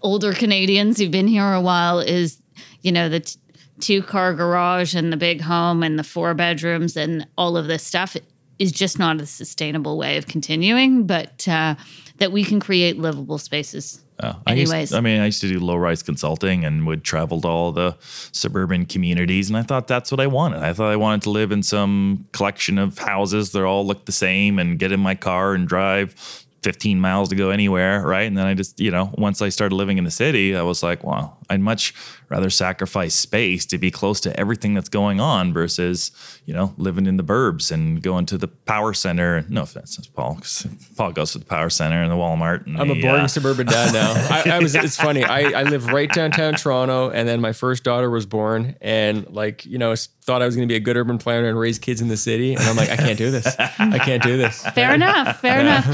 older 0.02 0.34
canadians 0.34 0.98
who've 0.98 1.12
been 1.12 1.28
here 1.28 1.54
a 1.54 1.62
while 1.62 2.00
is 2.00 2.42
you 2.82 2.92
know 2.92 3.10
the 3.10 3.20
t- 3.20 3.40
two 3.80 4.02
car 4.02 4.34
garage 4.34 4.96
and 4.96 5.12
the 5.12 5.18
big 5.18 5.42
home 5.42 5.84
and 5.84 5.98
the 5.98 6.04
four 6.04 6.34
bedrooms 6.34 6.96
and 6.96 7.28
all 7.38 7.58
of 7.58 7.68
this 7.68 7.84
stuff 7.84 8.16
is 8.62 8.72
just 8.72 9.00
not 9.00 9.20
a 9.20 9.26
sustainable 9.26 9.98
way 9.98 10.18
of 10.18 10.28
continuing, 10.28 11.08
but 11.08 11.48
uh, 11.48 11.74
that 12.22 12.32
we 12.32 12.44
can 12.44 12.60
create 12.60 12.98
livable 12.98 13.38
spaces. 13.38 14.00
Uh, 14.20 14.34
I 14.48 14.54
used- 14.54 14.72
Anyways. 14.72 14.94
I 14.94 15.02
mean, 15.02 15.20
I 15.20 15.26
used 15.26 15.42
to 15.42 15.48
do 15.50 15.60
low 15.60 15.76
rise 15.76 16.02
consulting 16.04 16.64
and 16.64 16.86
would 16.88 17.04
travel 17.04 17.42
to 17.42 17.48
all 17.48 17.72
the 17.72 17.96
suburban 18.32 18.86
communities, 18.86 19.50
and 19.50 19.58
I 19.58 19.64
thought 19.64 19.88
that's 19.88 20.12
what 20.12 20.20
I 20.20 20.28
wanted. 20.28 20.62
I 20.64 20.74
thought 20.74 20.92
I 20.92 20.96
wanted 20.96 21.24
to 21.24 21.32
live 21.32 21.52
in 21.52 21.64
some 21.64 22.26
collection 22.32 22.78
of 22.78 22.98
houses 23.00 23.52
that 23.52 23.64
all 23.64 23.86
look 23.86 24.06
the 24.06 24.12
same, 24.12 24.60
and 24.60 24.80
get 24.80 24.92
in 24.92 25.00
my 25.00 25.16
car 25.16 25.54
and 25.54 25.68
drive 25.68 26.14
15 26.64 27.00
miles 27.02 27.30
to 27.30 27.36
go 27.36 27.50
anywhere, 27.50 28.06
right? 28.06 28.28
And 28.28 28.38
then 28.38 28.46
I 28.46 28.54
just, 28.54 28.80
you 28.80 28.92
know, 28.92 29.10
once 29.18 29.42
I 29.42 29.50
started 29.50 29.74
living 29.76 29.98
in 29.98 30.04
the 30.04 30.12
city, 30.12 30.56
I 30.56 30.62
was 30.62 30.84
like, 30.84 31.04
wow, 31.04 31.36
I'd 31.52 31.60
much 31.62 31.94
rather 32.30 32.50
sacrifice 32.50 33.14
space 33.14 33.66
to 33.68 33.78
be 33.78 33.92
close 33.92 34.22
to 34.22 34.40
everything 34.40 34.74
that's 34.74 34.88
going 34.90 35.20
on 35.20 35.52
versus, 35.54 36.12
you 36.46 36.54
know, 36.54 36.74
living 36.78 37.06
in 37.06 37.18
the 37.18 37.24
burbs 37.24 37.72
and 37.72 38.02
going 38.02 38.26
to 38.28 38.38
the 38.38 38.48
power 38.48 38.94
center. 38.94 39.46
No 39.50 39.64
offense, 39.64 39.98
that's 39.98 40.08
Paul, 40.08 40.36
'cause 40.36 40.66
Paul 40.96 41.12
goes 41.12 41.34
to 41.34 41.40
the 41.40 41.46
power 41.46 41.70
center 41.70 42.02
and 42.02 42.10
the 42.10 42.16
Walmart. 42.16 42.66
And 42.66 42.78
I'm 42.80 42.90
a 42.90 42.94
the, 42.94 43.02
boring 43.02 43.24
uh, 43.24 43.28
suburban 43.28 43.68
dad 43.68 43.94
now. 43.94 44.14
I, 44.52 44.56
I 44.58 44.60
was. 44.60 44.74
It's 44.76 44.96
funny. 44.96 45.24
I, 45.26 45.60
I 45.62 45.64
live 45.64 45.88
right 45.88 46.12
downtown 46.12 46.54
Toronto, 46.54 47.10
and 47.10 47.28
then 47.28 47.42
my 47.42 47.52
first 47.52 47.84
daughter 47.84 48.10
was 48.10 48.26
born, 48.26 48.76
and 48.82 49.28
like 49.30 49.66
you 49.66 49.78
know, 49.78 49.92
s- 49.92 50.08
thought 50.24 50.42
I 50.42 50.46
was 50.46 50.56
going 50.56 50.68
to 50.68 50.72
be 50.72 50.78
a 50.78 50.80
good 50.80 50.96
urban 50.96 51.18
planner 51.18 51.50
and 51.50 51.60
raise 51.60 51.80
kids 51.80 52.00
in 52.00 52.08
the 52.08 52.16
city, 52.18 52.54
and 52.54 52.64
I'm 52.64 52.78
like, 52.78 52.90
I 52.90 52.96
can't 52.96 53.18
do 53.18 53.30
this. 53.32 53.46
I 53.80 53.98
can't 54.00 54.24
do 54.24 54.38
this. 54.38 54.66
Fair 54.68 54.94
enough. 54.94 55.42
Fair 55.42 55.60
enough. 55.60 55.86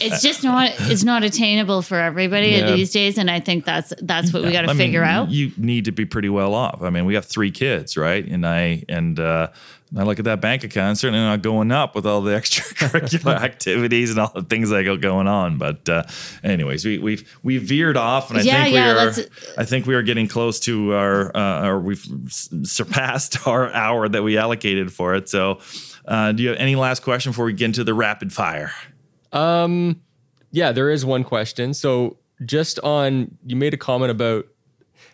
It's 0.00 0.20
just 0.22 0.42
not 0.42 0.70
it's 0.80 1.04
not 1.04 1.22
attainable 1.22 1.82
for 1.82 1.96
everybody 2.00 2.48
Yeah. 2.48 2.72
these 2.72 2.90
days, 2.90 3.18
and 3.18 3.30
I 3.30 3.38
think 3.38 3.64
that's 3.64 3.92
that's 4.02 4.32
what 4.32 4.42
we 4.42 4.50
got 4.50 4.62
to 4.62 4.74
figure 4.74 4.95
mean, 4.95 4.95
figure 5.00 5.04
out. 5.04 5.30
You 5.30 5.52
need 5.56 5.84
to 5.86 5.92
be 5.92 6.04
pretty 6.04 6.28
well 6.28 6.54
off. 6.54 6.82
I 6.82 6.90
mean, 6.90 7.04
we 7.04 7.14
have 7.14 7.24
three 7.24 7.50
kids, 7.50 7.96
right? 7.96 8.26
And 8.26 8.46
I 8.46 8.84
and 8.88 9.18
uh, 9.18 9.48
I 9.96 10.02
look 10.02 10.18
at 10.18 10.24
that 10.24 10.40
bank 10.40 10.64
account, 10.64 10.98
certainly 10.98 11.20
not 11.20 11.42
going 11.42 11.70
up 11.70 11.94
with 11.94 12.06
all 12.06 12.20
the 12.20 12.32
extracurricular 12.40 13.36
activities 13.42 14.10
and 14.10 14.18
all 14.18 14.32
the 14.34 14.42
things 14.42 14.70
that 14.70 14.82
go 14.84 14.96
going 14.96 15.28
on. 15.28 15.58
But 15.58 15.88
uh, 15.88 16.02
anyways, 16.42 16.84
we 16.84 16.98
we've 16.98 17.38
we 17.42 17.58
veered 17.58 17.96
off, 17.96 18.30
and 18.30 18.38
I 18.38 18.42
Yeah, 18.42 18.62
think 18.64 18.74
yeah, 18.74 19.04
we 19.04 19.10
are. 19.10 19.14
I 19.58 19.64
think 19.64 19.86
we 19.86 19.94
are 19.94 20.02
getting 20.02 20.28
close 20.28 20.58
to 20.60 20.92
our, 20.94 21.36
uh, 21.36 21.66
or 21.68 21.80
we've 21.80 22.04
surpassed 22.62 23.46
our 23.46 23.72
hour 23.72 24.08
that 24.08 24.22
we 24.22 24.36
allocated 24.38 24.92
for 24.92 25.14
it. 25.14 25.28
So, 25.28 25.60
uh, 26.06 26.32
do 26.32 26.42
you 26.42 26.50
have 26.50 26.58
any 26.58 26.76
last 26.76 27.02
question 27.02 27.30
before 27.32 27.44
we 27.46 27.52
get 27.52 27.66
into 27.66 27.84
the 27.84 27.94
rapid 27.94 28.32
fire? 28.32 28.72
Um, 29.32 30.00
yeah, 30.50 30.72
there 30.72 30.90
is 30.90 31.04
one 31.04 31.24
question. 31.24 31.74
So 31.74 32.16
just 32.44 32.78
on, 32.80 33.36
you 33.44 33.56
made 33.56 33.74
a 33.74 33.76
comment 33.76 34.10
about 34.10 34.46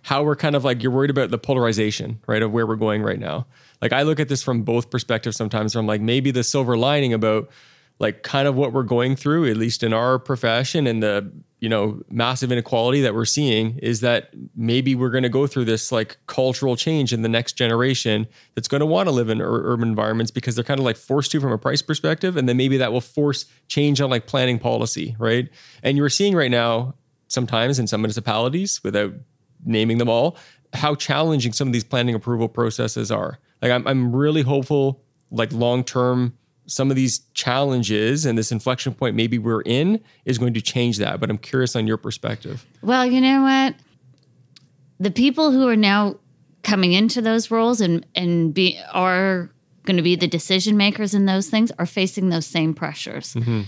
how 0.02 0.22
we're 0.22 0.36
kind 0.36 0.56
of 0.56 0.64
like 0.64 0.82
you're 0.82 0.92
worried 0.92 1.10
about 1.10 1.30
the 1.30 1.38
polarization, 1.38 2.20
right, 2.26 2.42
of 2.42 2.52
where 2.52 2.66
we're 2.66 2.76
going 2.76 3.02
right 3.02 3.18
now. 3.18 3.46
Like 3.80 3.92
I 3.92 4.02
look 4.02 4.20
at 4.20 4.28
this 4.28 4.42
from 4.42 4.62
both 4.62 4.90
perspectives 4.90 5.36
sometimes. 5.36 5.74
I'm 5.74 5.86
like 5.86 6.00
maybe 6.00 6.30
the 6.30 6.44
silver 6.44 6.76
lining 6.76 7.12
about 7.12 7.50
like 7.98 8.24
kind 8.24 8.48
of 8.48 8.56
what 8.56 8.72
we're 8.72 8.82
going 8.82 9.14
through, 9.14 9.48
at 9.48 9.56
least 9.56 9.82
in 9.82 9.92
our 9.92 10.18
profession, 10.18 10.86
and 10.86 11.02
the 11.02 11.30
you 11.60 11.68
know 11.68 12.02
massive 12.10 12.50
inequality 12.50 13.00
that 13.00 13.14
we're 13.14 13.24
seeing 13.24 13.78
is 13.78 14.00
that 14.00 14.30
maybe 14.56 14.96
we're 14.96 15.10
going 15.10 15.22
to 15.22 15.28
go 15.28 15.46
through 15.46 15.64
this 15.64 15.92
like 15.92 16.16
cultural 16.26 16.74
change 16.74 17.12
in 17.12 17.22
the 17.22 17.28
next 17.28 17.52
generation 17.52 18.26
that's 18.56 18.66
going 18.66 18.80
to 18.80 18.86
want 18.86 19.06
to 19.06 19.12
live 19.12 19.28
in 19.28 19.40
ur- 19.40 19.72
urban 19.72 19.88
environments 19.88 20.32
because 20.32 20.56
they're 20.56 20.64
kind 20.64 20.80
of 20.80 20.84
like 20.84 20.96
forced 20.96 21.30
to 21.30 21.40
from 21.40 21.52
a 21.52 21.58
price 21.58 21.80
perspective, 21.80 22.36
and 22.36 22.48
then 22.48 22.56
maybe 22.56 22.76
that 22.76 22.92
will 22.92 23.00
force 23.00 23.46
change 23.68 24.00
on 24.00 24.10
like 24.10 24.26
planning 24.26 24.58
policy, 24.58 25.14
right? 25.18 25.48
And 25.84 25.96
you're 25.96 26.08
seeing 26.08 26.34
right 26.34 26.50
now 26.50 26.94
sometimes 27.28 27.78
in 27.78 27.86
some 27.86 28.02
municipalities 28.02 28.82
without 28.82 29.14
naming 29.64 29.98
them 29.98 30.08
all, 30.08 30.36
how 30.72 30.94
challenging 30.94 31.52
some 31.52 31.68
of 31.68 31.72
these 31.72 31.84
planning 31.84 32.14
approval 32.14 32.48
processes 32.48 33.10
are. 33.10 33.38
Like 33.60 33.70
I'm, 33.70 33.86
I'm 33.86 34.14
really 34.14 34.42
hopeful, 34.42 35.02
like 35.30 35.52
long 35.52 35.84
term, 35.84 36.36
some 36.66 36.90
of 36.90 36.96
these 36.96 37.20
challenges 37.34 38.24
and 38.24 38.38
this 38.38 38.52
inflection 38.52 38.94
point 38.94 39.16
maybe 39.16 39.38
we're 39.38 39.62
in 39.62 40.00
is 40.24 40.38
going 40.38 40.54
to 40.54 40.60
change 40.60 40.98
that. 40.98 41.20
But 41.20 41.30
I'm 41.30 41.38
curious 41.38 41.76
on 41.76 41.86
your 41.86 41.96
perspective. 41.96 42.64
Well, 42.82 43.04
you 43.06 43.20
know 43.20 43.42
what? 43.42 43.74
The 45.00 45.10
people 45.10 45.50
who 45.50 45.68
are 45.68 45.76
now 45.76 46.16
coming 46.62 46.92
into 46.92 47.20
those 47.20 47.50
roles 47.50 47.80
and 47.80 48.06
and 48.14 48.54
be 48.54 48.80
are 48.92 49.50
going 49.84 49.96
to 49.96 50.02
be 50.02 50.14
the 50.14 50.28
decision 50.28 50.76
makers 50.76 51.12
in 51.12 51.26
those 51.26 51.50
things 51.50 51.72
are 51.78 51.86
facing 51.86 52.28
those 52.28 52.46
same 52.46 52.72
pressures. 52.72 53.34
Mm-hmm. 53.34 53.62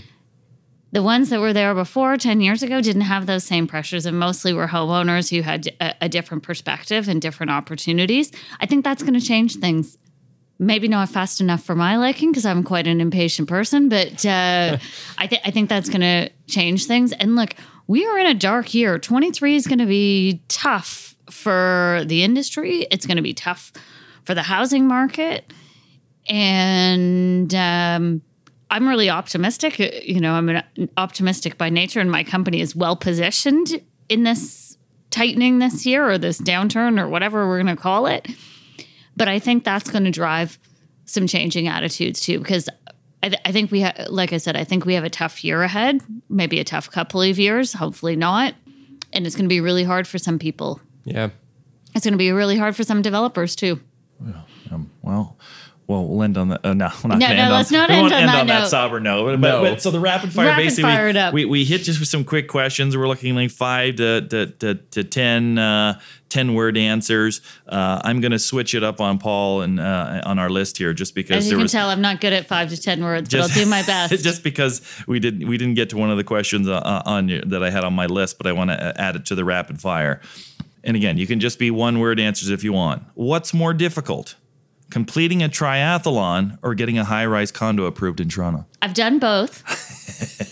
The 0.95 1.03
ones 1.03 1.29
that 1.31 1.41
were 1.41 1.51
there 1.51 1.75
before 1.75 2.15
10 2.15 2.39
years 2.39 2.63
ago 2.63 2.79
didn't 2.79 3.01
have 3.01 3.25
those 3.25 3.43
same 3.43 3.67
pressures 3.67 4.05
and 4.05 4.17
mostly 4.17 4.53
were 4.53 4.65
homeowners 4.65 5.29
who 5.29 5.41
had 5.41 5.67
a, 5.81 5.93
a 6.05 6.07
different 6.07 6.43
perspective 6.43 7.09
and 7.09 7.21
different 7.21 7.51
opportunities. 7.51 8.31
I 8.61 8.65
think 8.65 8.85
that's 8.85 9.03
going 9.03 9.19
to 9.19 9.19
change 9.19 9.57
things. 9.57 9.97
Maybe 10.57 10.87
not 10.87 11.09
fast 11.09 11.41
enough 11.41 11.61
for 11.61 11.75
my 11.75 11.97
liking 11.97 12.31
because 12.31 12.45
I'm 12.45 12.63
quite 12.63 12.87
an 12.87 13.01
impatient 13.01 13.49
person, 13.49 13.89
but 13.89 14.25
uh, 14.25 14.77
I, 15.17 15.27
th- 15.27 15.41
I 15.43 15.51
think 15.51 15.67
that's 15.67 15.89
going 15.89 15.99
to 15.99 16.29
change 16.47 16.85
things. 16.85 17.11
And 17.11 17.35
look, 17.35 17.55
we 17.87 18.05
are 18.05 18.17
in 18.17 18.27
a 18.27 18.33
dark 18.33 18.73
year. 18.73 18.97
23 18.97 19.53
is 19.57 19.67
going 19.67 19.79
to 19.79 19.85
be 19.85 20.43
tough 20.47 21.17
for 21.29 22.03
the 22.05 22.23
industry. 22.23 22.87
It's 22.89 23.05
going 23.05 23.17
to 23.17 23.21
be 23.21 23.33
tough 23.33 23.73
for 24.23 24.33
the 24.33 24.43
housing 24.43 24.87
market. 24.87 25.51
And 26.29 27.53
um, 27.53 28.21
I'm 28.69 28.87
really 28.87 29.09
optimistic. 29.09 29.79
Uh, 29.79 29.89
You 30.03 30.19
know, 30.19 30.33
I'm 30.33 30.49
an 30.49 30.89
optimistic 30.97 31.57
by 31.57 31.69
nature, 31.69 31.99
and 31.99 32.11
my 32.11 32.23
company 32.23 32.61
is 32.61 32.75
well 32.75 32.95
positioned 32.95 33.81
in 34.09 34.23
this 34.23 34.77
tightening 35.11 35.59
this 35.59 35.85
year 35.85 36.09
or 36.09 36.17
this 36.17 36.41
downturn 36.41 36.99
or 36.99 37.07
whatever 37.07 37.47
we're 37.47 37.61
going 37.61 37.75
to 37.75 37.81
call 37.81 38.07
it. 38.07 38.27
But 39.15 39.27
I 39.27 39.39
think 39.39 39.63
that's 39.63 39.89
going 39.89 40.03
to 40.03 40.11
drive 40.11 40.59
some 41.05 41.27
changing 41.27 41.67
attitudes 41.67 42.19
too, 42.19 42.39
because 42.39 42.67
I, 43.23 43.29
th- 43.29 43.41
I 43.45 43.51
think 43.51 43.71
we, 43.71 43.81
ha- 43.81 44.05
like 44.09 44.33
I 44.33 44.37
said, 44.37 44.57
I 44.57 44.63
think 44.63 44.85
we 44.85 44.95
have 44.95 45.03
a 45.03 45.09
tough 45.09 45.43
year 45.43 45.63
ahead, 45.63 46.01
maybe 46.27 46.59
a 46.59 46.63
tough 46.63 46.91
couple 46.91 47.21
of 47.21 47.39
years, 47.39 47.73
hopefully 47.73 48.15
not. 48.15 48.55
And 49.13 49.25
it's 49.25 49.35
going 49.35 49.45
to 49.45 49.49
be 49.49 49.61
really 49.61 49.83
hard 49.83 50.07
for 50.07 50.17
some 50.17 50.37
people. 50.37 50.81
Yeah. 51.05 51.29
It's 51.93 52.03
going 52.05 52.13
to 52.13 52.17
be 52.17 52.31
really 52.31 52.57
hard 52.57 52.75
for 52.75 52.83
some 52.83 53.01
developers 53.01 53.55
too. 53.55 53.79
Um, 54.71 54.89
well, 55.01 55.37
well, 55.87 56.05
we'll 56.07 56.23
end 56.23 56.37
on 56.37 56.49
that. 56.49 56.65
Uh, 56.65 56.73
no, 56.73 56.89
we're 57.03 57.09
not 57.09 57.19
No, 57.19 57.27
gonna 57.27 57.35
no, 57.35 57.41
end 57.43 57.53
let's 57.53 57.71
on, 57.71 57.77
not 57.77 57.89
we 57.89 57.95
end 57.95 58.01
won't 58.03 58.13
on 58.13 58.19
end 58.21 58.29
that 58.29 58.39
on 58.41 58.47
that 58.47 58.59
note. 58.61 58.67
sober 58.69 58.99
note. 58.99 59.25
But, 59.25 59.39
No. 59.39 59.61
but- 59.61 59.81
so 59.81 59.91
the 59.91 59.99
rapid 59.99 60.33
fire, 60.33 60.47
Rapid 60.47 60.63
basically, 60.63 60.83
fire 60.91 61.07
it 61.07 61.15
up. 61.15 61.33
we, 61.33 61.45
we 61.45 61.63
hit 61.65 61.83
just 61.83 61.99
with 61.99 62.09
some 62.09 62.23
quick 62.23 62.47
questions. 62.47 62.97
We're 62.97 63.07
looking 63.07 63.35
like 63.35 63.51
five 63.51 63.95
to 63.97 64.21
to 64.27 64.45
to, 64.47 64.75
to 64.75 65.03
10, 65.03 65.57
uh, 65.57 65.99
10 66.29 66.53
word 66.55 66.75
answers. 66.77 67.41
Uh, 67.67 68.01
I'm 68.03 68.19
going 68.19 68.31
to 68.31 68.39
switch 68.39 68.73
it 68.73 68.83
up 68.83 68.99
on 68.99 69.19
Paul 69.19 69.61
and 69.61 69.79
uh, 69.79 70.21
on 70.25 70.39
our 70.39 70.49
list 70.49 70.77
here, 70.77 70.93
just 70.93 71.13
because 71.15 71.37
As 71.37 71.45
you 71.45 71.49
there 71.51 71.57
can 71.57 71.63
was 71.65 71.71
tell, 71.71 71.89
I'm 71.89 72.01
not 72.01 72.19
good 72.19 72.33
at 72.33 72.47
five 72.47 72.69
to 72.69 72.81
10 72.81 73.03
words, 73.03 73.29
but 73.29 73.41
I'll 73.41 73.47
Just- 73.47 73.59
do 73.59 73.65
my 73.69 73.83
best. 73.83 74.23
just 74.23 74.43
because 74.43 74.81
we 75.07 75.19
didn't 75.19 75.47
we 75.47 75.57
didn't 75.57 75.75
get 75.75 75.89
to 75.91 75.97
one 75.97 76.09
of 76.09 76.17
the 76.17 76.23
questions 76.23 76.67
uh, 76.67 77.01
on 77.05 77.29
your, 77.29 77.41
that 77.41 77.63
I 77.63 77.69
had 77.69 77.83
on 77.83 77.93
my 77.93 78.07
list, 78.07 78.37
but 78.37 78.47
I 78.47 78.53
want 78.53 78.71
to 78.71 78.99
add 78.99 79.15
it 79.15 79.25
to 79.27 79.35
the 79.35 79.45
rapid 79.45 79.79
fire. 79.79 80.19
And 80.83 80.95
again, 80.95 81.17
you 81.17 81.25
can 81.25 81.39
just 81.39 81.57
be 81.57 81.71
one 81.71 81.99
word 81.99 82.19
answers 82.19 82.49
if 82.49 82.63
you 82.63 82.71
want. 82.73 83.03
What's 83.15 83.53
more 83.53 83.73
difficult? 83.73 84.35
Completing 84.95 85.43
a 85.43 85.49
triathlon 85.49 86.57
or 86.61 86.73
getting 86.73 86.97
a 86.97 87.03
high 87.03 87.25
rise 87.25 87.51
condo 87.51 87.83
approved 87.83 88.21
in 88.21 88.29
Toronto? 88.29 88.65
I've 88.81 88.93
done 88.93 89.19
both. 89.19 89.61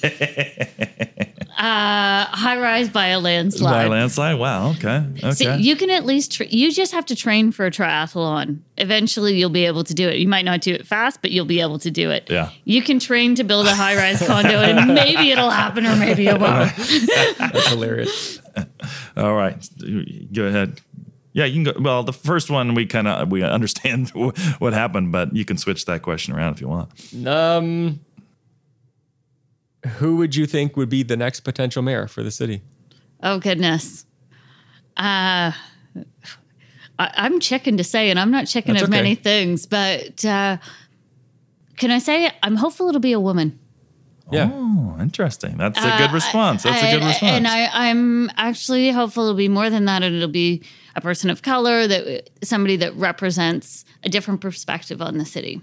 uh, 1.58 2.26
high 2.26 2.60
rise 2.60 2.90
by 2.90 3.08
a 3.08 3.22
landslide. 3.22 3.72
By 3.72 3.84
a 3.84 3.90
landslide? 3.90 4.38
Wow. 4.38 4.72
Okay. 4.72 5.02
Okay. 5.18 5.32
See, 5.32 5.56
you 5.60 5.78
can 5.78 5.90
at 5.90 6.04
least 6.04 6.34
tra- 6.34 6.48
you 6.48 6.74
just 6.74 6.92
have 6.92 7.06
to 7.06 7.16
train 7.16 7.54
for 7.54 7.66
a 7.66 7.72
triathlon. 7.72 8.60
Eventually, 8.78 9.38
you'll 9.38 9.50
be 9.50 9.66
able 9.66 9.86
to 9.86 9.94
do 9.94 10.10
it. 10.10 10.18
You 10.18 10.28
might 10.28 10.44
not 10.44 10.60
do 10.60 10.74
it 10.74 10.86
fast, 10.86 11.22
but 11.22 11.32
you'll 11.32 11.46
be 11.46 11.62
able 11.62 11.80
to 11.80 11.90
do 11.90 12.12
it. 12.12 12.30
Yeah. 12.30 12.50
You 12.66 12.82
can 12.82 13.00
train 13.00 13.36
to 13.36 13.46
build 13.46 13.68
a 13.68 13.74
high 13.74 13.96
rise 13.96 14.28
condo, 14.28 14.60
and 14.60 14.88
maybe 14.94 15.32
it'll 15.32 15.52
happen, 15.52 15.86
or 15.86 15.96
maybe 15.96 16.28
it 16.28 16.38
won't. 16.38 16.70
That's 17.38 17.70
hilarious. 17.70 18.42
All 19.16 19.36
right. 19.36 19.56
Go 20.34 20.48
ahead. 20.48 20.82
Yeah, 21.34 21.46
you 21.46 21.64
can 21.64 21.74
go. 21.74 21.82
Well, 21.82 22.04
the 22.04 22.14
first 22.14 22.50
one 22.52 22.76
we 22.76 22.86
kind 22.86 23.08
of 23.08 23.30
we 23.32 23.44
understand 23.44 24.10
what 24.60 24.74
happened, 24.74 25.12
but 25.12 25.36
you 25.36 25.44
can 25.46 25.58
switch 25.58 25.86
that 25.86 26.02
question 26.04 26.34
around 26.34 26.54
if 26.54 26.62
you 26.62 26.68
want. 26.68 26.92
Um, 27.28 28.00
who 29.98 30.18
would 30.18 30.36
you 30.36 30.46
think 30.46 30.78
would 30.78 30.90
be 30.90 31.04
the 31.04 31.18
next 31.18 31.42
potential 31.42 31.82
mayor 31.82 32.08
for 32.08 32.24
the 32.24 32.32
city? 32.32 32.62
Oh 33.22 33.40
goodness. 33.40 34.06
Uh, 34.96 35.52
I, 37.00 37.12
I'm 37.16 37.40
chicken 37.40 37.78
to 37.78 37.84
say, 37.84 38.10
and 38.12 38.20
I'm 38.20 38.30
not 38.32 38.46
chicken 38.46 38.74
That's 38.74 38.84
of 38.84 38.90
many 38.92 39.16
things, 39.16 39.66
but 39.66 40.24
uh, 40.24 40.58
can 41.78 41.90
I 41.92 41.98
say 41.98 42.32
I'm 42.44 42.56
hopeful 42.56 42.88
it'll 42.90 43.02
be 43.02 43.12
a 43.14 43.20
woman. 43.20 43.60
Yeah. 44.32 44.50
Oh, 44.54 44.98
interesting. 45.02 45.58
That's 45.58 45.78
a 45.78 45.98
good 45.98 46.12
response. 46.12 46.64
That's 46.64 46.82
a 46.82 46.92
good 46.92 47.04
Uh, 47.04 47.08
response. 47.08 47.32
And 47.34 47.48
I, 47.48 47.90
I'm 47.90 48.30
actually 48.38 48.90
hopeful 48.92 49.24
it'll 49.24 49.36
be 49.36 49.50
more 49.50 49.70
than 49.70 49.86
that, 49.86 50.02
and 50.04 50.16
it'll 50.16 50.28
be 50.30 50.64
a 50.96 51.02
person 51.02 51.30
of 51.30 51.42
color, 51.42 51.88
that 51.88 52.30
somebody 52.44 52.76
that 52.78 52.96
represents 52.96 53.86
a 54.04 54.10
different 54.10 54.42
perspective 54.42 55.02
on 55.02 55.18
the 55.18 55.26
city. 55.26 55.62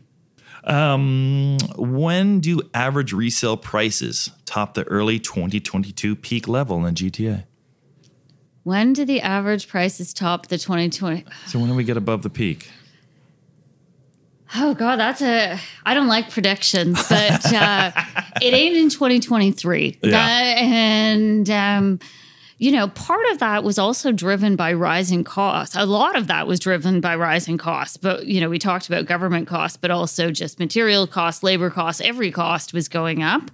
Um, 0.64 1.56
when 1.76 2.40
do 2.40 2.60
average 2.74 3.12
resale 3.12 3.56
prices 3.56 4.30
top 4.44 4.74
the 4.74 4.84
early 4.84 5.18
2022 5.18 6.16
peak 6.16 6.46
level 6.48 6.84
in 6.84 6.94
GTA? 6.94 7.44
When 8.62 8.92
do 8.92 9.04
the 9.06 9.22
average 9.22 9.68
prices 9.68 10.12
top 10.12 10.48
the 10.48 10.58
2020? 10.58 11.24
So 11.46 11.58
when 11.58 11.68
do 11.68 11.74
we 11.74 11.84
get 11.84 11.96
above 11.96 12.22
the 12.22 12.30
peak? 12.30 12.70
Oh 14.56 14.74
God, 14.74 14.96
that's 14.96 15.22
a. 15.22 15.58
I 15.86 15.94
don't 15.94 16.08
like 16.08 16.30
predictions, 16.30 17.00
but 17.08 17.52
uh, 17.54 17.92
it 18.42 18.52
ain't 18.52 18.76
in 18.76 18.90
2023. 18.90 19.98
Yeah. 20.02 20.10
That- 20.10 20.58
and 20.58 21.48
um, 21.50 22.00
you 22.60 22.72
know, 22.72 22.88
part 22.88 23.26
of 23.30 23.38
that 23.38 23.64
was 23.64 23.78
also 23.78 24.12
driven 24.12 24.54
by 24.54 24.74
rising 24.74 25.24
costs. 25.24 25.74
A 25.74 25.86
lot 25.86 26.14
of 26.14 26.26
that 26.26 26.46
was 26.46 26.60
driven 26.60 27.00
by 27.00 27.16
rising 27.16 27.56
costs. 27.56 27.96
But 27.96 28.26
you 28.26 28.38
know, 28.38 28.50
we 28.50 28.58
talked 28.58 28.86
about 28.86 29.06
government 29.06 29.48
costs, 29.48 29.78
but 29.78 29.90
also 29.90 30.30
just 30.30 30.58
material 30.58 31.06
costs, 31.06 31.42
labor 31.42 31.70
costs. 31.70 32.02
Every 32.02 32.30
cost 32.30 32.74
was 32.74 32.86
going 32.86 33.22
up, 33.22 33.50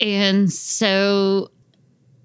and 0.00 0.50
so 0.50 1.50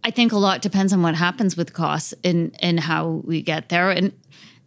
I 0.01 0.11
think 0.11 0.31
a 0.31 0.37
lot 0.37 0.61
depends 0.61 0.93
on 0.93 1.01
what 1.01 1.15
happens 1.15 1.57
with 1.57 1.73
costs 1.73 2.13
and 2.23 2.55
and 2.61 2.79
how 2.79 3.21
we 3.25 3.41
get 3.41 3.67
there. 3.67 3.91
And 3.91 4.13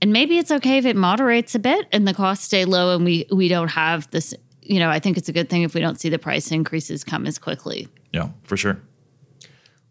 and 0.03 0.13
maybe 0.13 0.37
it's 0.37 0.51
okay 0.51 0.77
if 0.77 0.85
it 0.85 0.97
moderates 0.97 1.55
a 1.55 1.59
bit 1.59 1.89
and 1.93 2.07
the 2.07 2.13
costs 2.13 2.45
stay 2.45 2.67
low 2.67 2.95
and 2.95 3.07
we 3.07 3.25
we 3.33 3.49
don't 3.49 3.69
have 3.69 4.11
this. 4.11 4.35
You 4.61 4.81
know, 4.81 4.91
I 4.91 4.99
think 4.99 5.17
it's 5.17 5.31
a 5.31 5.33
good 5.33 5.49
thing 5.49 5.63
if 5.63 5.73
we 5.73 5.81
don't 5.81 5.99
see 5.99 6.11
the 6.11 6.19
price 6.19 6.53
increases 6.53 7.05
come 7.05 7.27
as 7.27 7.39
quickly. 7.39 7.89
Yeah, 8.13 8.29
for 8.43 8.59
sure. 8.59 8.83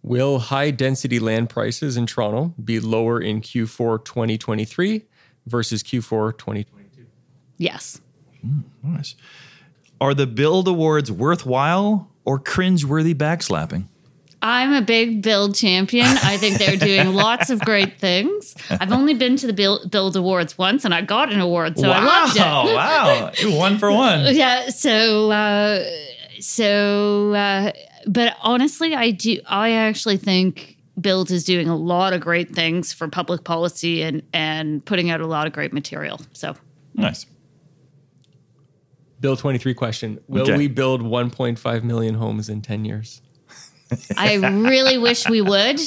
Will 0.04 0.40
high 0.40 0.72
density 0.72 1.20
land 1.20 1.50
prices 1.50 1.96
in 1.96 2.08
Toronto 2.08 2.54
be 2.64 2.80
lower 2.80 3.20
in 3.20 3.42
Q4 3.42 4.04
2023 4.04 5.06
versus 5.46 5.84
Q4 5.84 6.38
2022? 6.38 7.06
Yes. 7.58 8.02
Nice. 8.84 9.16
Are 10.00 10.16
the 10.16 10.26
BILD 10.26 10.68
Awards 10.68 11.12
worthwhile 11.12 12.10
or 12.26 12.40
cringeworthy 12.40 13.14
backslapping? 13.14 13.86
I'm 14.42 14.74
a 14.74 14.82
big 14.82 15.22
BILD 15.22 15.54
champion. 15.54 16.08
I 16.08 16.38
think 16.38 16.58
they're 16.58 16.76
doing 16.76 17.14
lots 17.14 17.52
of 17.52 17.60
great 17.60 18.00
things. 18.00 18.56
I've 18.72 18.92
only 18.92 19.14
been 19.14 19.36
to 19.38 19.46
the 19.46 19.54
BILD, 19.54 19.92
BILD 19.92 20.16
awards 20.16 20.58
once 20.58 20.84
and 20.84 20.96
I 20.96 21.02
got 21.02 21.32
an 21.32 21.40
award, 21.40 21.78
so 21.78 21.92
I 21.92 22.04
loved 22.04 22.36
it. 22.36 22.40
wow. 22.42 23.32
You 23.38 23.56
one 23.56 23.78
for 23.78 23.92
one. 23.92 24.26
yeah 24.36 24.70
so 24.70 25.30
uh 25.30 25.84
so 26.40 27.34
uh 27.36 27.72
but 28.08 28.36
honestly 28.42 28.94
i 28.94 29.12
do 29.12 29.40
i 29.48 29.72
actually 29.72 30.18
think 30.18 30.78
BILD 31.00 31.32
is 31.32 31.44
doing 31.46 31.68
a 31.68 31.76
lot 31.76 32.14
of 32.14 32.22
great 32.22 32.54
things 32.54 32.94
for 32.94 33.08
public 33.08 33.44
policy 33.44 34.04
and 34.04 34.22
and 34.34 34.84
putting 34.86 35.10
out 35.10 35.22
a 35.22 35.26
lot 35.26 35.48
of 35.48 35.54
great 35.54 35.74
material. 35.74 36.20
So. 36.34 36.54
Nice. 36.94 37.26
Bill 39.20 39.38
23 39.38 39.74
question. 39.74 40.20
Will 40.28 40.44
Okay. 40.44 40.58
we 40.58 40.68
build 40.68 41.02
1.5 41.02 41.84
million 41.84 42.16
homes 42.16 42.50
in 42.50 42.62
10 42.62 42.86
years? 42.86 43.22
i 44.18 44.36
really 44.36 44.98
wish 44.98 45.28
we 45.30 45.42
would. 45.42 45.80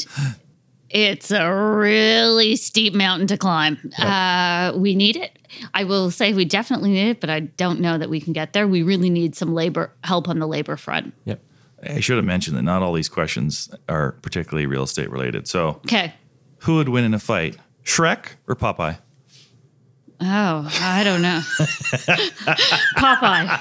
It's 0.89 1.31
a 1.31 1.51
really 1.53 2.57
steep 2.57 2.95
mountain 2.95 3.27
to 3.29 3.37
climb. 3.37 3.79
Uh 3.99 4.73
we 4.75 4.95
need 4.95 5.17
it. 5.17 5.39
I 5.75 5.85
will 5.85 6.11
say 6.11 6.33
we 6.33 6.45
definitely 6.47 6.91
need 6.93 7.11
it 7.11 7.21
but 7.21 7.29
i 7.29 7.41
don't 7.41 7.79
know 7.81 7.99
that 7.99 8.09
we 8.09 8.21
can 8.21 8.33
get 8.33 8.53
there. 8.55 8.67
We 8.67 8.83
really 8.83 9.11
need 9.11 9.37
some 9.37 9.55
labor 9.55 9.93
help 10.03 10.29
on 10.29 10.39
the 10.39 10.47
labor 10.49 10.77
front. 10.79 11.13
Yep. 11.27 11.43
I 11.85 12.01
should 12.01 12.17
have 12.17 12.25
mentioned 12.25 12.57
that 12.57 12.63
not 12.63 12.83
all 12.83 12.93
these 12.93 13.09
questions 13.09 13.69
are 13.89 14.13
particularly 14.23 14.67
real 14.67 14.83
estate 14.83 15.11
related. 15.11 15.47
So, 15.49 15.81
okay 15.85 16.15
who 16.65 16.77
would 16.77 16.89
win 16.89 17.05
in 17.05 17.13
a 17.15 17.19
fight, 17.19 17.57
Shrek 17.85 18.37
or 18.49 18.55
Popeye? 18.57 18.99
Oh, 20.21 20.71
I 20.81 21.05
don't 21.05 21.21
know. 21.21 21.41
Popeye. 22.97 23.61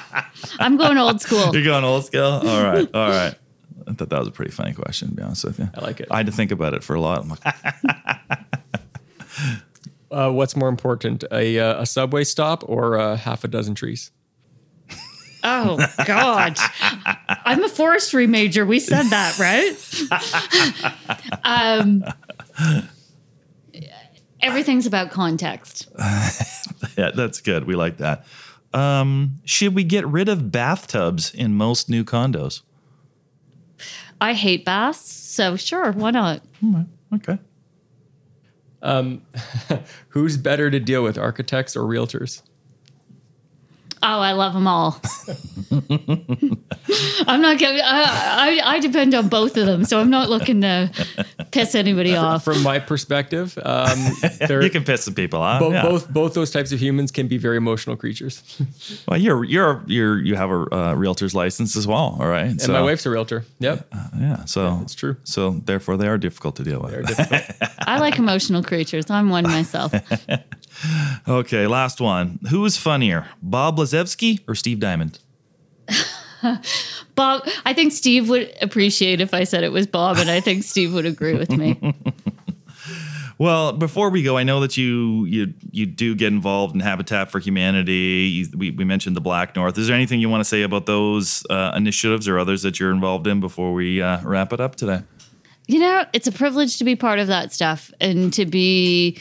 I'm 0.60 0.78
going 0.78 0.98
old 0.98 1.20
school. 1.20 1.54
You're 1.54 1.66
going 1.66 1.84
old 1.84 2.06
school? 2.06 2.24
All 2.24 2.64
right. 2.64 2.88
All 2.94 3.10
right. 3.10 3.36
I 3.86 3.94
thought 3.94 4.10
that 4.10 4.20
was 4.20 4.30
a 4.30 4.32
pretty 4.32 4.52
funny 4.52 4.72
question, 4.74 5.10
to 5.10 5.16
be 5.16 5.22
honest 5.22 5.44
with 5.44 5.60
you. 5.60 5.70
I 5.74 5.82
like 5.82 6.00
it. 6.00 6.08
I 6.10 6.18
had 6.18 6.28
to 6.28 6.32
think 6.32 6.52
about 6.52 6.74
it 6.74 6.84
for 6.84 6.95
a 6.95 7.02
lot. 7.02 7.22
I'm 7.22 7.30
like, 7.30 7.40
Uh, 10.12 10.30
what's 10.30 10.56
more 10.56 10.70
important, 10.70 11.24
a, 11.32 11.58
uh, 11.58 11.82
a 11.82 11.86
subway 11.88 12.24
stop 12.24 12.64
or 12.70 13.00
uh, 13.00 13.18
half 13.18 13.44
a 13.44 13.48
dozen 13.48 13.74
trees? 13.74 14.12
Oh, 15.44 15.86
God. 16.06 16.57
I'm 17.45 17.64
a 17.64 17.70
forestry 17.70 18.28
major. 18.28 18.65
We 18.65 18.80
said 18.80 19.03
that, 19.07 19.38
right? 19.40 19.76
um, 21.44 22.03
everything's 24.41 24.86
about 24.86 25.11
context. 25.11 25.90
yeah, 26.98 27.11
that's 27.14 27.41
good. 27.41 27.65
We 27.65 27.76
like 27.76 27.98
that. 27.98 28.26
Um, 28.74 29.40
should 29.45 29.76
we 29.76 29.84
get 29.84 30.07
rid 30.07 30.30
of 30.30 30.52
bathtubs 30.52 31.34
in 31.34 31.53
most 31.56 31.90
new 31.90 32.03
condos? 32.03 32.61
I 34.20 34.34
hate 34.34 34.64
baths, 34.64 35.11
so 35.11 35.56
sure, 35.56 35.91
why 35.91 36.11
not? 36.11 36.41
Okay. 37.14 37.38
Who's 40.10 40.38
better 40.38 40.72
to 40.72 40.80
deal 40.80 41.03
with, 41.03 41.18
architects 41.18 41.76
or 41.76 41.84
realtors? 41.84 42.41
Oh, 44.05 44.19
I 44.19 44.34
love 44.34 44.53
them 44.53 44.67
all. 44.67 44.99
I'm 47.25 47.41
not 47.41 47.57
giving. 47.57 47.80
I, 47.81 48.59
I 48.65 48.75
I 48.75 48.80
depend 48.80 49.13
on 49.13 49.30
both 49.30 49.55
of 49.55 49.65
them, 49.65 49.85
so 49.85 49.99
I'm 49.99 50.09
not 50.09 50.30
looking 50.30 50.59
to 50.61 50.91
piss 51.51 51.73
anybody 51.73 52.13
off. 52.13 52.43
From 52.43 52.61
my 52.63 52.80
perspective, 52.80 53.57
um, 53.63 53.97
You 54.49 54.69
can 54.69 54.84
piss 54.84 55.05
some 55.05 55.13
people 55.13 55.41
off. 55.41 55.61
both, 55.61 55.73
yeah. 55.73 55.81
both 55.84 56.09
both 56.09 56.34
those 56.34 56.51
types 56.51 56.73
of 56.73 56.81
humans 56.81 57.11
can 57.11 57.30
be 57.30 57.38
very 57.38 57.57
emotional 57.57 57.95
creatures. 57.95 58.43
Well, 59.07 59.19
you're 59.19 59.43
you're 59.43 59.84
you're 59.88 60.19
you 60.19 60.35
have 60.35 60.49
a 60.49 60.75
uh, 60.75 60.93
realtor's 60.93 61.34
license 61.34 61.75
as 61.75 61.88
well. 61.88 62.17
All 62.19 62.27
right. 62.27 62.49
And 62.49 62.67
my 62.67 62.81
wife's 62.81 63.05
a 63.05 63.09
realtor. 63.09 63.45
Yep. 63.59 63.88
yeah. 64.19 64.45
So 64.45 64.80
It's 64.81 64.95
true. 64.95 65.15
So 65.23 65.51
therefore, 65.51 65.97
they 65.97 66.07
are 66.07 66.17
difficult 66.17 66.55
to 66.57 66.63
deal 66.63 66.80
with. 66.81 66.91
They're 66.91 67.03
difficult. 67.03 67.41
I 67.80 67.99
like 67.99 68.17
emotional 68.17 68.63
creatures. 68.63 69.09
I'm 69.09 69.30
one 69.30 69.43
myself. 69.43 69.93
Okay, 71.28 71.68
last 71.68 72.02
one. 72.02 72.40
Who 72.50 72.66
is 72.66 72.78
funnier, 72.78 73.28
Bob 73.41 73.78
Blazevski 73.78 74.40
or 74.48 74.56
Steve 74.56 74.80
Diamond? 74.80 75.20
Bob, 77.16 77.48
I 77.66 77.74
think 77.74 77.94
Steve 77.94 78.30
would 78.30 78.54
appreciate 78.62 79.22
if 79.22 79.34
I 79.34 79.44
said 79.44 79.64
it 79.64 79.72
was 79.72 79.88
Bob, 79.88 80.18
and 80.18 80.30
I 80.30 80.40
think 80.40 80.64
Steve 80.64 80.94
would 80.94 81.06
agree 81.06 81.36
with 81.36 81.52
me. 81.52 81.95
Well, 83.40 83.74
before 83.74 84.10
we 84.10 84.24
go, 84.24 84.38
I 84.38 84.44
know 84.44 84.60
that 84.60 84.78
you 84.78 85.26
you 85.26 85.54
you 85.72 85.86
do 85.86 86.16
get 86.16 86.28
involved 86.28 86.76
in 86.76 86.82
Habitat 86.82 87.32
for 87.32 87.40
Humanity. 87.40 88.30
You, 88.32 88.58
we, 88.58 88.72
we 88.72 88.86
mentioned 88.86 89.16
the 89.16 89.22
BlackNorth. 89.22 89.78
Is 89.78 89.88
there 89.88 89.95
anything 89.95 90.20
you 90.20 90.30
want 90.30 90.41
to 90.41 90.45
say 90.45 90.62
about 90.62 90.86
those 90.86 91.44
uh, 91.50 91.74
initiatives 91.76 92.28
or 92.28 92.38
others 92.38 92.62
that 92.62 92.80
you're 92.80 92.91
involved 92.91 93.28
in 93.28 93.40
before 93.40 93.74
we 93.74 94.02
uh, 94.02 94.22
wrap 94.24 94.54
it 94.54 94.62
up 94.62 94.76
today? 94.76 95.02
You 95.68 95.80
know, 95.80 96.06
it's 96.14 96.28
a 96.28 96.32
privilege 96.32 96.78
to 96.78 96.84
be 96.84 96.95
part 96.95 97.20
of 97.20 97.28
that 97.28 97.52
stuff 97.52 97.91
and 98.00 98.32
to 98.34 98.45
be 98.45 99.20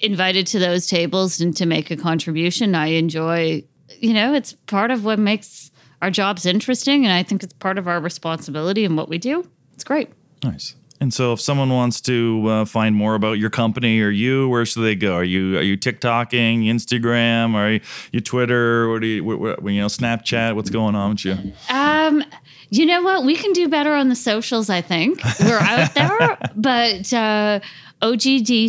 invited 0.00 0.46
to 0.48 0.58
those 0.58 0.86
tables 0.86 1.40
and 1.40 1.56
to 1.56 1.66
make 1.66 1.90
a 1.90 1.96
contribution. 1.96 2.74
I 2.74 2.86
enjoy, 2.88 3.64
you 3.98 4.14
know, 4.14 4.34
it's 4.34 4.54
part 4.66 4.90
of 4.90 5.04
what 5.04 5.18
makes 5.18 5.70
our 6.02 6.10
jobs 6.10 6.46
interesting. 6.46 7.04
And 7.04 7.12
I 7.12 7.22
think 7.22 7.42
it's 7.42 7.52
part 7.52 7.78
of 7.78 7.86
our 7.86 8.00
responsibility 8.00 8.84
and 8.84 8.96
what 8.96 9.08
we 9.08 9.18
do. 9.18 9.48
It's 9.74 9.84
great. 9.84 10.10
Nice. 10.42 10.74
And 11.02 11.14
so, 11.14 11.32
if 11.32 11.40
someone 11.40 11.70
wants 11.70 11.98
to 12.02 12.46
uh, 12.46 12.64
find 12.66 12.94
more 12.94 13.14
about 13.14 13.38
your 13.38 13.48
company 13.48 14.02
or 14.02 14.10
you, 14.10 14.50
where 14.50 14.66
should 14.66 14.82
they 14.82 14.94
go? 14.94 15.14
Are 15.14 15.24
you 15.24 15.56
are 15.56 15.62
you 15.62 15.78
TikToking, 15.78 16.66
Instagram, 16.66 17.54
are 17.54 17.70
you, 17.72 17.80
you 18.12 18.20
Twitter, 18.20 18.86
or 18.90 19.00
do 19.00 19.06
you, 19.06 19.24
what, 19.24 19.64
you 19.64 19.80
know 19.80 19.86
Snapchat? 19.86 20.54
What's 20.54 20.68
going 20.68 20.94
on 20.94 21.12
with 21.12 21.24
you? 21.24 21.54
Um, 21.70 22.22
you 22.70 22.86
know 22.86 23.02
what? 23.02 23.24
We 23.24 23.36
can 23.36 23.52
do 23.52 23.68
better 23.68 23.92
on 23.94 24.08
the 24.08 24.14
socials, 24.16 24.70
I 24.70 24.80
think. 24.80 25.20
We're 25.40 25.58
out 25.58 25.94
there, 25.94 26.38
but 26.54 27.12
uh, 27.12 27.60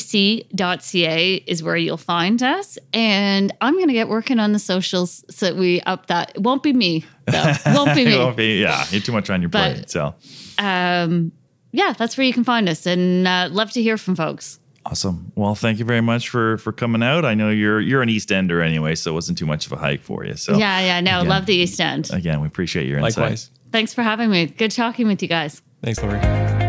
ogdc.ca 0.01 1.35
is 1.47 1.63
where 1.63 1.77
you'll 1.77 1.97
find 1.97 2.41
us. 2.43 2.77
And 2.93 3.53
I'm 3.61 3.75
going 3.75 3.87
to 3.87 3.93
get 3.93 4.09
working 4.09 4.39
on 4.39 4.51
the 4.53 4.59
socials 4.59 5.23
so 5.29 5.45
that 5.47 5.55
we 5.55 5.81
up 5.81 6.07
that. 6.07 6.31
It 6.35 6.41
won't 6.41 6.63
be 6.63 6.73
me, 6.73 7.05
though. 7.25 7.53
Won't 7.67 7.95
be 7.95 8.05
me. 8.05 8.17
won't 8.17 8.37
be, 8.37 8.59
yeah, 8.61 8.85
you're 8.89 9.01
too 9.01 9.11
much 9.11 9.29
on 9.29 9.41
your 9.41 9.49
But- 9.49 9.73
plate. 9.75 9.89
So 9.89 10.15
um, 10.57 11.31
yeah, 11.71 11.93
that's 11.93 12.17
where 12.17 12.25
you 12.27 12.33
can 12.33 12.43
find 12.43 12.67
us, 12.69 12.85
and 12.85 13.27
uh, 13.27 13.49
love 13.51 13.71
to 13.71 13.81
hear 13.81 13.97
from 13.97 14.15
folks. 14.15 14.59
awesome. 14.85 15.31
Well, 15.35 15.55
thank 15.55 15.79
you 15.79 15.85
very 15.85 16.01
much 16.01 16.27
for 16.29 16.57
for 16.57 16.71
coming 16.73 17.01
out. 17.01 17.23
I 17.23 17.33
know 17.33 17.49
you're 17.49 17.79
you're 17.79 18.01
an 18.01 18.09
East 18.09 18.31
Ender 18.31 18.61
anyway, 18.61 18.95
so 18.95 19.11
it 19.11 19.13
wasn't 19.13 19.37
too 19.37 19.45
much 19.45 19.65
of 19.67 19.71
a 19.71 19.77
hike 19.77 20.01
for 20.01 20.25
you. 20.25 20.35
So 20.35 20.57
Yeah, 20.57 20.79
yeah, 20.81 20.99
no, 20.99 21.19
again, 21.19 21.29
love 21.29 21.45
the 21.45 21.55
East 21.55 21.79
End. 21.79 22.09
Again, 22.11 22.41
we 22.41 22.47
appreciate 22.47 22.87
your 22.87 22.99
insight. 22.99 23.17
Likewise. 23.21 23.49
Thanks 23.71 23.93
for 23.93 24.03
having 24.03 24.29
me. 24.29 24.47
Good 24.47 24.71
talking 24.71 25.07
with 25.07 25.21
you 25.21 25.27
guys. 25.27 25.61
Thanks, 25.81 26.01
Laurie. 26.01 26.60